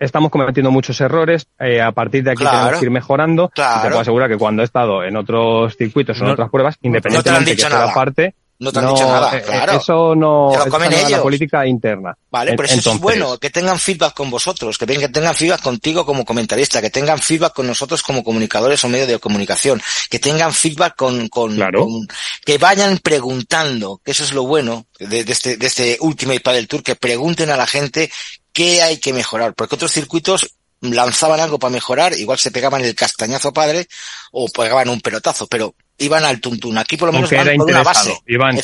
estamos 0.00 0.30
cometiendo 0.30 0.70
muchos 0.70 1.00
errores, 1.00 1.46
eh, 1.58 1.80
a 1.80 1.92
partir 1.92 2.24
de 2.24 2.32
aquí 2.32 2.40
Claro. 2.42 2.56
tenemos 2.58 2.78
que 2.80 2.86
ir 2.86 2.90
mejorando. 2.90 3.44
Y 3.52 3.54
Claro. 3.54 3.82
te 3.82 3.88
puedo 3.88 4.00
asegurar 4.00 4.28
que 4.30 4.36
cuando 4.38 4.62
he 4.62 4.64
estado 4.64 5.04
en 5.04 5.16
otros 5.16 5.76
circuitos 5.76 6.18
o 6.18 6.22
en 6.22 6.28
No- 6.28 6.32
otras 6.32 6.50
pruebas, 6.50 6.76
independientemente 6.82 7.50
dicho 7.52 7.68
que 7.68 7.72
sea 7.74 7.94
parte, 7.94 8.34
no 8.60 8.70
te 8.70 8.78
han 8.78 8.88
dicho 8.88 9.06
nada, 9.06 9.38
eh, 9.38 9.42
claro. 9.42 9.78
eso 9.78 10.14
no 10.14 10.52
lo 10.54 10.66
comen 10.68 10.92
la 11.10 11.22
política 11.22 11.66
interna. 11.66 12.16
Vale, 12.30 12.52
pero 12.54 12.68
eso 12.68 12.92
es 12.92 13.00
bueno, 13.00 13.38
que 13.38 13.48
tengan 13.48 13.78
feedback 13.78 14.12
con 14.14 14.30
vosotros, 14.30 14.76
que, 14.76 14.86
tengan 14.86 15.34
feedback 15.34 15.62
contigo 15.62 16.04
como 16.04 16.26
comentarista, 16.26 16.82
que 16.82 16.90
tengan 16.90 17.18
feedback 17.18 17.54
con 17.54 17.66
nosotros 17.66 18.02
como 18.02 18.22
comunicadores 18.22 18.84
o 18.84 18.88
medios 18.88 19.08
de 19.08 19.18
comunicación, 19.18 19.80
que 20.10 20.18
tengan 20.18 20.52
feedback 20.52 20.94
con, 20.94 21.28
con, 21.28 21.56
Claro. 21.56 21.86
con- 21.86 22.06
que 22.44 22.58
vayan 22.58 22.98
preguntando, 22.98 24.00
que 24.04 24.10
eso 24.10 24.24
es 24.24 24.32
lo 24.32 24.42
bueno 24.44 24.86
de, 24.98 25.24
de 25.24 25.32
este, 25.32 25.56
de 25.56 25.66
este 25.66 25.96
Ultimate 26.00 26.40
Padel 26.40 26.68
Tour, 26.68 26.82
que 26.82 26.96
pregunten 26.96 27.50
a 27.50 27.56
la 27.56 27.66
gente 27.66 28.12
qué 28.52 28.82
hay 28.82 28.98
que 28.98 29.14
mejorar, 29.14 29.54
porque 29.54 29.76
otros 29.76 29.90
circuitos 29.90 30.54
lanzaban 30.82 31.40
algo 31.40 31.58
para 31.58 31.72
mejorar, 31.72 32.12
igual 32.14 32.38
se 32.38 32.50
pegaban 32.50 32.84
el 32.84 32.94
castañazo 32.94 33.52
padre 33.52 33.86
o 34.32 34.48
pegaban 34.48 34.88
un 34.88 35.00
pelotazo, 35.00 35.46
pero 35.46 35.74
iban 36.00 36.24
al 36.24 36.40
tuntún. 36.40 36.76
Aquí 36.78 36.96
por 36.96 37.08
lo 37.08 37.12
menos 37.12 37.30
van 37.30 37.56
por 37.56 37.70
una 37.70 37.82
base. 37.82 38.12
Iván, 38.26 38.56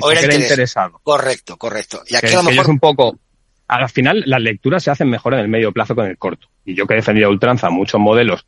o 0.00 0.10
era 0.10 0.34
interesado. 0.34 1.00
Correcto, 1.02 1.56
correcto. 1.56 2.00
Y 2.08 2.16
aquí 2.16 2.28
que, 2.28 2.34
a 2.34 2.38
lo 2.38 2.44
mejor 2.44 2.62
es 2.64 2.68
un 2.68 2.78
poco 2.80 3.18
al 3.66 3.88
final 3.88 4.22
las 4.26 4.40
lecturas 4.42 4.82
se 4.82 4.90
hacen 4.90 5.08
mejor 5.08 5.34
en 5.34 5.40
el 5.40 5.48
medio 5.48 5.72
plazo 5.72 5.94
que 5.94 6.02
en 6.02 6.08
el 6.08 6.18
corto 6.18 6.48
y 6.66 6.74
yo 6.74 6.86
que 6.86 6.92
he 6.94 6.96
defendido 6.96 7.28
a 7.28 7.30
ultranza 7.30 7.70
muchos 7.70 7.98
modelos 7.98 8.46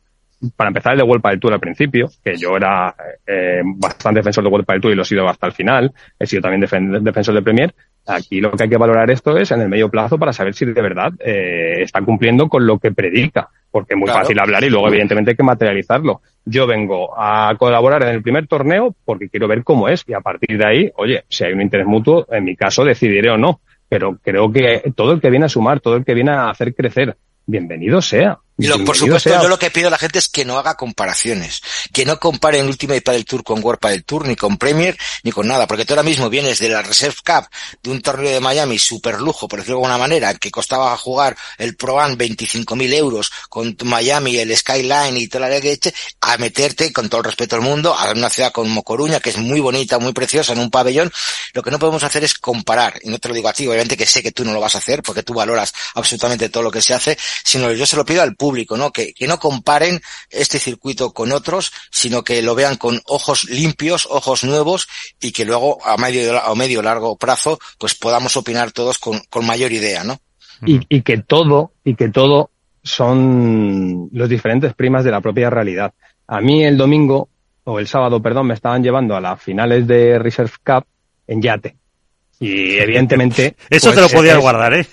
para 0.55 0.67
empezar 0.67 0.91
el 0.93 0.99
de 0.99 1.03
World 1.03 1.25
del 1.25 1.39
Tour 1.39 1.53
al 1.53 1.59
principio 1.59 2.07
que 2.23 2.37
yo 2.37 2.55
era 2.55 2.95
eh, 3.25 3.61
bastante 3.65 4.19
defensor 4.19 4.43
de 4.43 4.49
World 4.51 4.67
del 4.67 4.79
Tour 4.79 4.93
y 4.93 4.95
lo 4.95 5.01
he 5.01 5.05
sido 5.05 5.27
hasta 5.27 5.47
el 5.47 5.53
final 5.53 5.91
he 6.19 6.27
sido 6.27 6.43
también 6.43 6.61
defen- 6.61 6.99
defensor 7.01 7.33
de 7.33 7.41
Premier 7.41 7.73
aquí 8.05 8.39
lo 8.39 8.51
que 8.51 8.61
hay 8.63 8.69
que 8.69 8.77
valorar 8.77 9.09
esto 9.09 9.35
es 9.37 9.49
en 9.49 9.61
el 9.61 9.69
medio 9.69 9.89
plazo 9.89 10.19
para 10.19 10.31
saber 10.31 10.53
si 10.53 10.65
de 10.65 10.79
verdad 10.83 11.11
eh, 11.19 11.81
está 11.81 11.99
cumpliendo 12.01 12.47
con 12.47 12.67
lo 12.67 12.77
que 12.77 12.91
predica 12.91 13.49
porque 13.71 13.95
es 13.95 13.97
muy 13.97 14.05
Claro. 14.05 14.21
fácil 14.21 14.39
hablar 14.39 14.63
y 14.63 14.69
luego 14.69 14.87
evidentemente 14.87 15.31
hay 15.31 15.35
que 15.37 15.43
materializarlo 15.43 16.21
yo 16.49 16.65
vengo 16.65 17.13
a 17.17 17.53
colaborar 17.57 18.03
en 18.03 18.09
el 18.09 18.21
primer 18.21 18.47
torneo 18.47 18.95
porque 19.03 19.29
quiero 19.29 19.47
ver 19.47 19.63
cómo 19.63 19.89
es 19.89 20.03
y 20.07 20.13
a 20.13 20.21
partir 20.21 20.57
de 20.57 20.65
ahí, 20.65 20.91
oye, 20.95 21.25
si 21.27 21.43
hay 21.43 21.51
un 21.53 21.61
interés 21.61 21.85
mutuo, 21.85 22.25
en 22.31 22.45
mi 22.45 22.55
caso 22.55 22.85
decidiré 22.85 23.29
o 23.29 23.37
no. 23.37 23.59
Pero 23.89 24.17
creo 24.21 24.51
que 24.51 24.91
todo 24.95 25.13
el 25.13 25.21
que 25.21 25.29
viene 25.29 25.45
a 25.45 25.49
sumar, 25.49 25.79
todo 25.79 25.95
el 25.95 26.05
que 26.05 26.13
viene 26.13 26.31
a 26.31 26.49
hacer 26.49 26.73
crecer, 26.73 27.17
bienvenido 27.45 28.01
sea. 28.01 28.39
Y 28.57 28.67
lo- 28.67 28.83
por 28.83 28.97
supuesto, 28.97 29.29
sea. 29.29 29.41
yo 29.41 29.47
lo 29.47 29.59
que 29.59 29.69
pido 29.71 29.87
a 29.87 29.91
la 29.91 29.97
gente 29.97 30.19
es 30.19 30.29
que 30.29 30.43
no 30.45 30.57
haga 30.57 30.75
comparaciones, 30.75 31.61
que 31.93 32.05
no 32.05 32.19
comparen 32.19 32.65
Ultimate 32.67 33.01
Padel 33.01 33.25
Tour 33.25 33.43
con 33.43 33.63
World 33.63 33.79
Padel 33.79 34.03
Tour, 34.03 34.27
ni 34.27 34.35
con 34.35 34.57
Premier, 34.57 34.97
ni 35.23 35.31
con 35.31 35.47
nada, 35.47 35.67
porque 35.67 35.85
tú 35.85 35.93
ahora 35.93 36.03
mismo 36.03 36.29
vienes 36.29 36.59
de 36.59 36.69
la 36.69 36.81
Reserve 36.81 37.17
Cup, 37.25 37.47
de 37.83 37.91
un 37.91 38.01
torneo 38.01 38.31
de 38.31 38.39
Miami 38.39 38.79
super 38.79 39.19
lujo, 39.21 39.47
por 39.47 39.59
decirlo 39.59 39.77
de 39.77 39.83
alguna 39.85 39.97
manera, 39.99 40.33
que 40.35 40.49
costaba 40.51 40.95
jugar 40.97 41.37
el 41.57 41.75
Pro 41.75 41.99
Am 41.99 42.17
25.000 42.17 42.93
euros 42.93 43.31
con 43.49 43.75
Miami, 43.83 44.37
el 44.37 44.55
Skyline 44.55 45.17
y 45.17 45.27
toda 45.27 45.49
la 45.49 45.59
leche, 45.59 45.93
a 46.21 46.37
meterte, 46.37 46.91
con 46.91 47.09
todo 47.09 47.21
el 47.21 47.25
respeto 47.25 47.55
al 47.55 47.61
mundo, 47.61 47.93
a 47.93 48.11
una 48.11 48.29
ciudad 48.29 48.51
como 48.51 48.83
Coruña, 48.83 49.19
que 49.19 49.29
es 49.29 49.37
muy 49.37 49.59
bonita, 49.59 49.99
muy 49.99 50.13
preciosa, 50.13 50.53
en 50.53 50.59
un 50.59 50.71
pabellón. 50.71 51.11
Lo 51.53 51.61
que 51.61 51.71
no 51.71 51.79
podemos 51.79 52.03
hacer 52.03 52.23
es 52.23 52.33
comparar, 52.33 52.99
y 53.03 53.09
no 53.09 53.19
te 53.19 53.27
lo 53.29 53.35
digo 53.35 53.49
a 53.49 53.53
ti, 53.53 53.67
obviamente 53.67 53.97
que 53.97 54.05
sé 54.05 54.23
que 54.23 54.31
tú 54.31 54.43
no 54.43 54.53
lo 54.53 54.59
vas 54.59 54.75
a 54.75 54.79
hacer, 54.79 55.03
porque 55.03 55.23
tú 55.23 55.33
valoras 55.33 55.73
absolutamente 55.95 56.49
todo 56.49 56.63
lo 56.63 56.71
que 56.71 56.81
se 56.81 56.93
hace, 56.93 57.17
sino 57.43 57.71
yo 57.71 57.85
se 57.85 57.95
lo 57.95 58.05
pido 58.05 58.21
al 58.21 58.35
público, 58.35 58.46
¿no? 58.77 58.91
Que, 58.91 59.13
que 59.13 59.27
no 59.27 59.39
comparen 59.39 60.01
este 60.29 60.59
circuito 60.59 61.11
con 61.13 61.31
otros, 61.31 61.71
sino 61.91 62.23
que 62.23 62.41
lo 62.41 62.55
vean 62.55 62.77
con 62.77 63.01
ojos 63.05 63.45
limpios, 63.49 64.07
ojos 64.09 64.43
nuevos, 64.43 64.87
y 65.21 65.31
que 65.31 65.45
luego 65.45 65.77
a 65.85 65.97
medio, 65.97 66.41
a 66.41 66.53
medio 66.55 66.81
largo 66.81 67.17
plazo, 67.17 67.59
pues 67.77 67.95
podamos 67.95 68.37
opinar 68.37 68.71
todos 68.71 68.99
con, 68.99 69.19
con 69.29 69.45
mayor 69.45 69.71
idea, 69.71 70.03
¿no? 70.03 70.19
y, 70.65 70.79
y 70.89 71.01
que 71.03 71.17
todo, 71.19 71.73
y 71.83 71.95
que 71.95 72.09
todo 72.09 72.49
son 72.83 74.09
los 74.11 74.27
diferentes 74.29 74.73
primas 74.73 75.03
de 75.03 75.11
la 75.11 75.21
propia 75.21 75.49
realidad. 75.49 75.93
A 76.27 76.41
mí 76.41 76.63
el 76.63 76.77
domingo, 76.77 77.29
o 77.63 77.79
el 77.79 77.87
sábado, 77.87 78.21
perdón, 78.21 78.47
me 78.47 78.53
estaban 78.53 78.81
llevando 78.83 79.15
a 79.15 79.21
las 79.21 79.41
finales 79.41 79.85
de 79.87 80.17
Reserve 80.19 80.53
Cup 80.65 80.85
en 81.27 81.41
yate. 81.41 81.75
Y 82.39 82.77
evidentemente. 82.77 83.55
Eso 83.69 83.91
pues, 83.91 83.95
te 83.95 84.01
lo 84.01 84.09
podías 84.09 84.35
es- 84.37 84.41
guardar, 84.41 84.73
¿eh? 84.73 84.87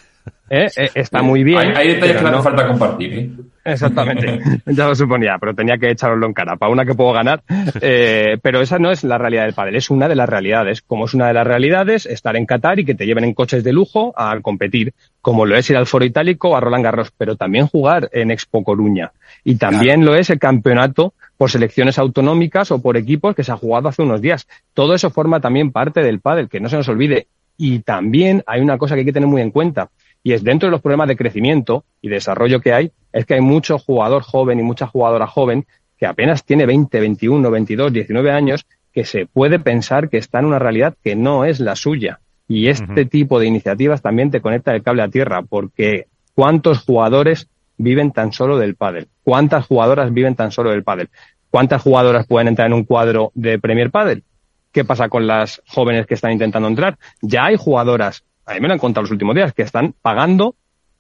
¿Eh? 0.51 0.69
Eh, 0.77 0.91
Está 0.95 1.23
muy 1.23 1.45
bien. 1.45 1.59
Hay, 1.59 1.73
hay 1.75 1.89
detalles 1.95 2.17
que 2.17 2.23
no 2.23 2.29
hace 2.29 2.43
falta 2.43 2.67
compartir, 2.67 3.15
¿eh? 3.15 3.31
Exactamente, 3.65 4.41
ya 4.67 4.89
lo 4.89 4.95
suponía, 4.95 5.39
pero 5.41 5.55
tenía 5.55 5.79
que 5.79 5.91
echaroslo 5.91 6.27
en 6.27 6.35
cara. 6.35 6.57
Para 6.57 6.71
una 6.71 6.85
que 6.85 6.95
puedo 6.95 7.13
ganar, 7.13 7.43
eh, 7.81 8.37
pero 8.43 8.61
esa 8.61 8.79
no 8.79 8.91
es 8.91 9.05
la 9.05 9.17
realidad 9.17 9.45
del 9.45 9.55
pádel, 9.55 9.77
es 9.77 9.89
una 9.89 10.07
de 10.07 10.15
las 10.15 10.29
realidades. 10.29 10.83
Como 10.83 11.07
es 11.07 11.15
una 11.15 11.29
de 11.29 11.35
las 11.35 11.47
realidades, 11.47 12.05
estar 12.05 12.37
en 12.37 12.45
Qatar 12.45 12.79
y 12.79 12.85
que 12.85 12.95
te 12.95 13.07
lleven 13.07 13.25
en 13.25 13.33
coches 13.33 13.65
de 13.65 13.73
lujo 13.73 14.13
a 14.17 14.39
competir, 14.41 14.93
como 15.23 15.47
lo 15.47 15.57
es 15.57 15.71
ir 15.71 15.79
al 15.79 15.87
Foro 15.87 16.05
Itálico 16.05 16.51
o 16.51 16.57
a 16.57 16.61
Roland 16.61 16.85
Garros, 16.85 17.11
pero 17.17 17.37
también 17.37 17.67
jugar 17.67 18.11
en 18.13 18.31
Expo 18.31 18.63
Coruña. 18.63 19.13
Y 19.45 19.57
también 19.57 20.05
lo 20.05 20.15
es 20.15 20.29
el 20.29 20.39
campeonato 20.39 21.15
por 21.39 21.51
selecciones 21.51 21.99
autonómicas 21.99 22.71
o 22.71 22.83
por 22.83 22.99
equipos 22.99 23.35
que 23.35 23.45
se 23.45 23.53
ha 23.53 23.57
jugado 23.57 23.89
hace 23.89 24.03
unos 24.03 24.21
días. 24.21 24.47
Todo 24.75 24.95
eso 24.95 25.09
forma 25.09 25.41
también 25.41 25.73
parte 25.73 26.03
del 26.03 26.21
pádel, 26.21 26.51
que 26.51 26.61
no 26.61 26.69
se 26.69 26.77
nos 26.77 26.89
olvide. 26.89 27.29
Y 27.57 27.79
también 27.81 28.43
hay 28.47 28.61
una 28.61 28.77
cosa 28.77 28.95
que 28.95 29.01
hay 29.01 29.05
que 29.07 29.13
tener 29.13 29.29
muy 29.29 29.41
en 29.41 29.51
cuenta, 29.51 29.89
y 30.25 30.33
es 30.33 30.43
dentro 30.43 30.67
de 30.67 30.71
los 30.73 30.81
problemas 30.81 31.07
de 31.07 31.17
crecimiento 31.17 31.85
y 32.01 32.09
desarrollo 32.09 32.61
que 32.61 32.73
hay, 32.73 32.91
es 33.13 33.27
que 33.27 33.35
hay 33.35 33.43
mucho 33.43 33.79
jugador 33.79 34.23
joven 34.23 34.59
y 34.59 34.63
mucha 34.63 34.87
jugadora 34.87 35.27
joven 35.27 35.67
que 35.99 36.07
apenas 36.07 36.45
tiene 36.45 36.67
20, 36.67 36.99
21, 36.99 37.51
22, 37.51 37.93
19 37.93 38.31
años, 38.33 38.67
que 38.93 39.05
se 39.05 39.27
puede 39.27 39.59
pensar 39.61 40.09
que 40.09 40.17
está 40.19 40.41
en 40.41 40.47
una 40.47 40.59
realidad 40.59 40.97
que 41.05 41.15
no 41.15 41.45
es 41.45 41.61
la 41.61 41.77
suya. 41.77 42.21
Y 42.49 42.69
este 42.69 43.05
tipo 43.05 43.39
de 43.39 43.47
iniciativas 43.47 44.03
también 44.03 44.31
te 44.31 44.41
conecta 44.41 44.75
el 44.75 44.83
cable 44.83 45.03
a 45.03 45.09
tierra, 45.09 45.43
porque 45.43 46.07
¿cuántos 46.35 46.81
jugadores 46.81 47.49
viven 47.77 48.11
tan 48.11 48.33
solo 48.33 48.59
del 48.59 48.75
pádel? 48.75 49.09
¿Cuántas 49.23 49.67
jugadoras 49.67 50.13
viven 50.13 50.35
tan 50.35 50.51
solo 50.51 50.71
del 50.71 50.85
pádel? 50.85 51.11
¿Cuántas 51.51 51.83
jugadoras 51.83 52.27
pueden 52.27 52.49
entrar 52.49 52.67
en 52.67 52.73
un 52.73 52.85
cuadro 52.85 53.31
de 53.35 53.59
Premier 53.59 53.91
Padel? 53.91 54.25
¿Qué 54.73 54.85
pasa 54.85 55.09
con 55.09 55.27
las 55.27 55.63
jóvenes 55.69 56.07
que 56.07 56.15
están 56.15 56.33
intentando 56.33 56.67
entrar? 56.67 56.99
Ya 57.23 57.45
hay 57.45 57.57
jugadoras, 57.57 58.25
a 58.47 58.55
mí 58.55 58.61
me 58.61 58.69
lo 58.69 58.75
han 58.75 58.81
contado 58.81 59.03
los 59.03 59.11
últimos 59.11 59.35
días, 59.35 59.53
que 59.53 59.63
están 59.63 59.95
pagando 60.01 60.55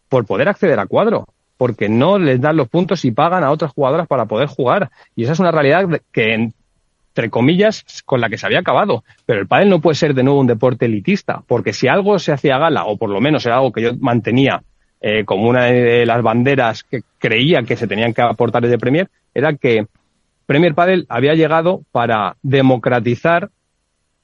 por 0.08 0.26
poder 0.26 0.48
acceder 0.48 0.78
a 0.78 0.86
cuadro, 0.86 1.26
porque 1.56 1.88
no 1.88 2.18
les 2.18 2.40
dan 2.40 2.56
los 2.56 2.68
puntos 2.68 3.04
y 3.04 3.10
pagan 3.10 3.44
a 3.44 3.50
otras 3.50 3.72
jugadoras 3.72 4.06
para 4.06 4.26
poder 4.26 4.48
jugar. 4.48 4.90
Y 5.14 5.24
esa 5.24 5.32
es 5.32 5.40
una 5.40 5.50
realidad 5.50 5.88
que, 6.12 6.34
entre 6.34 7.30
comillas, 7.30 8.02
con 8.04 8.20
la 8.20 8.28
que 8.28 8.38
se 8.38 8.46
había 8.46 8.60
acabado. 8.60 9.04
Pero 9.26 9.40
el 9.40 9.46
pádel 9.46 9.70
no 9.70 9.80
puede 9.80 9.94
ser 9.94 10.14
de 10.14 10.22
nuevo 10.22 10.40
un 10.40 10.46
deporte 10.46 10.86
elitista, 10.86 11.42
porque 11.46 11.72
si 11.72 11.88
algo 11.88 12.18
se 12.18 12.32
hacía 12.32 12.58
gala, 12.58 12.84
o 12.84 12.96
por 12.96 13.10
lo 13.10 13.20
menos 13.20 13.44
era 13.46 13.56
algo 13.56 13.72
que 13.72 13.82
yo 13.82 13.90
mantenía 13.98 14.62
eh, 15.00 15.24
como 15.24 15.48
una 15.48 15.64
de 15.64 16.06
las 16.06 16.22
banderas 16.22 16.82
que 16.82 17.02
creía 17.18 17.62
que 17.62 17.76
se 17.76 17.86
tenían 17.86 18.14
que 18.14 18.22
aportar 18.22 18.62
desde 18.62 18.78
Premier, 18.78 19.08
era 19.34 19.54
que 19.54 19.86
Premier 20.46 20.74
Padel 20.74 21.06
había 21.08 21.34
llegado 21.34 21.82
para 21.92 22.36
democratizar 22.42 23.50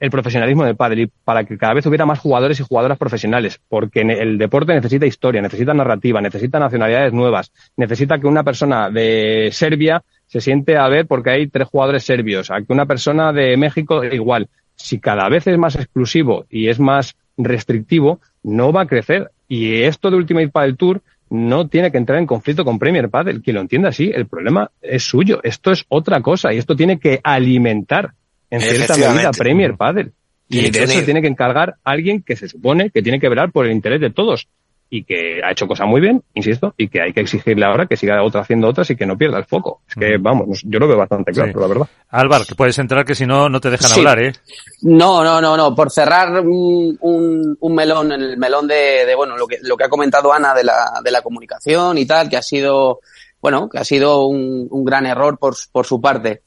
el 0.01 0.09
profesionalismo 0.09 0.65
del 0.65 0.75
pádel 0.75 1.01
y 1.01 1.07
para 1.07 1.43
que 1.43 1.59
cada 1.59 1.75
vez 1.75 1.85
hubiera 1.85 2.07
más 2.07 2.17
jugadores 2.17 2.59
y 2.59 2.63
jugadoras 2.63 2.97
profesionales, 2.97 3.61
porque 3.69 4.01
el 4.01 4.39
deporte 4.39 4.73
necesita 4.73 5.05
historia, 5.05 5.43
necesita 5.43 5.75
narrativa, 5.75 6.19
necesita 6.19 6.59
nacionalidades 6.59 7.13
nuevas, 7.13 7.53
necesita 7.77 8.17
que 8.17 8.25
una 8.25 8.43
persona 8.43 8.89
de 8.89 9.49
Serbia 9.51 10.03
se 10.25 10.41
siente 10.41 10.75
a 10.75 10.87
ver 10.87 11.05
porque 11.05 11.29
hay 11.29 11.47
tres 11.47 11.67
jugadores 11.67 12.03
serbios, 12.03 12.49
a 12.49 12.63
que 12.63 12.73
una 12.73 12.87
persona 12.87 13.31
de 13.31 13.55
México 13.57 14.03
igual. 14.03 14.49
Si 14.75 14.99
cada 14.99 15.29
vez 15.29 15.45
es 15.45 15.59
más 15.59 15.75
exclusivo 15.75 16.47
y 16.49 16.69
es 16.69 16.79
más 16.79 17.15
restrictivo, 17.37 18.19
no 18.41 18.73
va 18.73 18.81
a 18.81 18.87
crecer. 18.87 19.29
Y 19.47 19.83
esto 19.83 20.09
de 20.09 20.17
Ultimate 20.17 20.49
Padel 20.49 20.77
Tour 20.77 21.01
no 21.29 21.67
tiene 21.67 21.91
que 21.91 21.99
entrar 21.99 22.17
en 22.17 22.25
conflicto 22.25 22.65
con 22.65 22.79
Premier 22.79 23.09
Padel. 23.09 23.43
Quien 23.43 23.55
lo 23.55 23.61
entienda 23.61 23.89
así, 23.89 24.11
el 24.11 24.25
problema 24.25 24.71
es 24.81 25.03
suyo. 25.03 25.41
Esto 25.43 25.69
es 25.71 25.85
otra 25.89 26.21
cosa 26.21 26.51
y 26.51 26.57
esto 26.57 26.75
tiene 26.75 26.97
que 26.97 27.19
alimentar 27.23 28.13
en 28.51 28.61
cierta 28.61 28.95
medida 28.97 29.31
Premier 29.31 29.75
Padel. 29.75 30.13
Y 30.47 30.69
de 30.69 30.83
eso 30.83 31.03
tiene 31.03 31.21
que 31.21 31.27
encargar 31.27 31.75
alguien 31.83 32.21
que 32.21 32.35
se 32.35 32.47
supone 32.47 32.91
que 32.91 33.01
tiene 33.01 33.19
que 33.19 33.29
velar 33.29 33.51
por 33.51 33.65
el 33.65 33.71
interés 33.71 34.01
de 34.01 34.11
todos 34.11 34.47
y 34.93 35.05
que 35.05 35.41
ha 35.41 35.51
hecho 35.51 35.67
cosas 35.67 35.87
muy 35.87 36.01
bien, 36.01 36.21
insisto, 36.33 36.73
y 36.75 36.89
que 36.89 37.01
hay 37.01 37.13
que 37.13 37.21
exigirle 37.21 37.65
ahora 37.65 37.85
que 37.85 37.95
siga 37.95 38.21
otra 38.21 38.41
haciendo 38.41 38.67
otras 38.67 38.89
y 38.89 38.97
que 38.97 39.05
no 39.05 39.17
pierda 39.17 39.37
el 39.37 39.45
foco. 39.45 39.83
Es 39.87 39.95
que, 39.95 40.17
vamos, 40.19 40.61
yo 40.65 40.79
lo 40.79 40.87
veo 40.89 40.97
bastante 40.97 41.31
claro, 41.31 41.57
la 41.61 41.67
verdad. 41.67 41.87
Álvaro, 42.09 42.43
que 42.45 42.55
puedes 42.55 42.77
entrar 42.77 43.05
que 43.05 43.15
si 43.15 43.25
no, 43.25 43.47
no 43.47 43.61
te 43.61 43.69
dejan 43.69 43.89
hablar, 43.93 44.21
¿eh? 44.21 44.33
No, 44.81 45.23
no, 45.23 45.39
no, 45.39 45.55
no. 45.55 45.73
Por 45.73 45.91
cerrar 45.91 46.41
un, 46.41 46.97
un, 46.99 47.73
melón, 47.73 48.11
el 48.11 48.35
melón 48.37 48.67
de, 48.67 49.05
de, 49.05 49.15
bueno, 49.15 49.37
lo 49.37 49.47
que, 49.47 49.59
lo 49.61 49.77
que 49.77 49.85
ha 49.85 49.89
comentado 49.89 50.33
Ana 50.33 50.53
de 50.53 50.65
la, 50.65 50.99
de 51.01 51.11
la 51.11 51.21
comunicación 51.21 51.97
y 51.97 52.05
tal, 52.05 52.29
que 52.29 52.35
ha 52.35 52.43
sido, 52.43 52.99
bueno, 53.41 53.69
que 53.69 53.77
ha 53.77 53.85
sido 53.85 54.27
un, 54.27 54.67
un 54.69 54.83
gran 54.83 55.05
error 55.05 55.37
por, 55.39 55.55
por 55.71 55.85
su 55.85 56.01
parte. 56.01 56.41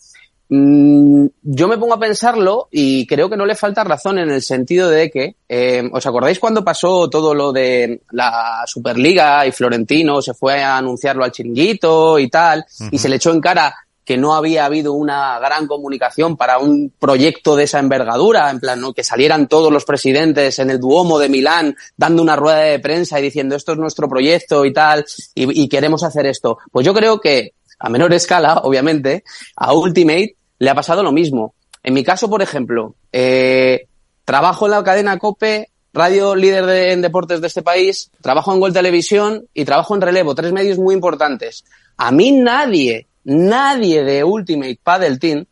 Mm, 0.49 1.27
yo 1.43 1.69
me 1.69 1.79
pongo 1.79 1.95
a 1.95 1.99
pensarlo 1.99 2.69
y 2.71 3.07
creo 3.07 3.31
que 3.31 3.37
no 3.37 3.47
le 3.47 3.55
falta 3.55 3.83
razón 3.83 4.19
en 4.19 4.31
el 4.31 4.43
sentido 4.43 4.91
de 4.91 5.11
que, 5.11 5.37
eh, 5.49 5.89
¿os 5.91 6.07
acordáis 6.07 6.39
cuando 6.39 6.63
pasó 6.63 7.09
todo 7.09 7.35
lo 7.35 7.53
de 7.53 8.03
la 8.11 8.63
Superliga 8.67 9.47
y 9.47 9.53
Florentino 9.53 10.21
se 10.21 10.35
fue 10.35 10.63
a 10.63 10.77
anunciarlo 10.77 11.25
al 11.25 11.33
chiringuito 11.33 12.19
y 12.19 12.29
tal, 12.29 12.65
y 12.91 12.99
se 12.99 13.09
le 13.09 13.17
echó 13.17 13.31
en 13.31 13.41
cara 13.41 13.75
que 14.05 14.19
no 14.19 14.35
había 14.35 14.67
habido 14.67 14.93
una 14.93 15.39
gran 15.39 15.67
comunicación 15.67 16.37
para 16.37 16.59
un 16.59 16.93
proyecto 16.99 17.57
de 17.57 17.65
esa 17.65 17.79
envergadura, 17.79 18.51
en 18.51 18.61
plan, 18.61 18.79
¿no? 18.79 18.93
que 18.93 19.03
salieran 19.03 19.49
todos 19.49 19.73
los 19.73 19.87
presidentes 19.87 20.59
en 20.59 20.69
el 20.69 20.79
Duomo 20.79 21.19
de 21.19 21.31
Milán 21.31 21.75
dando 21.97 22.23
una 22.23 22.37
rueda 22.37 22.59
de 22.59 22.79
prensa 22.81 23.19
y 23.19 23.23
diciendo 23.23 23.57
esto 23.57 23.73
es 23.73 23.79
nuestro 23.79 24.07
proyecto 24.07 24.67
y 24.67 24.75
tal, 24.75 25.07
y, 25.35 25.63
y 25.63 25.69
queremos 25.69 26.03
hacer 26.03 26.27
esto. 26.27 26.59
Pues 26.71 26.85
yo 26.85 26.93
creo 26.93 27.19
que 27.19 27.55
a 27.85 27.91
menor 27.91 28.15
escala, 28.15 28.61
obviamente, 28.63 29.25
a 29.57 29.75
Ultimate 29.75 30.37
le 30.59 30.71
ha 30.71 30.75
pasado 30.75 31.03
lo 31.03 31.13
mismo. 31.13 31.55
En 31.83 31.93
mi 31.93 32.03
caso, 32.03 32.31
por 32.31 32.41
ejemplo, 32.41 32.95
eh, 33.13 33.89
trabajo 34.25 34.65
en 34.65 34.71
la 34.71 34.83
cadena 34.83 35.19
COPE, 35.19 35.69
radio 35.93 36.35
líder 36.35 36.65
de, 36.65 36.93
en 36.93 37.03
deportes 37.03 37.43
de 37.43 37.47
este 37.47 37.61
país, 37.61 38.11
trabajo 38.23 38.55
en 38.55 38.61
Gol 38.61 38.73
Televisión 38.73 39.47
y 39.53 39.67
trabajo 39.67 39.95
en 39.95 40.01
Relevo, 40.01 40.35
tres 40.35 40.51
medios 40.53 40.79
muy 40.79 40.95
importantes. 40.95 41.67
A 41.99 42.11
mí 42.11 42.33
nadie, 42.33 43.07
nadie 43.25 44.03
de 44.03 44.25
Ultimate 44.25 44.81
Paddle 44.83 45.19
Team 45.19 45.45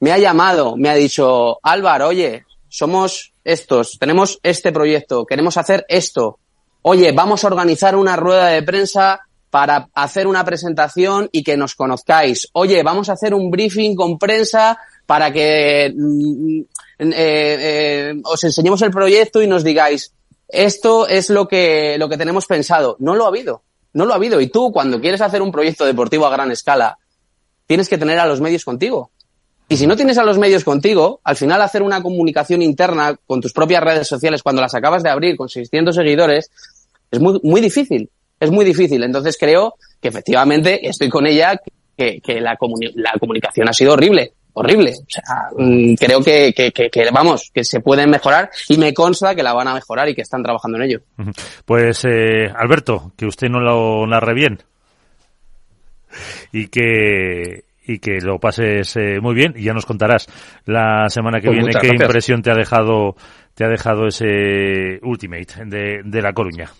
me 0.00 0.12
ha 0.12 0.18
llamado, 0.18 0.78
me 0.78 0.88
ha 0.88 0.94
dicho, 0.94 1.58
Álvaro, 1.62 2.08
oye, 2.08 2.46
somos 2.70 3.34
estos, 3.44 3.98
tenemos 3.98 4.40
este 4.42 4.72
proyecto, 4.72 5.26
queremos 5.26 5.58
hacer 5.58 5.84
esto. 5.90 6.38
Oye, 6.80 7.12
vamos 7.12 7.44
a 7.44 7.48
organizar 7.48 7.96
una 7.96 8.16
rueda 8.16 8.46
de 8.46 8.62
prensa 8.62 9.20
para 9.50 9.88
hacer 9.94 10.26
una 10.26 10.44
presentación 10.44 11.28
y 11.32 11.42
que 11.42 11.56
nos 11.56 11.74
conozcáis. 11.74 12.48
Oye, 12.52 12.82
vamos 12.82 13.08
a 13.08 13.14
hacer 13.14 13.34
un 13.34 13.50
briefing 13.50 13.96
con 13.96 14.18
prensa 14.18 14.78
para 15.06 15.32
que 15.32 15.92
mm, 15.94 16.60
eh, 17.00 17.06
eh, 17.10 18.14
os 18.24 18.44
enseñemos 18.44 18.80
el 18.82 18.92
proyecto 18.92 19.42
y 19.42 19.48
nos 19.48 19.64
digáis, 19.64 20.12
esto 20.48 21.08
es 21.08 21.30
lo 21.30 21.48
que, 21.48 21.96
lo 21.98 22.08
que 22.08 22.16
tenemos 22.16 22.46
pensado. 22.46 22.96
No 23.00 23.16
lo 23.16 23.24
ha 23.24 23.28
habido. 23.28 23.62
No 23.92 24.06
lo 24.06 24.12
ha 24.12 24.16
habido. 24.16 24.40
Y 24.40 24.46
tú, 24.46 24.70
cuando 24.72 25.00
quieres 25.00 25.20
hacer 25.20 25.42
un 25.42 25.50
proyecto 25.50 25.84
deportivo 25.84 26.26
a 26.26 26.30
gran 26.30 26.52
escala, 26.52 26.98
tienes 27.66 27.88
que 27.88 27.98
tener 27.98 28.20
a 28.20 28.26
los 28.26 28.40
medios 28.40 28.64
contigo. 28.64 29.10
Y 29.68 29.76
si 29.76 29.86
no 29.86 29.96
tienes 29.96 30.18
a 30.18 30.24
los 30.24 30.38
medios 30.38 30.64
contigo, 30.64 31.20
al 31.24 31.36
final 31.36 31.60
hacer 31.62 31.82
una 31.82 32.02
comunicación 32.02 32.62
interna 32.62 33.16
con 33.26 33.40
tus 33.40 33.52
propias 33.52 33.82
redes 33.82 34.06
sociales 34.06 34.42
cuando 34.42 34.62
las 34.62 34.74
acabas 34.74 35.02
de 35.02 35.10
abrir 35.10 35.36
con 35.36 35.48
600 35.48 35.94
seguidores 35.94 36.50
es 37.10 37.20
muy, 37.20 37.40
muy 37.42 37.60
difícil 37.60 38.10
es 38.40 38.50
muy 38.50 38.64
difícil. 38.64 39.04
Entonces 39.04 39.36
creo 39.38 39.74
que 40.00 40.08
efectivamente 40.08 40.88
estoy 40.88 41.08
con 41.08 41.26
ella, 41.26 41.60
que, 41.96 42.20
que 42.20 42.40
la, 42.40 42.56
la 42.94 43.12
comunicación 43.20 43.68
ha 43.68 43.72
sido 43.72 43.92
horrible 43.92 44.32
horrible. 44.52 44.92
O 45.00 45.06
sea, 45.08 45.48
mm, 45.56 45.94
creo 45.94 46.22
que, 46.22 46.52
que, 46.52 46.72
que, 46.72 47.10
vamos, 47.12 47.50
que 47.52 47.64
se 47.64 47.80
pueden 47.80 48.10
mejorar 48.10 48.50
y 48.68 48.76
me 48.78 48.92
consta 48.94 49.34
que 49.34 49.42
la 49.42 49.52
van 49.52 49.68
a 49.68 49.74
mejorar 49.74 50.08
y 50.08 50.14
que 50.14 50.22
están 50.22 50.42
trabajando 50.42 50.78
en 50.78 50.84
ello. 50.84 51.00
Pues, 51.64 52.04
eh, 52.04 52.50
Alberto, 52.54 53.12
que 53.16 53.26
usted 53.26 53.48
no 53.48 53.60
lo 53.60 54.06
narre 54.06 54.34
bien 54.34 54.62
y 56.52 56.68
que 56.68 57.64
y 57.86 57.98
que 57.98 58.20
lo 58.20 58.38
pases 58.38 58.94
eh, 58.96 59.20
muy 59.20 59.34
bien 59.34 59.54
y 59.56 59.64
ya 59.64 59.72
nos 59.72 59.86
contarás 59.86 60.28
la 60.64 61.08
semana 61.08 61.40
que 61.40 61.48
pues 61.48 61.58
viene 61.58 61.80
qué 61.80 61.88
impresión 61.88 62.42
te 62.42 62.50
ha 62.50 62.54
dejado 62.54 63.16
te 63.54 63.64
ha 63.64 63.68
dejado 63.68 64.06
ese 64.06 65.00
Ultimate 65.02 65.64
de, 65.66 66.00
de 66.04 66.22
La 66.22 66.32
Coruña. 66.32 66.70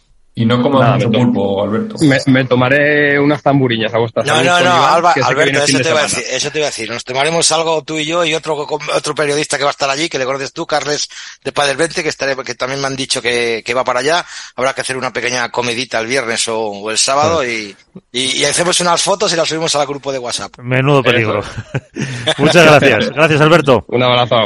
Y 0.41 0.47
no 0.47 0.63
como 0.63 0.83
mucho 0.83 1.11
pulpo, 1.11 1.63
Alberto. 1.63 1.97
Me, 2.27 2.45
tomaré 2.47 3.21
unas 3.21 3.43
tamburiñas 3.43 3.93
a 3.93 3.99
vuestra 3.99 4.23
No, 4.23 4.43
no, 4.43 4.59
no, 4.61 4.87
Alberto, 4.87 5.65
eso 5.65 5.79
te, 5.79 5.91
iba 5.91 6.01
a 6.01 6.05
decir, 6.05 6.25
eso 6.31 6.51
te 6.51 6.59
iba 6.61 6.67
a 6.67 6.71
decir. 6.71 6.91
Nos 6.91 7.05
tomaremos 7.05 7.53
algo 7.53 7.83
tú 7.83 7.99
y 7.99 8.07
yo 8.07 8.25
y 8.25 8.33
otro 8.33 8.57
otro 8.57 9.15
periodista 9.15 9.59
que 9.59 9.65
va 9.65 9.71
a 9.71 9.73
estar 9.73 9.91
allí, 9.91 10.09
que 10.09 10.19
le 10.19 10.25
conoces 10.25 10.55
tú, 10.55 10.65
Carles 10.65 11.11
de 11.45 11.53
Padel 11.53 11.77
20, 11.77 12.03
que 12.03 12.09
estaré, 12.09 12.35
que 12.37 12.55
también 12.55 12.81
me 12.81 12.87
han 12.87 12.97
dicho 12.97 13.21
que, 13.21 13.63
que 13.63 13.75
va 13.75 13.85
para 13.85 14.01
allá. 14.01 14.25
Habrá 14.57 14.73
que 14.73 14.81
hacer 14.81 14.97
una 14.97 15.13
pequeña 15.13 15.51
comedita 15.51 16.01
el 16.01 16.07
viernes 16.07 16.49
o, 16.49 16.91
el 16.91 16.97
sábado 16.97 17.45
y, 17.45 17.77
y, 18.11 18.43
hacemos 18.45 18.81
unas 18.81 19.03
fotos 19.03 19.31
y 19.35 19.37
las 19.37 19.47
subimos 19.47 19.75
al 19.75 19.87
grupo 19.87 20.11
de 20.11 20.21
WhatsApp. 20.21 20.59
Menudo 20.63 21.03
peligro. 21.03 21.43
Muchas 22.39 22.65
gracias. 22.65 23.11
Gracias, 23.15 23.41
Alberto. 23.43 23.85
Un 23.89 24.03
abrazo. 24.03 24.37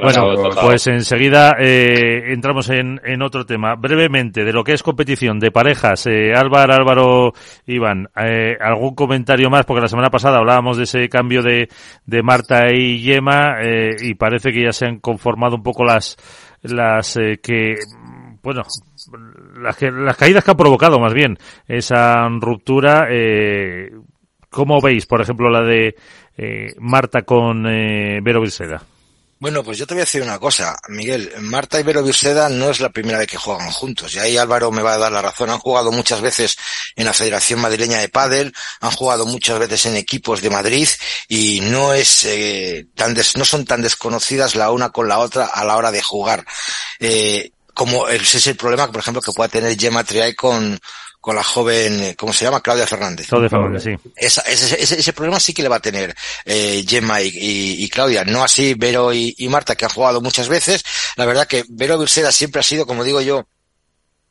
Bueno, 0.00 0.50
pues 0.62 0.86
enseguida 0.86 1.56
eh, 1.58 2.32
entramos 2.32 2.68
en, 2.68 3.00
en 3.04 3.22
otro 3.22 3.44
tema. 3.44 3.74
Brevemente, 3.74 4.44
de 4.44 4.52
lo 4.52 4.62
que 4.62 4.74
es 4.74 4.82
competición 4.84 5.39
de 5.40 5.50
parejas. 5.50 6.06
Eh, 6.06 6.32
Álvaro, 6.34 6.74
Álvaro, 6.74 7.32
Iván, 7.66 8.08
eh, 8.16 8.56
¿algún 8.60 8.94
comentario 8.94 9.50
más? 9.50 9.64
Porque 9.64 9.82
la 9.82 9.88
semana 9.88 10.10
pasada 10.10 10.38
hablábamos 10.38 10.76
de 10.76 10.84
ese 10.84 11.08
cambio 11.08 11.42
de, 11.42 11.68
de 12.06 12.22
Marta 12.22 12.72
y 12.72 13.00
Yema 13.00 13.56
eh, 13.62 13.96
y 14.00 14.14
parece 14.14 14.52
que 14.52 14.64
ya 14.64 14.72
se 14.72 14.86
han 14.86 15.00
conformado 15.00 15.56
un 15.56 15.62
poco 15.62 15.84
las, 15.84 16.16
las 16.62 17.16
eh, 17.16 17.40
que, 17.42 17.74
bueno, 18.42 18.62
las, 19.60 19.76
que, 19.76 19.90
las 19.90 20.16
caídas 20.16 20.44
que 20.44 20.50
ha 20.50 20.56
provocado 20.56 20.98
más 20.98 21.14
bien 21.14 21.38
esa 21.66 22.28
ruptura. 22.28 23.08
Eh, 23.10 23.90
¿Cómo 24.50 24.80
veis, 24.80 25.06
por 25.06 25.20
ejemplo, 25.20 25.48
la 25.48 25.62
de 25.62 25.94
eh, 26.36 26.74
Marta 26.80 27.22
con 27.22 27.62
Vero 27.62 28.40
Vilseda? 28.40 28.82
Bueno, 29.40 29.64
pues 29.64 29.78
yo 29.78 29.86
te 29.86 29.94
voy 29.94 30.02
a 30.02 30.04
decir 30.04 30.20
una 30.20 30.38
cosa, 30.38 30.78
Miguel. 30.88 31.32
Marta 31.40 31.80
y 31.80 31.82
Vero 31.82 32.02
Virseda 32.02 32.50
no 32.50 32.68
es 32.68 32.78
la 32.78 32.90
primera 32.90 33.18
vez 33.18 33.26
que 33.26 33.38
juegan 33.38 33.70
juntos. 33.70 34.14
Y 34.14 34.18
ahí 34.18 34.36
Álvaro 34.36 34.70
me 34.70 34.82
va 34.82 34.92
a 34.92 34.98
dar 34.98 35.10
la 35.10 35.22
razón. 35.22 35.48
Han 35.48 35.58
jugado 35.58 35.90
muchas 35.90 36.20
veces 36.20 36.58
en 36.94 37.06
la 37.06 37.14
Federación 37.14 37.58
Madrileña 37.58 38.00
de 38.00 38.10
Pádel, 38.10 38.52
han 38.82 38.90
jugado 38.90 39.24
muchas 39.24 39.58
veces 39.58 39.86
en 39.86 39.96
equipos 39.96 40.42
de 40.42 40.50
Madrid 40.50 40.86
y 41.26 41.60
no 41.62 41.94
es 41.94 42.24
eh, 42.26 42.88
tan 42.94 43.16
no 43.36 43.46
son 43.46 43.64
tan 43.64 43.80
desconocidas 43.80 44.56
la 44.56 44.70
una 44.72 44.90
con 44.90 45.08
la 45.08 45.18
otra 45.18 45.46
a 45.46 45.64
la 45.64 45.78
hora 45.78 45.90
de 45.90 46.02
jugar. 46.02 46.44
Eh, 46.98 47.52
como 47.72 48.08
ese 48.08 48.36
es 48.36 48.46
el 48.46 48.56
problema, 48.56 48.92
por 48.92 49.00
ejemplo, 49.00 49.22
que 49.22 49.32
pueda 49.32 49.48
tener 49.48 49.78
Gemma 49.78 50.04
Triay 50.04 50.34
con, 50.34 50.78
con 51.20 51.36
la 51.36 51.44
joven, 51.44 52.14
¿cómo 52.16 52.32
se 52.32 52.44
llama? 52.44 52.60
Claudia 52.60 52.86
Fernández. 52.86 53.28
Claudia 53.28 53.50
Fernández, 53.50 53.82
sí. 53.84 53.94
ese, 54.16 54.40
ese, 54.46 54.98
ese, 54.98 55.12
problema 55.12 55.38
sí 55.38 55.52
que 55.52 55.62
le 55.62 55.68
va 55.68 55.76
a 55.76 55.80
tener 55.80 56.14
eh, 56.44 56.84
Gemma 56.86 57.20
y, 57.20 57.30
y, 57.34 57.88
Claudia, 57.90 58.24
no 58.24 58.42
así 58.42 58.74
Vero 58.74 59.12
y, 59.12 59.34
y, 59.36 59.48
Marta, 59.48 59.76
que 59.76 59.84
han 59.84 59.90
jugado 59.90 60.20
muchas 60.20 60.48
veces. 60.48 60.82
La 61.16 61.26
verdad 61.26 61.46
que 61.46 61.64
Vero 61.68 61.98
Dulceda 61.98 62.32
siempre 62.32 62.60
ha 62.60 62.64
sido, 62.64 62.86
como 62.86 63.04
digo 63.04 63.20
yo, 63.20 63.46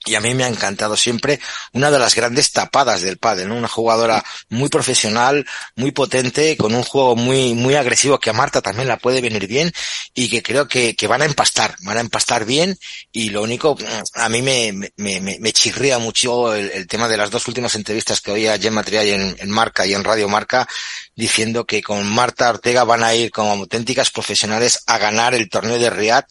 y 0.05 0.15
a 0.15 0.21
mí 0.21 0.33
me 0.33 0.45
ha 0.45 0.47
encantado 0.47 0.95
siempre 0.95 1.39
una 1.73 1.91
de 1.91 1.99
las 1.99 2.15
grandes 2.15 2.51
tapadas 2.51 3.01
del 3.01 3.17
pádel, 3.17 3.49
¿no? 3.49 3.55
Una 3.55 3.67
jugadora 3.67 4.23
muy 4.47 4.69
profesional, 4.69 5.45
muy 5.75 5.91
potente, 5.91 6.55
con 6.55 6.73
un 6.73 6.83
juego 6.83 7.15
muy, 7.15 7.53
muy 7.53 7.75
agresivo 7.75 8.19
que 8.19 8.29
a 8.29 8.33
Marta 8.33 8.61
también 8.61 8.87
la 8.87 8.97
puede 8.97 9.21
venir 9.21 9.47
bien 9.47 9.71
y 10.13 10.29
que 10.29 10.41
creo 10.41 10.67
que, 10.67 10.95
que 10.95 11.07
van 11.07 11.21
a 11.21 11.25
empastar, 11.25 11.75
van 11.81 11.97
a 11.97 12.01
empastar 12.01 12.45
bien 12.45 12.77
y 13.11 13.29
lo 13.29 13.43
único, 13.43 13.77
a 14.13 14.29
mí 14.29 14.41
me, 14.41 14.71
me, 14.95 15.19
me, 15.19 15.53
chirría 15.53 15.99
mucho 15.99 16.55
el, 16.55 16.71
el, 16.71 16.87
tema 16.87 17.07
de 17.09 17.17
las 17.17 17.29
dos 17.29 17.47
últimas 17.47 17.75
entrevistas 17.75 18.21
que 18.21 18.31
oía 18.31 18.57
Gemma 18.57 18.83
Triay 18.83 19.11
en, 19.11 19.35
en 19.37 19.49
Marca 19.49 19.85
y 19.85 19.93
en 19.93 20.03
Radio 20.03 20.29
Marca 20.29 20.67
diciendo 21.15 21.65
que 21.65 21.81
con 21.81 22.07
Marta 22.07 22.49
Ortega 22.49 22.85
van 22.85 23.03
a 23.03 23.13
ir 23.13 23.31
como 23.31 23.51
auténticas 23.51 24.09
profesionales 24.11 24.83
a 24.87 24.97
ganar 24.97 25.33
el 25.35 25.49
torneo 25.49 25.77
de 25.77 25.89
Riyadh 25.89 26.25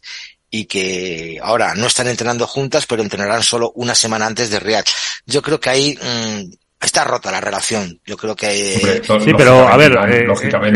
y 0.51 0.64
que 0.64 1.38
ahora 1.42 1.74
no 1.74 1.86
están 1.86 2.09
entrenando 2.09 2.46
juntas, 2.46 2.86
pero 2.86 3.03
entrenarán 3.03 3.42
solo 3.42 3.72
una 3.74 3.94
semana 3.94 4.26
antes 4.26 4.51
de 4.51 4.61
Riyadh. 4.61 4.86
Yo 5.26 5.42
creo 5.42 5.61
que 5.61 5.70
ahí 5.70 5.99
mmm, 6.01 6.51
está 6.80 7.05
rota 7.05 7.30
la 7.30 7.40
relación. 7.40 8.01
Yo 8.07 8.16
creo 8.16 8.34
que 8.34 9.03
Hombre, 9.09 9.24
sí, 9.24 9.32
pero 9.36 9.68
a 9.68 9.76
ver, 9.76 9.92
eh, 10.09 10.26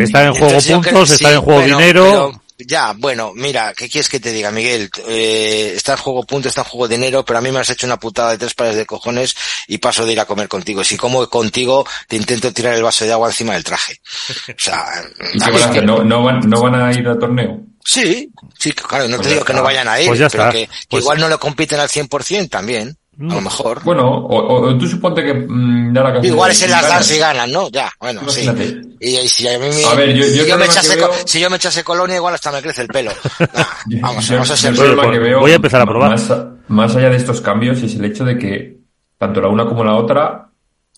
está 0.03 0.25
en 0.25 0.35
juego 0.35 0.61
puntos, 0.61 1.11
está 1.11 1.29
sí, 1.29 1.35
en 1.35 1.41
juego 1.41 1.61
pero, 1.63 1.79
dinero. 1.79 2.05
Pero, 2.05 2.43
ya, 2.67 2.95
bueno, 2.97 3.33
mira, 3.35 3.73
¿qué 3.77 3.89
quieres 3.89 4.09
que 4.09 4.21
te 4.21 4.31
diga, 4.31 4.51
Miguel? 4.51 4.91
Eh, 5.09 5.73
está 5.75 5.93
en 5.93 5.99
juego 5.99 6.23
punto, 6.25 6.49
está 6.49 6.61
en 6.61 6.69
juego 6.69 6.87
dinero, 6.87 7.25
pero 7.25 7.39
a 7.39 7.43
mí 7.43 7.51
me 7.51 7.59
has 7.59 7.71
hecho 7.71 7.87
una 7.87 7.99
putada 7.99 8.31
de 8.31 8.39
tres 8.39 8.55
pares 8.55 8.77
de 8.77 8.87
cojones 8.87 9.35
y 9.67 9.79
paso 9.79 10.05
de 10.05 10.13
ir 10.13 10.21
a 10.21 10.27
comer 10.27 10.49
contigo. 10.49 10.85
Si 10.85 10.97
como 10.97 11.27
contigo, 11.29 11.85
te 12.07 12.17
intento 12.17 12.53
tirar 12.53 12.75
el 12.75 12.83
vaso 12.83 13.05
de 13.05 13.13
agua 13.13 13.29
encima 13.29 13.55
del 13.55 13.65
traje. 13.65 14.01
O 14.49 14.55
sea, 14.59 14.85
¿Y 15.33 15.39
qué 15.41 15.51
van 15.51 15.63
a 15.63 15.67
hacer? 15.67 15.85
¿No, 15.85 16.05
no, 16.05 16.23
van, 16.23 16.41
¿No 16.49 16.63
van 16.63 16.75
a 16.75 16.93
ir 16.93 17.07
al 17.07 17.19
torneo? 17.19 17.61
Sí, 17.85 18.31
sí, 18.59 18.73
claro, 18.73 19.09
no 19.09 19.19
te 19.19 19.29
digo 19.31 19.45
que 19.45 19.53
no 19.53 19.63
vayan 19.63 19.89
a 19.89 20.01
ir, 20.01 20.07
Pues 20.09 20.19
ya 20.21 20.29
pero 20.29 20.45
está. 20.45 20.53
que, 20.53 20.67
que 20.67 20.73
Pues- 20.91 21.03
igual 21.03 21.19
no 21.21 21.29
lo 21.29 21.39
compiten 21.39 21.81
al 21.81 21.89
100% 21.89 22.49
también, 22.49 22.97
a 23.21 23.35
lo 23.35 23.41
mejor. 23.41 23.83
Bueno, 23.85 24.09
o, 24.09 24.63
o 24.69 24.79
tú 24.79 24.87
suponte 24.87 25.23
que 25.25 25.35
mm, 25.35 25.93
da 25.93 26.01
la 26.03 26.09
casualidad 26.11 26.33
Igual 26.35 26.51
es 26.53 26.63
en 26.63 26.71
las 26.71 26.83
ganan. 26.83 26.99
das 26.99 27.11
y 27.11 27.19
ganan, 27.19 27.53
¿no? 27.53 27.69
Ya, 27.71 27.91
bueno, 28.01 28.21
sí. 28.31 28.43
Imagínate. 28.43 28.81
Y, 29.01 29.17
y 29.17 29.29
si 29.29 29.49
a 29.49 29.59
mí 29.59 29.67
me, 29.69 29.85
A 29.85 29.95
ver, 29.95 30.15
yo- 30.15 30.25
yo 30.25 30.45
si, 30.45 30.49
yo 30.49 30.59
me 30.59 30.65
echase, 30.67 30.97
veo- 30.97 31.11
si 31.27 31.41
yo 31.41 31.51
me 31.51 31.57
echase 31.57 31.83
colonia, 31.85 32.17
igual 32.17 32.35
hasta 32.35 32.53
me 32.53 32.63
crece 32.63 32.83
el 32.83 32.89
pelo. 32.89 33.11
Nah, 33.87 34.01
vamos, 34.01 34.27
Yo- 34.29 34.35
vamos 34.35 34.51
a 34.51 34.57
ser 34.57 34.75
pues 34.75 34.89
que 35.11 35.19
veo, 35.19 35.41
voy 35.41 35.51
a 35.53 35.57
empezar 35.57 35.81
a 35.81 35.87
probar. 35.87 36.11
Más, 36.11 36.33
más 36.69 36.97
allá 36.97 37.11
de 37.11 37.17
estos 37.17 37.41
cambios 37.41 37.83
es 37.83 37.95
el 37.97 38.05
hecho 38.05 38.25
de 38.25 38.39
que 38.39 38.77
tanto 39.19 39.41
la 39.41 39.49
una 39.49 39.67
como 39.67 39.83
la 39.85 39.97
otra, 39.97 40.49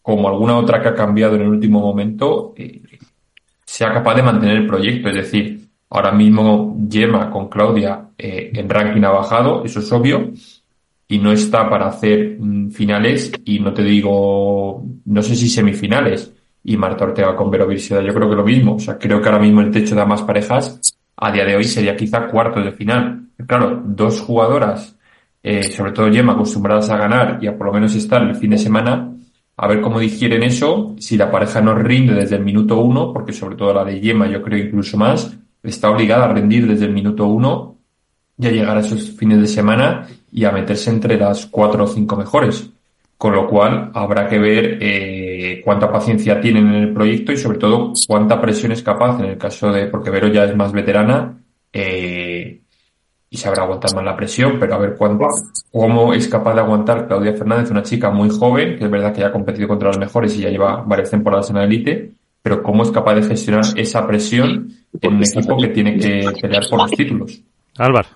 como 0.03 0.29
alguna 0.29 0.57
otra 0.59 0.83
que 0.83 0.89
ha 0.89 0.95
cambiado 0.95 1.35
en 1.37 1.43
el 1.43 1.49
último 1.49 1.81
momento, 1.81 2.53
eh, 2.59 2.81
sea 3.65 3.93
capaz 3.93 4.15
de 4.17 4.23
mantener 4.23 4.57
el 4.59 4.67
proyecto. 4.67 5.09
Es 5.09 5.15
decir, 5.17 5.64
ahora 5.95 6.11
mismo 6.11 6.77
Gemma 6.91 7.31
con 7.31 7.49
Claudia 7.49 8.09
eh, 8.19 8.51
en 8.53 8.69
ranking 8.69 9.03
ha 9.05 9.11
bajado, 9.11 9.65
eso 9.65 9.79
es 9.79 9.93
obvio, 9.93 10.33
y 11.07 11.19
no 11.19 11.31
está 11.31 11.71
para 11.71 11.87
hacer 11.87 12.37
mm, 12.41 12.71
finales 12.73 13.33
y 13.45 13.61
no 13.61 13.73
te 13.73 13.85
digo, 13.85 14.85
no 15.05 15.23
sé 15.23 15.37
si 15.37 15.49
semifinales. 15.49 16.33
Y 16.65 16.77
Marta 16.77 17.05
Ortega 17.05 17.37
con 17.37 17.51
Vero 17.51 17.69
Virsieda, 17.69 18.03
yo 18.03 18.13
creo 18.13 18.29
que 18.29 18.37
lo 18.37 18.43
mismo. 18.43 18.77
O 18.77 18.79
sea, 18.81 18.99
creo 18.99 19.21
que 19.21 19.29
ahora 19.29 19.41
mismo 19.41 19.61
el 19.61 19.71
techo 19.71 19.95
de 19.95 20.01
ambas 20.01 20.23
parejas 20.23 20.81
a 21.17 21.31
día 21.31 21.45
de 21.45 21.57
hoy 21.57 21.65
sería 21.65 21.95
quizá 21.95 22.27
cuartos 22.27 22.65
de 22.65 22.73
final. 22.73 23.29
Claro, 23.47 23.81
dos 23.85 24.21
jugadoras, 24.21 24.97
eh, 25.43 25.63
sobre 25.63 25.93
todo 25.93 26.11
Gemma, 26.11 26.33
acostumbradas 26.33 26.91
a 26.91 26.97
ganar 26.97 27.39
y 27.41 27.47
a 27.47 27.57
por 27.57 27.69
lo 27.69 27.73
menos 27.75 27.95
estar 27.95 28.21
el 28.23 28.35
fin 28.35 28.51
de 28.51 28.59
semana, 28.59 29.13
a 29.57 29.69
ver 29.69 29.81
cómo 29.81 30.01
digieren 30.01 30.43
eso, 30.43 30.97
si 30.99 31.17
la 31.17 31.31
pareja 31.31 31.61
no 31.61 31.75
rinde 31.77 32.15
desde 32.15 32.37
el 32.37 32.43
minuto 32.43 32.81
uno, 32.81 33.13
porque 33.13 33.33
sobre 33.33 33.55
todo 33.55 33.73
la 33.73 33.85
de 33.85 34.01
Gemma 34.01 34.27
yo 34.27 34.43
creo 34.43 34.59
incluso 34.59 34.97
más, 34.97 35.37
está 35.65 35.91
obligada 35.91 36.27
a 36.27 36.33
rendir 36.33 36.67
desde 36.67 36.85
el 36.85 36.93
minuto 36.93 37.27
uno 37.27 37.79
y 38.39 38.47
a 38.47 38.51
llegar 38.51 38.77
a 38.77 38.81
esos 38.81 39.11
fines 39.13 39.41
de 39.41 39.47
semana 39.47 40.07
y 40.31 40.45
a 40.45 40.53
meterse 40.53 40.91
entre 40.91 41.17
las 41.17 41.47
cuatro 41.47 41.85
o 41.85 41.87
cinco 41.87 42.17
mejores. 42.17 42.71
Con 43.17 43.33
lo 43.33 43.49
cual 43.49 43.91
habrá 43.95 44.29
que 44.29 44.39
ver 44.39 44.79
eh, 44.81 45.63
cuánta 45.65 45.91
paciencia 45.91 46.41
tienen 46.41 46.67
en 46.69 46.75
el 46.75 46.93
proyecto 46.93 47.33
y 47.33 47.37
sobre 47.37 47.59
todo 47.59 47.93
cuánta 48.07 48.41
presión 48.41 48.73
es 48.73 48.83
capaz 48.83 49.19
en 49.21 49.27
el 49.27 49.39
caso 49.39 49.73
de, 49.73 49.87
porque 49.87 50.11
Vero 50.11 50.29
ya 50.29 50.45
es 50.45 50.55
más 50.57 50.73
veterana 50.73 51.39
eh, 51.73 52.61
y 53.31 53.37
sabrá 53.37 53.63
aguantar 53.63 53.95
más 53.95 54.05
la 54.05 54.17
presión, 54.17 54.59
pero 54.61 54.75
a 54.75 54.79
ver 54.79 54.95
cuánto, 54.97 55.27
cómo 55.73 56.13
es 56.13 56.29
capaz 56.29 56.55
de 56.55 56.61
aguantar 56.61 57.07
Claudia 57.07 57.35
Fernández, 57.35 57.71
una 57.71 57.83
chica 57.83 58.11
muy 58.11 58.31
joven, 58.31 58.79
que 58.79 58.85
es 58.85 58.91
verdad 58.91 59.13
que 59.13 59.21
ya 59.21 59.29
ha 59.29 59.33
competido 59.33 59.69
contra 59.69 59.89
los 59.89 59.99
mejores 59.99 60.37
y 60.37 60.43
ya 60.43 60.51
lleva 60.51 60.83
varias 60.83 61.11
temporadas 61.11 61.51
en 61.51 61.57
la 61.57 61.65
élite, 61.65 62.13
pero 62.45 62.63
cómo 62.63 62.83
es 62.83 62.91
capaz 62.91 63.15
de 63.15 63.23
gestionar 63.23 63.65
esa 63.75 64.07
presión 64.07 64.71
en 65.01 65.15
un 65.15 65.23
equipo 65.25 65.57
que 65.57 65.69
tiene 65.69 65.97
que 65.99 66.31
pelear 66.43 66.63
por 66.69 66.79
los 66.83 66.91
títulos. 66.91 67.41
Álvaro. 67.79 68.09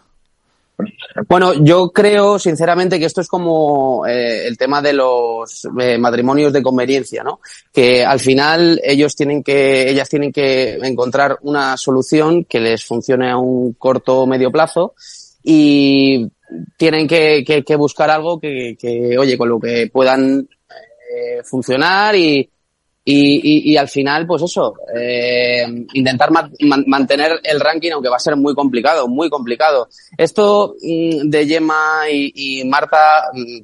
Bueno, 1.28 1.54
yo 1.54 1.88
creo 1.90 2.38
sinceramente 2.38 2.98
que 2.98 3.06
esto 3.06 3.22
es 3.22 3.26
como 3.26 4.06
eh, 4.06 4.46
el 4.46 4.58
tema 4.58 4.82
de 4.82 4.92
los 4.92 5.66
eh, 5.80 5.96
matrimonios 5.96 6.52
de 6.52 6.62
conveniencia, 6.62 7.24
¿no? 7.24 7.40
Que 7.72 8.04
al 8.04 8.20
final 8.20 8.78
ellos 8.84 9.16
tienen 9.16 9.42
que, 9.42 9.88
ellas 9.88 10.10
tienen 10.10 10.30
que 10.30 10.74
encontrar 10.74 11.38
una 11.42 11.76
solución 11.78 12.44
que 12.44 12.60
les 12.60 12.84
funcione 12.84 13.30
a 13.30 13.38
un 13.38 13.72
corto 13.72 14.20
o 14.20 14.26
medio 14.26 14.52
plazo 14.52 14.94
y 15.42 16.28
tienen 16.76 17.08
que, 17.08 17.42
que- 17.46 17.64
que 17.64 17.76
buscar 17.76 18.10
algo 18.10 18.38
que, 18.38 18.76
que, 18.78 19.16
oye, 19.18 19.38
con 19.38 19.48
lo 19.48 19.58
que 19.58 19.88
puedan 19.90 20.46
eh, 20.70 21.42
funcionar 21.44 22.14
y, 22.14 22.48
y, 23.11 23.70
y, 23.70 23.72
y 23.72 23.76
al 23.78 23.88
final, 23.88 24.26
pues 24.26 24.42
eso, 24.42 24.74
eh, 24.94 25.64
intentar 25.94 26.30
ma- 26.30 26.50
man- 26.61 26.84
mantener 26.86 27.40
el 27.42 27.59
ranking, 27.59 27.90
aunque 27.92 28.11
va 28.11 28.16
a 28.16 28.20
ser 28.20 28.36
muy 28.36 28.54
complicado, 28.54 29.09
muy 29.09 29.30
complicado. 29.30 29.88
Esto 30.18 30.74
mm, 30.82 31.30
de 31.30 31.46
Gemma 31.46 32.02
y, 32.12 32.61
y 32.61 32.64
Marta 32.64 33.30
mm, 33.32 33.56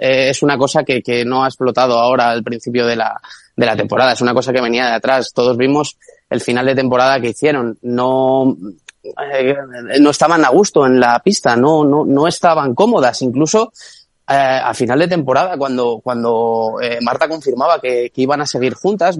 eh, 0.00 0.30
es 0.30 0.42
una 0.44 0.56
cosa 0.56 0.84
que, 0.84 1.02
que 1.02 1.24
no 1.24 1.42
ha 1.42 1.48
explotado 1.48 1.98
ahora 1.98 2.30
al 2.30 2.44
principio 2.44 2.86
de 2.86 2.94
la, 2.94 3.20
de 3.56 3.66
la 3.66 3.74
temporada, 3.76 4.12
es 4.12 4.20
una 4.20 4.34
cosa 4.34 4.52
que 4.52 4.60
venía 4.60 4.86
de 4.86 4.92
atrás. 4.94 5.32
Todos 5.34 5.56
vimos 5.56 5.96
el 6.30 6.40
final 6.40 6.66
de 6.66 6.76
temporada 6.76 7.20
que 7.20 7.30
hicieron. 7.30 7.76
No, 7.82 8.56
eh, 9.02 9.54
no 10.00 10.10
estaban 10.10 10.44
a 10.44 10.48
gusto 10.50 10.86
en 10.86 11.00
la 11.00 11.18
pista, 11.18 11.56
no, 11.56 11.84
no, 11.84 12.04
no 12.04 12.28
estaban 12.28 12.72
cómodas. 12.74 13.20
Incluso 13.22 13.72
eh, 14.28 14.60
a 14.62 14.72
final 14.74 14.98
de 14.98 15.08
temporada, 15.08 15.56
cuando, 15.56 16.00
cuando 16.02 16.76
eh, 16.80 16.98
Marta 17.02 17.28
confirmaba 17.28 17.80
que, 17.80 18.10
que 18.14 18.22
iban 18.22 18.40
a 18.40 18.46
seguir 18.46 18.74
juntas, 18.74 19.18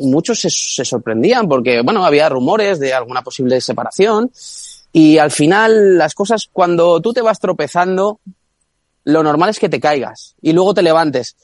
muchos 0.00 0.40
se, 0.40 0.50
se 0.50 0.84
sorprendían 0.84 1.48
porque, 1.48 1.82
bueno, 1.82 2.04
había 2.04 2.28
rumores 2.28 2.78
de 2.78 2.94
alguna 2.94 3.22
posible 3.22 3.60
separación 3.60 4.30
y 4.92 5.18
al 5.18 5.30
final 5.30 5.98
las 5.98 6.14
cosas, 6.14 6.48
cuando 6.52 7.00
tú 7.00 7.12
te 7.12 7.22
vas 7.22 7.40
tropezando, 7.40 8.20
lo 9.04 9.22
normal 9.22 9.50
es 9.50 9.58
que 9.58 9.68
te 9.68 9.80
caigas 9.80 10.36
y 10.40 10.52
luego 10.52 10.72
te 10.72 10.82
levantes. 10.82 11.36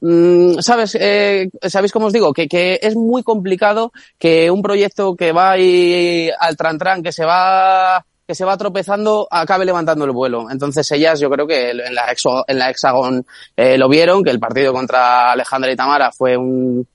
Mm, 0.00 0.58
¿Sabes? 0.60 0.96
Eh, 0.98 1.50
¿Sabéis 1.62 1.92
cómo 1.92 2.06
os 2.06 2.12
digo? 2.12 2.32
Que, 2.32 2.48
que 2.48 2.80
es 2.82 2.96
muy 2.96 3.22
complicado 3.22 3.92
que 4.18 4.50
un 4.50 4.62
proyecto 4.62 5.14
que 5.14 5.32
va 5.32 5.52
ahí 5.52 6.30
al 6.38 6.56
tran 6.56 6.78
tran, 6.78 7.02
que 7.02 7.12
se 7.12 7.24
va 7.24 8.04
que 8.30 8.34
se 8.36 8.44
va 8.44 8.56
tropezando, 8.56 9.26
acabe 9.28 9.64
levantando 9.64 10.04
el 10.04 10.12
vuelo. 10.12 10.48
Entonces 10.52 10.88
ellas, 10.92 11.18
yo 11.18 11.28
creo 11.28 11.48
que 11.48 11.70
en 11.70 11.92
la, 11.96 12.06
exo- 12.14 12.44
en 12.46 12.60
la 12.60 12.70
Hexagon 12.70 13.26
eh, 13.56 13.76
lo 13.76 13.88
vieron, 13.88 14.22
que 14.22 14.30
el 14.30 14.38
partido 14.38 14.72
contra 14.72 15.32
Alejandra 15.32 15.72
y 15.72 15.74
Tamara 15.74 16.12
fue 16.12 16.36
un 16.36 16.86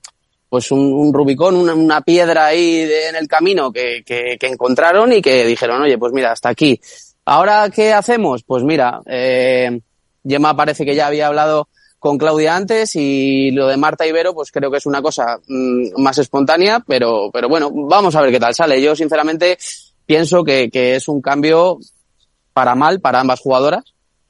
pues 0.48 0.70
un, 0.70 0.80
un 0.94 1.12
Rubicón, 1.12 1.56
una, 1.68 2.00
piedra 2.00 2.46
ahí 2.46 2.86
de- 2.86 3.08
en 3.08 3.16
el 3.16 3.28
camino 3.28 3.70
que, 3.70 4.02
que, 4.06 4.38
que 4.40 4.46
encontraron 4.46 5.12
y 5.12 5.20
que 5.20 5.44
dijeron, 5.44 5.82
oye, 5.82 5.98
pues 5.98 6.14
mira, 6.14 6.32
hasta 6.32 6.48
aquí. 6.48 6.80
Ahora, 7.26 7.68
¿qué 7.68 7.92
hacemos? 7.92 8.42
Pues 8.44 8.62
mira, 8.62 9.00
eh, 9.04 9.78
Gemma 10.26 10.56
parece 10.56 10.86
que 10.86 10.94
ya 10.94 11.08
había 11.08 11.26
hablado 11.26 11.68
con 11.98 12.16
Claudia 12.16 12.56
antes 12.56 12.94
y 12.94 13.50
lo 13.50 13.66
de 13.66 13.76
Marta 13.76 14.06
Ibero, 14.06 14.32
pues 14.32 14.50
creo 14.52 14.70
que 14.70 14.78
es 14.78 14.86
una 14.86 15.02
cosa 15.02 15.38
mm, 15.48 16.00
más 16.00 16.16
espontánea, 16.16 16.80
pero, 16.86 17.28
pero 17.30 17.48
bueno, 17.48 17.68
vamos 17.74 18.14
a 18.16 18.22
ver 18.22 18.30
qué 18.30 18.40
tal 18.40 18.54
sale. 18.54 18.80
Yo, 18.80 18.94
sinceramente, 18.96 19.58
pienso 20.06 20.44
que, 20.44 20.70
que 20.70 20.96
es 20.96 21.08
un 21.08 21.20
cambio 21.20 21.78
para 22.52 22.74
mal 22.74 23.00
para 23.00 23.20
ambas 23.20 23.40
jugadoras. 23.40 23.84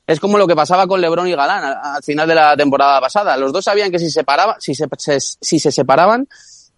Es 0.07 0.21
como 0.21 0.39
lo 0.39 0.47
que 0.47 0.55
pasaba 0.55 0.87
con 0.87 1.01
LeBron 1.01 1.27
y 1.29 1.33
Galán 1.35 1.65
al, 1.65 1.79
al 1.97 2.03
final 2.03 2.29
de 2.29 2.35
la 2.35 2.57
temporada 2.57 3.01
pasada. 3.01 3.37
Los 3.37 3.53
dos 3.53 3.65
sabían 3.65 3.91
que 3.91 3.99
si, 3.99 4.11
separaban, 4.11 4.57
si, 4.61 4.75
se, 4.75 4.87
se- 4.99 5.21
si 5.21 5.59
se 5.59 5.73
separaban 5.73 6.29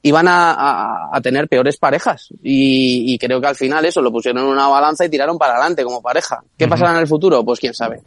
iban 0.02 0.28
a, 0.28 0.52
a- 0.52 1.08
a 1.12 1.20
tener 1.20 1.48
peores 1.48 1.76
parejas. 1.76 2.28
Y, 2.42 3.12
y 3.12 3.18
creo 3.18 3.40
que 3.40 3.46
al 3.48 3.56
final 3.56 3.84
eso 3.84 4.00
lo 4.00 4.12
pusieron 4.12 4.42
en 4.44 4.48
una 4.50 4.68
balanza 4.68 5.04
y 5.04 5.08
tiraron 5.08 5.38
para 5.38 5.54
adelante 5.54 5.82
como 5.84 6.00
pareja. 6.00 6.40
¿Qué 6.56 6.68
pasará 6.68 6.92
en 6.92 6.98
el 7.00 7.06
futuro? 7.06 7.44
Pues 7.44 7.58
quién 7.60 7.74
sabe. 7.74 8.00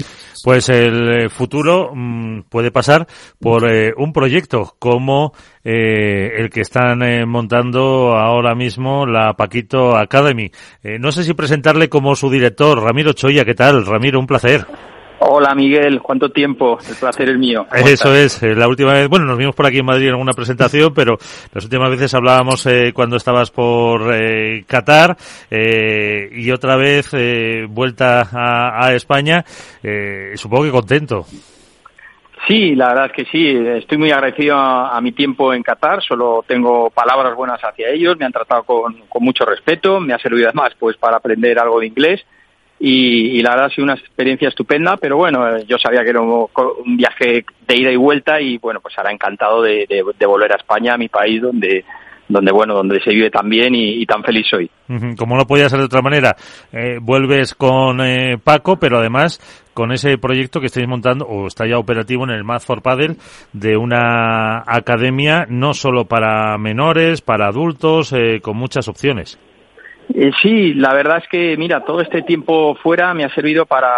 Pues 0.44 0.70
el 0.70 1.26
eh, 1.26 1.30
futuro 1.30 1.92
mm, 1.94 2.44
puede 2.50 2.72
pasar 2.72 3.08
por 3.40 3.70
eh, 3.72 3.92
un 3.98 4.14
proyecto 4.14 4.76
como 4.80 5.34
eh, 5.64 6.32
el 6.38 6.50
que 6.50 6.62
están 6.62 7.02
eh, 7.04 7.26
montando 7.26 8.14
ahora 8.18 8.56
mismo 8.56 9.06
la 9.06 9.34
Paquito 9.34 9.96
Academy. 9.98 10.50
Eh, 10.84 10.98
no 11.00 11.12
sé 11.12 11.24
si 11.24 11.34
presentarle 11.34 11.90
como 11.90 12.16
su 12.16 12.30
director, 12.30 12.82
Ramiro 12.82 13.14
Choya. 13.14 13.46
¿Qué 13.46 13.54
tal? 13.54 13.86
Ramiro, 13.86 14.20
un 14.20 14.28
placer. 14.28 14.66
Hola 15.24 15.54
Miguel, 15.54 16.02
¿cuánto 16.02 16.30
tiempo? 16.30 16.80
El 16.90 16.96
placer 16.96 17.30
es 17.30 17.38
mío. 17.38 17.68
¿Cómo 17.70 17.84
Eso 17.88 18.12
estás? 18.12 18.18
es, 18.38 18.44
eh, 18.44 18.56
la 18.56 18.68
última 18.68 18.94
vez, 18.94 19.08
bueno, 19.08 19.26
nos 19.26 19.38
vimos 19.38 19.54
por 19.56 19.68
aquí 19.68 19.78
en 19.78 19.86
Madrid 19.86 20.06
en 20.08 20.14
alguna 20.14 20.34
presentación, 20.34 20.92
pero 20.96 21.18
las 21.54 21.64
últimas 21.64 21.92
veces 21.92 22.12
hablábamos 22.16 22.66
eh, 22.66 22.92
cuando 22.92 23.18
estabas 23.18 23.52
por 23.52 24.12
eh, 24.16 24.64
Qatar 24.66 25.16
eh, 25.52 26.28
y 26.34 26.50
otra 26.50 26.76
vez 26.76 27.10
eh, 27.14 27.68
vuelta 27.70 28.28
a, 28.34 28.88
a 28.88 28.94
España, 28.96 29.46
eh, 29.84 30.32
supongo 30.38 30.64
que 30.64 30.72
contento. 30.72 31.26
Sí, 32.48 32.74
la 32.74 32.88
verdad 32.88 33.06
es 33.06 33.12
que 33.12 33.26
sí. 33.32 33.48
Estoy 33.78 34.00
muy 34.00 34.10
agradecido 34.12 34.56
a, 34.58 34.98
a 34.98 35.02
mi 35.02 35.12
tiempo 35.12 35.54
en 35.54 35.62
Qatar. 35.62 36.02
Solo 36.02 36.44
tengo 36.48 36.90
palabras 36.90 37.36
buenas 37.36 37.62
hacia 37.62 37.90
ellos. 37.90 38.18
Me 38.18 38.26
han 38.26 38.32
tratado 38.32 38.64
con, 38.64 39.02
con 39.08 39.24
mucho 39.24 39.46
respeto. 39.46 40.00
Me 40.00 40.16
ha 40.16 40.18
servido 40.18 40.48
además 40.48 40.74
pues 40.80 40.98
para 40.98 41.18
aprender 41.18 41.60
algo 41.60 41.80
de 41.80 41.86
inglés. 41.86 42.22
Y, 42.84 43.38
y 43.38 43.42
la 43.44 43.52
verdad 43.52 43.66
ha 43.68 43.70
sido 43.70 43.84
una 43.86 43.94
experiencia 43.94 44.50
estupenda. 44.50 44.98
Pero 44.98 45.16
bueno, 45.18 45.48
eh, 45.48 45.64
yo 45.68 45.78
sabía 45.78 46.04
que 46.04 46.10
era 46.10 46.20
un, 46.22 46.48
un 46.86 46.98
viaje 46.98 47.46
de 47.68 47.76
ida 47.78 47.92
y 47.92 47.96
vuelta 47.96 48.42
y 48.42 48.58
bueno, 48.58 48.80
pues 48.82 48.98
ahora 48.98 49.12
encantado 49.12 49.62
de, 49.62 49.86
de- 49.88 50.26
volver 50.26 50.52
a 50.52 50.58
España, 50.58 50.96
a 50.96 50.98
mi 50.98 51.08
país, 51.08 51.42
donde 51.42 51.86
donde 52.28 52.54
bueno, 52.54 52.74
donde 52.74 53.02
se 53.02 53.10
vive 53.12 53.30
tan 53.30 53.50
bien 53.50 53.76
y, 53.76 54.06
tan 54.06 54.24
feliz 54.24 54.48
soy. 54.50 54.70
Como 55.18 55.36
no 55.36 55.46
podía 55.46 55.68
ser 55.68 55.80
de 55.80 55.86
otra 55.86 56.02
manera, 56.02 56.38
eh, 56.72 56.98
vuelves 57.02 57.54
con 57.56 58.00
eh, 58.00 58.38
Paco, 58.42 58.78
pero 58.78 59.00
además 59.00 59.42
con 59.74 59.92
ese 59.92 60.18
proyecto 60.18 60.62
que 60.62 60.68
estáis 60.68 60.88
montando, 60.88 61.26
o 61.26 61.48
está 61.48 61.68
ya 61.68 61.78
operativo 61.78 62.24
en 62.24 62.30
el 62.30 62.46
Math 62.46 62.62
for 62.64 62.82
Paddle, 62.82 63.18
de 63.52 63.76
una 63.76 64.60
academia 64.66 65.46
no 65.50 65.74
solo 65.74 66.06
para 66.06 66.58
menores, 66.58 67.22
para 67.22 67.48
adultos, 67.48 68.14
eh, 68.14 68.40
con 68.42 68.56
muchas 68.56 68.88
opciones. 68.88 69.38
Eh, 70.14 70.32
sí, 70.42 70.74
la 70.74 70.94
verdad 70.94 71.18
es 71.18 71.28
que, 71.28 71.56
mira, 71.58 71.84
todo 71.84 72.02
este 72.02 72.22
tiempo 72.22 72.76
fuera 72.76 73.14
me 73.14 73.24
ha 73.24 73.34
servido 73.34 73.66
para, 73.66 73.90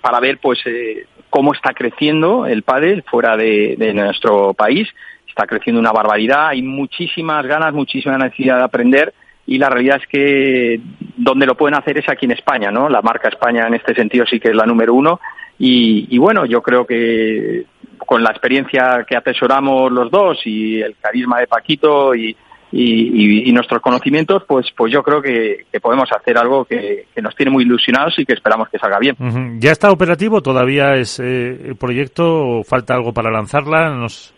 para 0.00 0.20
ver, 0.20 0.38
pues, 0.38 0.58
eh, 0.66 1.06
cómo 1.30 1.52
está 1.52 1.72
creciendo 1.72 2.46
el 2.46 2.62
pádel 2.62 3.02
fuera 3.04 3.36
de, 3.36 3.76
de 3.78 3.94
nuestro 3.94 4.54
país. 4.54 4.88
Está 5.26 5.46
creciendo 5.46 5.80
una 5.80 5.92
barbaridad, 5.92 6.48
hay 6.48 6.62
muchísimas 6.62 7.46
ganas, 7.46 7.72
muchísima 7.72 8.18
necesidad 8.18 8.58
de 8.58 8.64
aprender 8.64 9.14
y 9.46 9.56
la 9.58 9.70
realidad 9.70 10.00
es 10.02 10.06
que 10.08 10.80
donde 11.16 11.46
lo 11.46 11.56
pueden 11.56 11.78
hacer 11.78 11.96
es 11.98 12.08
aquí 12.08 12.26
en 12.26 12.32
España, 12.32 12.70
¿no? 12.70 12.88
La 12.88 13.02
marca 13.02 13.28
España 13.28 13.66
en 13.66 13.74
este 13.74 13.94
sentido 13.94 14.26
sí 14.26 14.40
que 14.40 14.48
es 14.48 14.54
la 14.54 14.66
número 14.66 14.94
uno 14.94 15.20
y, 15.58 16.06
y 16.10 16.18
bueno, 16.18 16.44
yo 16.44 16.60
creo 16.60 16.86
que 16.86 17.64
con 17.98 18.22
la 18.22 18.30
experiencia 18.30 19.04
que 19.08 19.16
atesoramos 19.16 19.92
los 19.92 20.10
dos 20.10 20.38
y 20.44 20.80
el 20.80 20.96
carisma 21.00 21.40
de 21.40 21.46
Paquito 21.46 22.14
y, 22.14 22.36
y, 22.70 23.48
y, 23.48 23.52
nuestros 23.52 23.80
conocimientos, 23.80 24.42
pues, 24.46 24.66
pues 24.76 24.92
yo 24.92 25.02
creo 25.02 25.22
que, 25.22 25.64
que 25.72 25.80
podemos 25.80 26.10
hacer 26.12 26.36
algo 26.36 26.64
que, 26.64 27.06
que, 27.14 27.22
nos 27.22 27.34
tiene 27.34 27.50
muy 27.50 27.64
ilusionados 27.64 28.18
y 28.18 28.26
que 28.26 28.34
esperamos 28.34 28.68
que 28.68 28.78
salga 28.78 28.98
bien. 28.98 29.16
Uh 29.18 29.24
-huh. 29.24 29.56
¿Ya 29.58 29.72
está 29.72 29.90
operativo? 29.90 30.42
¿Todavía 30.42 30.94
es 30.96 31.18
eh, 31.18 31.68
el 31.68 31.76
proyecto? 31.76 32.62
¿Falta 32.64 32.94
algo 32.94 33.12
para 33.12 33.30
lanzarla? 33.30 33.90
Nos... 33.94 34.34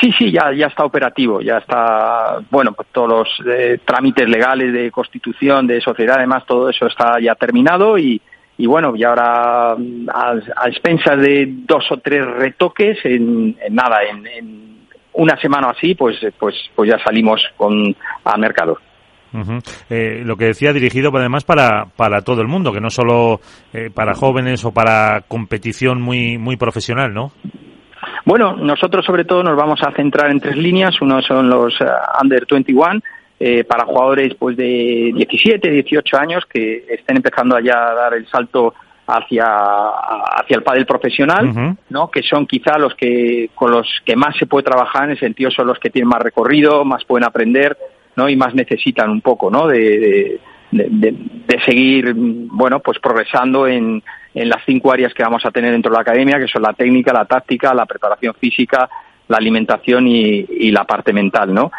Sí, 0.00 0.12
sí, 0.18 0.30
ya, 0.30 0.52
ya 0.52 0.66
está 0.66 0.84
operativo, 0.84 1.40
ya 1.40 1.58
está, 1.58 2.40
bueno, 2.50 2.72
pues 2.72 2.88
todos 2.92 3.08
los 3.08 3.28
eh, 3.46 3.78
trámites 3.84 4.28
legales 4.28 4.72
de 4.74 4.90
constitución, 4.90 5.66
de 5.66 5.80
sociedad, 5.80 6.16
además, 6.18 6.44
todo 6.46 6.68
eso 6.68 6.86
está 6.86 7.18
ya 7.18 7.34
terminado 7.34 7.96
y, 7.96 8.20
y 8.58 8.66
bueno, 8.66 8.94
y 8.94 9.04
ahora 9.04 9.72
a, 9.72 9.76
a 10.56 10.68
expensas 10.68 11.18
de 11.18 11.46
dos 11.66 11.90
o 11.90 11.96
tres 11.96 12.26
retoques, 12.26 12.98
en, 13.04 13.56
en 13.58 13.74
nada, 13.74 14.00
en, 14.04 14.26
en 14.26 14.69
una 15.14 15.36
semana 15.40 15.70
así, 15.70 15.94
pues, 15.94 16.16
pues, 16.38 16.54
pues 16.74 16.90
ya 16.90 16.98
salimos 17.02 17.42
con, 17.56 17.94
al 18.24 18.40
mercado. 18.40 18.78
Uh 19.32 19.38
-huh. 19.38 19.62
eh, 19.90 20.22
lo 20.24 20.36
que 20.36 20.46
decía 20.46 20.72
dirigido 20.72 21.10
además 21.14 21.44
para, 21.44 21.86
para 21.96 22.22
todo 22.22 22.40
el 22.42 22.48
mundo, 22.48 22.72
que 22.72 22.80
no 22.80 22.90
solo 22.90 23.40
eh, 23.72 23.88
para 23.94 24.14
jóvenes 24.14 24.64
o 24.64 24.72
para 24.72 25.22
competición 25.28 26.02
muy, 26.02 26.36
muy 26.36 26.56
profesional, 26.56 27.14
¿no? 27.14 27.32
Bueno, 28.24 28.56
nosotros 28.56 29.04
sobre 29.04 29.24
todo 29.24 29.42
nos 29.42 29.56
vamos 29.56 29.80
a 29.82 29.92
centrar 29.92 30.30
en 30.30 30.40
tres 30.40 30.56
líneas. 30.56 31.00
Uno 31.00 31.22
son 31.22 31.48
los 31.48 31.80
uh, 31.80 31.84
under 32.22 32.46
21, 32.50 33.00
eh, 33.38 33.64
para 33.64 33.84
jugadores 33.84 34.34
pues 34.38 34.56
de 34.56 35.12
17, 35.14 35.70
18 35.70 36.16
años 36.18 36.44
que 36.46 36.84
estén 36.90 37.16
empezando 37.16 37.58
ya 37.60 37.88
a 37.88 37.94
dar 37.94 38.14
el 38.14 38.26
salto 38.28 38.74
hacia 39.16 39.46
hacia 39.46 40.56
el 40.56 40.62
pádel 40.62 40.86
profesional, 40.86 41.46
uh 41.46 41.52
-huh. 41.52 41.76
¿no? 41.90 42.10
Que 42.10 42.22
son 42.22 42.46
quizá 42.46 42.78
los 42.78 42.94
que 42.94 43.50
con 43.54 43.70
los 43.70 43.86
que 44.04 44.16
más 44.16 44.36
se 44.36 44.46
puede 44.46 44.64
trabajar 44.64 45.04
en 45.04 45.10
el 45.10 45.18
sentido 45.18 45.50
son 45.50 45.66
los 45.66 45.78
que 45.78 45.90
tienen 45.90 46.08
más 46.08 46.22
recorrido, 46.22 46.84
más 46.84 47.04
pueden 47.04 47.26
aprender, 47.26 47.76
¿no? 48.16 48.28
Y 48.28 48.36
más 48.36 48.54
necesitan 48.54 49.10
un 49.10 49.20
poco, 49.20 49.50
¿no? 49.50 49.66
De, 49.66 50.40
de, 50.70 50.86
de, 50.88 51.14
de 51.46 51.60
seguir, 51.64 52.12
bueno, 52.14 52.80
pues 52.80 52.98
progresando 53.00 53.66
en, 53.66 54.02
en 54.34 54.48
las 54.48 54.62
cinco 54.64 54.92
áreas 54.92 55.12
que 55.14 55.22
vamos 55.22 55.44
a 55.44 55.50
tener 55.50 55.72
dentro 55.72 55.90
de 55.90 55.96
la 55.96 56.02
academia, 56.02 56.38
que 56.38 56.46
son 56.48 56.62
la 56.62 56.72
técnica, 56.72 57.12
la 57.12 57.24
táctica, 57.24 57.74
la 57.74 57.86
preparación 57.86 58.34
física, 58.34 58.88
la 59.28 59.36
alimentación 59.36 60.06
y, 60.06 60.46
y 60.48 60.70
la 60.70 60.84
parte 60.84 61.12
mental, 61.12 61.52
¿no? 61.52 61.70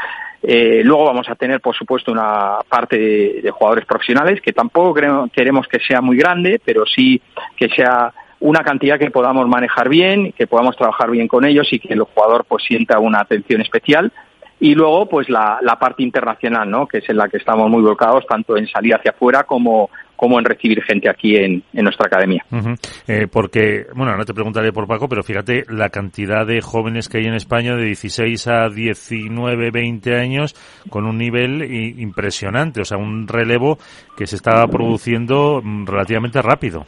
Eh, 0.43 0.81
luego 0.83 1.05
vamos 1.05 1.29
a 1.29 1.35
tener, 1.35 1.61
por 1.61 1.75
supuesto, 1.75 2.11
una 2.11 2.57
parte 2.67 2.97
de, 2.97 3.51
jugadores 3.51 3.85
profesionales 3.85 4.41
que 4.41 4.53
tampoco 4.53 4.93
queremos 5.31 5.67
que 5.67 5.79
sea 5.79 6.01
muy 6.01 6.17
grande, 6.17 6.59
pero 6.63 6.85
sí 6.85 7.21
que 7.55 7.69
sea 7.69 8.11
una 8.39 8.63
cantidad 8.63 8.97
que 8.97 9.11
podamos 9.11 9.47
manejar 9.47 9.87
bien, 9.87 10.31
que 10.31 10.47
podamos 10.47 10.75
trabajar 10.75 11.11
bien 11.11 11.27
con 11.27 11.45
ellos 11.45 11.67
y 11.71 11.79
que 11.79 11.93
el 11.93 12.01
jugador 12.01 12.45
pues 12.45 12.63
sienta 12.63 12.97
una 12.97 13.19
atención 13.19 13.61
especial. 13.61 14.11
Y 14.59 14.75
luego, 14.75 15.07
pues 15.07 15.29
la, 15.29 15.59
la 15.61 15.77
parte 15.79 16.03
internacional, 16.03 16.69
¿no? 16.69 16.87
Que 16.87 16.99
es 16.99 17.09
en 17.09 17.17
la 17.17 17.27
que 17.29 17.37
estamos 17.37 17.69
muy 17.69 17.81
volcados, 17.81 18.25
tanto 18.27 18.57
en 18.57 18.67
salir 18.67 18.95
hacia 18.95 19.11
afuera 19.11 19.43
como, 19.43 19.89
como 20.21 20.37
en 20.37 20.45
recibir 20.45 20.83
gente 20.83 21.09
aquí 21.09 21.35
en, 21.35 21.63
en 21.73 21.83
nuestra 21.83 22.05
academia. 22.05 22.45
Uh 22.51 22.57
-huh. 22.57 22.77
eh, 23.07 23.27
porque, 23.27 23.87
bueno, 23.95 24.15
no 24.15 24.23
te 24.23 24.35
preguntaré 24.35 24.71
por 24.71 24.85
Paco, 24.85 25.09
pero 25.09 25.23
fíjate 25.23 25.63
la 25.67 25.89
cantidad 25.89 26.45
de 26.45 26.61
jóvenes 26.61 27.09
que 27.09 27.17
hay 27.17 27.25
en 27.25 27.33
España 27.33 27.75
de 27.75 27.85
16 27.85 28.47
a 28.47 28.69
19, 28.69 29.71
20 29.71 30.15
años 30.15 30.53
con 30.91 31.07
un 31.07 31.17
nivel 31.17 31.63
impresionante, 31.99 32.81
o 32.81 32.85
sea, 32.85 32.99
un 32.99 33.27
relevo 33.27 33.79
que 34.15 34.27
se 34.27 34.35
está 34.35 34.67
produciendo 34.67 35.59
relativamente 35.87 36.39
rápido. 36.39 36.85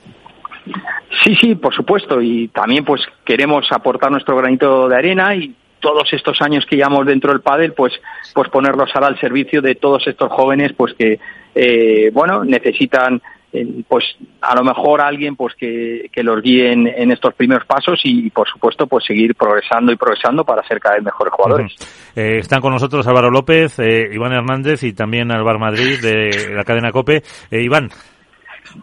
Sí, 1.23 1.35
sí, 1.41 1.55
por 1.55 1.73
supuesto, 1.73 2.22
y 2.22 2.49
también 2.49 2.85
pues 2.85 3.01
queremos 3.26 3.65
aportar 3.72 4.11
nuestro 4.11 4.38
granito 4.38 4.88
de 4.88 4.95
arena 4.95 5.34
y 5.34 5.55
todos 5.84 6.07
estos 6.14 6.41
años 6.41 6.65
que 6.65 6.77
llevamos 6.77 7.05
dentro 7.05 7.31
del 7.31 7.41
pádel, 7.41 7.73
pues, 7.73 7.93
pues 8.34 8.49
ponerlos 8.49 8.89
ahora 8.95 9.07
al 9.07 9.19
servicio 9.19 9.61
de 9.61 9.76
todos 9.76 10.07
estos 10.07 10.31
jóvenes, 10.31 10.72
pues 10.77 10.93
que, 10.93 11.19
eh, 11.53 12.10
bueno, 12.14 12.45
necesitan, 12.45 13.22
eh, 13.51 13.84
pues 13.85 14.05
a 14.39 14.55
lo 14.55 14.64
mejor 14.64 15.01
alguien, 15.01 15.35
pues 15.35 15.53
que, 15.55 16.10
que 16.10 16.23
los 16.23 16.41
guíe 16.41 16.72
en, 16.72 16.88
en, 16.88 17.11
estos 17.11 17.34
primeros 17.34 17.65
pasos 17.65 17.99
y, 18.05 18.30
por 18.30 18.47
supuesto, 18.47 18.88
pues 18.88 19.03
seguir 19.05 19.35
progresando 19.35 19.91
y 19.91 19.97
progresando 19.97 20.45
para 20.45 20.65
ser 20.65 20.80
cada 20.80 20.95
vez 20.95 21.03
mejores 21.03 21.34
jugadores. 21.34 21.73
Uh 21.73 21.84
-huh. 21.84 22.22
eh, 22.22 22.38
están 22.39 22.61
con 22.61 22.72
nosotros 22.72 23.05
Álvaro 23.05 23.30
López, 23.30 23.77
eh, 23.80 24.10
Iván 24.14 24.31
Hernández 24.31 24.84
y 24.84 24.93
también 24.93 25.31
Alvar 25.31 25.60
Madrid 25.60 25.99
de 26.01 26.55
la 26.55 26.64
cadena 26.64 26.93
COPE. 26.93 27.23
Eh, 27.51 27.61
Iván. 27.61 27.89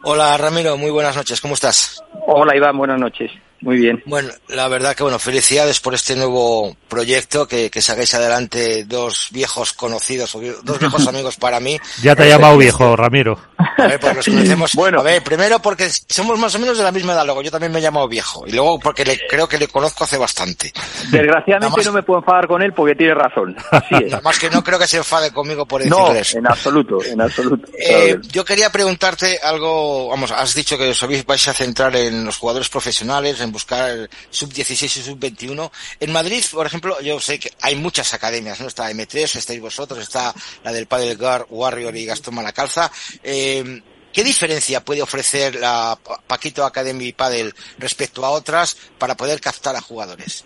Hola 0.05 0.36
Ramiro, 0.36 0.77
muy 0.77 0.90
buenas 0.90 1.16
noches, 1.16 1.40
¿cómo 1.40 1.55
estás? 1.55 2.05
Hola 2.27 2.55
Iván, 2.55 2.77
buenas 2.77 3.01
noches. 3.01 3.32
Muy 3.61 3.77
bien. 3.77 4.03
Bueno, 4.07 4.31
la 4.49 4.69
verdad 4.69 4.95
que 4.95 5.03
bueno, 5.03 5.19
felicidades 5.19 5.81
por 5.81 5.95
este 5.95 6.16
nuevo 6.16 6.77
proyecto 6.89 7.47
que, 7.47 7.70
que 7.70 7.82
sacáis 7.82 8.15
adelante 8.15 8.85
dos 8.85 9.28
viejos 9.32 9.73
conocidos, 9.73 10.37
dos 10.62 10.78
viejos 10.78 11.07
amigos 11.09 11.37
para 11.37 11.61
mí. 11.61 11.78
Ya 12.03 12.16
te 12.16 12.24
he 12.24 12.28
llamado 12.28 12.57
viejo, 12.57 12.97
Ramiro. 12.97 13.39
A 13.59 13.87
ver, 13.87 14.01
pues 14.01 14.27
conocemos. 14.27 14.73
bueno. 14.74 15.01
A 15.01 15.03
ver, 15.03 15.23
primero 15.23 15.61
porque 15.61 15.89
somos 16.09 16.39
más 16.39 16.55
o 16.55 16.59
menos 16.59 16.78
de 16.78 16.85
la 16.85 16.93
misma 16.93 17.12
edad, 17.12 17.24
luego 17.24 17.43
yo 17.43 17.51
también 17.51 17.73
me 17.73 17.78
he 17.78 17.82
llamado 17.82 18.09
viejo. 18.09 18.47
Y 18.47 18.53
luego 18.53 18.78
porque 18.78 19.05
le, 19.05 19.19
creo 19.28 19.49
que 19.49 19.59
le 19.59 19.69
conozco 19.69 20.05
hace 20.05 20.16
bastante. 20.16 20.73
Desgraciadamente 21.11 21.77
más, 21.77 21.87
no 21.87 21.93
me 21.93 22.03
puedo 22.03 22.20
enfadar 22.20 22.47
con 22.47 22.62
él 22.62 22.73
porque 22.73 22.95
tiene 22.95 23.15
razón. 23.15 23.57
Así 23.70 23.95
es. 23.95 24.12
Además 24.12 24.39
que 24.39 24.51
no 24.51 24.65
creo 24.65 24.78
que 24.78 24.87
se 24.87 24.99
enfade 24.99 25.32
conmigo 25.32 25.66
por 25.66 25.82
decirle 25.82 25.99
no, 25.99 26.12
eso. 26.12 26.39
en 26.39 26.47
absoluto, 26.47 26.99
en 27.05 27.20
absoluto. 27.20 27.69
Eh, 27.78 28.19
yo 28.31 28.45
quería 28.45 28.70
preguntarte 28.70 29.39
algo, 29.43 30.09
vamos, 30.09 30.31
has 30.31 30.55
dicho 30.55 30.78
que 30.78 30.91
os 30.91 31.27
vais 31.27 31.49
a 31.49 31.53
centrar 31.53 31.95
en 31.97 32.24
los 32.24 32.39
jugadores 32.39 32.69
profesionales, 32.69 33.41
en 33.41 33.49
buscar 33.52 33.90
el 33.90 34.10
sub-16 34.31 34.85
y 34.85 34.89
sub-21. 34.89 35.70
En 36.01 36.12
Madrid, 36.12 36.43
por 36.52 36.66
ejemplo, 36.66 37.01
yo 37.01 37.20
sé 37.20 37.39
que 37.39 37.51
hay 37.62 37.77
muchas 37.77 38.14
academias, 38.14 38.60
¿no? 38.60 38.66
Está 38.66 38.90
M3, 38.90 39.36
estáis 39.36 39.60
vosotros, 39.60 40.01
está 40.01 40.32
la 40.64 40.72
del 40.72 40.86
Padel 40.86 41.16
Guard, 41.16 41.47
Warrior 41.51 41.97
y 41.97 42.06
Gastón 42.06 42.35
Malacalza. 42.35 42.90
Eh, 43.22 43.82
¿Qué 44.12 44.24
diferencia 44.24 44.85
puede 44.85 45.02
ofrecer 45.02 45.55
la 45.55 45.97
Paquito 46.27 46.64
Academy 46.64 47.12
Padel 47.12 47.55
respecto 47.78 48.24
a 48.24 48.31
otras 48.31 48.77
para 48.98 49.16
poder 49.16 49.40
captar 49.40 49.77
a 49.77 49.81
jugadores? 49.81 50.44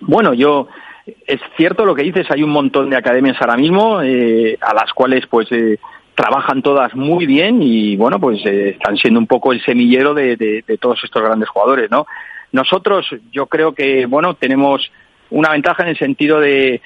Bueno, 0.00 0.32
yo 0.32 0.68
es 1.26 1.40
cierto 1.56 1.84
lo 1.84 1.94
que 1.94 2.02
dices, 2.02 2.30
hay 2.30 2.42
un 2.42 2.50
montón 2.50 2.88
de 2.88 2.96
academias 2.96 3.36
ahora 3.40 3.56
mismo 3.56 4.00
eh, 4.02 4.56
a 4.60 4.72
las 4.72 4.92
cuales 4.92 5.26
pues 5.26 5.50
eh, 5.52 5.78
trabajan 6.14 6.62
todas 6.62 6.94
muy 6.94 7.26
bien 7.26 7.62
y 7.62 7.96
bueno, 7.96 8.20
pues 8.20 8.44
eh, 8.44 8.70
están 8.70 8.96
siendo 8.96 9.20
un 9.20 9.26
poco 9.26 9.52
el 9.52 9.64
semillero 9.64 10.14
de, 10.14 10.36
de, 10.36 10.78
todos 10.78 11.02
estos 11.02 11.22
grandes 11.22 11.48
jugadores, 11.48 11.90
¿no? 11.90 12.06
Nosotros, 12.52 13.06
yo 13.30 13.46
creo 13.46 13.72
que, 13.72 14.04
bueno, 14.06 14.34
tenemos 14.34 14.90
una 15.30 15.50
ventaja 15.50 15.84
en 15.84 15.88
el 15.90 15.98
sentido 15.98 16.38
de, 16.38 16.82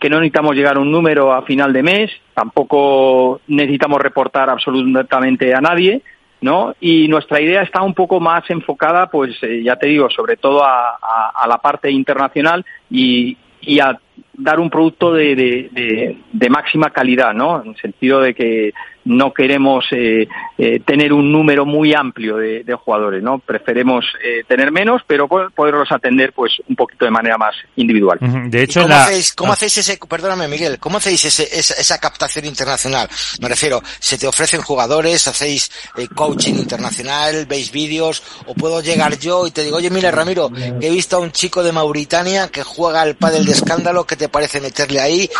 que 0.00 0.08
no 0.08 0.16
necesitamos 0.16 0.56
llegar 0.56 0.76
a 0.76 0.80
un 0.80 0.90
número 0.90 1.32
a 1.32 1.42
final 1.42 1.72
de 1.72 1.82
mes, 1.82 2.10
tampoco 2.32 3.42
necesitamos 3.48 4.00
reportar 4.00 4.48
absolutamente 4.48 5.54
a 5.54 5.60
nadie, 5.60 6.00
¿no? 6.40 6.74
Y 6.80 7.06
nuestra 7.08 7.38
idea 7.42 7.62
está 7.62 7.82
un 7.82 7.92
poco 7.92 8.18
más 8.18 8.48
enfocada, 8.48 9.08
pues, 9.08 9.36
eh, 9.42 9.62
ya 9.62 9.76
te 9.76 9.88
digo, 9.88 10.08
sobre 10.08 10.38
todo 10.38 10.64
a, 10.64 10.96
a 11.34 11.46
la 11.46 11.58
parte 11.58 11.90
internacional 11.90 12.64
y, 12.90 13.36
y 13.60 13.80
a 13.80 13.98
dar 14.40 14.58
un 14.58 14.70
producto 14.70 15.12
de, 15.12 15.36
de, 15.36 16.16
de, 16.32 16.50
máxima 16.50 16.90
calidad, 16.90 17.32
¿no? 17.32 17.62
En 17.62 17.70
el 17.70 17.76
sentido 17.76 18.20
de 18.20 18.34
que 18.34 18.72
no 19.04 19.32
queremos 19.32 19.84
eh, 19.92 20.28
eh, 20.58 20.80
tener 20.80 21.12
un 21.12 21.32
número 21.32 21.64
muy 21.64 21.94
amplio 21.94 22.36
de, 22.36 22.64
de 22.64 22.74
jugadores, 22.74 23.22
¿no? 23.22 23.38
Preferemos 23.38 24.04
eh, 24.22 24.44
tener 24.46 24.70
menos, 24.72 25.02
pero 25.06 25.26
poderlos 25.28 25.90
atender, 25.90 26.32
pues, 26.32 26.52
un 26.68 26.76
poquito 26.76 27.04
de 27.04 27.10
manera 27.10 27.38
más 27.38 27.54
individual. 27.76 28.18
De 28.50 28.62
hecho, 28.62 28.80
¿Cómo, 28.82 28.94
la... 28.94 29.04
hacéis, 29.04 29.32
¿Cómo 29.32 29.52
hacéis 29.52 29.78
ese, 29.78 29.98
perdóname 30.08 30.48
Miguel, 30.48 30.78
cómo 30.78 30.98
hacéis 30.98 31.24
ese, 31.24 31.44
esa, 31.44 31.74
esa, 31.74 31.98
captación 31.98 32.44
internacional? 32.44 33.08
Me 33.40 33.48
refiero, 33.48 33.80
¿se 33.98 34.18
te 34.18 34.26
ofrecen 34.26 34.60
jugadores, 34.60 35.26
hacéis 35.26 35.70
eh, 35.96 36.06
coaching 36.14 36.54
internacional, 36.54 37.46
veis 37.46 37.72
vídeos, 37.72 38.22
o 38.46 38.54
puedo 38.54 38.82
llegar 38.82 39.18
yo 39.18 39.46
y 39.46 39.50
te 39.50 39.64
digo, 39.64 39.78
oye, 39.78 39.90
mira 39.90 40.10
Ramiro, 40.10 40.50
que 40.50 40.86
he 40.86 40.90
visto 40.90 41.16
a 41.16 41.20
un 41.20 41.32
chico 41.32 41.62
de 41.62 41.72
Mauritania 41.72 42.48
que 42.48 42.62
juega 42.62 43.02
al 43.02 43.16
pádel 43.16 43.46
de 43.46 43.52
escándalo, 43.52 44.04
¿qué 44.04 44.16
te 44.16 44.28
parece 44.28 44.60
meterle 44.60 45.00
ahí? 45.00 45.30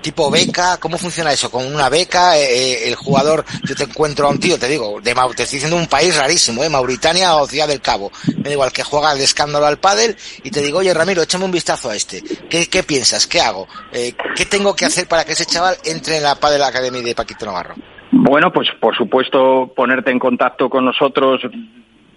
Tipo 0.00 0.30
beca, 0.30 0.78
¿cómo 0.78 0.98
funciona 0.98 1.32
eso? 1.32 1.50
¿Con 1.50 1.66
una 1.72 1.88
beca? 1.88 2.38
Eh, 2.38 2.88
el 2.88 2.94
jugador, 3.02 3.44
yo 3.64 3.74
te 3.74 3.84
encuentro 3.84 4.26
a 4.26 4.30
un 4.30 4.38
tío, 4.38 4.58
te 4.58 4.68
digo, 4.68 5.00
de 5.00 5.14
te 5.14 5.42
estoy 5.42 5.56
diciendo 5.56 5.76
un 5.76 5.86
país 5.86 6.16
rarísimo, 6.16 6.64
¿eh? 6.64 6.68
Mauritania 6.68 7.36
o 7.36 7.46
Ciudad 7.46 7.68
del 7.68 7.80
Cabo. 7.80 8.10
Me 8.36 8.44
da 8.44 8.52
igual 8.52 8.72
que 8.72 8.82
juega 8.82 9.14
de 9.14 9.24
escándalo 9.24 9.66
al 9.66 9.78
pádel 9.78 10.16
y 10.42 10.50
te 10.50 10.62
digo, 10.62 10.78
oye 10.78 10.94
Ramiro, 10.94 11.22
échame 11.22 11.44
un 11.44 11.50
vistazo 11.50 11.90
a 11.90 11.96
este. 11.96 12.22
¿Qué, 12.48 12.66
qué 12.68 12.82
piensas? 12.82 13.26
¿Qué 13.26 13.40
hago? 13.40 13.66
Eh, 13.92 14.14
¿Qué 14.36 14.46
tengo 14.46 14.74
que 14.74 14.84
hacer 14.84 15.06
para 15.06 15.24
que 15.24 15.32
ese 15.32 15.46
chaval 15.46 15.76
entre 15.84 16.16
en 16.16 16.22
la 16.22 16.36
Padel 16.36 16.62
Academy 16.62 17.02
de 17.02 17.14
Paquito 17.14 17.46
Navarro? 17.46 17.74
Bueno, 18.10 18.52
pues 18.52 18.68
por 18.80 18.96
supuesto 18.96 19.72
ponerte 19.74 20.10
en 20.10 20.18
contacto 20.18 20.68
con 20.68 20.84
nosotros 20.84 21.40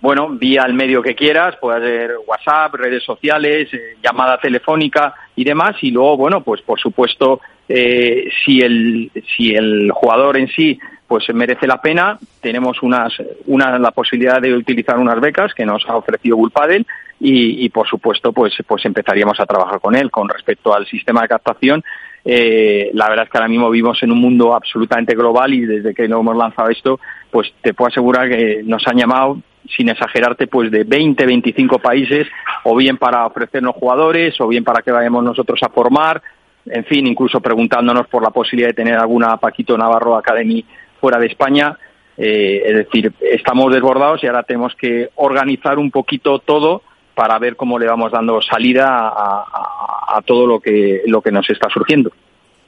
bueno, 0.06 0.30
vía 0.30 0.62
el 0.68 0.76
medio 0.76 1.02
que 1.02 1.16
quieras, 1.16 1.56
puede 1.60 1.80
ser 1.80 2.12
WhatsApp, 2.28 2.76
redes 2.76 3.04
sociales, 3.04 3.74
eh, 3.74 3.98
llamada 4.04 4.38
telefónica 4.38 5.16
y 5.36 5.44
demás. 5.44 5.78
Y 5.82 5.90
luego, 5.90 6.16
bueno, 6.16 6.44
pues 6.44 6.62
por 6.62 6.80
supuesto, 6.80 7.42
eh, 7.68 8.30
si, 8.44 8.62
el, 8.62 9.12
si 9.36 9.54
el 9.54 9.92
jugador 9.92 10.38
en 10.38 10.48
sí 10.48 10.80
pues 11.08 11.26
merece 11.34 11.68
la 11.68 11.82
pena. 11.82 12.18
Tenemos 12.42 12.82
unas, 12.82 13.14
una, 13.46 13.78
la 13.78 13.92
posibilidad 13.92 14.42
de 14.42 14.54
utilizar 14.54 14.98
unas 14.98 15.20
becas 15.20 15.54
que 15.54 15.66
nos 15.66 15.88
ha 15.88 15.96
ofrecido 15.96 16.38
Bullpadel 16.38 16.86
y, 17.20 17.64
y, 17.64 17.70
por 17.70 17.88
supuesto, 17.88 18.34
pues, 18.34 18.54
pues 18.68 18.86
empezaríamos 18.86 19.40
a 19.40 19.46
trabajar 19.46 19.80
con 19.80 19.96
él. 19.96 20.12
Con 20.12 20.28
respecto 20.30 20.74
al 20.74 20.86
sistema 20.88 21.22
de 21.22 21.28
captación, 21.28 21.84
eh, 22.24 22.90
la 22.94 23.08
verdad 23.08 23.26
es 23.26 23.32
que 23.32 23.38
ahora 23.38 23.48
mismo 23.48 23.70
vivimos 23.70 24.02
en 24.02 24.12
un 24.12 24.20
mundo 24.20 24.56
absolutamente 24.56 25.16
global 25.16 25.54
y 25.54 25.66
desde 25.66 25.94
que 25.94 26.08
no 26.08 26.20
hemos 26.20 26.36
lanzado 26.36 26.70
esto, 26.70 27.00
pues 27.30 27.54
te 27.62 27.74
puedo 27.74 27.90
asegurar 27.90 28.28
que 28.30 28.62
nos 28.66 28.86
han 28.88 28.98
llamado 28.98 29.38
sin 29.78 29.90
exagerarte, 29.90 30.48
pues 30.48 30.72
de 30.72 30.84
20, 30.84 31.26
25 31.26 31.80
países, 31.80 32.28
o 32.64 32.76
bien 32.76 32.98
para 32.98 33.26
ofrecernos 33.26 33.76
jugadores, 33.76 34.40
o 34.40 34.48
bien 34.48 34.64
para 34.64 34.82
que 34.82 34.92
vayamos 34.92 35.24
nosotros 35.24 35.60
a 35.64 35.70
formar, 35.70 36.22
en 36.66 36.86
fin, 36.86 37.08
incluso 37.08 37.40
preguntándonos 37.40 38.08
por 38.08 38.24
la 38.24 38.32
posibilidad 38.32 38.70
de 38.70 38.74
tener 38.74 38.98
alguna 38.98 39.38
Paquito 39.38 39.78
Navarro 39.78 40.16
Academy 40.16 40.66
fuera 41.00 41.20
de 41.20 41.28
España. 41.28 41.78
Eh, 42.18 42.64
es 42.66 42.76
decir, 42.76 43.14
estamos 43.22 43.74
desbordados 43.74 44.24
y 44.24 44.28
ahora 44.28 44.44
tenemos 44.44 44.74
que 44.76 45.10
organizar 45.16 45.78
un 45.78 45.92
poquito 45.92 46.40
todo 46.40 46.82
para 47.14 47.38
ver 47.40 47.56
cómo 47.56 47.78
le 47.80 47.88
vamos 47.88 48.12
dando 48.12 48.42
salida 48.42 48.88
a, 48.90 50.18
a, 50.18 50.22
todo 50.22 50.46
lo 50.46 50.60
que, 50.60 51.02
lo 51.06 51.22
que 51.22 51.32
nos 51.32 51.50
está 51.50 51.70
surgiendo. 51.70 52.12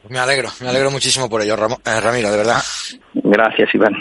Me 0.10 0.20
alegro, 0.20 0.50
me 0.62 0.70
alegro 0.70 0.90
muchísimo 0.90 1.30
por 1.30 1.42
ello, 1.42 1.56
eh, 1.56 2.02
Ramiro, 2.02 2.32
de 2.32 2.38
verdad. 2.38 2.62
Gracias, 3.14 3.74
Iván. 3.76 3.94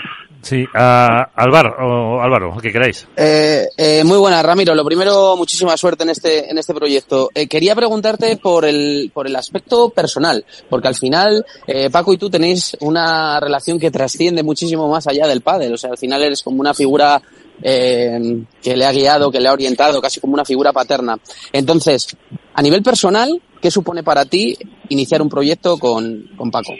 Sí, 0.46 0.62
uh, 0.62 1.26
Álvaro, 1.34 2.22
Álvaro, 2.22 2.56
¿qué 2.62 2.70
queréis? 2.70 3.04
Eh, 3.16 3.66
eh, 3.76 4.04
muy 4.04 4.16
buena, 4.16 4.40
Ramiro. 4.44 4.76
Lo 4.76 4.84
primero, 4.84 5.36
muchísima 5.36 5.76
suerte 5.76 6.04
en 6.04 6.10
este, 6.10 6.48
en 6.48 6.56
este 6.56 6.72
proyecto. 6.72 7.30
Eh, 7.34 7.48
quería 7.48 7.74
preguntarte 7.74 8.36
por 8.36 8.64
el, 8.64 9.10
por 9.12 9.26
el 9.26 9.34
aspecto 9.34 9.90
personal, 9.90 10.44
porque 10.70 10.86
al 10.86 10.94
final, 10.94 11.44
eh, 11.66 11.90
Paco 11.90 12.12
y 12.12 12.16
tú 12.16 12.30
tenéis 12.30 12.76
una 12.78 13.40
relación 13.40 13.80
que 13.80 13.90
trasciende 13.90 14.44
muchísimo 14.44 14.88
más 14.88 15.08
allá 15.08 15.26
del 15.26 15.40
pádel. 15.40 15.74
O 15.74 15.76
sea, 15.76 15.90
al 15.90 15.98
final 15.98 16.22
eres 16.22 16.44
como 16.44 16.60
una 16.60 16.74
figura 16.74 17.20
eh, 17.60 18.44
que 18.62 18.76
le 18.76 18.86
ha 18.86 18.92
guiado, 18.92 19.32
que 19.32 19.40
le 19.40 19.48
ha 19.48 19.52
orientado, 19.52 20.00
casi 20.00 20.20
como 20.20 20.34
una 20.34 20.44
figura 20.44 20.72
paterna. 20.72 21.18
Entonces, 21.52 22.06
a 22.54 22.62
nivel 22.62 22.84
personal, 22.84 23.42
¿qué 23.60 23.72
supone 23.72 24.04
para 24.04 24.24
ti 24.24 24.56
iniciar 24.90 25.22
un 25.22 25.28
proyecto 25.28 25.76
con, 25.76 26.30
con 26.36 26.52
Paco? 26.52 26.72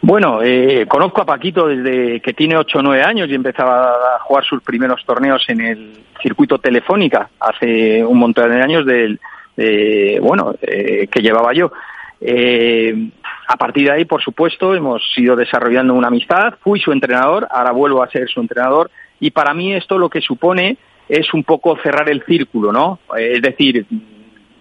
Bueno, 0.00 0.40
eh, 0.42 0.86
conozco 0.88 1.22
a 1.22 1.26
Paquito 1.26 1.66
desde 1.66 2.20
que 2.20 2.34
tiene 2.34 2.56
8 2.56 2.78
o 2.78 2.82
9 2.82 3.02
años 3.02 3.28
y 3.28 3.34
empezaba 3.34 4.16
a 4.16 4.18
jugar 4.20 4.44
sus 4.44 4.62
primeros 4.62 5.04
torneos 5.04 5.44
en 5.48 5.60
el 5.60 6.04
circuito 6.22 6.58
Telefónica 6.58 7.30
hace 7.40 8.04
un 8.04 8.18
montón 8.18 8.50
de 8.50 8.62
años 8.62 8.86
del, 8.86 9.20
de, 9.56 10.18
bueno, 10.22 10.54
eh, 10.60 11.08
que 11.10 11.20
llevaba 11.20 11.52
yo. 11.52 11.72
Eh, 12.20 13.10
a 13.46 13.56
partir 13.56 13.86
de 13.86 13.92
ahí, 13.92 14.04
por 14.04 14.22
supuesto, 14.22 14.74
hemos 14.74 15.02
ido 15.16 15.36
desarrollando 15.36 15.94
una 15.94 16.08
amistad. 16.08 16.54
Fui 16.62 16.80
su 16.80 16.92
entrenador, 16.92 17.46
ahora 17.50 17.72
vuelvo 17.72 18.02
a 18.02 18.10
ser 18.10 18.28
su 18.28 18.40
entrenador. 18.40 18.90
Y 19.20 19.30
para 19.30 19.54
mí 19.54 19.74
esto 19.74 19.98
lo 19.98 20.08
que 20.08 20.20
supone 20.20 20.76
es 21.08 21.32
un 21.34 21.44
poco 21.44 21.76
cerrar 21.82 22.08
el 22.08 22.24
círculo, 22.24 22.72
¿no? 22.72 22.98
Es 23.16 23.42
decir, 23.42 23.86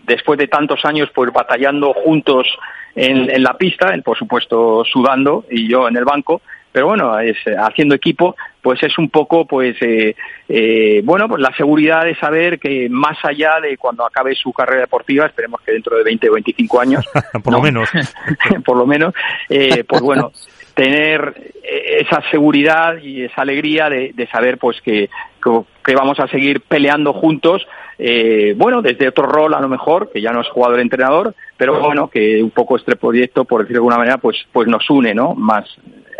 después 0.06 0.38
de 0.38 0.48
tantos 0.48 0.84
años 0.84 1.10
pues 1.14 1.31
batallando 1.31 1.94
juntos 1.94 2.48
en, 2.95 3.30
en 3.30 3.44
la 3.44 3.57
pista, 3.57 3.94
él 3.94 4.03
por 4.03 4.18
supuesto 4.18 4.84
sudando 4.86 5.45
y 5.49 5.68
yo 5.68 5.88
en 5.88 5.98
el 5.98 6.06
banco, 6.06 6.41
pero 6.74 6.88
bueno, 6.88 7.20
es, 7.20 7.38
haciendo 7.60 7.94
equipo, 7.94 8.36
pues 8.60 8.82
es 8.82 8.98
un 8.98 9.10
poco, 9.10 9.45
pues, 9.45 9.76
eh, 9.82 10.15
eh, 10.49 11.02
bueno, 11.03 11.30
pues 11.30 11.40
la 11.40 11.56
seguridad 11.56 12.03
de 12.03 12.15
saber 12.15 12.60
que 12.60 12.90
más 12.90 13.15
allá 13.24 13.60
de 13.61 13.78
cuando 13.78 14.03
acabe 14.03 14.34
su 14.34 14.52
carrera 14.52 14.82
deportiva, 14.82 15.28
esperemos 15.28 15.61
que 15.61 15.72
dentro 15.72 15.95
de 15.95 16.03
20 16.03 16.30
o 16.30 16.34
25 16.34 16.82
años, 16.82 17.06
por 17.44 17.53
lo 17.53 17.61
menos, 17.61 17.88
por 18.65 18.76
lo 18.76 18.88
menos, 18.88 19.14
eh, 19.49 19.84
pues 19.84 20.02
bueno, 20.02 20.32
tener 20.74 21.52
esa 21.64 22.24
seguridad 22.32 22.98
y 22.98 23.26
esa 23.26 23.44
alegría 23.44 23.88
de, 23.88 24.11
de 24.15 24.28
saber, 24.28 24.57
pues, 24.57 24.82
que, 24.82 25.11
que, 25.86 25.95
vamos 25.95 26.20
a 26.20 26.28
seguir 26.28 26.61
peleando 26.61 27.14
juntos, 27.14 27.68
eh, 28.05 28.53
bueno, 28.57 28.81
desde 28.81 29.07
otro 29.07 29.25
rol 29.25 29.53
a 29.53 29.61
lo 29.61 29.69
mejor, 29.69 30.11
que 30.11 30.21
ya 30.21 30.34
no 30.34 30.41
es 30.41 30.49
jugador-entrenador, 30.49 31.34
pero 31.55 31.80
bueno, 31.80 32.09
que 32.09 32.43
un 32.43 32.51
poco 32.51 32.75
este 32.75 32.97
proyecto, 32.97 33.45
por 33.45 33.61
decirlo 33.61 33.75
de 33.75 33.80
alguna 33.80 33.97
manera, 33.97 34.17
pues, 34.17 34.38
pues 34.51 34.67
nos 34.67 34.89
une, 34.89 35.13
¿no? 35.13 35.34
Más 35.35 35.63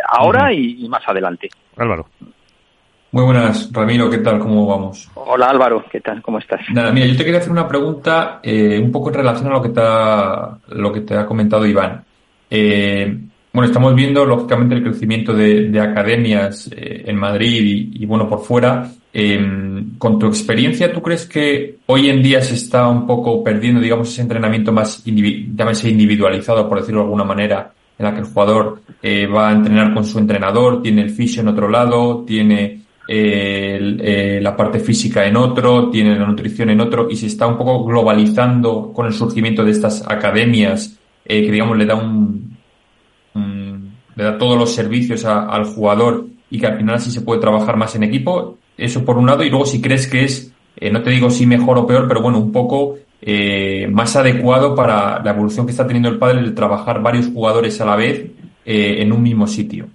ahora 0.08 0.50
y, 0.50 0.82
y 0.82 0.88
más 0.88 1.02
adelante. 1.06 1.50
Álvaro. 1.76 2.06
Muy 3.12 3.24
buenas, 3.24 3.70
Ramiro, 3.70 4.08
¿qué 4.08 4.18
tal? 4.18 4.38
¿Cómo 4.38 4.66
vamos? 4.66 5.10
Hola 5.14 5.46
Álvaro, 5.46 5.84
¿qué 5.92 6.00
tal? 6.00 6.22
¿Cómo 6.22 6.38
estás? 6.38 6.62
Nada, 6.72 6.90
mira, 6.90 7.06
yo 7.06 7.16
te 7.16 7.24
quería 7.24 7.38
hacer 7.38 7.52
una 7.52 7.68
pregunta 7.68 8.40
eh, 8.42 8.80
un 8.82 8.90
poco 8.90 9.10
en 9.10 9.16
relación 9.16 9.48
a 9.48 9.54
lo 9.56 9.62
que 9.62 9.68
te 9.68 9.80
ha, 9.82 10.58
lo 10.68 10.90
que 10.90 11.02
te 11.02 11.14
ha 11.14 11.26
comentado 11.26 11.66
Iván. 11.66 12.02
Eh, 12.48 13.16
bueno, 13.54 13.68
estamos 13.68 13.94
viendo 13.94 14.26
lógicamente 14.26 14.74
el 14.74 14.82
crecimiento 14.82 15.32
de, 15.32 15.68
de 15.68 15.80
academias 15.80 16.68
eh, 16.76 17.04
en 17.06 17.16
Madrid 17.16 17.88
y, 17.94 18.04
bueno, 18.04 18.28
por 18.28 18.40
fuera. 18.40 18.90
con 19.96 20.18
tu 20.18 20.26
experiencia, 20.26 20.92
¿tú 20.92 21.00
crees 21.00 21.24
que 21.24 21.76
hoy 21.86 22.08
en 22.08 22.20
día 22.20 22.42
se 22.42 22.56
está 22.56 22.88
un 22.88 23.06
poco 23.06 23.44
perdiendo, 23.44 23.80
digamos, 23.80 24.08
ese 24.08 24.22
entrenamiento 24.22 24.72
más 24.72 25.06
individualizado, 25.06 26.68
por 26.68 26.80
decirlo 26.80 27.02
de 27.02 27.04
alguna 27.04 27.22
manera, 27.22 27.72
en 27.96 28.04
la 28.04 28.12
que 28.12 28.22
el 28.22 28.26
jugador 28.26 28.80
eh, 29.00 29.28
va 29.28 29.50
a 29.50 29.52
entrenar 29.52 29.94
con 29.94 30.04
su 30.04 30.18
entrenador, 30.18 30.82
tiene 30.82 31.02
el 31.02 31.10
fisio 31.10 31.42
en 31.42 31.48
otro 31.48 31.68
lado, 31.68 32.24
tiene 32.26 32.80
eh, 33.06 33.76
el, 33.78 34.42
la 34.42 34.56
parte 34.56 34.80
física 34.80 35.24
en 35.26 35.36
otro, 35.36 35.90
tiene 35.90 36.18
la 36.18 36.26
nutrición 36.26 36.70
en 36.70 36.80
otro, 36.80 37.08
y 37.08 37.14
se 37.14 37.26
está 37.26 37.46
un 37.46 37.56
poco 37.56 37.84
globalizando 37.84 38.92
con 38.92 39.06
el 39.06 39.12
surgimiento 39.12 39.62
de 39.62 39.70
estas 39.70 40.04
academias 40.08 40.98
que, 41.24 41.40
digamos, 41.40 41.78
le 41.78 41.86
da 41.86 41.94
un 41.94 42.53
le 44.16 44.24
da 44.24 44.38
todos 44.38 44.58
los 44.58 44.74
servicios 44.74 45.24
a, 45.24 45.46
al 45.46 45.64
jugador 45.64 46.26
y 46.50 46.58
que 46.58 46.66
al 46.66 46.76
final 46.76 46.96
así 46.96 47.10
se 47.10 47.22
puede 47.22 47.40
trabajar 47.40 47.76
más 47.76 47.94
en 47.96 48.04
equipo. 48.04 48.58
Eso 48.76 49.04
por 49.04 49.16
un 49.18 49.26
lado, 49.26 49.44
y 49.44 49.50
luego 49.50 49.66
si 49.66 49.80
crees 49.80 50.06
que 50.06 50.24
es, 50.24 50.52
no 50.92 51.02
te 51.02 51.10
digo 51.10 51.30
si 51.30 51.46
mejor 51.46 51.78
o 51.78 51.86
peor, 51.86 52.06
pero 52.08 52.20
bueno, 52.20 52.38
un 52.38 52.52
poco 52.52 52.96
eh, 53.26 53.86
más 53.90 54.16
adecuado 54.16 54.74
para 54.74 55.22
la 55.22 55.30
evolución 55.30 55.64
que 55.64 55.72
está 55.72 55.86
teniendo 55.86 56.10
el 56.10 56.18
padre 56.18 56.40
el 56.40 56.54
trabajar 56.54 57.00
varios 57.00 57.28
jugadores 57.28 57.80
a 57.80 57.86
la 57.86 57.96
vez 57.96 58.30
eh, 58.66 58.96
en 58.98 59.12
un 59.12 59.22
mismo 59.22 59.46
sitio. 59.46 59.86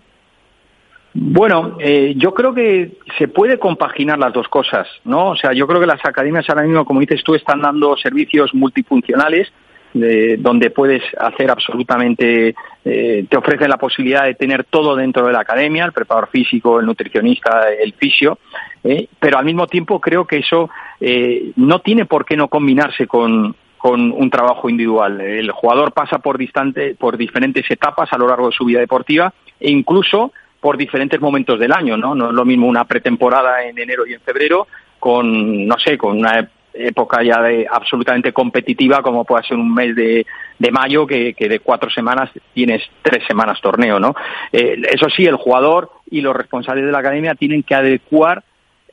Bueno, 1.14 1.78
eh, 1.80 2.14
yo 2.18 2.34
creo 2.34 2.54
que 2.54 2.98
se 3.18 3.28
puede 3.28 3.60
compaginar 3.60 4.18
las 4.18 4.34
dos 4.34 4.48
cosas, 4.48 4.88
¿no? 5.06 5.32
O 5.32 5.36
sea, 5.36 5.54
yo 5.54 5.68
creo 5.68 5.80
que 5.80 5.86
las 5.86 6.04
academias 6.06 6.50
ahora 6.50 6.64
mismo, 6.64 6.86
como 6.86 7.00
dices 7.00 7.24
tú, 7.24 7.36
están 7.36 7.62
dando 7.62 7.96
servicios 7.98 8.54
multifuncionales 8.54 9.52
de, 9.94 10.38
donde 10.38 10.70
puedes 10.70 11.04
hacer 11.18 11.50
absolutamente, 11.50 12.56
eh, 12.86 13.26
te 13.30 13.38
ofrecen 13.38 13.70
la 13.70 13.78
posibilidad 13.78 14.26
de 14.26 14.36
tener 14.36 14.64
todo 14.66 14.96
dentro 14.96 15.26
de 15.28 15.34
la 15.34 15.42
academia, 15.42 15.86
el 15.86 15.94
preparador 15.94 16.30
físico, 16.30 16.80
el 16.80 16.86
nutricionista, 16.86 17.70
el 17.72 17.94
fisio, 17.94 18.40
eh, 18.84 19.08
pero 19.20 19.38
al 19.38 19.46
mismo 19.46 19.68
tiempo 19.68 20.00
creo 20.00 20.26
que 20.26 20.38
eso 20.38 20.70
eh, 21.00 21.52
no 21.56 21.80
tiene 21.80 22.06
por 22.06 22.26
qué 22.26 22.38
no 22.38 22.48
combinarse 22.48 23.08
con, 23.08 23.56
con 23.78 24.12
un 24.12 24.30
trabajo 24.30 24.70
individual. 24.70 25.22
El 25.22 25.52
jugador 25.52 25.94
pasa 25.94 26.20
por, 26.20 26.38
distante, 26.38 26.96
por 26.96 27.18
diferentes 27.18 27.70
etapas 27.70 28.12
a 28.12 28.18
lo 28.18 28.28
largo 28.28 28.48
de 28.48 28.56
su 28.56 28.66
vida 28.66 28.80
deportiva 28.80 29.34
e 29.60 29.72
incluso 29.72 30.32
por 30.60 30.78
diferentes 30.78 31.20
momentos 31.22 31.60
del 31.60 31.72
año, 31.72 31.96
¿no? 31.96 32.14
No 32.14 32.28
es 32.28 32.34
lo 32.34 32.44
mismo 32.44 32.68
una 32.68 32.84
pretemporada 32.84 33.64
en 33.64 33.80
enero 33.80 34.06
y 34.06 34.14
en 34.14 34.20
febrero 34.20 34.68
con, 35.00 35.66
no 35.66 35.80
sé, 35.80 35.98
con 35.98 36.18
una 36.18 36.50
época 36.74 37.24
ya 37.24 37.42
de 37.42 37.68
absolutamente 37.70 38.34
competitiva 38.34 39.02
como 39.02 39.26
puede 39.26 39.44
ser 39.44 39.58
un 39.58 39.74
mes 39.74 39.96
de, 39.96 40.26
de 40.58 40.72
mayo 40.72 41.06
que, 41.08 41.34
que, 41.34 41.50
de 41.50 41.60
cuatro 41.60 41.90
semanas 41.90 42.30
tienes 42.54 42.84
tres 43.02 43.24
semanas 43.28 43.60
torneo, 43.62 44.00
¿no? 44.00 44.16
Eh, 44.52 44.82
eso 44.92 45.08
sí, 45.10 45.26
el 45.26 45.36
jugador 45.36 45.92
y 46.10 46.22
los 46.22 46.36
responsables 46.36 46.86
de 46.86 46.92
la 46.92 47.00
academia 47.00 47.36
tienen 47.36 47.64
que 47.64 47.76
adecuar 47.76 48.44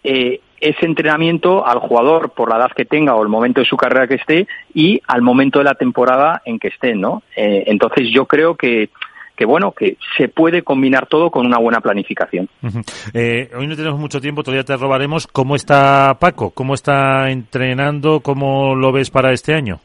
eh, 0.05 0.41
ese 0.61 0.87
entrenamiento 0.87 1.67
al 1.67 1.79
jugador 1.81 2.31
por 2.31 2.49
la 2.51 2.57
edad 2.57 2.73
que 2.73 2.85
tenga 2.85 3.15
o 3.15 3.23
el 3.23 3.29
momento 3.29 3.61
de 3.61 3.67
su 3.67 3.77
carrera 3.77 4.07
que 4.07 4.15
esté 4.15 4.47
y 4.73 5.01
al 5.07 5.21
momento 5.21 5.59
de 5.59 5.67
la 5.67 5.75
temporada 5.75 6.43
en 6.45 6.59
que 6.59 6.69
esté, 6.69 6.95
¿no? 6.95 7.23
Eh, 7.37 7.65
entonces 7.67 8.09
yo 8.11 8.27
creo 8.27 8.55
que 8.55 8.89
que 9.37 9.45
bueno, 9.45 9.73
que 9.73 9.97
se 10.17 10.29
puede 10.29 10.63
combinar 10.63 11.07
todo 11.07 11.31
con 11.31 11.47
una 11.47 11.59
buena 11.59 11.81
planificación. 11.81 12.49
Uh 12.63 12.69
-huh. 12.69 13.11
eh, 13.15 13.51
hoy 13.57 13.67
no 13.67 13.77
tenemos 13.77 14.01
mucho 14.01 14.21
tiempo, 14.21 14.43
todavía 14.43 14.65
te 14.65 14.77
robaremos. 14.77 15.27
¿Cómo 15.27 15.55
está 15.55 16.17
Paco? 16.19 16.51
¿Cómo 16.51 16.75
está 16.75 17.31
entrenando? 17.31 18.21
¿Cómo 18.21 18.75
lo 18.75 18.93
ves 18.93 19.11
para 19.11 19.33
este 19.33 19.55
año? 19.55 19.81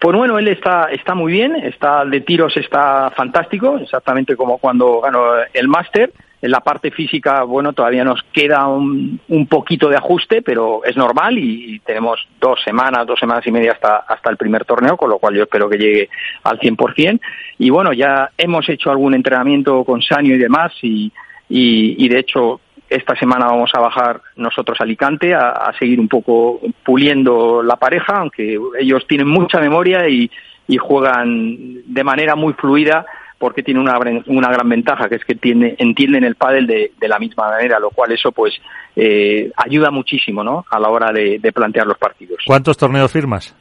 Pues 0.00 0.16
bueno, 0.16 0.38
él 0.38 0.48
está, 0.48 0.88
está 0.90 1.14
muy 1.14 1.32
bien, 1.32 1.56
está 1.56 2.04
de 2.04 2.20
tiros 2.20 2.56
está 2.56 3.10
fantástico, 3.16 3.78
exactamente 3.78 4.36
como 4.36 4.58
cuando 4.58 5.00
ganó 5.00 5.20
el 5.52 5.68
máster. 5.68 6.12
En 6.42 6.50
la 6.50 6.60
parte 6.60 6.90
física, 6.90 7.42
bueno, 7.44 7.72
todavía 7.72 8.04
nos 8.04 8.22
queda 8.32 8.66
un, 8.66 9.18
un 9.28 9.46
poquito 9.46 9.88
de 9.88 9.96
ajuste, 9.96 10.42
pero 10.42 10.84
es 10.84 10.96
normal 10.96 11.38
y, 11.38 11.80
tenemos 11.80 12.20
dos 12.40 12.60
semanas, 12.62 13.06
dos 13.06 13.18
semanas 13.18 13.46
y 13.46 13.52
media 13.52 13.72
hasta, 13.72 13.96
hasta 13.96 14.30
el 14.30 14.36
primer 14.36 14.64
torneo, 14.64 14.96
con 14.96 15.08
lo 15.08 15.18
cual 15.18 15.34
yo 15.34 15.44
espero 15.44 15.68
que 15.68 15.78
llegue 15.78 16.08
al 16.44 16.58
100%. 16.58 17.20
Y 17.58 17.70
bueno, 17.70 17.92
ya 17.92 18.30
hemos 18.36 18.68
hecho 18.68 18.90
algún 18.90 19.14
entrenamiento 19.14 19.84
con 19.84 20.02
Sanio 20.02 20.34
y 20.34 20.38
demás 20.38 20.72
y, 20.82 21.10
y, 21.48 22.04
y 22.04 22.08
de 22.08 22.18
hecho 22.18 22.60
esta 22.88 23.16
semana 23.16 23.46
vamos 23.46 23.70
a 23.74 23.80
bajar 23.80 24.20
nosotros 24.36 24.78
a 24.80 24.84
Alicante 24.84 25.34
a, 25.34 25.50
a, 25.50 25.76
seguir 25.78 25.98
un 25.98 26.08
poco 26.08 26.60
puliendo 26.84 27.62
la 27.62 27.76
pareja, 27.76 28.18
aunque 28.18 28.58
ellos 28.78 29.06
tienen 29.08 29.26
mucha 29.26 29.58
memoria 29.58 30.08
y, 30.08 30.30
y 30.68 30.76
juegan 30.76 31.82
de 31.86 32.04
manera 32.04 32.34
muy 32.34 32.52
fluida 32.54 33.06
porque 33.38 33.62
tiene 33.62 33.80
una, 33.80 33.98
una 34.26 34.50
gran 34.50 34.68
ventaja, 34.68 35.08
que 35.08 35.16
es 35.16 35.24
que 35.24 35.34
tiene, 35.34 35.74
entienden 35.78 36.24
el 36.24 36.36
pádel 36.36 36.66
de, 36.66 36.92
de, 36.98 37.08
la 37.08 37.18
misma 37.18 37.50
manera, 37.50 37.78
lo 37.78 37.90
cual 37.90 38.12
eso 38.12 38.32
pues 38.32 38.54
eh, 38.94 39.50
ayuda 39.56 39.90
muchísimo 39.90 40.42
¿no? 40.42 40.64
a 40.70 40.80
la 40.80 40.88
hora 40.88 41.12
de, 41.12 41.38
de 41.38 41.52
plantear 41.52 41.86
los 41.86 41.98
partidos. 41.98 42.38
¿Cuántos 42.46 42.76
torneos 42.76 43.12
firmas? 43.12 43.54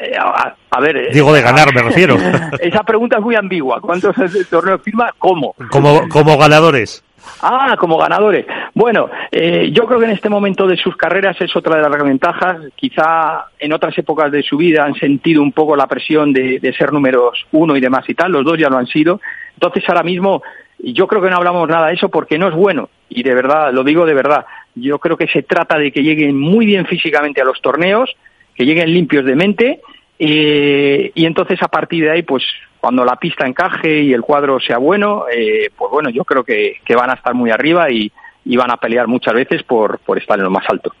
Eh, 0.00 0.16
a, 0.18 0.56
a, 0.70 0.80
ver. 0.80 0.96
Eh, 0.96 1.10
Digo 1.12 1.32
de 1.32 1.42
ganar, 1.42 1.74
me 1.74 1.82
refiero. 1.82 2.16
Esa 2.60 2.82
pregunta 2.82 3.18
es 3.18 3.22
muy 3.22 3.36
ambigua. 3.36 3.80
¿Cuántos 3.80 4.16
torneos 4.48 4.80
firma? 4.82 5.12
¿Cómo? 5.18 5.54
Como, 5.70 6.08
como 6.08 6.38
ganadores. 6.38 7.04
Ah, 7.42 7.76
como 7.78 7.96
ganadores. 7.96 8.46
Bueno, 8.74 9.08
eh, 9.30 9.70
yo 9.72 9.86
creo 9.86 9.98
que 9.98 10.06
en 10.06 10.12
este 10.12 10.28
momento 10.28 10.66
de 10.66 10.76
sus 10.76 10.96
carreras 10.96 11.40
es 11.40 11.54
otra 11.56 11.76
de 11.76 11.88
las 11.88 12.02
ventajas. 12.02 12.58
Quizá 12.74 13.46
en 13.58 13.72
otras 13.72 13.96
épocas 13.98 14.30
de 14.30 14.42
su 14.42 14.56
vida 14.56 14.84
han 14.84 14.94
sentido 14.94 15.42
un 15.42 15.52
poco 15.52 15.76
la 15.76 15.86
presión 15.86 16.32
de, 16.32 16.58
de, 16.58 16.72
ser 16.72 16.92
números 16.92 17.46
uno 17.52 17.76
y 17.76 17.80
demás 17.80 18.08
y 18.08 18.14
tal. 18.14 18.32
Los 18.32 18.44
dos 18.44 18.58
ya 18.58 18.68
lo 18.68 18.78
han 18.78 18.86
sido. 18.86 19.20
Entonces 19.54 19.84
ahora 19.88 20.02
mismo 20.02 20.42
yo 20.78 21.06
creo 21.06 21.20
que 21.20 21.30
no 21.30 21.36
hablamos 21.36 21.68
nada 21.68 21.88
de 21.88 21.94
eso 21.94 22.08
porque 22.08 22.38
no 22.38 22.48
es 22.48 22.54
bueno. 22.54 22.88
Y 23.08 23.22
de 23.22 23.34
verdad, 23.34 23.72
lo 23.72 23.84
digo 23.84 24.06
de 24.06 24.14
verdad. 24.14 24.46
Yo 24.74 24.98
creo 24.98 25.16
que 25.16 25.26
se 25.26 25.42
trata 25.42 25.78
de 25.78 25.92
que 25.92 26.02
lleguen 26.02 26.38
muy 26.38 26.66
bien 26.66 26.86
físicamente 26.86 27.40
a 27.40 27.44
los 27.44 27.60
torneos, 27.60 28.14
que 28.54 28.64
lleguen 28.64 28.92
limpios 28.92 29.24
de 29.24 29.36
mente 29.36 29.80
eh, 30.22 31.12
y 31.14 31.24
entonces 31.24 31.58
a 31.62 31.68
partir 31.68 32.04
de 32.04 32.10
ahí, 32.10 32.22
pues 32.22 32.44
cuando 32.78 33.06
la 33.06 33.16
pista 33.16 33.46
encaje 33.46 34.02
y 34.02 34.12
el 34.12 34.20
cuadro 34.20 34.60
sea 34.60 34.76
bueno, 34.76 35.24
eh, 35.34 35.70
pues 35.74 35.90
bueno, 35.90 36.10
yo 36.10 36.24
creo 36.24 36.44
que, 36.44 36.76
que, 36.84 36.94
van 36.94 37.08
a 37.08 37.14
estar 37.14 37.32
muy 37.32 37.50
arriba 37.50 37.90
y, 37.90 38.12
y, 38.44 38.56
van 38.56 38.70
a 38.70 38.76
pelear 38.76 39.08
muchas 39.08 39.32
veces 39.32 39.62
por, 39.62 39.98
por 40.00 40.18
estar 40.18 40.38
en 40.38 40.44
lo 40.44 40.50
más 40.50 40.68
alto. 40.68 40.92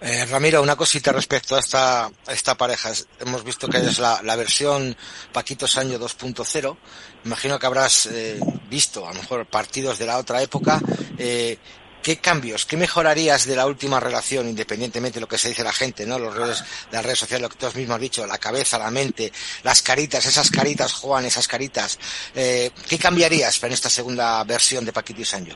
Eh, 0.00 0.24
Ramiro, 0.26 0.62
una 0.62 0.76
cosita 0.76 1.10
respecto 1.10 1.56
a 1.56 1.58
esta, 1.58 2.08
esta 2.28 2.54
pareja. 2.54 2.90
Hemos 3.18 3.42
visto 3.42 3.66
que 3.66 3.78
es 3.78 3.98
la, 3.98 4.20
la 4.22 4.36
versión 4.36 4.96
Paquito 5.32 5.66
Saño 5.66 5.98
2.0. 5.98 6.76
Imagino 7.24 7.58
que 7.58 7.66
habrás 7.66 8.06
eh, 8.06 8.38
visto 8.70 9.04
a 9.04 9.12
lo 9.12 9.20
mejor 9.20 9.46
partidos 9.46 9.98
de 9.98 10.06
la 10.06 10.18
otra 10.18 10.40
época. 10.40 10.80
Eh, 11.18 11.58
¿Qué 12.02 12.16
cambios, 12.18 12.64
qué 12.64 12.76
mejorarías 12.76 13.46
de 13.46 13.56
la 13.56 13.66
última 13.66 14.00
relación, 14.00 14.48
independientemente 14.48 15.16
de 15.16 15.20
lo 15.20 15.26
que 15.26 15.36
se 15.36 15.48
dice 15.48 15.64
la 15.64 15.72
gente, 15.72 16.06
¿no? 16.06 16.18
Los 16.18 16.34
redes, 16.34 16.86
las 16.92 17.04
redes 17.04 17.18
sociales, 17.18 17.42
lo 17.42 17.48
que 17.48 17.56
tú 17.56 17.78
mismo 17.78 17.94
has 17.94 18.00
dicho, 18.00 18.26
la 18.26 18.38
cabeza, 18.38 18.78
la 18.78 18.90
mente, 18.90 19.30
las 19.64 19.82
caritas, 19.82 20.24
esas 20.24 20.50
caritas, 20.50 20.92
Juan, 20.94 21.24
esas 21.24 21.48
caritas. 21.48 21.98
Eh, 22.34 22.70
¿Qué 22.88 22.98
cambiarías 22.98 23.62
en 23.62 23.72
esta 23.72 23.88
segunda 23.88 24.42
versión 24.44 24.84
de 24.84 24.92
Paquito 24.92 25.20
y 25.20 25.24
Sancho? 25.24 25.54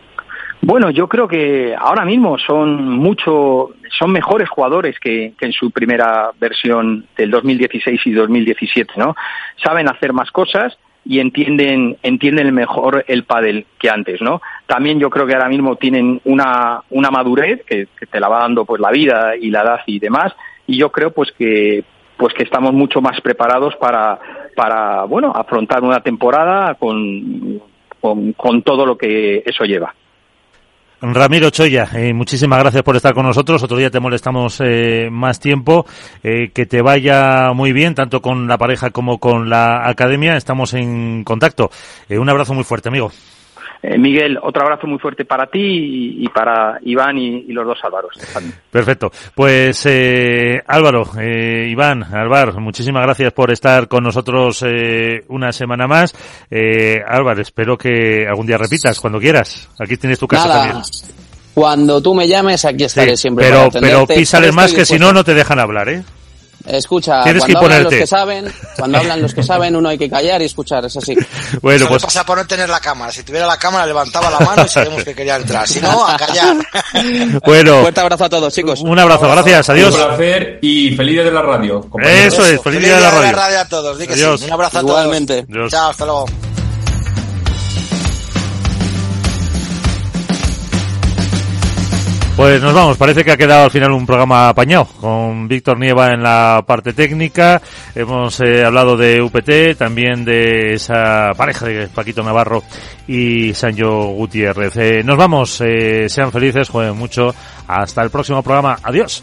Bueno, 0.61 0.91
yo 0.91 1.09
creo 1.09 1.27
que 1.27 1.75
ahora 1.77 2.05
mismo 2.05 2.39
son 2.39 2.89
mucho, 2.99 3.71
son 3.99 4.13
mejores 4.13 4.49
jugadores 4.49 4.99
que, 5.01 5.33
que, 5.39 5.47
en 5.47 5.53
su 5.53 5.71
primera 5.71 6.31
versión 6.39 7.07
del 7.17 7.31
2016 7.31 8.01
y 8.05 8.13
2017, 8.13 8.93
¿no? 8.97 9.17
Saben 9.63 9.89
hacer 9.89 10.13
más 10.13 10.31
cosas 10.31 10.77
y 11.05 11.21
entienden, 11.21 11.97
entienden 12.03 12.55
mejor 12.55 13.05
el 13.09 13.25
pádel 13.25 13.67
que 13.79 13.91
antes, 13.91 14.21
¿no? 14.21 14.41
También 14.67 15.01
yo 15.01 15.11
creo 15.11 15.27
que 15.27 15.35
ahora 15.35 15.49
mismo 15.49 15.77
tienen 15.77 16.21
una, 16.25 16.83
una 16.91 17.11
madurez 17.11 17.65
que, 17.65 17.89
te 18.11 18.21
la 18.21 18.29
va 18.29 18.41
dando 18.41 18.65
pues 18.65 18.81
la 18.81 18.91
vida 18.91 19.37
y 19.37 19.51
la 19.51 19.63
edad 19.63 19.81
y 19.87 19.99
demás, 19.99 20.33
y 20.67 20.77
yo 20.77 20.91
creo 20.91 21.13
pues 21.13 21.33
que 21.33 21.85
pues 22.17 22.35
que 22.35 22.45
estamos 22.45 22.73
mucho 22.73 23.01
más 23.01 23.21
preparados 23.21 23.75
para, 23.77 24.21
para 24.55 25.05
bueno, 25.05 25.33
afrontar 25.35 25.83
una 25.83 26.01
temporada 26.01 26.75
con, 26.75 27.61
con 28.01 28.63
todo 28.63 28.87
lo 28.87 28.97
que 28.97 29.43
eso 29.45 29.65
lleva. 29.65 29.93
Ramiro 31.05 31.51
Choya, 31.51 31.89
eh, 31.95 32.15
muchísimas 32.15 32.61
gracias 32.61 32.85
por 32.85 32.95
estar 32.95 33.13
con 33.13 33.27
nosotros. 33.27 33.61
Otro 33.61 33.77
día 33.77 33.91
te 33.91 33.99
molestamos 33.99 34.61
eh, 34.61 35.09
más 35.11 35.41
tiempo. 35.41 35.85
Eh, 36.23 36.53
que 36.55 36.65
te 36.65 36.81
vaya 36.81 37.53
muy 37.53 37.73
bien, 37.73 37.97
tanto 37.97 38.23
con 38.23 38.47
la 38.47 38.57
pareja 38.57 38.91
como 38.91 39.19
con 39.19 39.51
la 39.51 39.89
academia. 39.89 40.37
Estamos 40.37 40.75
en 40.75 41.25
contacto. 41.25 41.73
Un 42.09 42.29
abrazo 42.31 42.55
muy 42.55 42.63
fuerte, 42.63 42.89
amigo. 42.89 43.11
Eh, 43.85 43.99
Miguel, 43.99 44.39
otro 44.41 44.63
abrazo 44.63 44.87
muy 44.87 44.99
fuerte 45.01 45.25
para 45.25 45.47
ti 45.49 45.59
y, 45.59 46.25
y 46.25 46.29
para 46.29 46.79
Iván 46.83 47.19
y, 47.19 47.47
y, 47.49 47.53
los 47.53 47.67
dos 47.67 47.79
Álvaros. 47.83 48.17
Perfecto. 48.71 49.11
Pues 49.35 49.85
eh, 49.87 50.63
Álvaro, 50.67 51.03
eh, 51.21 51.67
Iván, 51.69 52.05
Álvaro, 52.15 52.53
muchísimas 52.61 53.03
gracias 53.03 53.33
por 53.33 53.51
estar 53.51 53.89
con 53.89 54.05
nosotros 54.05 54.63
eh, 54.65 55.25
una 55.29 55.51
semana 55.53 55.89
más. 55.89 56.15
Eh, 56.49 57.01
Álvaro, 57.05 57.43
espero 57.43 57.77
que 57.77 58.25
algún 58.29 58.47
día 58.47 58.57
repitas 58.57 59.01
cuando 59.01 59.19
quieras. 59.19 59.69
Aquí 59.81 59.97
tienes 59.97 60.19
tu 60.19 60.29
casa 60.29 60.47
Nada. 60.47 60.63
también. 60.63 60.83
Cuando 61.55 62.01
tú 62.01 62.15
me 62.15 62.27
llames, 62.29 62.65
aquí 62.65 62.85
estaré 62.85 63.11
Sí, 63.17 63.23
siempre. 63.23 63.47
pero, 63.49 63.69
para 63.69 63.81
pero 63.81 64.07
písales 64.07 64.55
más 64.55 64.73
que 64.73 64.85
si 64.85 64.99
no, 64.99 65.13
no 65.13 65.25
te 65.25 65.35
dejan 65.35 65.59
hablar, 65.59 65.89
¿eh? 65.89 66.03
Escucha, 66.67 67.23
Tienes 67.25 67.45
que 67.45 67.53
cuando 67.53 67.67
hablan 67.75 67.85
los 67.85 67.93
que 67.95 68.07
saben, 68.07 68.53
cuando 68.77 68.99
hablan 68.99 69.23
los 69.23 69.35
que 69.35 69.43
saben, 69.43 69.77
uno 69.77 69.89
hay 69.89 69.99
que 69.99 70.09
callar 70.09 70.41
y 70.43 70.45
escuchar, 70.47 70.85
es 70.85 70.97
así. 70.97 71.17
Bueno, 71.61 71.85
Eso 71.85 71.89
pues 71.89 72.03
pasa 72.05 72.25
por 72.25 72.39
no 72.39 72.47
tener 72.47 72.69
la 72.69 72.81
cámara. 72.81 73.13
Si 73.13 73.23
tuviera 73.23 73.47
la 73.47 73.57
cámara, 73.57 73.87
levantaba 73.87 74.31
la 74.31 74.41
mano 74.41 74.65
y 74.65 74.69
sabemos 74.69 75.05
que 75.05 75.15
quería 75.15 75.37
entrar. 75.37 75.67
Si 75.69 75.81
no, 75.81 76.07
a 76.07 76.17
callar. 76.17 76.57
bueno, 77.45 77.81
Fuerte 77.83 78.01
abrazo 78.01 78.25
a 78.25 78.29
todos, 78.29 78.55
chicos. 78.55 78.81
un 78.81 78.99
abrazo, 78.99 79.29
gracias, 79.31 79.69
adiós. 79.71 79.95
Un 79.95 80.07
placer 80.07 80.59
y 80.63 80.95
feliz 80.97 81.15
día 81.15 81.25
de 81.25 81.33
la 81.33 81.43
radio. 81.43 81.81
compañeros. 81.83 82.35
Eso 82.35 82.47
es, 82.47 82.61
feliz 82.63 82.81
día 82.81 82.97
de 82.97 83.01
la 83.01 83.33
radio. 83.33 83.61
a 83.61 83.65
todos. 83.69 83.99
Di 83.99 84.07
que 84.07 84.15
sí. 84.15 84.23
Adiós. 84.23 84.43
Un 84.43 84.53
abrazo 84.53 84.79
a 84.79 84.81
Igualmente. 84.83 85.43
todos. 85.43 85.51
Adiós. 85.57 85.71
Chao, 85.71 85.91
hasta 85.91 86.05
luego. 86.05 86.27
Pues 92.43 92.61
nos 92.61 92.75
vamos, 92.75 92.97
parece 92.97 93.25
que 93.25 93.31
ha 93.31 93.37
quedado 93.37 93.67
al 93.67 93.71
final 93.71 93.93
un 93.93 94.05
programa 94.05 94.49
apañado, 94.49 94.89
con 95.01 95.47
Víctor 95.47 95.79
Nieva 95.79 96.09
en 96.09 96.25
la 96.25 96.65
parte 96.67 96.93
técnica, 96.93 97.63
hemos 97.95 98.41
eh, 98.41 98.65
hablado 98.65 98.97
de 98.97 99.23
UPT, 99.23 99.79
también 99.79 100.25
de 100.25 100.73
esa 100.73 101.31
pareja 101.37 101.67
de 101.67 101.87
Paquito 101.87 102.21
Navarro 102.25 102.65
y 103.07 103.55
Sancho 103.55 104.07
Gutiérrez. 104.07 104.77
Eh, 104.77 105.03
nos 105.05 105.17
vamos, 105.17 105.61
eh, 105.61 106.09
sean 106.09 106.33
felices, 106.33 106.69
jueguen 106.69 106.97
mucho, 106.97 107.33
hasta 107.69 108.03
el 108.03 108.11
próximo 108.11 108.43
programa, 108.43 108.77
adiós. 108.83 109.23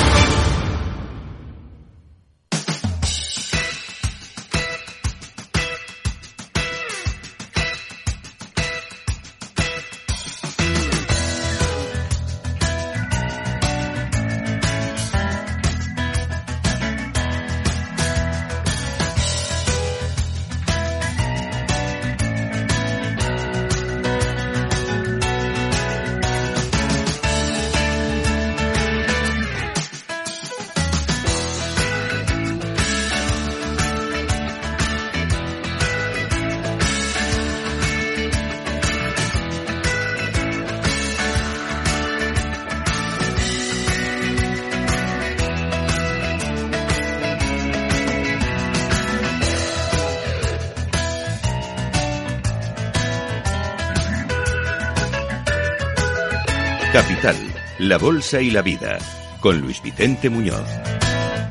Bolsa 58.01 58.41
y 58.41 58.49
la 58.49 58.63
Vida, 58.63 58.97
con 59.41 59.61
Luis 59.61 59.79
Vicente 59.83 60.27
Muñoz. 60.27 60.65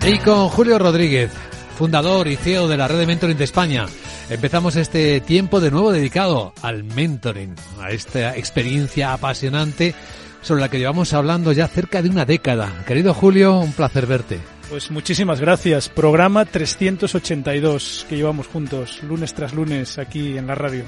Y 0.04 0.18
con 0.18 0.48
Julio 0.48 0.80
Rodríguez, 0.80 1.30
fundador 1.78 2.26
y 2.26 2.34
CEO 2.34 2.66
de 2.66 2.76
la 2.76 2.88
red 2.88 2.98
de 2.98 3.06
mentoring 3.06 3.38
de 3.38 3.44
España. 3.44 3.86
Empezamos 4.28 4.74
este 4.74 5.20
tiempo 5.20 5.60
de 5.60 5.70
nuevo 5.70 5.92
dedicado 5.92 6.52
al 6.60 6.82
mentoring, 6.82 7.54
a 7.80 7.92
esta 7.92 8.36
experiencia 8.36 9.12
apasionante 9.12 9.94
sobre 10.42 10.62
la 10.62 10.68
que 10.68 10.78
llevamos 10.78 11.12
hablando 11.12 11.52
ya 11.52 11.68
cerca 11.68 12.02
de 12.02 12.10
una 12.10 12.24
década. 12.24 12.82
Querido 12.84 13.14
Julio, 13.14 13.60
un 13.60 13.72
placer 13.72 14.06
verte. 14.06 14.40
Pues 14.68 14.90
muchísimas 14.90 15.40
gracias. 15.40 15.88
Programa 15.88 16.46
382 16.46 18.06
que 18.08 18.16
llevamos 18.16 18.48
juntos, 18.48 19.04
lunes 19.04 19.34
tras 19.34 19.54
lunes, 19.54 19.98
aquí 19.98 20.36
en 20.36 20.48
la 20.48 20.56
radio. 20.56 20.82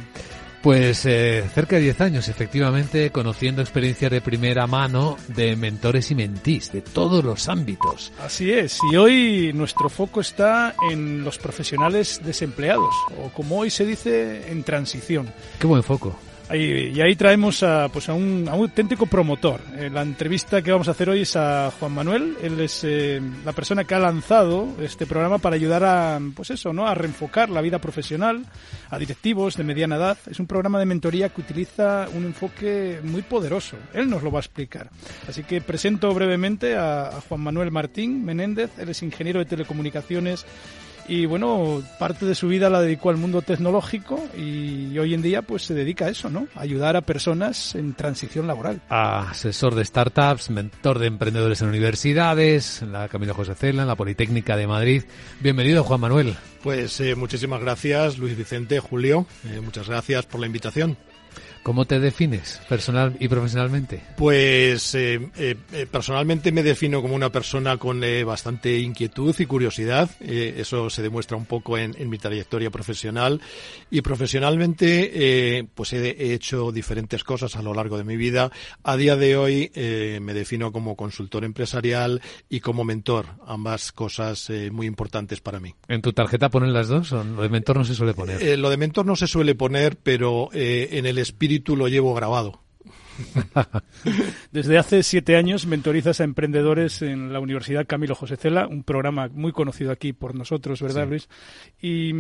Pues 0.63 1.05
eh, 1.07 1.45
cerca 1.53 1.75
de 1.77 1.83
10 1.83 2.01
años, 2.03 2.29
efectivamente, 2.29 3.11
conociendo 3.11 3.63
experiencias 3.63 4.13
de 4.13 4.21
primera 4.21 4.69
mano 4.69 5.17
de 5.27 5.57
mentores 5.57 6.13
y 6.13 6.15
mentís, 6.15 6.71
de 6.71 6.83
todos 6.83 7.25
los 7.25 7.49
ámbitos. 7.49 8.13
Así 8.25 8.53
es, 8.53 8.79
y 8.93 8.97
hoy 8.97 9.53
nuestro 9.53 9.89
foco 9.89 10.21
está 10.21 10.77
en 10.89 11.25
los 11.25 11.39
profesionales 11.39 12.21
desempleados, 12.25 12.95
o 13.19 13.31
como 13.31 13.59
hoy 13.59 13.71
se 13.71 13.85
dice, 13.85 14.53
en 14.53 14.63
transición. 14.63 15.33
Qué 15.59 15.67
buen 15.67 15.83
foco 15.83 16.17
y 16.55 17.01
ahí 17.01 17.17
traemos 17.17 17.63
a, 17.63 17.89
pues 17.89 18.09
a, 18.09 18.15
un, 18.15 18.49
auténtico 18.49 19.07
promotor. 19.07 19.61
Eh, 19.77 19.89
la 19.91 20.03
entrevista 20.03 20.61
que 20.63 20.73
vamos 20.73 20.89
a 20.89 20.91
hacer 20.91 21.09
hoy 21.09 21.23
es 21.23 21.37
a 21.37 21.73
Juan 21.79 21.93
Manuel. 21.93 22.37
Él 22.43 22.61
es 22.61 22.85
eh, 22.85 23.21
la 23.45 23.53
persona 23.53 23.85
que 23.85 23.95
ha 23.95 23.99
lanzado 23.99 24.69
este 24.81 25.07
programa 25.07 25.39
para 25.39 25.57
ayudar 25.57 25.85
a, 25.85 26.21
pues 26.35 26.51
eso, 26.51 26.73
¿no? 26.73 26.87
A 26.87 26.95
reenfocar 26.95 27.49
la 27.49 27.61
vida 27.61 27.79
profesional 27.79 28.45
a 28.91 28.99
directivos 28.99 29.57
de 29.57 29.65
mediana 29.65 29.97
edad. 29.97 30.19
Es 30.31 30.41
un 30.41 30.47
programa 30.47 30.79
de 30.79 30.87
mentoría 30.87 31.29
que 31.31 31.41
utiliza 31.41 32.09
un 32.15 32.25
enfoque 32.25 33.01
muy 33.03 33.23
poderoso. 33.23 33.77
Él 33.95 34.11
nos 34.11 34.23
lo 34.23 34.31
va 34.31 34.41
a 34.41 34.43
explicar. 34.43 34.91
Así 35.29 35.45
que 35.45 35.61
presento 35.61 36.13
brevemente 36.13 36.77
a, 36.77 37.09
a 37.09 37.21
Juan 37.23 37.41
Manuel 37.41 37.71
Martín 37.71 38.25
Menéndez. 38.25 38.79
Él 38.79 38.91
es 38.91 39.03
ingeniero 39.03 39.39
de 39.39 39.47
telecomunicaciones 39.47 40.45
y 41.09 41.27
bueno, 41.27 41.83
parte 41.99 42.27
de 42.27 42.35
su 42.35 42.49
vida 42.49 42.71
la 42.71 42.81
dedicó 42.81 43.11
al 43.11 43.17
mundo 43.17 43.43
tecnológico 43.43 44.23
y 44.37 44.97
hoy 44.99 45.15
en 45.15 45.23
día 45.23 45.43
pues 45.43 45.65
se 45.65 45.75
dedica 45.75 46.07
a 46.07 46.11
eso, 46.11 46.31
¿no? 46.31 46.49
ayudar 46.55 46.97
a 46.97 47.01
personas 47.01 47.75
en 47.75 47.95
transición 47.95 48.47
laboral. 48.47 48.81
Asesor 48.89 49.75
de 49.75 49.85
startups, 49.85 50.51
mentor 50.51 50.99
de 50.99 51.07
emprendedores 51.07 51.61
en 51.63 51.69
universidades, 51.69 52.83
en 52.83 52.93
la 52.93 53.09
Camilo 53.09 53.35
José 53.35 53.55
Cela, 53.55 53.83
en 53.83 53.89
la 53.89 53.97
Politécnica 53.97 54.57
de 54.57 54.67
Madrid. 54.67 55.03
Bienvenido, 55.41 55.85
Juan 55.85 56.01
Manuel. 56.01 56.37
Pues 56.63 57.01
eh, 57.01 57.15
muchísimas 57.15 57.61
gracias, 57.61 58.19
Luis 58.19 58.37
Vicente, 58.37 58.79
Julio. 58.81 59.27
Eh, 59.51 59.61
muchas 59.61 59.89
gracias 59.89 60.27
por 60.27 60.41
la 60.41 60.47
invitación. 60.47 60.97
¿Cómo 61.63 61.85
te 61.85 62.01
defines 62.01 62.61
personal 62.69 63.17
y 63.21 63.29
profesionalmente? 63.29 64.03
Pues 64.17 64.97
eh, 64.97 65.21
eh, 65.37 65.55
eh, 65.73 65.87
personalmente 65.89 66.51
me 66.51 66.65
defino 66.65 67.01
como 67.01 67.15
una 67.15 67.31
persona 67.31 67.77
con 67.77 68.03
bastante 68.27 68.81
inquietud 68.81 69.35
y 69.39 69.47
curiosidad. 69.47 70.11
eso 70.21 70.91
se 70.91 71.03
demuestra 71.03 71.37
un 71.37 71.47
poco 71.47 71.79
en, 71.79 71.95
mi 72.11 72.19
trayectoria 72.19 72.71
profesional. 72.71 73.41
Y 73.91 74.01
profesionalmente, 74.01 75.69
pues 75.75 75.93
he, 75.93 76.35
hecho 76.35 76.73
diferentes 76.73 77.23
cosas 77.23 77.55
a 77.55 77.63
lo 77.63 77.75
largo 77.75 77.97
de 77.97 78.05
mi 78.05 78.17
vida. 78.17 78.51
A 78.83 78.97
día 78.97 79.15
de 79.15 79.37
hoy 79.37 79.71
me 80.21 80.35
defino 80.35 80.73
como 80.73 80.97
consultor 80.97 81.45
empresarial 81.45 82.21
y 82.49 82.59
como 82.59 82.83
mentor. 82.83 83.27
Ambas 83.47 83.93
cosas 83.93 84.51
muy 84.73 84.89
importantes 84.89 85.41
para 85.41 85.61
mí. 85.61 85.75
¿En 85.87 86.03
tu 86.03 86.13
tarjeta 86.13 86.49
ponen 86.49 86.73
las 86.73 86.89
dos? 86.89 87.13
¿O 87.13 87.23
lo 87.23 87.43
de 87.43 87.49
mentor 87.49 87.77
no 87.77 87.85
se 87.85 87.95
suele 87.95 88.15
poner? 88.15 88.59
lo 88.59 88.69
de 88.69 88.77
mentor 88.77 89.07
no 89.07 89.15
se 89.15 89.29
suele 89.29 89.55
poner, 89.55 89.97
pero 89.97 90.49
en 90.53 91.07
el 91.07 91.19
espíritu 91.19 91.52
lo 91.77 91.89
llevo 91.89 92.15
grabado. 92.15 92.61
Desde 94.53 94.79
hace 94.79 95.03
siete 95.03 95.37
años 95.37 95.67
mentorizas 95.67 96.21
a 96.21 96.25
emprendedores 96.25 97.03
en 97.03 97.33
la 97.33 97.41
Universidad 97.41 97.87
Camilo 97.87 98.15
José 98.15 98.37
Cela, 98.37 98.67
un 98.67 98.83
programa 98.83 99.29
muy 99.29 99.53
conocido 99.53 99.93
aquí 99.93 100.13
por 100.13 100.35
nosotros, 100.35 100.81
¿verdad, 100.83 101.09
Luis? 101.09 101.29
Y, 101.81 102.13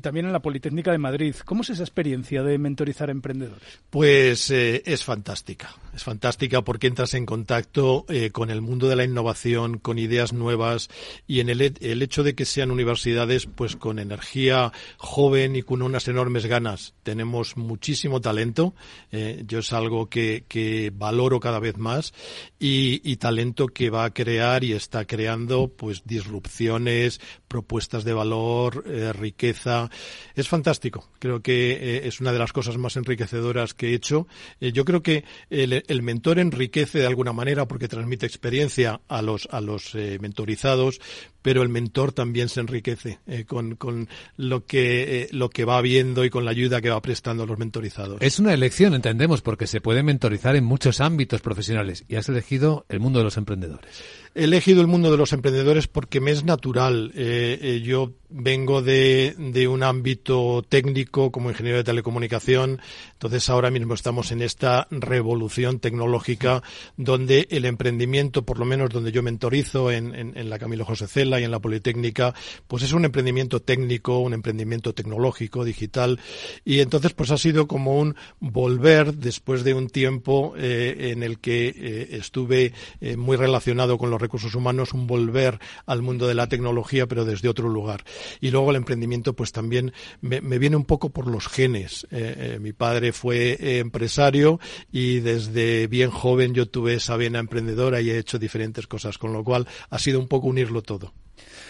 también 0.00 0.26
en 0.26 0.32
la 0.32 0.40
Politécnica 0.40 0.92
de 0.92 0.98
Madrid. 0.98 1.34
¿Cómo 1.44 1.62
es 1.62 1.70
esa 1.70 1.82
experiencia 1.82 2.42
de 2.42 2.58
mentorizar 2.58 3.08
a 3.08 3.12
emprendedores? 3.12 3.80
Pues 3.90 4.50
eh, 4.50 4.82
es 4.86 5.02
fantástica. 5.02 5.74
Es 5.94 6.04
fantástica 6.04 6.62
porque 6.62 6.86
entras 6.86 7.14
en 7.14 7.26
contacto 7.26 8.04
eh, 8.08 8.30
con 8.30 8.50
el 8.50 8.60
mundo 8.60 8.88
de 8.88 8.96
la 8.96 9.04
innovación, 9.04 9.78
con 9.78 9.98
ideas 9.98 10.32
nuevas 10.32 10.88
y 11.26 11.40
en 11.40 11.48
el, 11.48 11.60
el 11.80 12.02
hecho 12.02 12.22
de 12.22 12.34
que 12.34 12.44
sean 12.44 12.70
universidades, 12.70 13.46
pues 13.46 13.74
con 13.74 13.98
energía 13.98 14.72
joven 14.98 15.56
y 15.56 15.62
con 15.62 15.82
unas 15.82 16.08
enormes 16.08 16.46
ganas. 16.46 16.94
Tenemos 17.02 17.56
muchísimo 17.56 18.20
talento. 18.20 18.74
Eh, 19.12 19.42
yo 19.46 19.60
es 19.60 19.72
algo 19.72 20.08
que 20.08 20.35
que, 20.42 20.92
valoro 20.94 21.40
cada 21.40 21.58
vez 21.58 21.76
más 21.76 22.12
y, 22.58 23.16
talento 23.16 23.68
que 23.68 23.90
va 23.90 24.04
a 24.04 24.12
crear 24.12 24.62
y 24.62 24.72
está 24.72 25.06
creando 25.06 25.68
pues 25.68 26.02
disrupciones, 26.04 27.20
propuestas 27.56 28.04
de 28.04 28.12
valor, 28.12 28.84
eh, 28.86 29.14
riqueza. 29.14 29.88
Es 30.34 30.46
fantástico. 30.46 31.08
Creo 31.18 31.40
que 31.40 31.72
eh, 31.72 32.00
es 32.06 32.20
una 32.20 32.30
de 32.30 32.38
las 32.38 32.52
cosas 32.52 32.76
más 32.76 32.98
enriquecedoras 32.98 33.72
que 33.72 33.88
he 33.88 33.94
hecho. 33.94 34.28
Eh, 34.60 34.72
yo 34.72 34.84
creo 34.84 35.02
que 35.02 35.24
el, 35.48 35.82
el, 35.88 36.02
mentor 36.02 36.38
enriquece 36.38 36.98
de 36.98 37.06
alguna 37.06 37.32
manera 37.32 37.66
porque 37.66 37.88
transmite 37.88 38.26
experiencia 38.26 39.00
a 39.08 39.22
los, 39.22 39.48
a 39.50 39.62
los 39.62 39.94
mentorizados, 39.94 41.00
pero 41.40 41.62
el 41.62 41.70
mentor 41.70 42.12
también 42.12 42.50
se 42.50 42.60
enriquece 42.60 43.20
con, 43.46 43.76
con, 43.76 44.10
lo, 44.36 44.66
que, 44.66 45.28
lo 45.30 45.48
que 45.48 45.64
va 45.64 45.80
viendo 45.80 46.26
y 46.26 46.30
con 46.30 46.44
la 46.44 46.50
ayuda 46.50 46.82
que 46.82 46.90
va 46.90 47.00
prestando 47.00 47.44
a 47.44 47.46
los 47.46 47.58
mentorizados. 47.58 48.20
Es 48.20 48.38
una 48.38 48.52
elección, 48.52 48.92
entendemos, 48.92 49.40
porque 49.40 49.66
se 49.66 49.80
puede 49.80 50.02
mentorizar 50.02 50.56
en 50.56 50.64
muchos 50.64 51.00
ámbitos 51.00 51.40
profesionales 51.40 52.04
y 52.06 52.16
has 52.16 52.28
elegido 52.28 52.84
el 52.90 53.00
mundo 53.00 53.20
de 53.20 53.24
los 53.24 53.38
emprendedores. 53.38 54.02
He 54.36 54.44
elegido 54.44 54.82
el 54.82 54.86
mundo 54.86 55.10
de 55.10 55.16
los 55.16 55.32
emprendedores 55.32 55.88
porque 55.88 56.20
me 56.20 56.30
es 56.30 56.44
natural. 56.44 57.10
Eh, 57.14 57.58
eh, 57.58 57.80
yo 57.80 58.12
vengo 58.28 58.82
de, 58.82 59.34
un 59.66 59.82
ámbito 59.82 60.62
técnico 60.68 61.32
como 61.32 61.48
ingeniero 61.48 61.78
de 61.78 61.84
telecomunicación, 61.84 62.80
entonces 63.12 63.48
ahora 63.48 63.70
mismo 63.70 63.94
estamos 63.94 64.32
en 64.32 64.42
esta 64.42 64.88
revolución 64.90 65.78
tecnológica 65.78 66.62
donde 66.98 67.46
el 67.50 67.64
emprendimiento, 67.64 68.44
por 68.44 68.58
lo 68.58 68.66
menos 68.66 68.90
donde 68.90 69.12
yo 69.12 69.22
mentorizo 69.22 69.90
en, 69.90 70.14
en, 70.14 70.36
en 70.36 70.50
la 70.50 70.58
Camilo 70.58 70.84
José 70.84 71.06
Cela 71.06 71.40
y 71.40 71.44
en 71.44 71.50
la 71.50 71.60
Politécnica, 71.60 72.34
pues 72.66 72.82
es 72.82 72.92
un 72.92 73.06
emprendimiento 73.06 73.62
técnico, 73.62 74.18
un 74.18 74.34
emprendimiento 74.34 74.92
tecnológico, 74.92 75.64
digital, 75.64 76.20
y 76.62 76.80
entonces 76.80 77.14
pues 77.14 77.30
ha 77.30 77.38
sido 77.38 77.66
como 77.66 77.98
un 77.98 78.16
volver 78.40 79.14
después 79.14 79.64
de 79.64 79.72
un 79.72 79.88
tiempo 79.88 80.52
eh, 80.58 81.12
en 81.12 81.22
el 81.22 81.38
que 81.38 82.08
estuve 82.10 82.74
muy 83.16 83.36
relacionado 83.36 83.96
con 83.96 84.10
los 84.10 84.20
recursos 84.26 84.54
humanos, 84.54 84.92
un 84.92 85.06
volver 85.06 85.58
al 85.86 86.02
mundo 86.02 86.26
de 86.26 86.34
la 86.34 86.48
tecnología, 86.48 87.06
pero 87.06 87.24
desde 87.24 87.48
otro 87.48 87.68
lugar. 87.68 88.04
Y 88.40 88.50
luego 88.50 88.70
el 88.70 88.76
emprendimiento, 88.76 89.34
pues 89.34 89.52
también 89.52 89.92
me, 90.20 90.40
viene 90.58 90.76
un 90.76 90.84
poco 90.84 91.10
por 91.10 91.26
los 91.26 91.48
genes. 91.48 92.06
Eh, 92.10 92.54
eh, 92.54 92.58
mi 92.60 92.72
padre 92.72 93.12
fue 93.12 93.78
empresario 93.78 94.60
y 94.92 95.20
desde 95.20 95.86
bien 95.86 96.10
joven 96.10 96.54
yo 96.54 96.66
tuve 96.66 96.94
esa 96.94 97.16
vena 97.16 97.38
emprendedora 97.38 98.00
y 98.00 98.10
he 98.10 98.18
hecho 98.18 98.38
diferentes 98.38 98.86
cosas, 98.86 99.18
con 99.18 99.32
lo 99.32 99.44
cual 99.44 99.66
ha 99.90 99.98
sido 99.98 100.18
un 100.20 100.28
poco 100.28 100.48
unirlo 100.48 100.82
todo. 100.82 101.12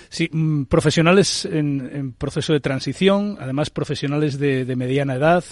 Sí, 0.08 0.28
mm, 0.30 0.64
profesionales 0.64 1.44
en, 1.44 2.12
proceso 2.12 2.52
de 2.52 2.60
transición, 2.60 3.36
además 3.40 3.70
profesionales 3.70 4.38
de, 4.38 4.76
mediana 4.76 5.14
edad, 5.14 5.44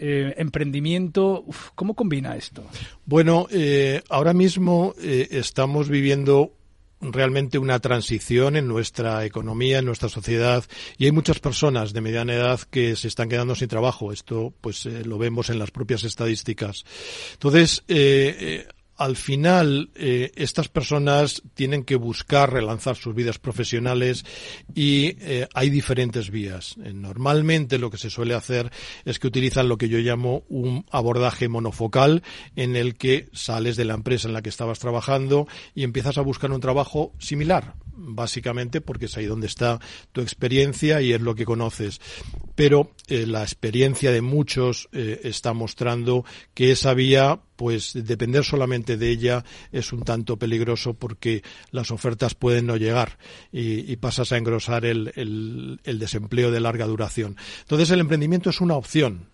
emprendimiento. 0.00 1.44
¿Cómo 1.74 1.94
combina 1.94 2.36
esto? 2.36 2.64
Bueno, 3.04 3.46
ahora 4.08 4.32
mismo 4.32 4.94
estamos 4.98 5.88
viviendo 5.88 6.52
realmente 7.00 7.58
una 7.58 7.78
transición 7.78 8.56
en 8.56 8.68
nuestra 8.68 9.24
economía, 9.24 9.78
en 9.78 9.86
nuestra 9.86 10.08
sociedad, 10.08 10.64
y 10.98 11.06
hay 11.06 11.12
muchas 11.12 11.40
personas 11.40 11.92
de 11.92 12.00
mediana 12.00 12.34
edad 12.34 12.60
que 12.70 12.96
se 12.96 13.08
están 13.08 13.28
quedando 13.28 13.54
sin 13.54 13.68
trabajo. 13.68 14.12
Esto, 14.12 14.52
pues, 14.60 14.86
eh, 14.86 15.04
lo 15.04 15.18
vemos 15.18 15.50
en 15.50 15.58
las 15.58 15.70
propias 15.70 16.04
estadísticas. 16.04 16.84
Entonces, 17.32 17.84
eh, 17.88 18.36
eh 18.38 18.68
al 19.00 19.16
final 19.16 19.90
eh, 19.94 20.30
estas 20.34 20.68
personas 20.68 21.42
tienen 21.54 21.84
que 21.84 21.96
buscar 21.96 22.52
relanzar 22.52 22.96
sus 22.96 23.14
vidas 23.14 23.38
profesionales 23.38 24.26
y 24.74 25.16
eh, 25.20 25.48
hay 25.54 25.70
diferentes 25.70 26.30
vías. 26.30 26.76
Eh, 26.84 26.92
normalmente 26.92 27.78
lo 27.78 27.90
que 27.90 27.96
se 27.96 28.10
suele 28.10 28.34
hacer 28.34 28.70
es 29.06 29.18
que 29.18 29.26
utilizan 29.26 29.70
lo 29.70 29.78
que 29.78 29.88
yo 29.88 29.96
llamo 30.00 30.44
un 30.50 30.84
abordaje 30.90 31.48
monofocal 31.48 32.22
en 32.56 32.76
el 32.76 32.96
que 32.96 33.30
sales 33.32 33.76
de 33.76 33.86
la 33.86 33.94
empresa 33.94 34.28
en 34.28 34.34
la 34.34 34.42
que 34.42 34.50
estabas 34.50 34.80
trabajando 34.80 35.48
y 35.74 35.84
empiezas 35.84 36.18
a 36.18 36.22
buscar 36.22 36.50
un 36.52 36.60
trabajo 36.60 37.14
similar, 37.18 37.76
básicamente 37.96 38.82
porque 38.82 39.06
es 39.06 39.16
ahí 39.16 39.24
donde 39.24 39.46
está 39.46 39.80
tu 40.12 40.20
experiencia 40.20 41.00
y 41.00 41.14
es 41.14 41.22
lo 41.22 41.34
que 41.34 41.46
conoces. 41.46 42.02
Pero 42.54 42.92
la 43.08 43.42
experiencia 43.42 44.12
de 44.12 44.20
muchos 44.20 44.90
está 44.92 45.54
mostrando 45.54 46.26
que 46.52 46.72
esa 46.72 46.92
vía 46.92 47.40
pues 47.60 47.92
depender 47.92 48.42
solamente 48.42 48.96
de 48.96 49.10
ella 49.10 49.44
es 49.70 49.92
un 49.92 50.02
tanto 50.02 50.38
peligroso 50.38 50.94
porque 50.94 51.42
las 51.72 51.90
ofertas 51.90 52.34
pueden 52.34 52.64
no 52.64 52.78
llegar 52.78 53.18
y, 53.52 53.94
pasas 53.96 54.32
a 54.32 54.38
engrosar 54.38 54.86
el, 54.86 55.12
el 55.84 55.98
desempleo 55.98 56.50
de 56.50 56.58
larga 56.58 56.86
duración. 56.86 57.36
Entonces 57.60 57.90
el 57.90 58.00
emprendimiento 58.00 58.48
es 58.48 58.62
una 58.62 58.76
opción, 58.76 59.26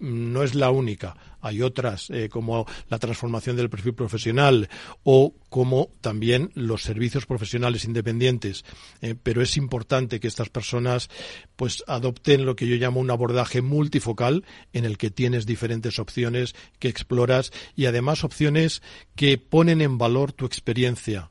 no 0.00 0.42
es 0.42 0.56
la 0.56 0.72
única. 0.72 1.14
Hay 1.40 1.62
otras 1.62 2.10
eh, 2.10 2.28
como 2.28 2.66
la 2.88 2.98
transformación 2.98 3.56
del 3.56 3.70
perfil 3.70 3.94
profesional 3.94 4.68
o 5.02 5.34
como 5.48 5.90
también 6.00 6.50
los 6.54 6.82
servicios 6.82 7.26
profesionales 7.26 7.84
independientes. 7.84 8.64
Eh, 9.00 9.14
pero 9.20 9.42
es 9.42 9.56
importante 9.56 10.20
que 10.20 10.28
estas 10.28 10.48
personas 10.48 11.08
pues 11.56 11.84
adopten 11.86 12.46
lo 12.46 12.56
que 12.56 12.66
yo 12.66 12.76
llamo 12.76 13.00
un 13.00 13.10
abordaje 13.10 13.62
multifocal 13.62 14.44
en 14.72 14.84
el 14.84 14.98
que 14.98 15.10
tienes 15.10 15.46
diferentes 15.46 15.98
opciones 15.98 16.54
que 16.78 16.88
exploras 16.88 17.52
y 17.76 17.86
además 17.86 18.24
opciones 18.24 18.82
que 19.16 19.38
ponen 19.38 19.80
en 19.80 19.98
valor 19.98 20.32
tu 20.32 20.46
experiencia 20.46 21.30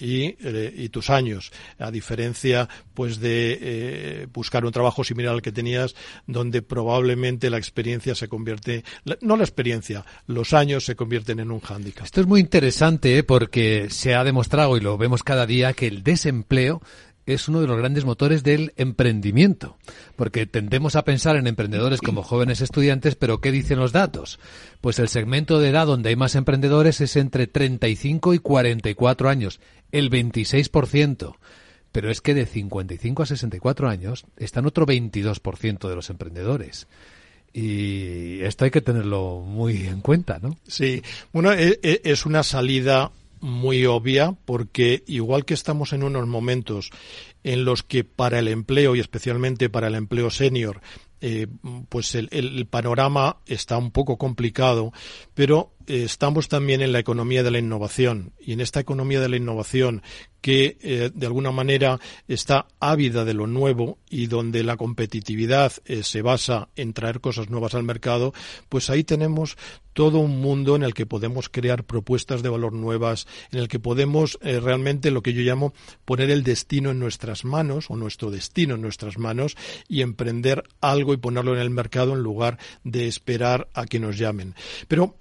eh, 0.00 0.74
y, 0.76 0.88
tus 0.88 1.10
años, 1.10 1.52
a 1.78 1.90
diferencia 1.90 2.68
pues 2.94 3.20
de 3.20 3.58
eh, 3.60 4.26
buscar 4.32 4.64
un 4.64 4.72
trabajo 4.72 5.04
similar 5.04 5.34
al 5.34 5.42
que 5.42 5.52
tenías, 5.52 5.94
donde 6.26 6.62
probablemente 6.62 7.50
la 7.50 7.58
experiencia 7.58 8.14
se 8.14 8.28
convierte, 8.28 8.84
no 9.20 9.36
la 9.36 9.44
experiencia, 9.44 10.04
los 10.26 10.52
años 10.52 10.84
se 10.84 10.96
convierten 10.96 11.40
en 11.40 11.50
un 11.50 11.60
hándicap. 11.60 12.04
Esto 12.04 12.20
es 12.20 12.26
muy 12.26 12.40
interesante 12.40 13.18
¿eh? 13.18 13.22
porque 13.22 13.88
se 13.90 14.14
ha 14.14 14.24
demostrado 14.24 14.76
y 14.76 14.80
lo 14.80 14.96
vemos 14.98 15.22
cada 15.22 15.46
día 15.46 15.72
que 15.72 15.86
el 15.86 16.02
desempleo 16.02 16.82
es 17.26 17.48
uno 17.48 17.60
de 17.60 17.66
los 17.66 17.76
grandes 17.76 18.04
motores 18.04 18.42
del 18.42 18.72
emprendimiento, 18.76 19.76
porque 20.16 20.46
tendemos 20.46 20.96
a 20.96 21.04
pensar 21.04 21.36
en 21.36 21.46
emprendedores 21.46 22.00
como 22.00 22.22
jóvenes 22.22 22.60
estudiantes, 22.60 23.14
pero 23.14 23.40
¿qué 23.40 23.52
dicen 23.52 23.78
los 23.78 23.92
datos? 23.92 24.38
Pues 24.80 24.98
el 24.98 25.08
segmento 25.08 25.58
de 25.58 25.68
edad 25.68 25.86
donde 25.86 26.10
hay 26.10 26.16
más 26.16 26.34
emprendedores 26.34 27.00
es 27.00 27.16
entre 27.16 27.46
35 27.46 28.34
y 28.34 28.38
44 28.38 29.28
años, 29.28 29.60
el 29.92 30.10
26%. 30.10 31.36
Pero 31.92 32.10
es 32.10 32.20
que 32.20 32.34
de 32.34 32.46
55 32.46 33.22
a 33.22 33.26
64 33.26 33.88
años 33.88 34.24
están 34.36 34.66
otro 34.66 34.86
22% 34.86 35.88
de 35.88 35.94
los 35.96 36.08
emprendedores. 36.10 36.86
Y 37.52 38.40
esto 38.42 38.64
hay 38.64 38.70
que 38.70 38.80
tenerlo 38.80 39.40
muy 39.40 39.88
en 39.88 40.00
cuenta, 40.00 40.38
¿no? 40.40 40.56
Sí, 40.68 41.02
bueno, 41.32 41.52
e, 41.52 41.80
e, 41.82 42.00
es 42.04 42.26
una 42.26 42.44
salida 42.44 43.10
muy 43.40 43.86
obvia 43.86 44.36
porque 44.44 45.02
igual 45.06 45.44
que 45.44 45.54
estamos 45.54 45.92
en 45.92 46.02
unos 46.02 46.26
momentos 46.26 46.90
en 47.42 47.64
los 47.64 47.82
que 47.82 48.04
para 48.04 48.38
el 48.38 48.48
empleo 48.48 48.94
y 48.94 49.00
especialmente 49.00 49.68
para 49.70 49.88
el 49.88 49.94
empleo 49.94 50.30
senior 50.30 50.80
eh, 51.22 51.46
pues 51.90 52.14
el, 52.14 52.28
el, 52.32 52.66
panorama 52.66 53.38
está 53.44 53.76
un 53.76 53.90
poco 53.90 54.16
complicado, 54.16 54.90
pero 55.34 55.74
estamos 55.90 56.48
también 56.48 56.80
en 56.80 56.92
la 56.92 57.00
economía 57.00 57.42
de 57.42 57.50
la 57.50 57.58
innovación 57.58 58.32
y 58.38 58.52
en 58.52 58.60
esta 58.60 58.80
economía 58.80 59.20
de 59.20 59.28
la 59.28 59.36
innovación 59.36 60.02
que 60.40 60.78
eh, 60.80 61.10
de 61.12 61.26
alguna 61.26 61.50
manera 61.50 62.00
está 62.26 62.66
ávida 62.78 63.24
de 63.24 63.34
lo 63.34 63.46
nuevo 63.46 63.98
y 64.08 64.26
donde 64.26 64.62
la 64.62 64.76
competitividad 64.76 65.72
eh, 65.84 66.02
se 66.02 66.22
basa 66.22 66.68
en 66.76 66.94
traer 66.94 67.20
cosas 67.20 67.50
nuevas 67.50 67.74
al 67.74 67.82
mercado, 67.82 68.32
pues 68.68 68.88
ahí 68.88 69.04
tenemos 69.04 69.58
todo 69.92 70.18
un 70.20 70.40
mundo 70.40 70.76
en 70.76 70.82
el 70.82 70.94
que 70.94 71.04
podemos 71.04 71.48
crear 71.48 71.84
propuestas 71.84 72.42
de 72.42 72.48
valor 72.48 72.72
nuevas, 72.72 73.26
en 73.50 73.58
el 73.58 73.68
que 73.68 73.80
podemos 73.80 74.38
realmente 74.40 75.10
lo 75.10 75.20
que 75.20 75.34
yo 75.34 75.42
llamo 75.42 75.74
poner 76.04 76.30
el 76.30 76.44
destino 76.44 76.92
en 76.92 77.00
nuestras 77.00 77.44
manos 77.44 77.90
o 77.90 77.96
nuestro 77.96 78.30
destino 78.30 78.76
en 78.76 78.82
nuestras 78.82 79.18
manos 79.18 79.56
y 79.88 80.02
emprender 80.02 80.62
algo 80.80 81.12
y 81.12 81.16
ponerlo 81.16 81.54
en 81.54 81.60
el 81.60 81.70
mercado 81.70 82.12
en 82.12 82.20
lugar 82.20 82.56
de 82.84 83.08
esperar 83.08 83.68
a 83.74 83.84
que 83.84 83.98
nos 83.98 84.16
llamen. 84.16 84.54
Pero 84.86 85.16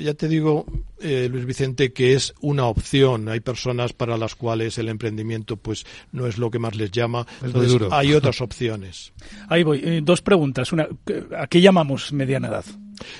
ya 0.00 0.14
te 0.14 0.28
digo, 0.28 0.66
eh, 1.00 1.28
Luis 1.30 1.46
Vicente, 1.46 1.92
que 1.92 2.14
es 2.14 2.34
una 2.40 2.66
opción. 2.66 3.28
Hay 3.28 3.40
personas 3.40 3.92
para 3.92 4.16
las 4.16 4.34
cuales 4.34 4.78
el 4.78 4.88
emprendimiento 4.88 5.56
pues 5.56 5.86
no 6.12 6.26
es 6.26 6.38
lo 6.38 6.50
que 6.50 6.58
más 6.58 6.74
les 6.74 6.90
llama. 6.90 7.26
Entonces, 7.42 7.80
hay 7.90 8.14
otras 8.14 8.40
opciones. 8.40 9.12
Ahí 9.48 9.62
voy. 9.62 9.80
Eh, 9.84 10.00
dos 10.02 10.22
preguntas. 10.22 10.72
Una, 10.72 10.88
¿A 11.36 11.46
qué 11.46 11.60
llamamos 11.60 12.12
mediana 12.12 12.48
edad? 12.48 12.64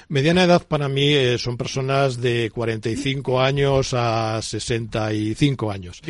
Mediana 0.09 0.43
edad 0.43 0.67
para 0.67 0.89
mí 0.89 1.13
eh, 1.13 1.39
son 1.39 1.57
personas 1.57 2.21
de 2.21 2.51
45 2.53 3.41
años 3.41 3.95
a 3.95 4.43
65 4.43 5.71
años. 5.71 6.03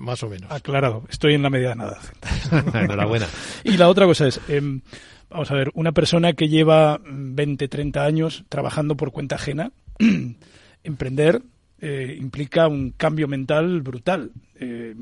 más 0.00 0.22
o 0.22 0.28
menos. 0.28 0.50
Aclarado. 0.50 1.04
Estoy 1.08 1.34
en 1.34 1.42
la 1.42 1.50
mediana 1.50 1.84
edad. 1.84 2.74
Enhorabuena. 2.82 3.26
Y 3.64 3.78
la 3.78 3.88
otra 3.88 4.04
cosa 4.04 4.26
es, 4.26 4.40
em, 4.48 4.82
vamos 5.30 5.50
a 5.50 5.54
ver, 5.54 5.70
una 5.72 5.92
persona 5.92 6.34
que 6.34 6.48
lleva 6.48 7.00
20, 7.02 7.66
30 7.66 8.04
años 8.04 8.44
trabajando 8.50 8.94
por 8.94 9.10
cuenta 9.10 9.36
ajena, 9.36 9.72
emprender 10.84 11.42
eh, 11.80 12.16
implica 12.18 12.66
un 12.66 12.92
cambio 12.92 13.28
mental 13.28 13.82
brutal. 13.82 14.30
Eh, 14.58 14.94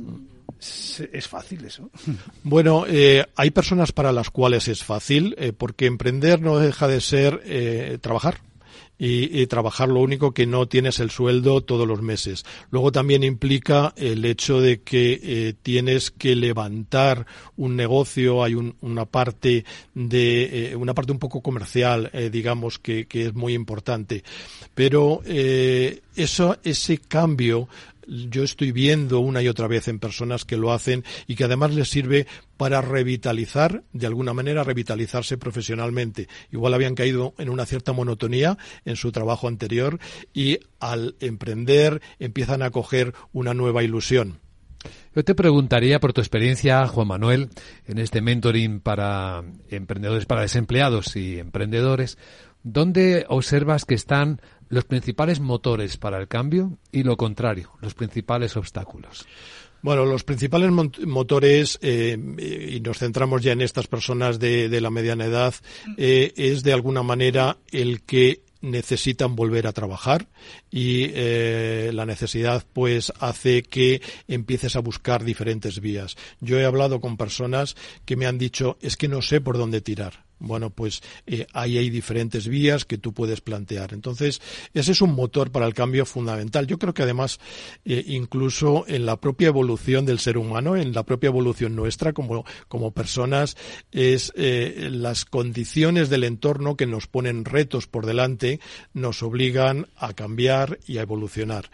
es 0.59 1.29
fácil 1.29 1.65
eso. 1.65 1.91
Bueno, 2.45 2.85
eh, 2.89 3.25
hay 3.37 3.51
personas 3.51 3.93
para 3.93 4.13
las 4.13 4.31
cuales 4.31 4.69
es 4.69 4.83
fácil, 4.85 5.37
porque 5.59 5.87
emprender 5.87 6.41
no 6.41 6.59
deja 6.59 6.89
de 6.89 7.01
ser 7.01 7.99
trabajar 8.01 8.39
y, 9.05 9.49
trabajar 9.49 9.89
lo 9.89 9.99
único 9.99 10.33
que 10.33 10.47
no 10.47 10.69
tienes 10.69 11.01
el 11.01 11.11
sueldo 11.11 11.61
todos 11.61 11.89
los 11.89 12.01
meses. 12.01 12.45
Luego 12.71 12.93
también 12.93 13.25
implica 13.25 13.93
el 13.97 14.25
hecho 14.25 14.61
de 14.61 14.81
que 14.83 15.19
eh, 15.21 15.55
tienes 15.61 16.13
que 16.13 16.37
levantar 16.37 17.27
un 17.57 17.75
negocio, 17.75 18.45
hay 18.45 18.55
una 18.55 19.05
parte 19.07 19.65
de 19.95 20.71
eh, 20.71 20.77
una 20.77 20.95
parte 20.95 21.11
un 21.11 21.19
poco 21.19 21.41
comercial, 21.41 22.11
eh, 22.13 22.31
digamos 22.31 22.79
que, 22.79 23.07
que, 23.07 23.27
es 23.27 23.35
muy 23.35 23.55
importante. 23.55 24.23
Pero 24.73 25.21
eso 25.27 26.57
ese 26.63 26.99
cambio 26.99 27.69
yo 28.07 28.43
estoy 28.43 28.73
viendo 28.73 29.21
una 29.21 29.43
y 29.43 29.49
otra 29.49 29.67
vez 29.67 29.89
en 29.89 29.99
personas 29.99 30.45
que 30.45 30.57
lo 30.57 30.73
hacen 30.73 31.05
y 31.27 31.37
que 31.37 31.45
además 31.45 31.75
les 31.75 31.89
sirve 31.89 32.27
para 32.57 32.81
revitalizar, 32.81 33.85
de 33.93 34.07
alguna 34.07 34.33
manera, 34.35 34.65
revitalizarse 34.65 35.39
profesionalmente. 35.39 36.29
Igual 36.51 36.75
habían 36.75 36.95
caído 36.95 37.35
en 37.39 37.49
una 37.49 37.67
cierta 37.67 37.93
monotonía 37.93 38.59
en 38.85 38.97
su 38.97 39.13
trabajo 39.13 39.49
anterior 39.49 39.99
y 40.33 40.59
al 40.81 41.17
emprender 41.21 42.01
empiezan 42.19 42.63
a 42.63 42.71
coger 42.71 43.15
una 43.33 43.55
nueva 43.55 43.83
ilusión. 43.83 44.41
Yo 45.15 45.25
te 45.25 45.35
preguntaría 45.35 46.01
por 46.01 46.13
tu 46.13 46.21
experiencia, 46.21 46.87
Juan 46.87 47.09
Manuel, 47.09 47.51
en 47.87 47.99
este 47.99 48.21
mentoring 48.21 48.81
para 48.81 49.45
emprendedores, 49.71 50.27
para 50.27 50.43
desempleados 50.43 51.15
y 51.17 51.39
emprendedores, 51.39 52.19
¿dónde 52.63 53.27
observas 53.29 53.85
que 53.85 53.95
están 53.95 54.41
los 54.73 54.85
principales 54.85 55.39
motores 55.39 55.99
para 55.99 56.19
el 56.19 56.29
cambio 56.29 56.79
y 56.91 57.03
lo 57.03 57.19
contrario, 57.19 57.73
los 57.83 57.93
principales 57.93 58.57
obstáculos. 58.57 59.27
Bueno, 59.83 60.07
los 60.07 60.25
principales 60.25 60.71
motores, 60.71 61.79
eh, 61.83 62.17
y 62.73 62.81
nos 62.81 62.99
centramos 62.99 63.43
ya 63.43 63.53
en 63.53 63.61
estas 63.61 63.87
personas 63.87 64.39
de, 64.39 64.81
la 64.81 64.89
mediana 64.89 65.27
edad, 65.27 65.55
eh, 65.99 66.33
es 66.37 66.63
de 66.63 66.73
alguna 66.73 67.03
manera 67.03 67.59
el 67.71 68.01
que 68.01 68.45
necesitan 68.63 69.37
volver 69.37 69.67
a 69.67 69.73
trabajar 69.73 70.29
y 70.71 71.11
eh, 71.13 71.91
la 71.93 72.07
necesidad 72.07 72.65
pues 72.73 73.13
hace 73.19 73.65
que 73.65 74.01
empieces 74.27 74.75
a 74.77 74.81
buscar 74.81 75.23
diferentes 75.23 75.81
vías. 75.81 76.17
Yo 76.41 76.59
he 76.59 76.65
hablado 76.65 76.99
con 77.01 77.19
personas 77.19 77.77
que 78.07 78.17
me 78.17 78.25
han 78.25 78.39
dicho 78.39 78.79
es 78.81 78.97
que 78.97 79.09
no 79.09 79.21
sé 79.21 79.43
por 79.43 79.59
dónde 79.59 79.83
tirar 79.83 80.25
bueno, 80.43 80.71
pues 80.71 81.03
eh, 81.27 81.47
ahí 81.53 81.79
hay 81.79 81.89
diferentes 81.89 82.49
vías 82.49 82.85
que 82.85 82.99
tú 82.99 83.13
puedes 83.15 83.41
plantear. 83.41 83.95
Entonces, 83.95 84.43
ese 84.75 84.93
es 84.93 85.01
un 85.01 85.15
motor 85.15 85.53
para 85.53 85.67
el 85.67 85.75
cambio 85.75 86.05
fundamental. 86.05 86.67
Yo 86.67 86.79
creo 86.79 86.93
que 86.93 87.05
además, 87.05 87.39
eh, 87.85 88.03
incluso 88.09 88.85
en 88.89 89.07
la 89.07 89.21
propia 89.21 89.49
evolución 89.49 90.05
del 90.05 90.19
ser 90.19 90.37
humano, 90.37 90.77
en 90.77 90.93
la 90.93 91.05
propia 91.05 91.29
evolución 91.29 91.77
nuestra 91.77 92.13
como, 92.13 92.45
como 92.69 92.91
personas, 92.91 93.57
es 93.93 94.33
eh, 94.37 94.89
las 94.91 95.25
condiciones 95.25 96.11
del 96.11 96.25
entorno 96.25 96.77
que 96.77 96.87
nos 96.87 97.07
ponen 97.07 97.45
retos 97.45 97.87
por 97.87 98.05
delante, 98.05 98.59
nos 98.93 99.23
obligan 99.23 99.87
a 99.97 100.13
cambiar 100.13 100.81
y 100.87 100.99
a 100.99 101.03
evolucionar. 101.03 101.71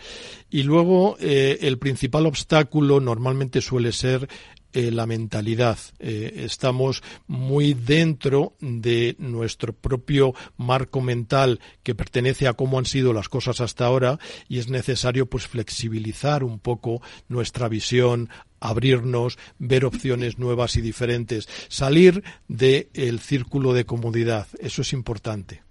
Y 0.51 0.63
luego, 0.63 1.17
el 1.19 1.79
principal 1.79 2.27
obstáculo 2.27 3.01
normalmente 3.01 3.61
suele 3.61 3.93
ser 3.93 4.29
eh, 4.73 4.91
la 4.91 5.07
mentalidad. 5.07 5.79
Eh, 5.99 6.45
estamos 6.45 7.03
muy 7.27 7.75
dentro 7.75 8.55
de 8.61 9.17
nuestro 9.19 9.73
propio 9.73 10.35
marco 10.57 11.01
mental 11.01 11.61
que 11.83 11.95
pertenece 11.95 12.49
a 12.49 12.53
cómo 12.53 12.79
han 12.79 12.85
sido 12.85 13.13
las 13.13 13.29
cosas 13.29 13.61
hasta 13.61 13.87
ahora 13.87 14.19
y 14.49 14.59
es 14.59 14.69
necesario 14.69 15.27
pues 15.27 15.47
flexibilizar 15.47 16.45
un 16.45 16.59
poco 16.59 17.01
nuestra 17.29 17.69
visión, 17.69 18.29
abrirnos, 18.61 19.39
ver 19.59 19.85
opciones 19.85 20.39
nuevas 20.39 20.77
y 20.77 20.81
diferentes, 20.81 21.49
salir 21.69 22.23
del 22.49 23.21
círculo 23.21 23.73
de 23.73 23.87
comodidad. 23.87 24.47
Eso 24.61 24.83
es 24.83 24.93
importante. 24.93 25.68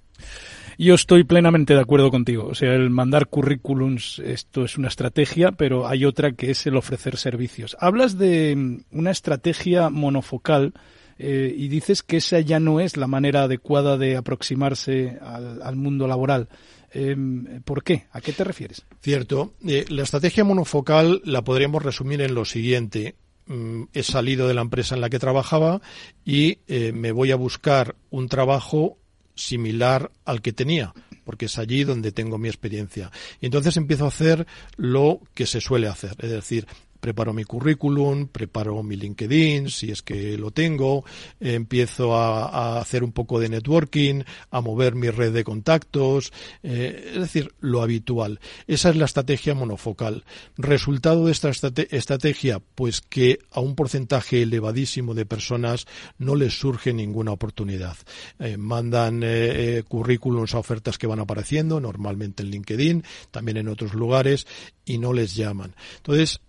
Yo 0.79 0.93
estoy 0.93 1.23
plenamente 1.23 1.73
de 1.73 1.81
acuerdo 1.81 2.11
contigo. 2.11 2.45
O 2.45 2.55
sea, 2.55 2.73
el 2.73 2.91
mandar 2.91 3.27
currículums, 3.27 4.19
esto 4.19 4.63
es 4.63 4.77
una 4.77 4.89
estrategia, 4.89 5.51
pero 5.51 5.87
hay 5.87 6.05
otra 6.05 6.33
que 6.33 6.51
es 6.51 6.67
el 6.67 6.75
ofrecer 6.75 7.17
servicios. 7.17 7.75
Hablas 7.79 8.17
de 8.19 8.55
mm, 8.55 8.97
una 8.97 9.09
estrategia 9.09 9.89
monofocal 9.89 10.73
eh, 11.17 11.51
y 11.57 11.67
dices 11.69 12.03
que 12.03 12.17
esa 12.17 12.39
ya 12.41 12.59
no 12.59 12.79
es 12.79 12.95
la 12.95 13.07
manera 13.07 13.43
adecuada 13.43 13.97
de 13.97 14.17
aproximarse 14.17 15.17
al, 15.19 15.75
mundo 15.75 16.07
laboral. 16.07 16.47
Em, 16.91 17.63
¿Por 17.63 17.83
qué? 17.83 18.05
¿A 18.11 18.21
qué 18.21 18.33
te 18.33 18.43
refieres? 18.43 18.85
Cierto. 19.01 19.55
Eh, 19.67 19.85
la 19.89 20.03
estrategia 20.03 20.43
monofocal 20.43 21.21
la 21.25 21.43
podríamos 21.43 21.81
resumir 21.81 22.21
en 22.21 22.35
lo 22.35 22.45
siguiente 22.45 23.15
mm, 23.47 23.85
he 23.93 24.03
salido 24.03 24.47
de 24.47 24.53
la 24.53 24.61
empresa 24.61 24.93
en 24.93 25.01
la 25.01 25.09
que 25.09 25.17
trabajaba 25.17 25.81
y 26.23 26.59
eh, 26.67 26.91
me 26.93 27.11
voy 27.11 27.31
a 27.31 27.35
buscar 27.35 27.95
un 28.11 28.29
trabajo 28.29 28.99
similar 29.37 30.11
al 30.25 30.41
que 30.41 30.53
tenía. 30.53 30.93
porque 31.23 31.47
es 31.47 31.57
allí 31.57 31.83
donde 31.83 32.13
tengo 32.13 32.37
mi 32.37 32.47
experiencia. 32.47 33.11
Y 33.41 33.47
entonces 33.47 33.75
empiezo 33.75 34.05
a 34.05 34.07
hacer 34.07 34.47
lo 34.77 35.19
que 35.33 35.45
se 35.45 35.59
suele 35.59 35.89
hacer, 35.89 36.15
es 36.19 36.31
decir, 36.31 36.65
preparo 36.99 37.33
mi 37.33 37.43
currículum, 37.43 38.27
preparo 38.27 38.83
mi 38.83 38.95
LinkedIn, 38.95 39.69
si 39.69 39.91
es 39.91 40.01
que 40.01 40.37
lo 40.37 40.51
tengo, 40.51 41.03
empiezo 41.39 42.15
a, 42.15 42.79
hacer 42.79 43.03
un 43.03 43.11
poco 43.11 43.39
de 43.39 43.49
networking, 43.49 44.23
a 44.51 44.61
mover 44.61 44.95
mi 44.95 45.09
red 45.09 45.33
de 45.33 45.43
contactos, 45.43 46.31
eh, 46.63 47.11
es 47.13 47.19
decir, 47.19 47.53
lo 47.59 47.81
habitual. 47.81 48.39
Esa 48.67 48.89
es 48.89 48.95
la 48.95 49.05
estrategia 49.05 49.53
monofocal. 49.53 50.23
Resultado 50.57 51.25
de 51.25 51.31
esta 51.31 51.49
estrategia, 51.49 52.61
pues 52.75 53.01
que 53.01 53.39
a 53.51 53.59
un 53.59 53.75
porcentaje 53.75 54.41
elevadísimo 54.41 55.13
de 55.13 55.25
personas 55.25 55.85
no 56.17 56.35
les 56.35 56.59
surge 56.59 56.93
ninguna 56.93 57.31
oportunidad. 57.31 57.97
Eh, 58.39 58.57
mandan 58.57 59.21
eh, 59.23 59.83
currículums 59.87 60.53
a 60.55 60.59
ofertas 60.59 60.97
que 60.97 61.07
van 61.07 61.19
apareciendo, 61.19 61.79
normalmente 61.79 62.43
en 62.43 62.49
LinkedIn, 62.49 63.03
también 63.31 63.57
en 63.57 63.67
otros 63.67 63.93
lugares, 63.93 64.47
y 64.85 64.97
no 64.97 65.13
les 65.13 65.35
llaman. 65.35 65.75
Entonces, 65.97 66.39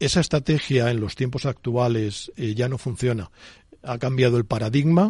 esa 0.00 0.20
estrategia 0.20 0.90
en 0.90 1.00
los 1.00 1.14
tiempos 1.14 1.46
actuales 1.46 2.32
eh, 2.36 2.54
ya 2.54 2.68
no 2.68 2.78
funciona. 2.78 3.30
Ha 3.82 3.98
cambiado 3.98 4.36
el 4.36 4.44
paradigma 4.44 5.06